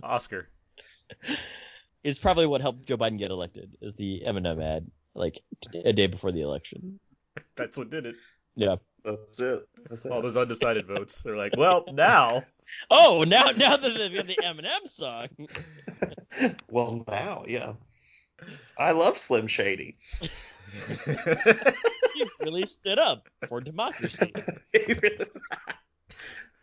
Oscar. 0.01 0.47
it's 2.01 2.17
probably 2.17 2.45
what 2.45 2.61
helped 2.61 2.85
Joe 2.85 2.95
Biden 2.97 3.17
get 3.17 3.29
elected. 3.29 3.75
Is 3.81 3.93
the 3.95 4.23
Eminem 4.25 4.63
ad 4.63 4.89
like 5.15 5.43
a 5.83 5.91
day 5.91 6.07
before 6.07 6.31
the 6.31 6.41
election? 6.41 6.97
That's 7.57 7.77
what 7.77 7.89
did 7.89 8.05
it. 8.05 8.15
Yeah. 8.55 8.77
That's 9.03 9.39
it. 9.39 9.67
That's 9.89 10.05
it. 10.05 10.11
All 10.11 10.21
those 10.21 10.37
undecided 10.37 10.87
votes. 10.87 11.21
They're 11.21 11.37
like, 11.37 11.55
well, 11.57 11.85
now. 11.91 12.43
Oh, 12.89 13.25
now 13.27 13.51
now 13.51 13.75
that 13.75 13.89
they've 13.89 14.15
got 14.15 14.25
the 14.25 14.37
Eminem 14.41 14.87
song. 14.87 15.27
well, 16.69 17.03
now, 17.09 17.43
yeah. 17.45 17.73
I 18.77 18.91
love 18.91 19.17
Slim 19.17 19.47
Shady. 19.47 19.97
You 22.15 22.27
really 22.41 22.65
stood 22.65 22.99
up 22.99 23.27
for 23.49 23.59
democracy. 23.59 24.31
there 24.71 25.27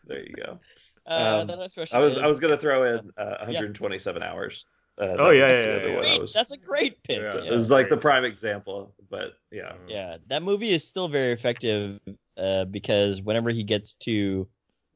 you 0.09 0.33
go. 0.33 0.59
Uh, 1.07 1.41
Um, 1.41 1.47
the 1.49 1.57
next 1.57 1.77
I 1.93 1.99
was 1.99 2.13
is, 2.17 2.19
I 2.19 2.27
was 2.27 2.41
gonna 2.41 2.57
throw 2.57 2.85
in 2.85 3.11
uh, 3.17 3.37
127 3.41 4.23
hours. 4.23 4.65
Uh, 5.01 5.17
Oh, 5.19 5.31
yeah, 5.31 5.49
yeah, 5.49 5.61
yeah, 5.61 5.73
one 5.95 6.05
yeah. 6.05 6.11
Great. 6.11 6.21
was- 6.21 6.33
That's 6.35 6.53
a 6.53 6.59
great 6.59 7.03
pick. 7.03 7.19
Yeah. 7.21 7.37
Yeah. 7.43 7.51
It 7.53 7.55
was 7.57 7.71
like 7.71 7.89
the 7.89 7.97
prime 7.97 8.25
example, 8.25 8.95
but 9.09 9.39
yeah. 9.51 9.73
Yeah, 9.89 10.19
that 10.29 10.43
movie 10.43 10.73
is 10.73 10.87
still 10.87 11.09
very 11.09 11.33
effective 11.33 11.99
uh, 12.37 12.67
because 12.67 13.23
whenever 13.23 13.49
he 13.51 13.63
gets 13.65 13.93
to, 14.05 14.47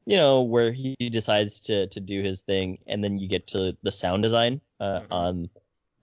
you 0.05 0.17
know, 0.17 0.43
where 0.43 0.71
he 0.71 0.95
decides 1.11 1.59
to 1.61 1.87
to 1.87 1.99
do 1.99 2.21
his 2.21 2.41
thing, 2.41 2.77
and 2.85 3.03
then 3.03 3.17
you 3.17 3.27
get 3.27 3.47
to 3.47 3.75
the 3.81 3.91
sound 3.91 4.21
design 4.21 4.61
uh, 4.79 4.99
Mhm. 5.01 5.07
on 5.09 5.49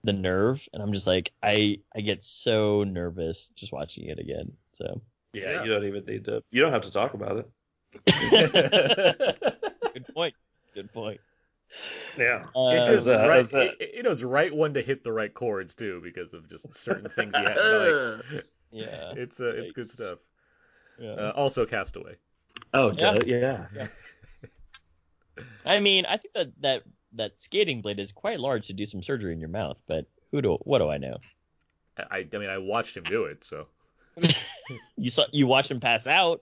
the 0.03 0.11
nerve, 0.13 0.67
and 0.73 0.83
I'm 0.83 0.91
just 0.91 1.07
like, 1.07 1.31
I 1.41 1.79
I 1.95 2.01
get 2.01 2.21
so 2.23 2.83
nervous 2.83 3.49
just 3.55 3.71
watching 3.71 4.07
it 4.09 4.19
again. 4.19 4.51
So 4.73 5.01
yeah, 5.31 5.43
Yeah. 5.51 5.63
You 5.63 5.69
don't 5.71 5.85
even 5.85 6.03
need 6.05 6.25
to. 6.25 6.43
You 6.51 6.61
don't 6.61 6.73
have 6.73 6.81
to 6.83 6.91
talk 6.91 7.13
about 7.13 7.37
it. 7.37 7.47
good 9.93 10.07
point. 10.13 10.35
Good 10.75 10.91
point. 10.91 11.21
Yeah. 12.17 12.45
Uh, 12.55 12.69
It's 12.69 12.87
just 12.87 13.07
uh, 13.07 13.27
right, 13.27 13.39
as 13.39 13.53
a- 13.53 13.71
it, 13.71 13.77
it 13.99 14.03
knows 14.03 14.23
right 14.23 14.53
when 14.55 14.73
to 14.75 14.81
hit 14.81 15.03
the 15.03 15.11
right 15.11 15.33
chords 15.33 15.75
too, 15.75 15.99
because 16.03 16.33
of 16.33 16.47
just 16.49 16.73
certain 16.75 17.09
things 17.09 17.35
he 17.35 17.41
had. 17.43 17.55
Like, 17.55 18.43
yeah. 18.71 19.13
it's 19.15 19.39
uh, 19.39 19.53
it's 19.55 19.71
good 19.71 19.89
stuff. 19.89 20.19
yeah. 20.99 21.11
Uh, 21.11 21.31
also, 21.35 21.65
Castaway. 21.65 22.15
Oh, 22.73 22.91
Yeah. 22.95 23.17
yeah. 23.25 23.65
yeah. 23.75 23.87
I 25.65 25.79
mean, 25.79 26.05
I 26.05 26.17
think 26.17 26.33
that 26.35 26.61
that 26.61 26.83
that 27.13 27.41
skating 27.41 27.81
blade 27.81 27.99
is 27.99 28.11
quite 28.11 28.39
large 28.39 28.67
to 28.67 28.73
do 28.73 28.85
some 28.85 29.01
surgery 29.01 29.33
in 29.33 29.39
your 29.39 29.49
mouth, 29.49 29.77
but 29.87 30.05
who 30.31 30.41
do 30.41 30.53
what 30.63 30.79
do 30.79 30.89
I 30.89 30.97
know? 30.97 31.17
I, 31.97 32.27
I 32.31 32.37
mean, 32.37 32.49
I 32.49 32.57
watched 32.57 32.97
him 32.97 33.03
do 33.03 33.25
it, 33.25 33.43
so. 33.43 33.67
You 34.97 35.09
saw 35.09 35.25
you 35.31 35.47
watched 35.47 35.71
him 35.71 35.79
pass 35.79 36.05
out. 36.07 36.41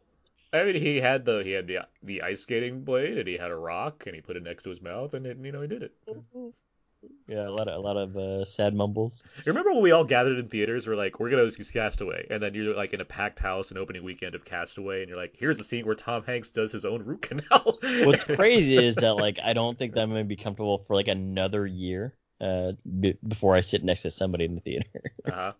I 0.53 0.63
mean, 0.63 0.81
he 0.81 0.97
had 0.97 1.25
the 1.25 1.43
he 1.43 1.51
had 1.51 1.67
the 1.67 1.87
the 2.03 2.21
ice 2.21 2.41
skating 2.41 2.83
blade, 2.83 3.17
and 3.17 3.27
he 3.27 3.37
had 3.37 3.51
a 3.51 3.55
rock, 3.55 4.03
and 4.05 4.15
he 4.15 4.21
put 4.21 4.35
it 4.35 4.43
next 4.43 4.63
to 4.63 4.69
his 4.69 4.81
mouth, 4.81 5.13
and 5.13 5.25
it, 5.25 5.37
you 5.41 5.51
know 5.51 5.61
he 5.61 5.67
did 5.67 5.83
it. 5.83 5.93
Yeah, 7.27 7.47
a 7.47 7.49
lot 7.49 7.67
of 7.67 7.75
a 7.75 7.79
lot 7.79 7.97
of 7.97 8.17
uh, 8.17 8.45
sad 8.45 8.75
mumbles. 8.75 9.23
Remember 9.45 9.71
when 9.71 9.81
we 9.81 9.91
all 9.91 10.03
gathered 10.03 10.37
in 10.37 10.49
theaters? 10.49 10.85
We're 10.85 10.95
like, 10.95 11.19
we're 11.19 11.29
gonna 11.29 11.49
see 11.49 11.63
Castaway, 11.63 12.27
and 12.29 12.43
then 12.43 12.53
you're 12.53 12.75
like 12.75 12.93
in 12.93 13.01
a 13.01 13.05
packed 13.05 13.39
house, 13.39 13.71
an 13.71 13.77
opening 13.77 14.03
weekend 14.03 14.35
of 14.35 14.45
Castaway, 14.45 15.01
and 15.01 15.09
you're 15.09 15.17
like, 15.17 15.35
here's 15.37 15.59
a 15.59 15.63
scene 15.63 15.85
where 15.85 15.95
Tom 15.95 16.23
Hanks 16.23 16.51
does 16.51 16.71
his 16.71 16.85
own 16.85 17.03
root 17.03 17.21
canal. 17.21 17.79
What's 17.81 18.23
crazy 18.23 18.77
is 18.77 18.95
that 18.95 19.15
like 19.15 19.39
I 19.43 19.53
don't 19.53 19.79
think 19.79 19.93
that 19.93 20.01
I'm 20.01 20.09
gonna 20.09 20.25
be 20.25 20.35
comfortable 20.35 20.83
for 20.85 20.95
like 20.95 21.07
another 21.07 21.65
year 21.65 22.13
uh, 22.41 22.73
b- 22.99 23.17
before 23.25 23.55
I 23.55 23.61
sit 23.61 23.83
next 23.83 24.01
to 24.01 24.11
somebody 24.11 24.45
in 24.45 24.55
the 24.55 24.61
theater. 24.61 24.89
uh-huh. 25.25 25.53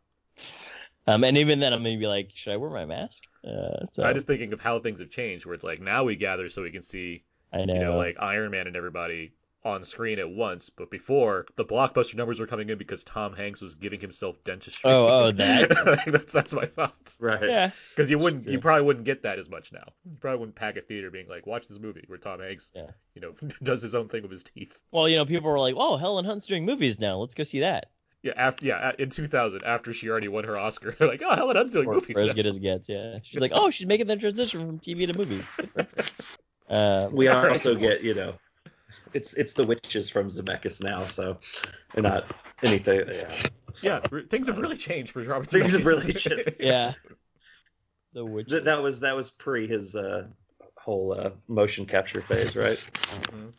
Um, 1.08 1.24
and 1.24 1.38
even 1.38 1.60
then 1.60 1.74
I'm 1.74 1.84
gonna 1.84 1.98
be 1.98 2.08
like, 2.08 2.30
should 2.34 2.54
I 2.54 2.58
wear 2.58 2.70
my 2.70 2.86
mask? 2.86 3.24
Uh, 3.46 3.86
so 3.94 4.04
I'm 4.04 4.14
just 4.14 4.28
thinking 4.28 4.54
of 4.54 4.62
how 4.62 4.80
things 4.80 5.00
have 5.00 5.10
changed, 5.10 5.46
where 5.46 5.56
it's 5.56 5.64
like 5.64 5.82
now 5.82 6.04
we 6.04 6.16
gather 6.16 6.48
so 6.50 6.62
we 6.62 6.72
can 6.72 6.84
see, 6.84 7.24
I 7.52 7.66
know. 7.66 7.74
you 7.74 7.80
know, 7.82 7.98
like 7.98 8.18
Iron 8.20 8.52
Man 8.52 8.68
and 8.68 8.76
everybody 8.76 9.34
on 9.64 9.84
screen 9.84 10.18
at 10.18 10.28
once. 10.30 10.70
But 10.72 10.90
before, 10.90 11.46
the 11.56 11.66
blockbuster 11.66 12.16
numbers 12.16 12.40
were 12.40 12.48
coming 12.48 12.70
in 12.70 12.78
because 12.80 13.04
Tom 13.04 13.34
Hanks 13.36 13.62
was 13.62 13.76
giving 13.76 14.00
himself 14.00 14.44
dentistry. 14.44 14.90
Oh, 14.90 15.08
oh, 15.08 15.32
that? 15.34 16.04
that's 16.08 16.34
that's 16.34 16.54
my 16.54 16.66
thoughts. 16.66 17.18
Right. 17.22 17.44
yeah, 17.44 17.72
Because 17.90 18.10
you 18.10 18.18
wouldn't, 18.18 18.48
you 18.48 18.60
probably 18.60 18.86
wouldn't 18.86 19.06
get 19.06 19.24
that 19.24 19.38
as 19.40 19.50
much 19.50 19.72
now. 19.72 19.84
You 20.06 20.18
probably 20.20 20.40
wouldn't 20.40 20.56
pack 20.56 20.78
a 20.78 20.82
theater 20.82 21.10
being 21.12 21.28
like, 21.28 21.46
watch 21.48 21.68
this 21.68 21.80
movie 21.80 22.04
where 22.08 22.18
Tom 22.20 22.40
Hanks, 22.40 22.72
Yeah. 22.76 22.88
you 23.16 23.22
know, 23.22 23.34
does 23.64 23.82
his 23.84 23.94
own 23.96 24.08
thing 24.08 24.22
with 24.24 24.32
his 24.32 24.44
teeth. 24.44 24.80
well, 24.92 25.08
you 25.10 25.16
know, 25.18 25.26
people 25.26 25.50
were 25.50 25.60
like, 25.60 25.76
oh, 25.78 25.98
Helen 25.98 26.26
Hunt's 26.26 26.46
doing 26.48 26.66
movies 26.66 27.00
now. 27.00 27.18
Let's 27.18 27.34
go 27.36 27.44
see 27.44 27.60
that. 27.62 27.88
Yeah, 28.24 28.34
after 28.36 28.66
yeah, 28.66 28.92
in 29.00 29.10
2000, 29.10 29.64
after 29.64 29.94
she 29.94 30.08
already 30.10 30.28
won 30.28 30.44
her 30.44 30.56
Oscar, 30.58 30.92
they're 30.92 31.08
like, 31.16 31.24
oh, 31.26 31.36
Helen 31.36 31.56
Hunt's 31.56 31.74
doing 31.74 31.88
Or, 31.88 31.96
movies. 31.96 32.16
or 32.18 32.22
as 32.24 32.34
good 32.34 32.46
as 32.46 32.58
it 32.58 32.62
gets, 32.62 32.88
yeah. 32.88 33.18
She's 33.24 33.40
like, 33.42 33.52
oh, 33.56 33.70
she's 33.72 33.88
making 33.88 34.08
the 34.08 34.16
transition 34.16 34.60
from 34.66 34.80
TV 34.80 35.12
to 35.12 35.18
movies. 35.18 35.46
Good 35.58 35.70
for 35.72 35.88
her. 36.70 37.06
Um, 37.08 37.14
We 37.16 37.28
All 37.28 37.42
right. 37.42 37.52
also 37.52 37.76
get, 37.76 38.04
you 38.04 38.14
know, 38.14 38.36
it's 39.14 39.34
it's 39.34 39.54
the 39.54 39.66
witches 39.66 40.10
from 40.10 40.30
Zemeckis 40.30 40.82
now, 40.84 41.06
so 41.08 41.38
they're 41.94 42.04
not 42.04 42.26
anything. 42.64 43.02
Yeah. 43.08 43.34
Yeah, 43.82 44.00
re- 44.12 44.26
things 44.28 44.48
have 44.48 44.58
really 44.58 44.78
changed 44.78 45.12
for 45.14 45.22
Robert. 45.24 45.50
Things 45.50 45.74
have 45.74 45.86
really 45.86 46.14
changed. 46.14 46.56
yeah. 46.60 46.94
The 48.14 48.26
witch. 48.26 48.50
Th- 48.50 48.64
that 48.64 48.82
was 48.84 49.00
that 49.02 49.16
was 49.16 49.30
pre 49.32 49.68
his 49.68 49.96
uh, 49.96 50.28
whole 50.78 51.14
uh, 51.18 51.32
motion 51.48 51.86
capture 51.86 52.22
phase, 52.22 52.56
right? 52.56 52.80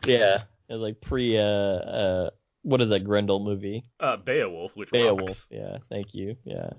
Yeah. 0.05 0.43
It 0.69 0.73
was 0.73 0.81
like 0.81 1.01
pre 1.01 1.37
uh 1.37 1.41
uh 1.43 2.29
what 2.63 2.81
is 2.81 2.89
that 2.89 3.01
Grendel 3.05 3.39
movie? 3.39 3.83
uh, 3.99 4.17
Beowulf, 4.17 4.75
which 4.75 4.91
Beowulf. 4.91 5.19
rocks. 5.19 5.47
Yeah, 5.51 5.77
thank 5.89 6.13
you. 6.13 6.35
Yeah. 6.43 6.71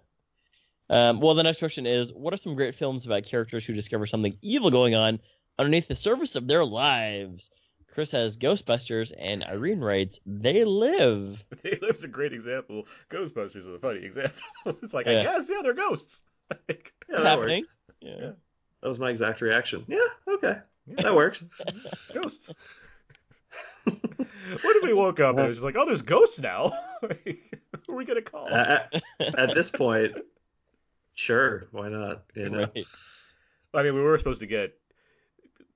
Um, 0.91 1.20
well, 1.20 1.35
the 1.35 1.43
next 1.43 1.61
question 1.61 1.87
is, 1.87 2.12
what 2.12 2.35
are 2.35 2.39
some 2.39 2.55
great 2.57 2.74
films 2.74 3.07
about 3.07 3.22
characters 3.24 3.64
who 3.64 3.72
discover 3.72 4.07
something 4.07 4.37
evil 4.43 4.70
going 4.70 4.95
on 4.95 5.18
underneath 5.59 5.89
the 5.89 5.97
surface 5.97 6.37
of 6.37 6.47
their 6.47 6.64
lives? 6.64 7.51
Chris 7.89 8.11
has 8.11 8.37
Ghostbusters, 8.37 9.12
and 9.16 9.45
Irene 9.45 9.80
writes, 9.80 10.18
They 10.26 10.64
Live. 10.64 11.45
They 11.62 11.78
Live's 11.80 12.03
a 12.05 12.09
great 12.09 12.32
example. 12.32 12.87
Ghostbusters 13.11 13.57
is 13.57 13.68
a 13.68 13.78
funny 13.78 14.05
example. 14.05 14.43
it's 14.82 14.93
like, 14.93 15.07
I 15.07 15.22
guess, 15.22 15.49
yeah, 15.49 15.62
they're 15.62 15.74
ghosts. 15.74 16.22
Like, 16.68 16.93
Yeah, 17.09 17.14
It's 17.14 17.22
that 17.22 17.26
happening. 17.39 17.62
works. 17.62 17.74
Yeah. 18.01 18.30
That 18.82 18.89
was 18.89 18.99
my 18.99 19.11
exact 19.11 19.41
reaction. 19.41 19.85
Yeah, 19.89 19.99
okay, 20.28 20.59
yeah, 20.87 21.03
that 21.03 21.14
works. 21.14 21.43
ghosts. 22.12 22.53
What 23.85 24.76
if 24.76 24.82
we 24.82 24.93
woke 24.93 25.20
up 25.20 25.37
and 25.37 25.45
it 25.45 25.49
was 25.49 25.59
just 25.59 25.64
like, 25.64 25.76
oh, 25.76 25.85
there's 25.87 26.03
ghosts 26.03 26.41
now? 26.41 26.72
Who 27.01 27.93
are 27.93 27.97
we 27.97 28.05
gonna 28.05 28.22
call? 28.22 28.49
at, 28.49 29.03
at 29.20 29.55
this 29.55 29.70
point, 29.70 30.12
sure, 31.14 31.68
why 31.72 31.89
not? 31.89 32.22
You 32.35 32.51
know? 32.51 32.68
Right. 32.74 32.87
I 33.74 33.82
mean, 33.82 33.95
we 33.95 34.01
were 34.01 34.16
supposed 34.18 34.41
to 34.41 34.47
get 34.47 34.74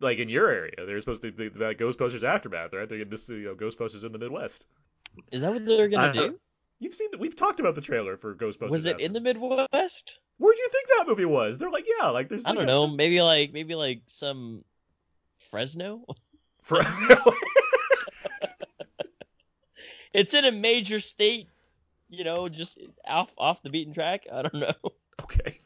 like 0.01 0.19
in 0.19 0.29
your 0.29 0.49
area. 0.49 0.75
they're 0.77 1.01
supposed 1.01 1.23
to 1.23 1.33
be 1.33 1.49
that 1.49 1.79
Ghostbusters 1.79 2.23
aftermath, 2.23 2.73
right? 2.73 2.89
They 2.89 2.99
get 2.99 3.11
this, 3.11 3.29
you 3.29 3.45
know, 3.45 3.55
Ghostbusters 3.55 4.05
in 4.05 4.13
the 4.13 4.19
Midwest. 4.19 4.67
Is 5.33 5.43
that 5.43 5.53
what 5.53 5.67
they're 5.67 5.89
gonna 5.89 6.09
I- 6.09 6.13
do? 6.13 6.39
You've 6.81 6.95
seen 6.95 7.11
that? 7.11 7.19
We've 7.19 7.35
talked 7.35 7.59
about 7.59 7.75
the 7.75 7.81
trailer 7.81 8.17
for 8.17 8.37
Ghostbusters. 8.37 8.71
Was 8.71 8.87
it 8.87 9.01
in 9.01 9.13
the 9.13 9.21
Midwest? 9.21 10.21
Where 10.37 10.55
do 10.55 10.61
you 10.61 10.69
think 10.71 10.87
that 10.97 11.09
movie 11.09 11.25
was? 11.25 11.59
They're 11.59 11.71
like, 11.71 11.87
yeah, 11.99 12.11
like 12.11 12.29
there's. 12.29 12.45
I 12.45 12.51
like 12.51 12.59
don't 12.59 12.65
a- 12.65 12.67
know. 12.67 12.87
Maybe 12.87 13.21
like 13.21 13.53
maybe 13.53 13.75
like 13.75 14.03
some 14.07 14.65
Fresno. 15.51 16.05
For... 16.63 16.81
It's 20.13 20.35
in 20.35 20.45
a 20.45 20.53
major 20.53 21.01
state. 21.01 21.49
You 22.11 22.25
know, 22.25 22.49
just 22.49 22.79
off 23.07 23.33
off 23.37 23.63
the 23.63 23.71
beaten 23.71 23.93
track. 23.93 24.27
I 24.33 24.43
don't 24.43 24.55
know. 24.55 24.75
okay. 25.23 25.59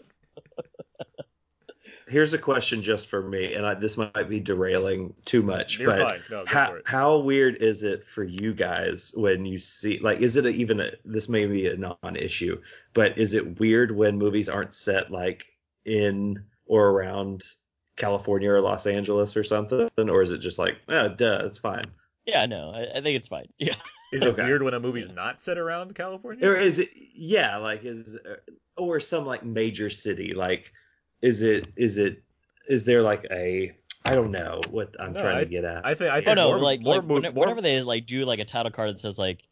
Here's 2.09 2.34
a 2.34 2.38
question 2.38 2.82
just 2.82 3.07
for 3.07 3.22
me, 3.22 3.55
and 3.55 3.64
I, 3.64 3.72
this 3.74 3.97
might 3.97 4.28
be 4.28 4.38
derailing 4.38 5.14
too 5.24 5.40
much, 5.43 5.78
You're 5.78 5.88
but 5.88 6.11
fine. 6.11 6.20
No, 6.30 6.45
go 6.45 6.45
how, 6.47 6.66
for 6.70 6.76
it. 6.78 6.82
how 6.86 7.18
weird 7.18 7.57
is 7.62 7.82
it 7.82 8.07
for 8.07 8.22
you 8.22 8.53
guys 8.53 9.12
when 9.16 9.47
you 9.47 9.59
see 9.59 9.99
like 9.99 10.20
is 10.20 10.36
it 10.36 10.45
a, 10.45 10.51
even 10.51 10.80
a, 10.80 10.90
this 11.07 11.28
may 11.28 11.47
be 11.47 11.68
a 11.68 11.76
non-issue 11.76 12.61
but 12.93 13.16
is 13.16 13.32
it 13.32 13.59
weird 13.59 13.97
when 13.97 14.18
movies 14.18 14.51
aren't 14.51 14.74
set 14.74 15.11
like 15.11 15.47
in 15.86 16.45
or 16.66 16.90
around 16.90 17.45
california 17.97 18.51
or 18.51 18.61
los 18.61 18.86
angeles 18.86 19.34
or 19.34 19.45
something 19.45 19.88
or 19.97 20.20
is 20.20 20.30
it 20.30 20.38
just 20.38 20.59
like 20.59 20.76
oh 20.90 21.09
duh 21.09 21.40
it's 21.45 21.59
fine 21.59 21.84
Yeah, 22.26 22.45
no, 22.47 22.72
I, 22.72 22.99
I 22.99 23.01
think 23.01 23.16
it's 23.16 23.28
fine. 23.28 23.47
Yeah. 23.59 23.74
Is 24.13 24.23
it 24.23 24.37
weird 24.37 24.63
when 24.63 24.75
a 24.75 24.81
movie's 24.81 25.11
not 25.11 25.41
set 25.43 25.59
around 25.59 25.95
California? 25.95 26.47
or 26.49 26.57
is 26.57 26.79
it 26.79 26.91
yeah 27.15 27.57
like 27.57 27.85
is 27.85 28.17
or 28.77 29.01
some 29.01 29.27
like 29.27 29.45
major 29.45 29.91
city 29.91 30.35
like 30.35 30.73
is 31.23 31.43
it 31.43 31.67
is 31.77 31.99
it 31.99 32.23
is 32.69 32.85
there 32.85 33.03
like 33.03 33.25
a 33.31 33.73
i 34.05 34.15
don't 34.15 34.31
know 34.31 34.61
what 34.71 34.95
i'm 35.01 35.13
No, 35.13 35.21
trying 35.21 35.39
to 35.41 35.47
get 35.47 35.65
at 35.65 35.85
I 35.87 35.95
think 35.95 36.11
I 36.13 36.19
oh, 36.19 36.21
think 36.21 36.29
Oh 36.29 36.35
no, 36.35 36.49
more, 36.49 36.59
like 36.59 36.81
more, 36.81 36.95
like 36.97 37.05
mo- 37.05 37.15
whenever, 37.15 37.35
more- 37.35 37.45
whenever 37.47 37.61
they 37.63 37.83
like 37.83 38.07
do 38.07 38.25
like 38.25 38.39
a 38.39 38.45
title 38.45 38.71
card 38.73 38.91
that 38.91 39.01
says 39.01 39.19
like, 39.19 39.43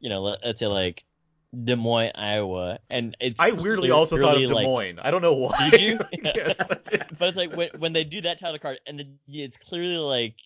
you 0.00 0.08
know, 0.10 0.20
let, 0.22 0.44
let's 0.44 0.58
say 0.60 0.66
like 0.66 1.04
Des 1.64 1.76
Moines, 1.76 2.12
Iowa, 2.14 2.78
and 2.88 3.14
it's 3.20 3.38
I 3.40 3.50
weirdly 3.50 3.88
clear- 3.88 3.92
also 3.94 4.16
thought 4.18 4.30
of 4.30 4.34
clearly, 4.36 4.46
Des 4.48 4.54
like- 4.54 4.64
Moines. 4.64 4.98
I 5.02 5.10
don't 5.10 5.20
know 5.20 5.34
why. 5.34 5.68
Did 5.70 5.80
you? 5.82 6.00
yes, 6.22 6.58
I 6.70 6.74
did. 6.90 7.04
But 7.18 7.28
it's 7.28 7.36
like 7.36 7.54
when, 7.54 7.68
when 7.78 7.92
they 7.92 8.04
do 8.04 8.22
that 8.22 8.38
title 8.38 8.58
card 8.58 8.80
and 8.86 8.98
then 8.98 9.18
it's 9.28 9.58
clearly 9.58 9.98
like 9.98 10.36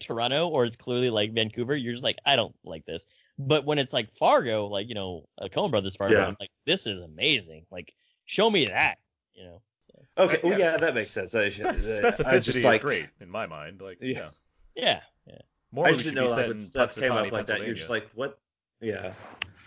Toronto 0.00 0.48
or 0.48 0.64
it's 0.64 0.76
clearly 0.76 1.10
like 1.10 1.32
Vancouver, 1.32 1.76
you're 1.76 1.92
just 1.92 2.04
like, 2.04 2.18
I 2.24 2.36
don't 2.36 2.54
like 2.64 2.84
this. 2.86 3.06
But 3.38 3.64
when 3.64 3.78
it's 3.78 3.92
like 3.92 4.12
Fargo, 4.12 4.66
like 4.66 4.88
you 4.88 4.94
know, 4.94 5.28
a 5.38 5.48
Coen 5.48 5.70
Brothers 5.70 5.96
Fargo, 5.96 6.16
Yeah. 6.16 6.26
I'm 6.26 6.36
like, 6.40 6.50
this 6.66 6.86
is 6.86 7.00
amazing. 7.00 7.66
Like, 7.70 7.94
show 8.26 8.50
me 8.50 8.66
that. 8.66 8.98
You 9.34 9.44
know. 9.44 9.62
So, 9.80 10.22
okay 10.24 10.40
well, 10.42 10.58
Yeah. 10.58 10.72
yeah 10.72 10.76
that 10.76 10.94
makes 10.94 11.10
sense 11.10 11.34
I, 11.34 11.48
should, 11.48 11.66
I 11.66 11.72
was 11.72 11.86
Specificity 11.86 12.42
just 12.42 12.58
is 12.58 12.78
great 12.80 13.08
in 13.20 13.30
my 13.30 13.46
mind. 13.46 13.80
Like, 13.80 13.98
yeah. 14.00 14.30
Yeah. 14.74 15.00
yeah. 15.26 15.38
More 15.70 15.86
I 15.86 15.92
should 15.92 16.14
didn't 16.14 16.14
know 16.16 16.30
like 16.30 16.48
when 16.48 16.58
stuff 16.58 16.94
came 16.94 17.12
up 17.12 17.30
like 17.30 17.46
that. 17.46 17.60
You're 17.60 17.74
just 17.74 17.90
like, 17.90 18.08
what? 18.14 18.38
Yeah. 18.80 19.12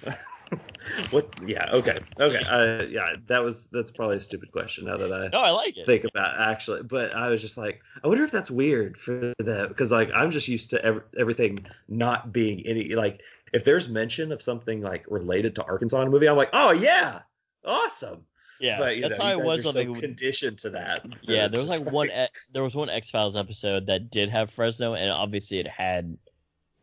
what? 1.11 1.33
Yeah. 1.45 1.69
Okay. 1.71 1.97
Okay. 2.19 2.43
Uh, 2.43 2.83
yeah. 2.85 3.13
That 3.27 3.43
was 3.43 3.67
that's 3.71 3.91
probably 3.91 4.17
a 4.17 4.19
stupid 4.19 4.51
question 4.51 4.85
now 4.85 4.97
that 4.97 5.11
I 5.11 5.27
No, 5.27 5.39
I 5.39 5.51
like 5.51 5.77
it. 5.77 5.85
think 5.85 6.03
about 6.03 6.35
it, 6.35 6.41
actually. 6.41 6.83
But 6.83 7.15
I 7.15 7.29
was 7.29 7.41
just 7.41 7.57
like, 7.57 7.81
I 8.03 8.07
wonder 8.07 8.23
if 8.23 8.31
that's 8.31 8.51
weird 8.51 8.97
for 8.97 9.33
them 9.39 9.67
because 9.67 9.91
like 9.91 10.09
I'm 10.13 10.31
just 10.31 10.47
used 10.47 10.71
to 10.71 10.83
ev- 10.83 11.03
everything 11.17 11.65
not 11.87 12.33
being 12.33 12.65
any 12.65 12.89
like 12.89 13.21
if 13.53 13.63
there's 13.63 13.89
mention 13.89 14.31
of 14.31 14.41
something 14.41 14.81
like 14.81 15.05
related 15.09 15.55
to 15.55 15.63
Arkansas 15.63 16.01
in 16.01 16.07
a 16.07 16.11
movie, 16.11 16.27
I'm 16.27 16.37
like, 16.37 16.51
oh 16.53 16.71
yeah, 16.71 17.21
awesome. 17.65 18.25
yeah, 18.59 18.77
but 18.77 18.95
you 18.95 19.03
that's 19.03 19.17
know, 19.17 19.25
how 19.25 19.31
it 19.39 19.43
was 19.43 19.65
on 19.65 19.73
so 19.73 19.83
they 19.83 19.85
conditioned 19.85 20.59
to 20.59 20.69
that. 20.71 21.05
Yeah, 21.21 21.47
there 21.47 21.61
was 21.61 21.69
just 21.69 21.83
like 21.83 21.93
one 21.93 22.09
there 22.53 22.63
was 22.63 22.75
one 22.75 22.89
X 22.89 23.09
Files 23.09 23.35
episode 23.35 23.87
that 23.87 24.09
did 24.09 24.29
have 24.29 24.51
Fresno, 24.51 24.93
and 24.93 25.11
obviously 25.11 25.59
it 25.59 25.67
had 25.67 26.17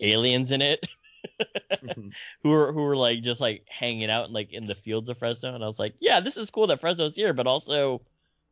aliens 0.00 0.52
in 0.52 0.62
it 0.62 0.84
Mhm. 1.72 2.12
who 2.42 2.48
were 2.50 2.72
who 2.72 2.82
were 2.82 2.96
like 2.96 3.22
just 3.22 3.40
like 3.40 3.64
hanging 3.68 4.10
out 4.10 4.30
like 4.32 4.52
in 4.52 4.66
the 4.66 4.74
fields 4.74 5.08
of 5.10 5.18
Fresno, 5.18 5.54
and 5.54 5.62
I 5.62 5.66
was 5.66 5.78
like, 5.78 5.94
yeah, 6.00 6.20
this 6.20 6.36
is 6.36 6.50
cool 6.50 6.66
that 6.68 6.80
Fresno's 6.80 7.14
here, 7.16 7.32
but 7.32 7.46
also, 7.46 8.02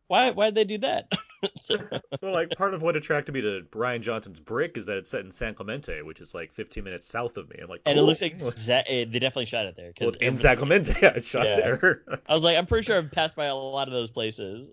why 0.08 0.30
why 0.30 0.46
did 0.46 0.54
they 0.54 0.64
do 0.64 0.78
that? 0.78 1.12
So- 1.60 1.76
well, 2.22 2.32
like 2.32 2.50
part 2.56 2.72
of 2.72 2.80
what 2.82 2.96
attracted 2.96 3.32
me 3.34 3.42
to 3.42 3.60
Rian 3.70 4.00
Johnson's 4.00 4.40
Brick 4.40 4.78
is 4.78 4.86
that 4.86 4.96
it's 4.96 5.10
set 5.10 5.20
in 5.20 5.30
San 5.30 5.54
Clemente, 5.54 6.00
which 6.02 6.18
is 6.20 6.34
like 6.34 6.50
15 6.54 6.82
minutes 6.82 7.06
south 7.06 7.36
of 7.36 7.48
me. 7.50 7.58
I'm 7.62 7.68
like, 7.68 7.82
and 7.84 7.98
it 7.98 8.02
looks 8.02 8.22
like 8.22 8.38
exa- 8.38 8.86
they 8.86 9.04
definitely 9.04 9.44
shot 9.44 9.66
it 9.66 9.76
there. 9.76 9.92
'cause 9.92 10.00
well, 10.00 10.08
it's 10.08 10.18
in 10.18 10.38
San 10.38 10.56
Clemente. 10.56 10.94
Yeah, 11.00 11.12
it's 11.14 11.28
shot 11.28 11.44
Yeah. 11.44 11.56
there. 11.56 12.02
I 12.26 12.34
was 12.34 12.42
like, 12.42 12.56
I'm 12.56 12.64
pretty 12.66 12.86
sure 12.86 12.96
I've 12.96 13.12
passed 13.12 13.36
by 13.36 13.44
a 13.46 13.54
lot 13.54 13.86
of 13.86 13.92
those 13.94 14.10
places. 14.10 14.66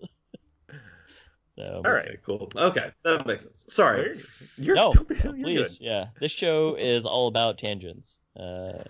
So, 1.56 1.82
All 1.84 1.92
right. 1.92 2.18
Cool. 2.26 2.50
Okay, 2.56 2.90
that 3.04 3.26
makes 3.26 3.42
sense. 3.42 3.64
Sorry. 3.68 4.20
You're, 4.58 4.74
no, 4.74 4.92
you're 4.92 5.32
no, 5.32 5.42
please, 5.42 5.80
yeah. 5.80 6.06
This 6.18 6.32
show 6.32 6.74
is 6.74 7.06
all 7.06 7.28
about 7.28 7.58
tangents. 7.58 8.18
Uh, 8.36 8.82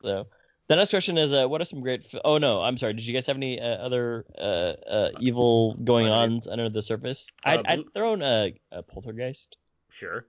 so 0.00 0.26
the 0.68 0.76
next 0.76 0.90
question 0.90 1.18
is, 1.18 1.32
uh, 1.32 1.48
what 1.48 1.60
are 1.60 1.64
some 1.64 1.80
great? 1.80 2.04
Fi- 2.04 2.20
oh 2.24 2.38
no, 2.38 2.62
I'm 2.62 2.76
sorry. 2.76 2.92
Did 2.92 3.06
you 3.06 3.14
guys 3.14 3.26
have 3.26 3.36
any 3.36 3.60
uh, 3.60 3.64
other 3.66 4.24
uh, 4.38 4.40
uh, 4.88 5.10
evil 5.18 5.74
going 5.82 6.08
ons 6.08 6.46
under 6.46 6.68
the 6.68 6.82
surface? 6.82 7.26
Uh, 7.44 7.48
I'd, 7.50 7.66
I'd 7.66 7.76
Blue- 7.76 7.90
throw 7.92 8.14
in 8.14 8.22
a, 8.22 8.54
a 8.70 8.82
poltergeist. 8.82 9.58
Sure. 9.90 10.26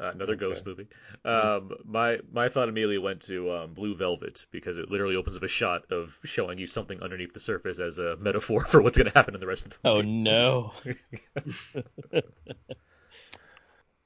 Uh, 0.00 0.10
another 0.14 0.34
Okay. 0.34 0.36
ghost 0.36 0.66
movie. 0.66 0.88
Um, 1.24 1.72
my 1.84 2.18
my 2.32 2.48
thought 2.48 2.68
immediately 2.68 2.98
went 2.98 3.22
to 3.22 3.52
um, 3.52 3.74
Blue 3.74 3.94
Velvet 3.94 4.46
because 4.50 4.76
it 4.78 4.90
literally 4.90 5.14
opens 5.16 5.34
with 5.34 5.44
a 5.44 5.48
shot 5.48 5.90
of 5.92 6.18
showing 6.24 6.58
you 6.58 6.66
something 6.66 7.00
underneath 7.02 7.32
the 7.32 7.40
surface 7.40 7.78
as 7.78 7.98
a 7.98 8.16
metaphor 8.16 8.64
for 8.64 8.82
what's 8.82 8.96
going 8.98 9.10
to 9.10 9.16
happen 9.16 9.34
in 9.34 9.40
the 9.40 9.46
rest 9.46 9.64
of 9.66 9.70
the 9.70 9.76
movie. 9.84 9.84
Oh 9.84 10.00
no. 10.00 10.72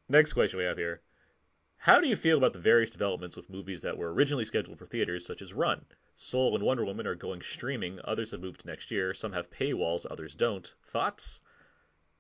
Next 0.08 0.32
question 0.32 0.58
we 0.58 0.64
have 0.64 0.78
here. 0.78 1.00
How 1.76 2.00
do 2.00 2.08
you 2.08 2.16
feel 2.16 2.38
about 2.38 2.52
the 2.52 2.58
various 2.58 2.90
developments 2.90 3.36
with 3.36 3.48
movies 3.50 3.82
that 3.82 3.96
were 3.96 4.12
originally 4.12 4.44
scheduled 4.44 4.78
for 4.78 4.86
theaters, 4.86 5.24
such 5.26 5.40
as 5.42 5.54
Run? 5.54 5.84
Soul 6.16 6.54
and 6.56 6.64
Wonder 6.64 6.84
Woman 6.84 7.06
are 7.06 7.14
going 7.14 7.40
streaming, 7.42 8.00
others 8.04 8.30
have 8.32 8.40
moved 8.40 8.62
to 8.62 8.66
next 8.66 8.90
year, 8.90 9.14
some 9.14 9.32
have 9.32 9.50
paywalls, 9.50 10.06
others 10.10 10.34
don't. 10.34 10.72
Thoughts? 10.82 11.40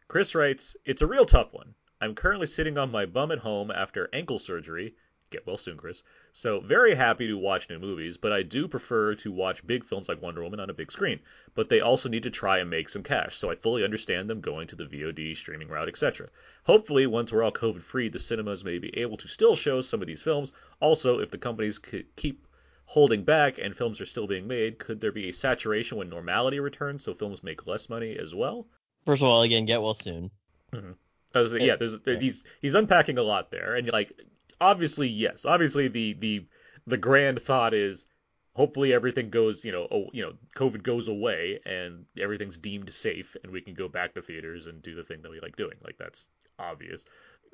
Chris 0.08 0.34
writes, 0.34 0.76
It's 0.84 1.02
a 1.02 1.06
real 1.06 1.26
tough 1.26 1.52
one. 1.52 1.74
I'm 2.00 2.14
currently 2.14 2.46
sitting 2.46 2.76
on 2.76 2.90
my 2.90 3.06
bum 3.06 3.32
at 3.32 3.38
home 3.38 3.70
after 3.70 4.10
ankle 4.12 4.38
surgery. 4.38 4.94
Get 5.30 5.46
well 5.46 5.56
soon, 5.56 5.76
Chris. 5.76 6.02
So, 6.32 6.60
very 6.60 6.94
happy 6.94 7.26
to 7.26 7.36
watch 7.36 7.68
new 7.68 7.78
movies, 7.78 8.16
but 8.16 8.32
I 8.32 8.42
do 8.42 8.68
prefer 8.68 9.14
to 9.16 9.32
watch 9.32 9.66
big 9.66 9.82
films 9.82 10.08
like 10.08 10.22
Wonder 10.22 10.42
Woman 10.42 10.60
on 10.60 10.70
a 10.70 10.74
big 10.74 10.92
screen. 10.92 11.20
But 11.54 11.68
they 11.68 11.80
also 11.80 12.08
need 12.08 12.22
to 12.24 12.30
try 12.30 12.58
and 12.58 12.70
make 12.70 12.88
some 12.88 13.02
cash, 13.02 13.36
so 13.36 13.50
I 13.50 13.56
fully 13.56 13.82
understand 13.82 14.30
them 14.30 14.40
going 14.40 14.68
to 14.68 14.76
the 14.76 14.84
VOD, 14.84 15.36
streaming 15.36 15.68
route, 15.68 15.88
etc. 15.88 16.28
Hopefully, 16.64 17.06
once 17.06 17.32
we're 17.32 17.42
all 17.42 17.50
COVID 17.50 17.82
free, 17.82 18.08
the 18.08 18.18
cinemas 18.18 18.62
may 18.62 18.78
be 18.78 18.96
able 18.98 19.16
to 19.16 19.26
still 19.26 19.56
show 19.56 19.80
some 19.80 20.00
of 20.00 20.06
these 20.06 20.22
films. 20.22 20.52
Also, 20.80 21.18
if 21.18 21.30
the 21.30 21.38
companies 21.38 21.78
could 21.78 22.14
keep 22.14 22.46
holding 22.84 23.24
back 23.24 23.58
and 23.58 23.76
films 23.76 24.00
are 24.00 24.06
still 24.06 24.26
being 24.26 24.46
made, 24.46 24.78
could 24.78 25.00
there 25.00 25.12
be 25.12 25.28
a 25.28 25.32
saturation 25.32 25.98
when 25.98 26.08
normality 26.08 26.60
returns 26.60 27.02
so 27.02 27.14
films 27.14 27.42
make 27.42 27.66
less 27.66 27.88
money 27.88 28.16
as 28.16 28.34
well? 28.34 28.68
First 29.04 29.22
of 29.22 29.28
all, 29.28 29.42
again, 29.42 29.64
get 29.64 29.82
well 29.82 29.94
soon. 29.94 30.30
Mm-hmm. 30.72 30.92
I 31.34 31.40
was, 31.40 31.52
yeah, 31.52 31.76
there's, 31.76 31.96
Yeah. 32.06 32.18
he's 32.18 32.44
he's 32.60 32.74
unpacking 32.74 33.18
a 33.18 33.22
lot 33.22 33.50
there, 33.50 33.74
and 33.74 33.88
like 33.88 34.12
obviously 34.60 35.08
yes, 35.08 35.44
obviously 35.44 35.88
the 35.88 36.14
the 36.14 36.46
the 36.86 36.96
grand 36.96 37.42
thought 37.42 37.74
is 37.74 38.06
hopefully 38.54 38.92
everything 38.94 39.28
goes, 39.28 39.64
you 39.64 39.72
know, 39.72 39.86
oh, 39.90 40.06
you 40.12 40.22
know, 40.22 40.32
COVID 40.56 40.82
goes 40.82 41.08
away 41.08 41.60
and 41.66 42.06
everything's 42.18 42.56
deemed 42.56 42.90
safe 42.90 43.36
and 43.42 43.52
we 43.52 43.60
can 43.60 43.74
go 43.74 43.86
back 43.86 44.14
to 44.14 44.22
theaters 44.22 44.66
and 44.66 44.80
do 44.82 44.94
the 44.94 45.04
thing 45.04 45.20
that 45.22 45.30
we 45.30 45.40
like 45.40 45.56
doing. 45.56 45.76
Like 45.84 45.98
that's 45.98 46.24
obvious. 46.58 47.04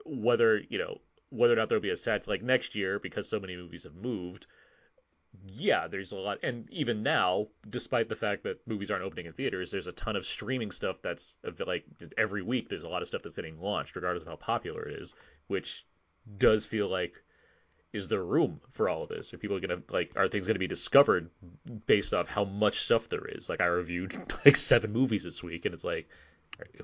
Whether, 0.06 0.58
you 0.68 0.78
know, 0.78 0.98
whether 1.30 1.54
or 1.54 1.56
not 1.56 1.68
there'll 1.68 1.82
be 1.82 1.90
a 1.90 1.96
set 1.96 2.28
like 2.28 2.42
next 2.42 2.76
year 2.76 3.00
because 3.00 3.28
so 3.28 3.40
many 3.40 3.56
movies 3.56 3.82
have 3.82 3.96
moved, 3.96 4.46
yeah, 5.46 5.88
there's 5.88 6.12
a 6.12 6.16
lot, 6.16 6.38
and 6.42 6.68
even 6.70 7.02
now, 7.02 7.48
despite 7.68 8.08
the 8.08 8.16
fact 8.16 8.44
that 8.44 8.66
movies 8.66 8.90
aren't 8.90 9.04
opening 9.04 9.26
in 9.26 9.32
theaters, 9.32 9.70
there's 9.70 9.86
a 9.86 9.92
ton 9.92 10.16
of 10.16 10.26
streaming 10.26 10.70
stuff 10.70 10.96
that's 11.02 11.36
like 11.66 11.84
every 12.18 12.42
week. 12.42 12.68
There's 12.68 12.84
a 12.84 12.88
lot 12.88 13.02
of 13.02 13.08
stuff 13.08 13.22
that's 13.22 13.36
getting 13.36 13.60
launched, 13.60 13.96
regardless 13.96 14.22
of 14.22 14.28
how 14.28 14.36
popular 14.36 14.82
it 14.88 15.00
is, 15.00 15.14
which 15.46 15.86
does 16.38 16.66
feel 16.66 16.88
like 16.88 17.14
is 17.92 18.08
there 18.08 18.22
room 18.22 18.60
for 18.72 18.88
all 18.88 19.02
of 19.02 19.08
this? 19.08 19.34
Are 19.34 19.38
people 19.38 19.58
gonna 19.60 19.82
like 19.90 20.12
are 20.16 20.28
things 20.28 20.46
gonna 20.46 20.58
be 20.58 20.66
discovered 20.66 21.30
based 21.86 22.14
off 22.14 22.28
how 22.28 22.44
much 22.44 22.80
stuff 22.80 23.08
there 23.08 23.26
is? 23.26 23.48
Like 23.48 23.60
I 23.60 23.66
reviewed 23.66 24.14
like 24.44 24.56
seven 24.56 24.92
movies 24.92 25.24
this 25.24 25.42
week, 25.42 25.66
and 25.66 25.74
it's 25.74 25.84
like 25.84 26.08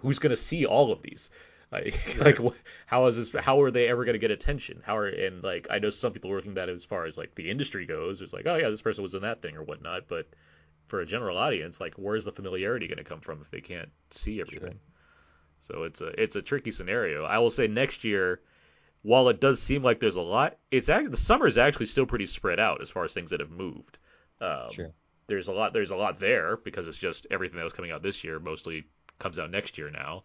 who's 0.01 0.19
gonna 0.19 0.37
see 0.37 0.67
all 0.67 0.93
of 0.93 1.03
these? 1.03 1.31
Like, 1.71 2.01
right. 2.21 2.39
like 2.41 2.55
how 2.87 3.07
is 3.07 3.17
this? 3.17 3.45
How 3.45 3.61
are 3.63 3.71
they 3.71 3.89
ever 3.89 4.05
going 4.05 4.15
to 4.15 4.19
get 4.19 4.31
attention? 4.31 4.83
How 4.85 4.97
are 4.97 5.07
and 5.07 5.43
like 5.43 5.69
I 5.71 5.79
know 5.79 5.91
some 5.91 6.13
people 6.13 6.31
working 6.31 6.55
that 6.55 6.69
as 6.69 6.85
far 6.85 7.05
as 7.05 7.19
like 7.19 7.35
the 7.35 7.51
industry 7.51 7.87
goes, 7.87 8.21
it's 8.21 8.33
like 8.33 8.47
oh 8.47 8.57
yeah, 8.57 8.71
this 8.71 8.83
person 8.83 9.03
was 9.03 9.15
in 9.15 9.23
that 9.23 9.43
thing 9.43 9.57
or 9.57 9.63
whatnot. 9.63 10.09
But 10.09 10.29
for 10.87 11.01
a 11.01 11.07
general 11.07 11.37
audience, 11.37 11.81
like 11.81 11.95
where's 11.95 12.25
the 12.25 12.33
familiarity 12.33 12.89
going 12.89 12.99
to 12.99 13.05
come 13.05 13.21
from 13.21 13.43
if 13.43 13.51
they 13.51 13.61
can't 13.61 13.91
see 14.11 14.41
everything? 14.41 14.73
Sure. 14.73 14.81
So 15.61 15.83
it's 15.85 16.01
a 16.01 16.21
it's 16.21 16.37
a 16.37 16.43
tricky 16.43 16.71
scenario. 16.71 17.25
I 17.25 17.39
will 17.39 17.51
say 17.51 17.67
next 17.67 18.05
year, 18.05 18.41
while 19.03 19.29
it 19.29 19.41
does 19.41 19.61
seem 19.61 19.83
like 19.83 20.01
there's 20.01 20.17
a 20.17 20.23
lot, 20.23 20.57
it's 20.71 20.89
actually 20.89 21.11
the 21.11 21.17
summer 21.17 21.47
is 21.47 21.59
actually 21.59 21.87
still 21.87 22.07
pretty 22.07 22.27
spread 22.27 22.59
out 22.59 22.81
as 22.81 22.91
far 22.91 23.05
as 23.05 23.13
things 23.13 23.31
that 23.31 23.41
have 23.41 23.51
moved. 23.51 23.99
Um, 24.41 24.71
sure. 24.73 24.93
There's 25.27 25.49
a 25.49 25.53
lot. 25.53 25.75
There's 25.75 25.91
a 25.91 25.97
lot 25.97 26.19
there 26.19 26.57
because 26.57 26.89
it's 26.89 26.99
just 26.99 27.27
everything 27.31 27.59
that 27.59 27.65
was 27.65 27.75
coming 27.75 27.91
out 27.91 28.03
this 28.03 28.25
year 28.25 28.39
mostly 28.39 28.85
comes 29.19 29.39
out 29.39 29.51
next 29.51 29.77
year 29.77 29.91
now. 29.91 30.25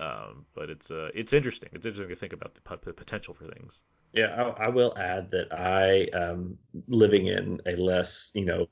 Um, 0.00 0.46
but 0.54 0.70
it's 0.70 0.90
uh, 0.90 1.10
it's 1.14 1.34
interesting. 1.34 1.68
It's 1.72 1.84
interesting 1.84 2.08
to 2.08 2.18
think 2.18 2.32
about 2.32 2.54
the, 2.54 2.78
the 2.84 2.92
potential 2.94 3.34
for 3.34 3.44
things. 3.44 3.82
Yeah, 4.14 4.52
I, 4.58 4.64
I, 4.64 4.68
will 4.68 4.96
add 4.96 5.30
that 5.32 5.52
I 5.52 6.06
um, 6.16 6.56
living 6.88 7.26
in 7.26 7.60
a 7.66 7.76
less 7.76 8.30
you 8.32 8.46
know 8.46 8.66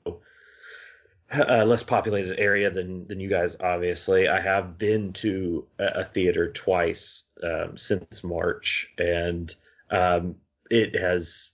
less 1.31 1.83
populated 1.83 2.39
area 2.39 2.71
than 2.71 3.07
than 3.07 3.19
you 3.19 3.29
guys. 3.29 3.55
Obviously, 3.59 4.27
I 4.27 4.41
have 4.41 4.79
been 4.79 5.13
to 5.13 5.67
a, 5.77 5.85
a 5.99 6.03
theater 6.03 6.51
twice 6.51 7.23
um, 7.43 7.77
since 7.77 8.23
March, 8.23 8.91
and 8.97 9.53
um, 9.91 10.35
it 10.71 10.99
has 10.99 11.51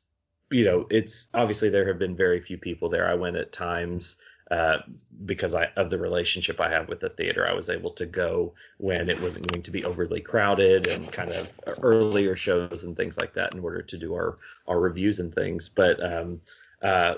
you 0.52 0.64
know 0.64 0.88
it's 0.90 1.28
obviously 1.34 1.68
there 1.68 1.88
have 1.88 2.00
been 2.00 2.16
very 2.16 2.40
few 2.40 2.58
people 2.58 2.88
there. 2.88 3.10
I 3.10 3.16
went 3.16 3.36
at 3.36 3.52
times 3.52 4.16
uh, 4.52 4.78
because 5.26 5.56
I, 5.56 5.66
of 5.76 5.90
the 5.90 5.98
relationship 5.98 6.60
I 6.60 6.70
have 6.70 6.88
with 6.88 7.00
the 7.00 7.10
theater, 7.10 7.48
I 7.48 7.54
was 7.54 7.70
able 7.70 7.92
to 7.92 8.06
go 8.06 8.54
when 8.78 9.10
it 9.10 9.20
wasn't 9.22 9.48
going 9.48 9.64
to 9.64 9.72
be 9.72 9.84
overly 9.84 10.22
crowded 10.22 10.88
and 10.88 11.12
kind 11.12 11.32
of 11.32 11.60
earlier 11.82 12.36
shows 12.36 12.84
and 12.84 12.96
things 12.96 13.18
like 13.18 13.34
that 13.34 13.54
in 13.54 13.60
order 13.60 13.82
to 13.82 13.98
do 13.98 14.14
our 14.14 14.38
our 14.68 14.80
reviews 14.80 15.20
and 15.20 15.34
things. 15.34 15.70
But 15.70 16.04
um, 16.04 16.42
uh, 16.82 17.16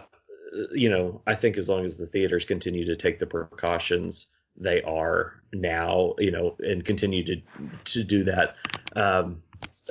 you 0.71 0.89
know, 0.89 1.21
I 1.27 1.35
think 1.35 1.57
as 1.57 1.67
long 1.67 1.83
as 1.83 1.97
the 1.97 2.07
theaters 2.07 2.45
continue 2.45 2.85
to 2.85 2.95
take 2.95 3.19
the 3.19 3.25
precautions 3.25 4.27
they 4.59 4.81
are 4.83 5.41
now, 5.53 6.15
you 6.17 6.31
know, 6.31 6.55
and 6.59 6.83
continue 6.83 7.23
to 7.23 7.41
to 7.85 8.03
do 8.03 8.23
that, 8.23 8.55
um, 8.95 9.41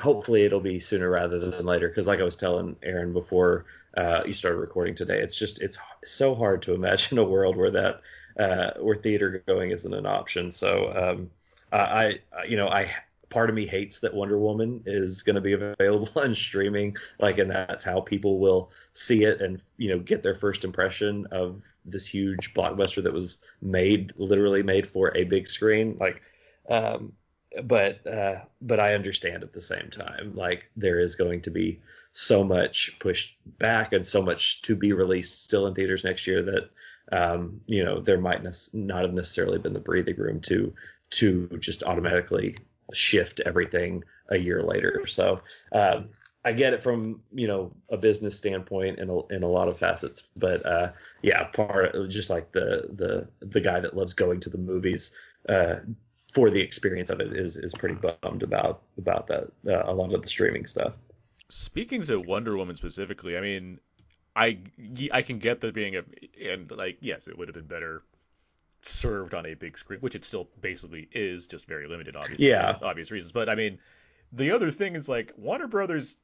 hopefully 0.01 0.45
it'll 0.45 0.61
be 0.61 0.81
sooner 0.81 1.11
rather 1.11 1.39
than 1.39 1.65
later. 1.65 1.89
Because 1.89 2.07
like 2.07 2.21
I 2.21 2.25
was 2.25 2.37
telling 2.37 2.77
Aaron 2.83 3.13
before 3.13 3.67
uh, 3.97 4.23
you 4.27 4.33
started 4.33 4.59
recording 4.59 4.95
today. 4.95 5.21
It's 5.21 5.39
just 5.39 5.61
it's 5.63 5.79
so 6.05 6.35
hard 6.35 6.63
to 6.63 6.75
imagine 6.75 7.19
a 7.19 7.25
world 7.25 7.57
where 7.57 7.71
that 7.71 8.01
uh, 8.39 8.71
where 8.81 8.97
theater 8.97 9.43
going 9.47 9.71
isn't 9.71 9.95
an 9.95 10.07
option. 10.07 10.53
So 10.53 10.93
um, 10.95 11.31
I, 11.73 12.21
I 12.37 12.45
you 12.45 12.57
know 12.57 12.69
I 12.69 12.95
part 13.31 13.49
of 13.49 13.57
me 13.57 13.67
hates 13.67 14.01
that 14.01 14.15
Wonder 14.15 14.39
Woman 14.39 14.83
is 14.87 15.23
going 15.23 15.35
to 15.35 15.41
be 15.41 15.53
available 15.81 16.11
on 16.17 16.35
streaming, 16.35 16.97
like, 17.19 17.39
and 17.39 17.51
that's 17.51 17.85
how 17.85 18.01
people 18.01 18.39
will 18.39 18.71
see 18.93 19.25
it 19.25 19.41
and 19.41 19.61
you 19.79 19.91
know 19.91 19.99
get 19.99 20.23
their 20.23 20.35
first 20.35 20.65
impression 20.65 21.27
of 21.31 21.63
this 21.85 22.07
huge 22.07 22.53
blockbuster 22.53 23.03
that 23.03 23.13
was 23.13 23.39
made 23.63 24.13
literally 24.17 24.63
made 24.63 24.87
for 24.87 25.17
a 25.17 25.25
big 25.25 25.49
screen, 25.49 25.97
like. 25.99 26.23
Um, 26.69 27.13
but 27.63 28.07
uh, 28.07 28.41
but 28.61 28.81
I 28.81 28.95
understand 28.95 29.43
at 29.43 29.55
the 29.55 29.63
same 29.63 29.89
time, 29.91 30.35
like 30.35 30.65
there 30.77 31.01
is 31.01 31.15
going 31.15 31.41
to 31.43 31.51
be 31.51 31.81
so 32.19 32.43
much 32.43 32.97
pushed 32.99 33.37
back 33.59 33.93
and 33.93 34.07
so 34.07 34.23
much 34.23 34.63
to 34.63 34.75
be 34.75 34.95
released 34.95 35.45
still 35.45 35.67
in 35.67 35.75
theaters 35.75 36.03
next 36.03 36.27
year 36.27 36.43
that 36.43 36.71
um, 37.13 37.61
you 37.67 37.85
know 37.85 38.01
there 38.01 38.19
might 38.19 38.43
not 38.73 39.03
have 39.03 39.13
necessarily 39.13 39.59
been 39.59 39.75
the 39.75 39.79
breathing 39.79 40.17
room 40.17 40.41
to 40.41 40.73
to 41.11 41.47
just 41.61 41.83
automatically 41.83 42.57
shift 42.95 43.41
everything 43.41 44.03
a 44.31 44.39
year 44.39 44.63
later. 44.63 45.07
So 45.07 45.43
um, 45.73 46.09
I 46.43 46.53
get 46.53 46.73
it 46.73 46.83
from 46.83 47.21
you 47.35 47.49
know 47.49 47.73
a 47.91 47.99
business 47.99 48.35
standpoint 48.35 48.99
in 48.99 49.11
a, 49.11 49.27
in 49.27 49.43
a 49.43 49.49
lot 49.49 49.69
of 49.69 49.77
facets, 49.77 50.23
but 50.37 50.65
uh, 50.65 50.93
yeah, 51.21 51.45
part 51.45 51.95
just 52.09 52.31
like 52.31 52.51
the 52.51 52.89
the 52.95 53.29
the 53.47 53.61
guy 53.61 53.79
that 53.79 53.95
loves 53.95 54.15
going 54.15 54.41
to 54.41 54.49
the 54.49 54.59
movies. 54.59 55.13
Uh, 55.47 55.77
for 56.33 56.51
the 56.51 56.61
experience 56.61 57.11
of 57.11 57.21
it 57.21 57.35
is 57.37 57.57
is 57.57 57.73
pretty 57.75 57.95
bummed 57.95 58.43
about 58.43 58.83
about 58.99 59.27
that 59.27 59.45
uh, 59.69 59.91
a 59.91 59.93
lot 59.93 60.15
of 60.15 60.23
the 60.23 60.29
streaming 60.29 60.67
stuff. 60.67 60.95
Speaking 61.57 62.03
to 62.03 62.21
Wonder 62.21 62.57
Woman 62.57 62.77
specifically, 62.77 63.37
I 63.37 63.41
mean, 63.41 63.81
I 64.35 64.59
I 65.11 65.23
can 65.23 65.39
get 65.39 65.63
that 65.63 65.75
being 65.75 65.97
a 65.97 66.03
and 66.51 66.71
like 66.71 66.99
yes, 67.01 67.29
it 67.29 67.39
would 67.39 67.49
have 67.49 67.55
been 67.55 67.67
better 67.67 68.03
served 68.83 69.35
on 69.35 69.47
a 69.47 69.55
big 69.55 69.79
screen, 69.79 70.01
which 70.01 70.15
it 70.15 70.25
still 70.25 70.49
basically 70.61 71.09
is, 71.13 71.47
just 71.47 71.67
very 71.67 71.89
limited, 71.89 72.15
obviously, 72.15 72.49
yeah, 72.49 72.77
obvious 72.83 73.11
reasons. 73.11 73.33
But 73.33 73.49
I 73.49 73.55
mean, 73.55 73.79
the 74.33 74.51
other 74.51 74.71
thing 74.71 74.97
is 74.97 75.09
like 75.09 75.33
Warner 75.37 75.67
Brothers, 75.67 76.19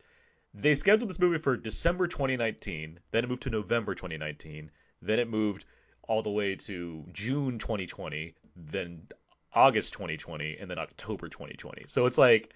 they 0.53 0.75
scheduled 0.75 1.09
this 1.09 1.19
movie 1.19 1.39
for 1.39 1.57
December 1.57 2.07
2019, 2.07 3.01
then 3.11 3.25
it 3.25 3.29
moved 3.29 3.43
to 3.45 3.51
November 3.51 3.95
2019, 3.95 4.71
then 5.01 5.19
it 5.19 5.29
moved 5.29 5.65
all 6.07 6.23
the 6.23 6.31
way 6.31 6.57
to 6.57 7.05
June 7.13 7.59
2020, 7.59 8.35
then 8.55 9.09
August 9.55 9.95
2020, 9.95 10.59
and 10.59 10.71
then 10.71 10.79
October 10.79 11.29
2020. 11.29 11.85
So 11.89 12.05
it's 12.05 12.19
like 12.19 12.53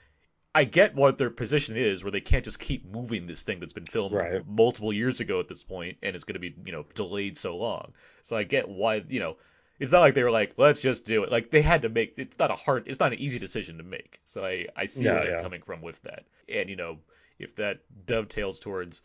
I 0.56 0.64
get 0.64 0.94
what 0.94 1.18
their 1.18 1.28
position 1.28 1.76
is, 1.76 2.02
where 2.02 2.10
they 2.10 2.22
can't 2.22 2.42
just 2.42 2.58
keep 2.58 2.90
moving 2.90 3.26
this 3.26 3.42
thing 3.42 3.60
that's 3.60 3.74
been 3.74 3.84
filmed 3.86 4.14
right. 4.14 4.42
multiple 4.48 4.90
years 4.90 5.20
ago 5.20 5.38
at 5.38 5.48
this 5.48 5.62
point, 5.62 5.98
and 6.02 6.16
it's 6.16 6.24
going 6.24 6.32
to 6.32 6.40
be 6.40 6.54
you 6.64 6.72
know 6.72 6.86
delayed 6.94 7.36
so 7.36 7.58
long. 7.58 7.92
So 8.22 8.36
I 8.38 8.44
get 8.44 8.66
why 8.66 9.04
you 9.06 9.20
know 9.20 9.36
it's 9.78 9.92
not 9.92 10.00
like 10.00 10.14
they 10.14 10.22
were 10.22 10.30
like 10.30 10.54
let's 10.56 10.80
just 10.80 11.04
do 11.04 11.24
it. 11.24 11.30
Like 11.30 11.50
they 11.50 11.60
had 11.60 11.82
to 11.82 11.90
make 11.90 12.14
it's 12.16 12.38
not 12.38 12.50
a 12.50 12.56
hard 12.56 12.88
it's 12.88 12.98
not 12.98 13.12
an 13.12 13.18
easy 13.18 13.38
decision 13.38 13.76
to 13.76 13.82
make. 13.82 14.18
So 14.24 14.46
I 14.46 14.64
I 14.74 14.86
see 14.86 15.04
where 15.04 15.20
they're 15.20 15.36
yeah. 15.36 15.42
coming 15.42 15.60
from 15.60 15.82
with 15.82 16.00
that, 16.04 16.24
and 16.48 16.70
you 16.70 16.76
know 16.76 16.96
if 17.38 17.54
that 17.56 17.80
dovetails 18.06 18.58
towards 18.58 19.02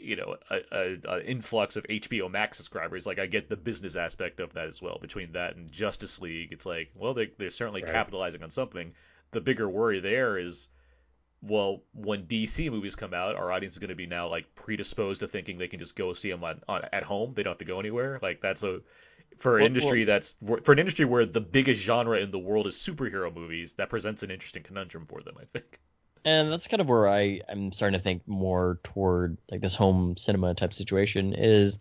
you 0.00 0.16
know 0.16 0.36
a, 0.50 0.58
a, 0.72 0.96
a, 1.08 1.24
influx 1.24 1.76
of 1.76 1.84
HBO 1.84 2.28
Max 2.28 2.56
subscribers. 2.56 3.06
Like 3.06 3.20
I 3.20 3.26
get 3.26 3.48
the 3.48 3.56
business 3.56 3.94
aspect 3.94 4.40
of 4.40 4.52
that 4.54 4.66
as 4.66 4.82
well. 4.82 4.98
Between 5.00 5.30
that 5.32 5.54
and 5.54 5.70
Justice 5.70 6.20
League, 6.20 6.50
it's 6.50 6.66
like 6.66 6.90
well 6.96 7.14
they 7.14 7.30
they're 7.38 7.52
certainly 7.52 7.84
right. 7.84 7.92
capitalizing 7.92 8.42
on 8.42 8.50
something 8.50 8.92
the 9.32 9.40
bigger 9.40 9.68
worry 9.68 10.00
there 10.00 10.38
is 10.38 10.68
well, 11.42 11.82
when 11.92 12.26
DC 12.26 12.70
movies 12.70 12.94
come 12.94 13.14
out, 13.14 13.36
our 13.36 13.52
audience 13.52 13.74
is 13.74 13.78
going 13.78 13.90
to 13.90 13.96
be 13.96 14.06
now 14.06 14.28
like 14.28 14.54
predisposed 14.54 15.20
to 15.20 15.28
thinking 15.28 15.58
they 15.58 15.68
can 15.68 15.78
just 15.78 15.96
go 15.96 16.12
see 16.14 16.30
them 16.30 16.42
on, 16.42 16.60
on 16.68 16.82
at 16.92 17.02
home. 17.02 17.34
They 17.34 17.42
don't 17.42 17.52
have 17.52 17.58
to 17.58 17.64
go 17.64 17.78
anywhere. 17.78 18.18
Like 18.22 18.40
that's 18.40 18.62
a 18.62 18.80
for 19.38 19.56
an 19.56 19.62
well, 19.62 19.66
industry 19.66 20.04
well, 20.04 20.14
that's 20.14 20.36
for 20.64 20.72
an 20.72 20.78
industry 20.78 21.04
where 21.04 21.26
the 21.26 21.40
biggest 21.40 21.82
genre 21.82 22.18
in 22.18 22.30
the 22.30 22.38
world 22.38 22.66
is 22.66 22.74
superhero 22.74 23.32
movies. 23.34 23.74
That 23.74 23.90
presents 23.90 24.22
an 24.22 24.30
interesting 24.30 24.62
conundrum 24.62 25.06
for 25.06 25.22
them, 25.22 25.36
I 25.40 25.44
think. 25.52 25.78
And 26.24 26.52
that's 26.52 26.66
kind 26.66 26.80
of 26.80 26.88
where 26.88 27.08
I 27.08 27.40
I'm 27.48 27.70
starting 27.70 27.98
to 27.98 28.02
think 28.02 28.26
more 28.26 28.80
toward 28.82 29.38
like 29.50 29.60
this 29.60 29.76
home 29.76 30.16
cinema 30.16 30.54
type 30.54 30.72
situation 30.72 31.34
is 31.34 31.78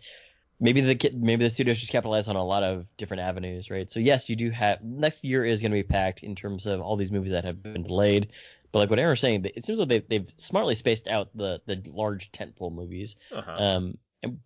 maybe 0.60 0.82
the 0.82 1.11
maybe 1.14 1.44
the 1.44 1.49
studios 1.49 1.80
just 1.80 1.91
capitalize 1.91 2.27
on 2.27 2.36
a 2.36 2.45
lot 2.45 2.64
of 2.64 2.86
different 2.98 3.22
avenues, 3.22 3.69
right? 3.69 3.91
So 3.91 3.99
yes, 3.99 4.30
you 4.30 4.36
do 4.36 4.49
have 4.52 4.84
next 4.84 5.23
year 5.23 5.44
is 5.45 5.61
going 5.61 5.72
to 5.72 5.77
be 5.77 5.84
packed 5.84 6.23
in 6.23 6.36
terms 6.36 6.65
of 6.65 6.82
all 6.82 6.95
these 6.95 7.11
movies 7.11 7.32
that 7.32 7.44
have 7.44 7.61
been 7.61 7.84
delayed. 7.84 8.30
But 8.72 8.80
like 8.80 8.90
what 8.90 8.99
Aaron 8.99 9.11
was 9.11 9.19
saying, 9.19 9.45
it 9.56 9.64
seems 9.65 9.80
like 9.80 9.88
they've, 9.88 10.07
they've 10.07 10.30
smartly 10.38 10.76
spaced 10.76 11.07
out 11.07 11.30
the 11.36 11.61
the 11.65 11.82
large 11.88 12.32
tentpole 12.32 12.73
movies. 12.73 13.15
Uh-huh. 13.32 13.56
Um, 13.57 13.98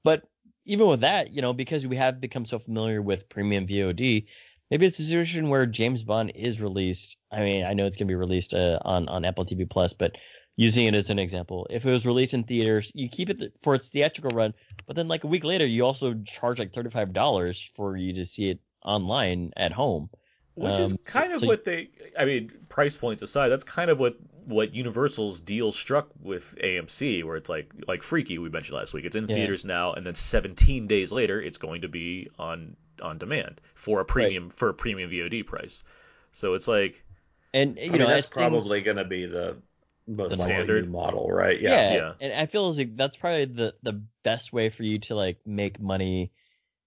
but 0.03 0.23
even 0.65 0.87
with 0.87 1.01
that, 1.01 1.33
you 1.33 1.41
know, 1.41 1.53
because 1.53 1.87
we 1.87 1.95
have 1.95 2.21
become 2.21 2.45
so 2.45 2.59
familiar 2.59 3.01
with 3.01 3.29
premium 3.29 3.65
VOD, 3.65 4.27
maybe 4.69 4.85
it's 4.85 4.99
a 4.99 5.03
situation 5.03 5.49
where 5.49 5.65
James 5.65 6.03
Bond 6.03 6.31
is 6.35 6.61
released. 6.61 7.17
I 7.31 7.41
mean, 7.41 7.65
I 7.65 7.73
know 7.73 7.85
it's 7.85 7.97
going 7.97 8.07
to 8.07 8.11
be 8.11 8.15
released 8.15 8.53
uh, 8.53 8.79
on 8.83 9.07
on 9.09 9.25
Apple 9.25 9.45
TV 9.45 9.69
Plus, 9.69 9.93
but 9.93 10.17
using 10.59 10.85
it 10.87 10.93
as 10.93 11.09
an 11.09 11.17
example. 11.19 11.65
If 11.69 11.85
it 11.85 11.91
was 11.91 12.05
released 12.05 12.33
in 12.33 12.43
theaters, 12.43 12.91
you 12.93 13.07
keep 13.07 13.29
it 13.29 13.53
for 13.61 13.75
its 13.75 13.87
theatrical 13.87 14.31
run, 14.35 14.53
but 14.87 14.95
then 14.97 15.07
like 15.07 15.23
a 15.23 15.27
week 15.27 15.45
later, 15.45 15.65
you 15.65 15.85
also 15.85 16.13
charge 16.25 16.59
like 16.59 16.73
$35 16.73 17.69
for 17.75 17.95
you 17.95 18.13
to 18.15 18.25
see 18.25 18.49
it 18.49 18.59
online 18.83 19.53
at 19.55 19.71
home. 19.71 20.09
Which 20.55 20.73
is 20.73 20.91
Um, 20.91 20.97
so- 21.03 21.19
kind 21.19 21.31
of 21.33 21.39
so- 21.39 21.47
what 21.47 21.63
they. 21.63 21.89
I 22.17 22.25
mean, 22.25 22.51
price 22.67 22.97
points 22.97 23.21
aside, 23.21 23.47
that's 23.49 23.63
kind 23.63 23.89
of 23.89 23.99
what 23.99 24.17
what 24.45 24.73
Universal's 24.73 25.39
deal 25.39 25.71
struck 25.71 26.09
with 26.21 26.55
AMC, 26.61 27.23
where 27.23 27.37
it's 27.37 27.49
like 27.49 27.71
like 27.87 28.01
Freaky 28.03 28.37
we 28.39 28.49
mentioned 28.49 28.75
last 28.75 28.93
week. 28.93 29.05
It's 29.05 29.15
in 29.15 29.29
Yeah. 29.29 29.35
theaters 29.35 29.63
now, 29.63 29.93
and 29.93 30.05
then 30.05 30.15
17 30.15 30.87
days 30.87 31.11
later, 31.13 31.41
it's 31.41 31.57
going 31.57 31.81
to 31.83 31.87
be 31.87 32.27
on 32.37 32.75
on 33.01 33.17
demand 33.17 33.61
for 33.75 34.01
a 34.01 34.05
premium 34.05 34.49
for 34.49 34.67
a 34.67 34.73
premium 34.73 35.09
VOD 35.09 35.43
price. 35.45 35.83
So 36.33 36.55
it's 36.55 36.67
like 36.67 37.05
And 37.53 37.77
you 37.77 37.83
I 37.85 37.89
mean, 37.89 37.99
know, 37.99 38.07
that's 38.07 38.25
as 38.27 38.29
things- 38.33 38.49
probably 38.49 38.81
going 38.81 38.97
to 38.97 39.05
be 39.05 39.25
the 39.27 39.55
most 40.09 40.31
The 40.31 40.37
standard. 40.37 40.89
model, 40.91 41.31
right? 41.31 41.59
yeah, 41.59 41.93
Yeah. 41.93 42.13
and 42.19 42.33
I 42.33 42.45
feel 42.45 42.67
as 42.69 42.77
like 42.77 42.95
that's 42.95 43.15
probably 43.17 43.45
the 43.45 43.75
the 43.83 44.01
best 44.23 44.51
way 44.51 44.69
for 44.69 44.83
you 44.83 44.99
to 44.99 45.15
like 45.15 45.37
make 45.45 45.79
money 45.79 46.31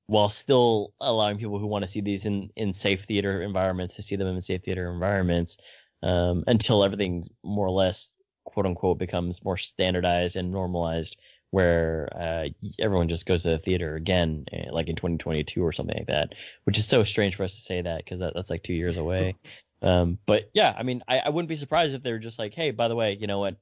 while 0.06 0.28
still 0.28 0.92
allowing 1.00 1.38
people 1.38 1.58
who 1.58 1.66
want 1.66 1.84
to 1.84 1.90
see 1.90 2.00
these 2.00 2.26
in 2.26 2.50
in 2.56 2.72
safe 2.72 3.04
theater 3.04 3.42
environments 3.42 3.96
to 3.96 4.02
see 4.02 4.16
them 4.16 4.28
in 4.28 4.40
safe 4.40 4.62
theater 4.62 4.92
environments 4.92 5.56
um, 6.02 6.44
until 6.46 6.84
everything 6.84 7.28
more 7.42 7.66
or 7.66 7.70
less 7.70 8.12
quote 8.44 8.66
unquote 8.66 8.98
becomes 8.98 9.44
more 9.44 9.56
standardized 9.56 10.36
and 10.36 10.50
normalized 10.50 11.16
where 11.50 12.08
uh, 12.18 12.48
everyone 12.80 13.08
just 13.08 13.26
goes 13.26 13.42
to 13.42 13.50
the 13.50 13.58
theater 13.58 13.94
again 13.94 14.44
eh, 14.52 14.66
like 14.70 14.88
in 14.88 14.96
2022 14.96 15.64
or 15.64 15.72
something 15.72 15.96
like 15.96 16.08
that 16.08 16.34
which 16.64 16.78
is 16.78 16.86
so 16.86 17.04
strange 17.04 17.36
for 17.36 17.44
us 17.44 17.54
to 17.54 17.60
say 17.60 17.80
that 17.80 17.98
because 18.04 18.18
that, 18.20 18.32
that's 18.34 18.50
like 18.50 18.62
two 18.62 18.74
years 18.74 18.96
away 18.96 19.36
um, 19.82 20.18
but 20.26 20.50
yeah 20.54 20.74
i 20.76 20.82
mean 20.82 21.02
I, 21.06 21.20
I 21.20 21.28
wouldn't 21.28 21.48
be 21.48 21.56
surprised 21.56 21.94
if 21.94 22.02
they 22.02 22.12
were 22.12 22.18
just 22.18 22.38
like 22.38 22.54
hey 22.54 22.70
by 22.70 22.88
the 22.88 22.96
way 22.96 23.16
you 23.20 23.26
know 23.26 23.40
what 23.40 23.56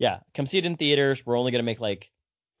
yeah, 0.00 0.20
come 0.34 0.46
see 0.46 0.58
it 0.58 0.66
in 0.66 0.76
theaters. 0.76 1.24
We're 1.24 1.38
only 1.38 1.52
gonna 1.52 1.62
make 1.62 1.78
like 1.78 2.10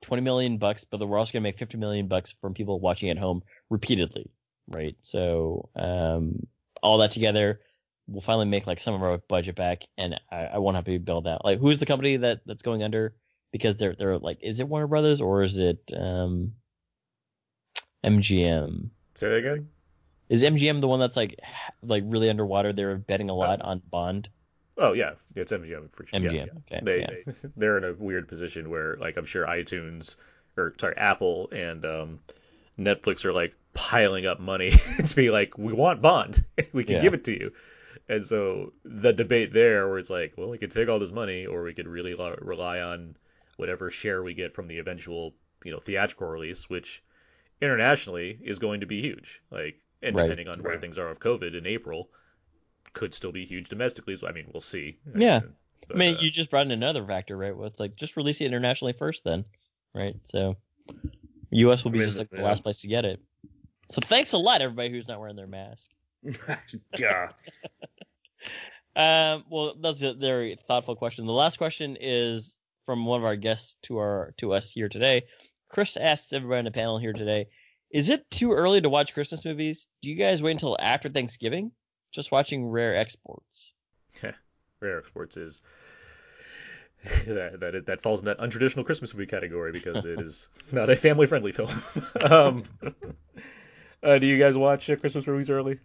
20 0.02 0.22
million 0.22 0.58
bucks, 0.58 0.84
but 0.84 1.00
we're 1.00 1.18
also 1.18 1.32
gonna 1.32 1.42
make 1.42 1.58
50 1.58 1.78
million 1.78 2.06
bucks 2.06 2.34
from 2.40 2.52
people 2.54 2.78
watching 2.78 3.08
at 3.08 3.18
home 3.18 3.42
repeatedly, 3.70 4.30
right? 4.68 4.94
So 5.00 5.70
um, 5.74 6.46
all 6.82 6.98
that 6.98 7.10
together, 7.10 7.60
we'll 8.06 8.20
finally 8.20 8.44
make 8.44 8.66
like 8.66 8.78
some 8.78 8.94
of 8.94 9.02
our 9.02 9.16
budget 9.26 9.56
back, 9.56 9.84
and 9.96 10.20
I, 10.30 10.36
I 10.36 10.58
won't 10.58 10.76
have 10.76 10.84
to 10.84 10.98
build 10.98 11.24
that. 11.24 11.42
Like, 11.42 11.60
who's 11.60 11.80
the 11.80 11.86
company 11.86 12.18
that 12.18 12.42
that's 12.44 12.62
going 12.62 12.82
under? 12.82 13.14
Because 13.52 13.78
they're 13.78 13.94
they're 13.94 14.18
like, 14.18 14.38
is 14.42 14.60
it 14.60 14.68
Warner 14.68 14.86
Brothers 14.86 15.22
or 15.22 15.42
is 15.42 15.56
it 15.56 15.90
um, 15.96 16.52
MGM? 18.04 18.90
say 19.14 19.28
that 19.30 19.36
again. 19.36 19.68
Is 20.30 20.42
MGM 20.42 20.80
the 20.80 20.88
one 20.88 21.00
that's 21.00 21.16
like 21.16 21.38
like 21.82 22.04
really 22.06 22.30
underwater? 22.30 22.72
They're 22.72 22.96
betting 22.96 23.28
a 23.30 23.34
lot 23.34 23.60
on 23.60 23.82
Bond. 23.90 24.28
Oh 24.78 24.92
yeah, 24.94 25.12
it's 25.34 25.52
MGM 25.52 25.90
for 25.92 26.06
sure. 26.06 26.18
MGM, 26.20 26.32
Yeah, 26.32 26.44
yeah. 26.46 26.76
okay, 26.76 26.80
They, 26.82 27.00
yeah. 27.00 27.06
they 27.26 27.48
they're 27.56 27.76
in 27.78 27.84
a 27.84 27.92
weird 27.92 28.28
position 28.28 28.70
where 28.70 28.96
like 28.96 29.16
I'm 29.16 29.26
sure 29.26 29.46
iTunes 29.46 30.16
or 30.56 30.74
sorry 30.80 30.96
Apple 30.96 31.50
and 31.52 31.84
um, 31.84 32.20
Netflix 32.78 33.24
are 33.24 33.32
like 33.32 33.54
piling 33.74 34.26
up 34.26 34.40
money 34.40 34.70
to 35.04 35.16
be 35.16 35.30
like 35.30 35.58
we 35.58 35.72
want 35.72 36.00
Bond, 36.00 36.42
we 36.72 36.84
can 36.84 37.02
give 37.02 37.14
it 37.14 37.24
to 37.24 37.32
you. 37.32 37.52
And 38.08 38.26
so 38.26 38.72
the 38.84 39.12
debate 39.12 39.52
there, 39.52 39.88
where 39.88 39.98
it's 39.98 40.10
like, 40.10 40.34
well, 40.36 40.48
we 40.48 40.58
could 40.58 40.70
take 40.72 40.88
all 40.88 40.98
this 40.98 41.12
money, 41.12 41.46
or 41.46 41.62
we 41.62 41.74
could 41.74 41.86
really 41.86 42.14
lo- 42.14 42.36
rely 42.40 42.80
on 42.80 43.14
whatever 43.56 43.90
share 43.90 44.22
we 44.22 44.34
get 44.34 44.54
from 44.54 44.66
the 44.66 44.78
eventual, 44.78 45.32
you 45.64 45.70
know, 45.70 45.78
theatrical 45.78 46.26
release, 46.26 46.68
which 46.68 47.04
internationally 47.62 48.36
is 48.42 48.58
going 48.58 48.80
to 48.80 48.86
be 48.86 49.00
huge. 49.00 49.40
Like, 49.50 49.78
and 50.02 50.16
Right. 50.16 50.24
depending 50.24 50.48
on 50.48 50.62
where 50.62 50.72
Right. 50.72 50.80
things 50.80 50.98
are 50.98 51.08
of 51.08 51.18
COVID 51.18 51.56
in 51.56 51.66
April, 51.66 52.10
could 52.92 53.14
still 53.14 53.32
be 53.32 53.44
huge 53.44 53.68
domestically. 53.68 54.16
So 54.16 54.26
I 54.26 54.32
mean, 54.32 54.48
we'll 54.52 54.60
see. 54.60 54.98
Yeah. 55.16 55.40
But, 55.88 55.96
I 55.96 55.98
mean, 55.98 56.16
uh, 56.16 56.20
you 56.20 56.30
just 56.30 56.50
brought 56.50 56.66
in 56.66 56.72
another 56.72 57.04
factor, 57.04 57.36
right? 57.36 57.56
Well, 57.56 57.66
it's 57.66 57.80
like 57.80 57.96
just 57.96 58.16
release 58.16 58.40
it 58.40 58.46
internationally 58.46 58.92
first, 58.92 59.24
then, 59.24 59.44
right? 59.94 60.14
So, 60.24 60.56
U.S. 61.50 61.84
will 61.84 61.90
be 61.90 61.98
I 61.98 62.02
mean, 62.02 62.08
just 62.08 62.18
like 62.18 62.30
the 62.30 62.38
yeah. 62.38 62.44
last 62.44 62.62
place 62.62 62.80
to 62.82 62.88
get 62.88 63.04
it. 63.04 63.20
So 63.88 64.00
thanks 64.04 64.32
a 64.32 64.38
lot, 64.38 64.60
everybody 64.60 64.90
who's 64.90 65.08
not 65.08 65.18
wearing 65.18 65.36
their 65.36 65.46
mask. 65.46 65.90
yeah. 66.98 67.30
Um, 68.94 69.44
well, 69.50 69.74
that's 69.80 70.02
a 70.02 70.14
very 70.14 70.56
thoughtful 70.66 70.96
question. 70.96 71.26
The 71.26 71.32
last 71.32 71.56
question 71.56 71.96
is 72.00 72.58
from 72.84 73.04
one 73.06 73.20
of 73.20 73.24
our 73.24 73.36
guests 73.36 73.76
to 73.82 73.98
our 73.98 74.34
to 74.38 74.52
us 74.52 74.70
here 74.70 74.88
today. 74.88 75.22
Chris 75.68 75.96
asks 75.96 76.32
everybody 76.32 76.58
on 76.58 76.64
the 76.64 76.70
panel 76.70 76.98
here 76.98 77.12
today: 77.12 77.48
Is 77.90 78.08
it 78.08 78.30
too 78.30 78.52
early 78.52 78.80
to 78.80 78.88
watch 78.88 79.14
Christmas 79.14 79.44
movies? 79.44 79.86
Do 80.00 80.10
you 80.10 80.16
guys 80.16 80.42
wait 80.42 80.52
until 80.52 80.76
after 80.80 81.08
Thanksgiving? 81.08 81.72
Just 82.12 82.30
watching 82.30 82.66
rare 82.66 82.96
exports. 82.96 83.72
Rare 84.80 84.98
Exports 84.98 85.36
is 85.36 85.60
that 87.26 87.60
that 87.60 87.86
that 87.86 88.02
falls 88.02 88.20
in 88.20 88.26
that 88.26 88.38
untraditional 88.38 88.84
Christmas 88.84 89.12
movie 89.12 89.26
category 89.26 89.72
because 89.72 90.04
it 90.04 90.20
is 90.20 90.48
not 90.72 90.88
a 90.88 90.96
family 90.96 91.26
friendly 91.26 91.52
film. 91.52 91.68
um, 92.22 92.64
uh, 94.02 94.18
do 94.18 94.26
you 94.26 94.38
guys 94.38 94.56
watch 94.56 94.88
uh, 94.88 94.96
Christmas 94.96 95.26
movies 95.26 95.50
early? 95.50 95.78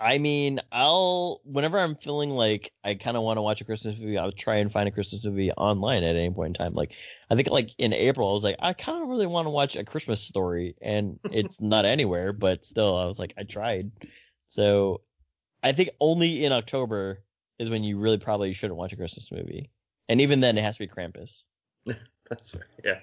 I 0.00 0.16
mean, 0.16 0.60
I'll 0.72 1.42
whenever 1.44 1.78
I'm 1.78 1.94
feeling 1.94 2.30
like 2.30 2.72
I 2.82 2.94
kind 2.94 3.18
of 3.18 3.22
want 3.22 3.36
to 3.36 3.42
watch 3.42 3.60
a 3.60 3.64
Christmas 3.64 3.98
movie, 3.98 4.16
I'll 4.16 4.32
try 4.32 4.56
and 4.56 4.72
find 4.72 4.88
a 4.88 4.90
Christmas 4.90 5.22
movie 5.26 5.52
online 5.52 6.02
at 6.02 6.16
any 6.16 6.30
point 6.30 6.58
in 6.58 6.64
time. 6.64 6.72
Like 6.72 6.92
I 7.28 7.34
think 7.34 7.48
like 7.48 7.70
in 7.76 7.92
April, 7.92 8.30
I 8.30 8.32
was 8.32 8.42
like, 8.42 8.56
I 8.60 8.72
kind 8.72 9.02
of 9.02 9.08
really 9.08 9.26
want 9.26 9.44
to 9.44 9.50
watch 9.50 9.76
a 9.76 9.84
Christmas 9.84 10.22
story, 10.22 10.74
and 10.80 11.20
it's 11.30 11.60
not 11.60 11.84
anywhere, 11.84 12.32
but 12.32 12.64
still, 12.64 12.96
I 12.96 13.04
was 13.04 13.18
like, 13.18 13.34
I 13.36 13.42
tried. 13.42 13.90
So 14.48 15.02
I 15.62 15.72
think 15.72 15.90
only 16.00 16.46
in 16.46 16.52
October 16.52 17.22
is 17.58 17.68
when 17.68 17.84
you 17.84 17.98
really 17.98 18.18
probably 18.18 18.54
shouldn't 18.54 18.78
watch 18.78 18.94
a 18.94 18.96
Christmas 18.96 19.30
movie, 19.30 19.70
and 20.08 20.22
even 20.22 20.40
then, 20.40 20.56
it 20.56 20.64
has 20.64 20.78
to 20.78 20.86
be 20.86 20.92
Krampus. 20.92 21.42
That's 22.30 22.54
right. 22.54 22.64
Yeah. 22.82 23.00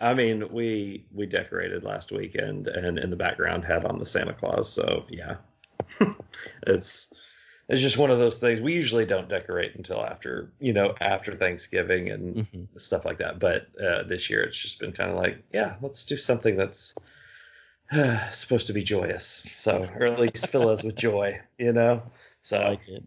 I 0.00 0.14
mean, 0.14 0.50
we 0.52 1.06
we 1.12 1.26
decorated 1.26 1.84
last 1.84 2.10
weekend 2.10 2.66
and 2.66 2.98
in 2.98 3.10
the 3.10 3.16
background 3.16 3.64
had 3.64 3.84
on 3.84 4.00
the 4.00 4.06
Santa 4.06 4.34
Claus, 4.34 4.72
so 4.72 5.04
yeah. 5.08 5.36
it's 6.66 7.08
it's 7.68 7.80
just 7.80 7.98
one 7.98 8.10
of 8.10 8.18
those 8.18 8.36
things. 8.36 8.60
We 8.60 8.72
usually 8.74 9.06
don't 9.06 9.28
decorate 9.28 9.76
until 9.76 10.04
after, 10.04 10.50
you 10.58 10.72
know, 10.72 10.94
after 11.00 11.36
Thanksgiving 11.36 12.10
and 12.10 12.36
Mhm. 12.36 12.66
stuff 12.80 13.04
like 13.04 13.18
that. 13.18 13.38
But 13.38 13.68
uh, 13.80 14.02
this 14.04 14.28
year 14.28 14.40
it's 14.42 14.58
just 14.58 14.80
been 14.80 14.92
kind 14.92 15.10
of 15.10 15.16
like, 15.16 15.42
yeah, 15.52 15.76
let's 15.80 16.04
do 16.04 16.16
something 16.16 16.56
that's 16.56 16.94
supposed 18.32 18.66
to 18.68 18.72
be 18.72 18.82
joyous. 18.82 19.42
So, 19.52 19.88
or 19.96 20.06
at 20.06 20.18
least 20.18 20.46
fill 20.48 20.68
us 20.68 20.82
with 20.82 20.96
joy, 20.96 21.40
you 21.58 21.72
know? 21.72 22.02
So, 22.40 22.58
I 22.58 22.68
like 22.70 22.88
it. 22.88 23.04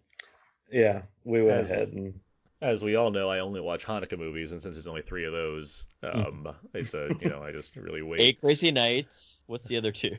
yeah, 0.72 1.02
we 1.24 1.42
went 1.42 1.60
As- 1.60 1.72
ahead 1.72 1.90
and 1.90 2.20
As 2.62 2.84
we 2.84 2.96
all 2.96 3.12
know, 3.12 3.30
I 3.30 3.40
only 3.40 3.60
watch 3.60 3.86
Hanukkah 3.86 4.18
movies, 4.18 4.54
and 4.54 4.62
since 4.62 4.76
there's 4.76 4.88
only 4.88 5.02
three 5.02 5.26
of 5.26 5.34
those, 5.34 5.84
um, 6.04 6.48
it's 6.74 6.94
a 6.94 7.10
you 7.20 7.28
know 7.30 7.44
I 7.44 7.52
just 7.52 7.76
really 7.76 8.02
wait. 8.10 8.22
Eight 8.22 8.40
Crazy 8.40 8.72
Nights. 8.72 9.42
What's 9.48 9.66
the 9.66 9.76
other 9.76 9.92
two? 9.92 10.16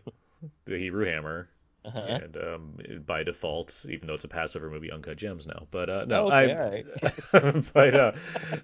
The 0.67 0.77
Hebrew 0.77 1.07
Hammer, 1.07 1.49
Uh-huh. 1.85 2.21
and 2.21 2.37
um, 2.37 2.79
by 3.07 3.23
default, 3.23 3.87
even 3.89 4.07
though 4.09 4.15
it's 4.15 4.25
a 4.25 4.29
Passover 4.29 4.71
movie, 4.71 4.91
Uncut 4.91 5.17
Gems 5.17 5.47
now. 5.47 5.67
But 5.71 5.91
uh, 5.91 6.05
no, 6.07 6.27
Okay, 6.27 6.29
I. 6.29 6.57
right. 6.57 6.87
but 7.75 7.95
uh, 7.95 8.13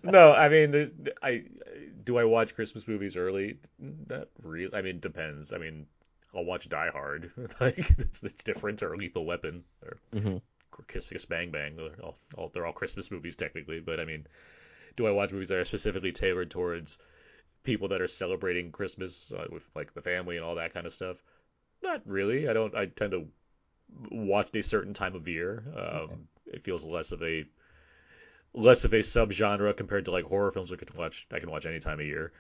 no, 0.03 0.33
I 0.33 0.49
mean, 0.49 0.71
there's, 0.71 0.91
I 1.23 1.45
do 2.05 2.19
I 2.19 2.25
watch 2.25 2.55
Christmas 2.55 2.87
movies 2.89 3.17
early? 3.17 3.59
Not 3.79 4.29
really. 4.43 4.75
I 4.75 4.83
mean, 4.83 5.01
depends. 5.01 5.53
I 5.53 5.59
mean, 5.59 5.87
I'll 6.35 6.45
watch 6.45 6.69
Die 6.69 6.91
Hard. 6.93 7.31
like 7.61 7.79
it's, 7.99 8.23
it's 8.23 8.43
different, 8.45 8.83
or 8.83 8.97
Lethal 8.97 9.25
Weapon, 9.25 9.65
or 9.83 9.97
hmm 10.13 10.39
Kiss 10.89 11.07
Kiss 11.07 11.25
Bang 11.25 11.51
Bang. 11.51 11.77
They're 11.77 11.95
all, 12.03 12.17
all 12.37 12.49
they're 12.49 12.67
all 12.67 12.73
Christmas 12.73 13.11
movies 13.11 13.37
technically. 13.37 13.81
But 13.81 14.01
I 14.01 14.05
mean, 14.05 14.27
do 14.97 15.07
I 15.07 15.13
watch 15.13 15.33
movies 15.33 15.49
that 15.51 15.59
are 15.59 15.65
specifically 15.65 16.13
tailored 16.13 16.51
towards 16.51 16.99
people 17.65 17.89
that 17.89 18.03
are 18.03 18.09
celebrating 18.09 18.73
Christmas 18.73 19.33
uh, 19.33 19.47
with 19.51 19.65
like 19.75 19.95
the 19.95 20.03
family 20.03 20.37
and 20.37 20.45
all 20.45 20.57
that 20.57 20.75
kind 20.75 20.87
of 20.87 20.95
stuff? 20.95 21.19
Not 21.83 22.03
really. 22.07 22.49
I 22.49 22.53
don't. 22.53 22.75
I 22.75 22.87
tend 22.87 23.13
to 23.13 23.27
watch 24.11 24.49
a 24.55 24.63
certain 24.63 24.95
time 24.95 25.15
of 25.15 25.27
year. 25.29 25.63
Um, 25.77 26.29
It 26.47 26.65
feels 26.65 26.85
less 26.85 27.13
of 27.13 27.23
a 27.23 27.45
less 28.53 28.85
of 28.85 28.93
a 28.93 28.99
subgenre 28.99 29.77
compared 29.77 30.07
to 30.07 30.11
like 30.11 30.25
horror 30.25 30.51
films 30.51 30.73
I 30.73 30.77
can 30.77 30.89
watch. 30.97 31.27
I 31.33 31.39
can 31.39 31.51
watch 31.51 31.67
any 31.67 31.79
time 31.81 32.01
of 32.01 32.07
year 32.07 32.33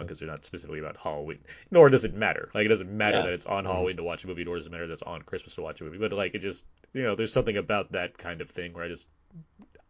because 0.00 0.18
they're 0.18 0.28
not 0.28 0.44
specifically 0.44 0.78
about 0.80 0.96
Halloween. 0.96 1.38
Nor 1.70 1.88
does 1.90 2.04
it 2.04 2.14
matter. 2.14 2.50
Like 2.54 2.64
it 2.66 2.68
doesn't 2.68 2.90
matter 2.90 3.18
Yeah. 3.18 3.24
that 3.24 3.32
it's 3.32 3.46
on 3.46 3.64
Halloween 3.64 3.96
to 3.98 4.02
watch 4.02 4.24
a 4.24 4.26
movie, 4.26 4.44
nor 4.44 4.56
does 4.56 4.66
it 4.66 4.72
matter 4.72 4.86
that 4.86 4.92
it's 4.94 5.02
on 5.02 5.22
Christmas 5.22 5.54
to 5.56 5.62
watch 5.62 5.80
a 5.80 5.84
movie. 5.84 5.98
But 5.98 6.12
like 6.12 6.34
it 6.34 6.40
just 6.40 6.64
you 6.92 7.02
know, 7.02 7.14
there's 7.14 7.32
something 7.32 7.56
about 7.56 7.92
that 7.92 8.16
kind 8.18 8.40
of 8.40 8.50
thing 8.50 8.72
where 8.72 8.84
I 8.84 8.88
just 8.88 9.08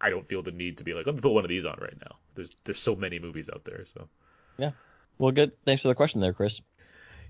I 0.01 0.11
don't 0.11 0.27
feel 0.29 0.43
the 0.43 0.51
need 0.51 0.79
to 0.79 0.85
be 0.85 0.95
like 0.95 1.07
let 1.07 1.15
me 1.15 1.21
put 1.21 1.33
one 1.33 1.45
of 1.45 1.49
these 1.49 1.65
on 1.67 1.79
right 1.81 1.97
now. 2.01 2.17
There's 2.35 2.57
there's 2.65 2.81
so 2.81 2.97
many 2.97 3.19
movies 3.19 3.49
out 3.53 3.65
there. 3.65 3.85
So 3.87 4.09
Yeah. 4.59 4.73
Well, 5.19 5.33
good. 5.33 5.53
Thanks 5.65 5.81
for 5.83 5.89
the 5.89 5.95
question 5.95 6.21
there, 6.21 6.35
Chris. 6.35 6.61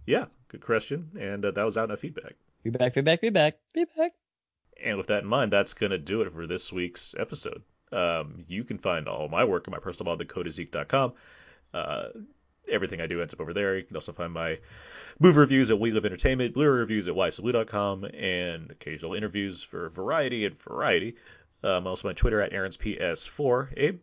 yeah, 0.06 0.24
good 0.56 0.66
question. 0.66 1.10
And 1.20 1.44
uh, 1.44 1.50
that 1.50 1.64
was 1.64 1.76
out 1.76 1.90
in 1.90 1.96
feedback. 1.96 2.34
Feedback, 2.62 2.94
feedback, 2.94 3.20
feedback, 3.20 3.58
feedback. 3.72 4.12
And 4.82 4.98
with 4.98 5.06
that 5.08 5.22
in 5.22 5.28
mind, 5.28 5.52
that's 5.52 5.74
going 5.74 5.90
to 5.90 5.98
do 5.98 6.22
it 6.22 6.32
for 6.32 6.46
this 6.46 6.72
week's 6.72 7.14
episode. 7.18 7.62
Um, 7.92 8.44
you 8.48 8.64
can 8.64 8.78
find 8.78 9.08
all 9.08 9.28
my 9.28 9.44
work 9.44 9.68
on 9.68 9.72
my 9.72 9.78
personal 9.78 10.16
blog, 10.16 10.26
thecodeiszeek.com. 10.26 11.12
Uh, 11.72 12.08
everything 12.70 13.00
I 13.00 13.06
do 13.06 13.20
ends 13.20 13.32
up 13.32 13.40
over 13.40 13.54
there. 13.54 13.76
You 13.76 13.84
can 13.84 13.96
also 13.96 14.12
find 14.12 14.32
my 14.32 14.58
movie 15.18 15.38
reviews 15.38 15.70
at 15.70 15.78
We 15.78 15.92
Live 15.92 16.04
Entertainment, 16.04 16.54
Blu-ray 16.54 16.80
reviews 16.80 17.08
at 17.08 17.14
whysoblu.com, 17.14 18.04
and 18.04 18.70
occasional 18.70 19.14
interviews 19.14 19.62
for 19.62 19.90
Variety 19.90 20.46
and 20.46 20.60
Variety. 20.60 21.16
Um, 21.62 21.86
also 21.86 22.08
my 22.08 22.14
Twitter 22.14 22.40
at 22.40 22.52
Aaron's 22.52 22.76
PS4. 22.76 23.74
Abe? 23.76 24.00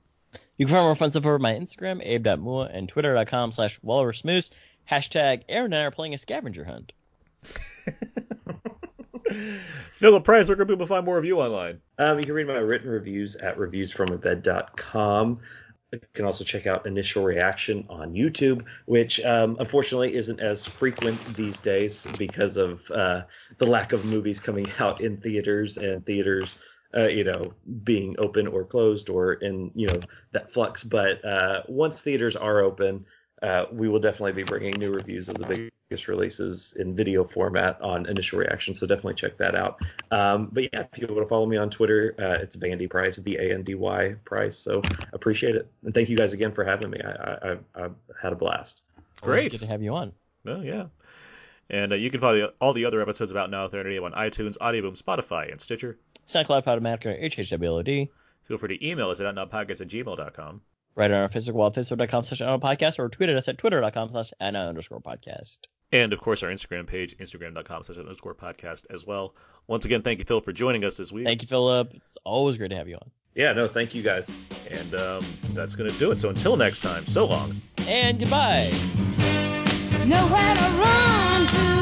You 0.57 0.65
can 0.65 0.73
find 0.73 0.85
more 0.85 0.95
fun 0.95 1.11
stuff 1.11 1.25
over 1.25 1.39
my 1.39 1.53
Instagram, 1.53 2.01
abe.mua, 2.03 2.69
and 2.71 2.89
twitter.com 2.89 3.51
slash 3.51 3.79
walrusmoose. 3.81 4.49
Hashtag 4.89 5.43
Aaron 5.49 5.73
and 5.73 5.81
I 5.81 5.85
are 5.85 5.91
playing 5.91 6.13
a 6.13 6.17
scavenger 6.17 6.65
hunt. 6.65 6.93
Philip 9.99 10.23
Price, 10.23 10.47
where 10.47 10.57
can 10.57 10.67
people 10.67 10.85
find 10.85 11.05
more 11.05 11.17
of 11.17 11.25
you 11.25 11.39
online? 11.39 11.79
Um, 11.97 12.19
you 12.19 12.25
can 12.25 12.33
read 12.33 12.47
my 12.47 12.55
written 12.55 12.89
reviews 12.89 13.35
at 13.37 13.57
reviewsfromabed.com. 13.57 15.39
You 15.93 15.99
can 16.13 16.25
also 16.25 16.43
check 16.43 16.65
out 16.65 16.87
Initial 16.87 17.23
Reaction 17.23 17.85
on 17.87 18.13
YouTube, 18.13 18.65
which 18.85 19.23
um, 19.23 19.57
unfortunately 19.59 20.15
isn't 20.15 20.39
as 20.39 20.65
frequent 20.65 21.35
these 21.35 21.59
days 21.59 22.07
because 22.17 22.57
of 22.57 22.89
uh, 22.91 23.21
the 23.59 23.67
lack 23.67 23.93
of 23.93 24.03
movies 24.03 24.39
coming 24.39 24.65
out 24.79 25.01
in 25.01 25.17
theaters 25.17 25.77
and 25.77 26.03
theaters, 26.05 26.57
uh, 26.95 27.07
you 27.07 27.23
know, 27.23 27.53
being 27.83 28.15
open 28.17 28.47
or 28.47 28.65
closed 28.65 29.09
or 29.09 29.33
in, 29.33 29.71
you 29.75 29.87
know, 29.87 29.99
that 30.31 30.51
flux. 30.51 30.83
But 30.83 31.23
uh, 31.23 31.61
once 31.67 32.01
theaters 32.01 32.35
are 32.35 32.61
open, 32.61 33.05
uh, 33.43 33.65
we 33.71 33.89
will 33.89 33.99
definitely 33.99 34.31
be 34.31 34.43
bringing 34.43 34.73
new 34.79 34.91
reviews 34.91 35.29
of 35.29 35.35
the 35.35 35.69
biggest 35.89 36.07
releases 36.07 36.73
in 36.77 36.95
video 36.95 37.23
format 37.23 37.79
on 37.81 38.05
Initial 38.07 38.39
Reaction. 38.39 38.73
So 38.73 38.87
definitely 38.87 39.15
check 39.15 39.37
that 39.37 39.53
out. 39.53 39.81
Um, 40.11 40.49
but 40.51 40.63
yeah, 40.63 40.85
if 40.91 40.97
you 40.97 41.07
want 41.07 41.21
to 41.21 41.27
follow 41.27 41.45
me 41.45 41.57
on 41.57 41.69
Twitter, 41.69 42.15
uh, 42.17 42.41
it's 42.41 42.55
Vandy 42.55 42.89
Price, 42.89 43.17
V 43.17 43.35
A 43.35 43.53
N 43.53 43.63
D 43.63 43.75
Y 43.75 44.15
Price. 44.25 44.57
So 44.57 44.81
appreciate 45.11 45.55
it, 45.55 45.69
and 45.83 45.93
thank 45.93 46.09
you 46.09 46.17
guys 46.17 46.33
again 46.33 46.51
for 46.51 46.63
having 46.63 46.89
me. 46.89 46.99
I 47.03 47.11
I, 47.11 47.51
I, 47.51 47.85
I 47.85 47.89
had 48.21 48.33
a 48.33 48.35
blast. 48.35 48.81
Always 49.21 49.41
Great. 49.41 49.51
Good 49.51 49.61
to 49.61 49.67
have 49.67 49.83
you 49.83 49.93
on. 49.93 50.13
Oh 50.47 50.61
yeah. 50.61 50.85
And 51.69 51.93
uh, 51.93 51.95
you 51.95 52.09
can 52.11 52.19
find 52.19 52.37
the, 52.37 52.53
all 52.59 52.73
the 52.73 52.85
other 52.85 53.01
episodes 53.01 53.31
about 53.31 53.49
Now 53.49 53.67
30 53.67 53.97
on 53.99 54.11
iTunes, 54.11 54.57
Audioboom, 54.57 55.01
Spotify, 55.01 55.51
and 55.51 55.59
Stitcher. 55.59 55.97
SoundCloud, 56.27 56.65
Podomatic, 56.65 57.05
or 57.05 57.15
HHWLOD. 57.15 58.09
Feel 58.47 58.57
free 58.57 58.77
to 58.77 58.87
email 58.87 59.09
us 59.09 59.19
at 59.21 59.33
outnowpodcast 59.33 59.81
at 59.81 59.87
gmail.com. 59.87 60.61
Write 60.95 61.11
on 61.11 61.21
our 61.21 61.29
Facebook 61.29 61.53
wall, 61.53 61.71
facebook.com 61.71 62.23
slash 62.23 62.39
podcast, 62.59 62.99
or 62.99 63.09
tweet 63.09 63.29
at 63.29 63.35
us 63.35 63.47
at 63.47 63.57
twitter.com 63.57 64.11
slash 64.11 64.31
anna 64.39 64.67
underscore 64.67 65.01
podcast. 65.01 65.57
And 65.91 66.13
of 66.13 66.19
course, 66.21 66.43
our 66.43 66.49
Instagram 66.49 66.87
page, 66.87 67.17
instagram.com 67.17 67.83
slash 67.83 67.97
underscore 67.97 68.35
podcast 68.35 68.83
as 68.89 69.05
well. 69.05 69.35
Once 69.67 69.85
again, 69.85 70.01
thank 70.01 70.19
you, 70.19 70.25
Phil, 70.25 70.41
for 70.41 70.51
joining 70.51 70.83
us 70.83 70.97
this 70.97 71.11
week. 71.11 71.25
Thank 71.25 71.41
you, 71.41 71.47
Philip. 71.47 71.93
It's 71.93 72.17
always 72.23 72.57
great 72.57 72.69
to 72.69 72.75
have 72.75 72.87
you 72.87 72.95
on. 72.95 73.11
Yeah, 73.35 73.53
no, 73.53 73.67
thank 73.67 73.95
you 73.95 74.03
guys. 74.03 74.29
And 74.69 74.93
um, 74.95 75.25
that's 75.53 75.75
going 75.75 75.89
to 75.89 75.97
do 75.97 76.11
it. 76.11 76.21
So 76.21 76.29
until 76.29 76.57
next 76.57 76.81
time, 76.81 77.05
so 77.05 77.25
long. 77.25 77.53
And 77.87 78.19
goodbye. 78.19 78.71
Nowhere 80.05 80.55
to 80.55 80.69
run 80.79 81.47
to, 81.47 81.72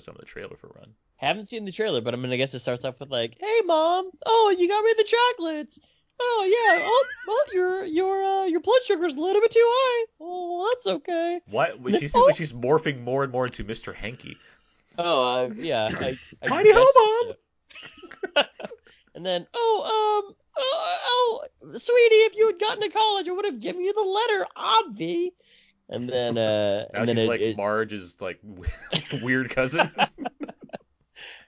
put 0.00 0.04
some 0.04 0.14
of 0.14 0.20
the 0.20 0.26
trailer 0.26 0.56
for 0.56 0.68
Run. 0.78 0.94
Haven't 1.16 1.46
seen 1.46 1.64
the 1.64 1.72
trailer, 1.72 2.00
but 2.00 2.14
I'm 2.14 2.22
gonna 2.22 2.36
guess 2.36 2.54
it 2.54 2.60
starts 2.60 2.84
off 2.84 3.00
with 3.00 3.10
like, 3.10 3.36
"Hey, 3.38 3.60
mom. 3.64 4.10
Oh, 4.26 4.54
you 4.56 4.68
got 4.68 4.84
me 4.84 4.94
the 4.96 5.04
chocolates. 5.04 5.78
Oh 6.22 6.44
yeah. 6.46 6.82
Oh, 6.84 7.04
well, 7.26 7.54
your 7.54 7.84
your 7.84 8.24
uh, 8.24 8.44
your 8.46 8.60
blood 8.60 8.82
sugar's 8.84 9.14
a 9.14 9.20
little 9.20 9.40
bit 9.40 9.50
too 9.50 9.62
high. 9.62 10.06
Oh, 10.20 10.72
that's 10.74 10.86
okay. 10.96 11.40
What? 11.46 11.78
She 11.98 12.08
seems 12.08 12.26
like 12.26 12.36
she's 12.36 12.52
morphing 12.52 13.02
more 13.02 13.24
and 13.24 13.32
more 13.32 13.46
into 13.46 13.64
Mr. 13.64 13.94
Hanky. 13.94 14.36
Oh, 14.98 15.22
uh, 15.22 15.50
yeah. 15.56 15.90
I, 15.98 16.18
I 16.42 16.48
Mighty 16.48 16.72
Ho, 16.72 16.86
so. 16.92 17.34
and 19.14 19.24
then, 19.24 19.46
oh, 19.54 20.24
um, 20.26 20.34
oh, 20.58 20.98
oh, 21.04 21.44
sweetie, 21.62 22.14
if 22.26 22.36
you 22.36 22.48
had 22.48 22.58
gotten 22.58 22.82
to 22.82 22.88
college, 22.90 23.28
I 23.28 23.32
would 23.32 23.44
have 23.46 23.60
given 23.60 23.82
you 23.82 23.94
the 23.94 24.02
letter, 24.02 24.46
obvi. 24.56 25.30
And 25.90 26.08
then, 26.08 26.38
uh, 26.38 26.86
Now 26.92 27.00
and 27.00 27.08
then 27.08 27.16
she's 27.16 27.24
it, 27.24 27.28
like 27.28 27.40
it, 27.40 27.56
Marge's 27.56 28.14
like 28.20 28.40
weird 29.22 29.50
cousin. 29.50 29.90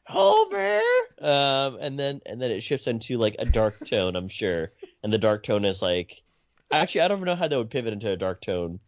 Homer. 0.04 0.80
Um, 1.20 1.78
and 1.80 1.98
then 1.98 2.20
and 2.26 2.42
then 2.42 2.50
it 2.50 2.62
shifts 2.62 2.86
into 2.86 3.16
like 3.16 3.36
a 3.38 3.46
dark 3.46 3.78
tone, 3.86 4.16
I'm 4.16 4.28
sure. 4.28 4.68
And 5.02 5.12
the 5.12 5.18
dark 5.18 5.42
tone 5.42 5.64
is 5.64 5.80
like, 5.80 6.22
actually, 6.70 7.02
I 7.02 7.08
don't 7.08 7.22
know 7.22 7.34
how 7.34 7.48
that 7.48 7.56
would 7.56 7.70
pivot 7.70 7.92
into 7.92 8.10
a 8.10 8.16
dark 8.16 8.40
tone. 8.40 8.80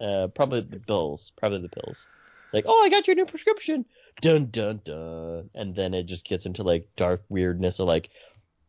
Uh, 0.00 0.26
probably 0.28 0.60
the 0.62 0.80
pills, 0.80 1.32
probably 1.36 1.60
the 1.60 1.68
pills. 1.68 2.06
Like, 2.52 2.64
oh, 2.66 2.82
I 2.82 2.88
got 2.88 3.06
your 3.06 3.16
new 3.16 3.26
prescription. 3.26 3.84
Dun 4.20 4.46
dun 4.46 4.80
dun. 4.84 5.50
And 5.54 5.74
then 5.74 5.94
it 5.94 6.04
just 6.04 6.26
gets 6.26 6.46
into 6.46 6.62
like 6.62 6.88
dark 6.96 7.22
weirdness 7.28 7.80
of 7.80 7.86
like, 7.86 8.10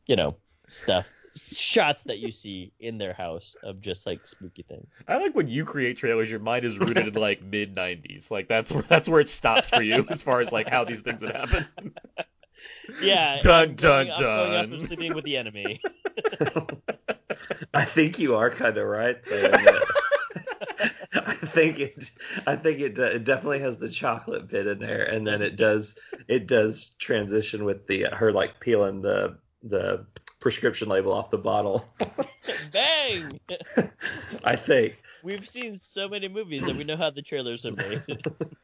you 0.06 0.16
know, 0.16 0.36
stuff, 0.68 1.10
shots 1.38 2.04
that 2.04 2.20
you 2.20 2.32
see 2.32 2.72
in 2.80 2.98
their 2.98 3.14
house 3.14 3.56
of 3.64 3.80
just 3.80 4.06
like 4.06 4.26
spooky 4.26 4.64
things. 4.64 5.04
I 5.08 5.18
like 5.18 5.36
when 5.36 5.48
you 5.48 5.66
create 5.66 5.98
trailers, 5.98 6.30
your 6.30 6.40
mind 6.40 6.66
is 6.66 6.80
rooted 6.80 7.08
in 7.08 7.14
like 7.14 7.42
mid 7.52 7.76
'90s. 7.76 8.32
Like 8.32 8.48
that's 8.48 8.72
where 8.72 8.84
that's 8.84 9.10
where 9.10 9.20
it 9.20 9.30
stops 9.30 9.70
for 9.70 9.82
you 9.82 10.06
as 10.10 10.22
far 10.22 10.42
as 10.42 10.52
like 10.52 10.68
how 10.68 10.84
these 10.84 11.02
things 11.02 11.22
would 11.22 11.36
happen. 11.36 11.66
Yeah. 13.02 13.40
Dun, 13.40 13.70
I'm 13.70 13.76
dun, 13.76 14.08
going, 14.08 14.12
I'm 14.12 14.22
going 14.22 14.56
off 14.56 14.66
dun. 14.66 14.74
of 14.74 14.82
sleeping 14.82 15.14
with 15.14 15.26
the 15.26 15.38
enemy. 15.38 15.82
I 17.74 17.86
think 17.86 18.20
you 18.20 18.36
are 18.36 18.50
kind 18.50 18.78
of 18.78 18.88
right. 18.88 19.18
But, 19.28 19.68
uh, 19.68 19.80
I 21.14 21.34
think 21.34 21.80
it. 21.80 22.12
I 22.46 22.56
think 22.56 22.80
it, 22.80 22.98
it 22.98 23.24
definitely 23.24 23.60
has 23.60 23.78
the 23.78 23.90
chocolate 23.90 24.48
bit 24.48 24.68
in 24.68 24.80
there, 24.80 25.04
and 25.04 25.26
then 25.26 25.42
it 25.42 25.56
does. 25.56 25.96
It 26.28 26.48
does 26.48 26.92
transition 27.00 27.66
with 27.66 27.88
the 27.88 28.08
her 28.14 28.32
like 28.32 28.60
peeling 28.60 29.02
the 29.02 29.38
the 29.64 30.06
prescription 30.48 30.88
label 30.88 31.12
off 31.12 31.30
the 31.30 31.38
bottle. 31.38 31.86
Bang! 32.72 33.38
I 34.46 34.56
think. 34.56 34.96
We've 35.22 35.46
seen 35.46 35.78
so 35.78 36.08
many 36.08 36.30
movies 36.30 36.64
that 36.64 36.78
we 36.78 36.86
know 36.86 36.96
how 36.96 37.10
the 37.10 37.22
trailers 37.22 37.66
are 37.66 37.74
made. 37.74 38.02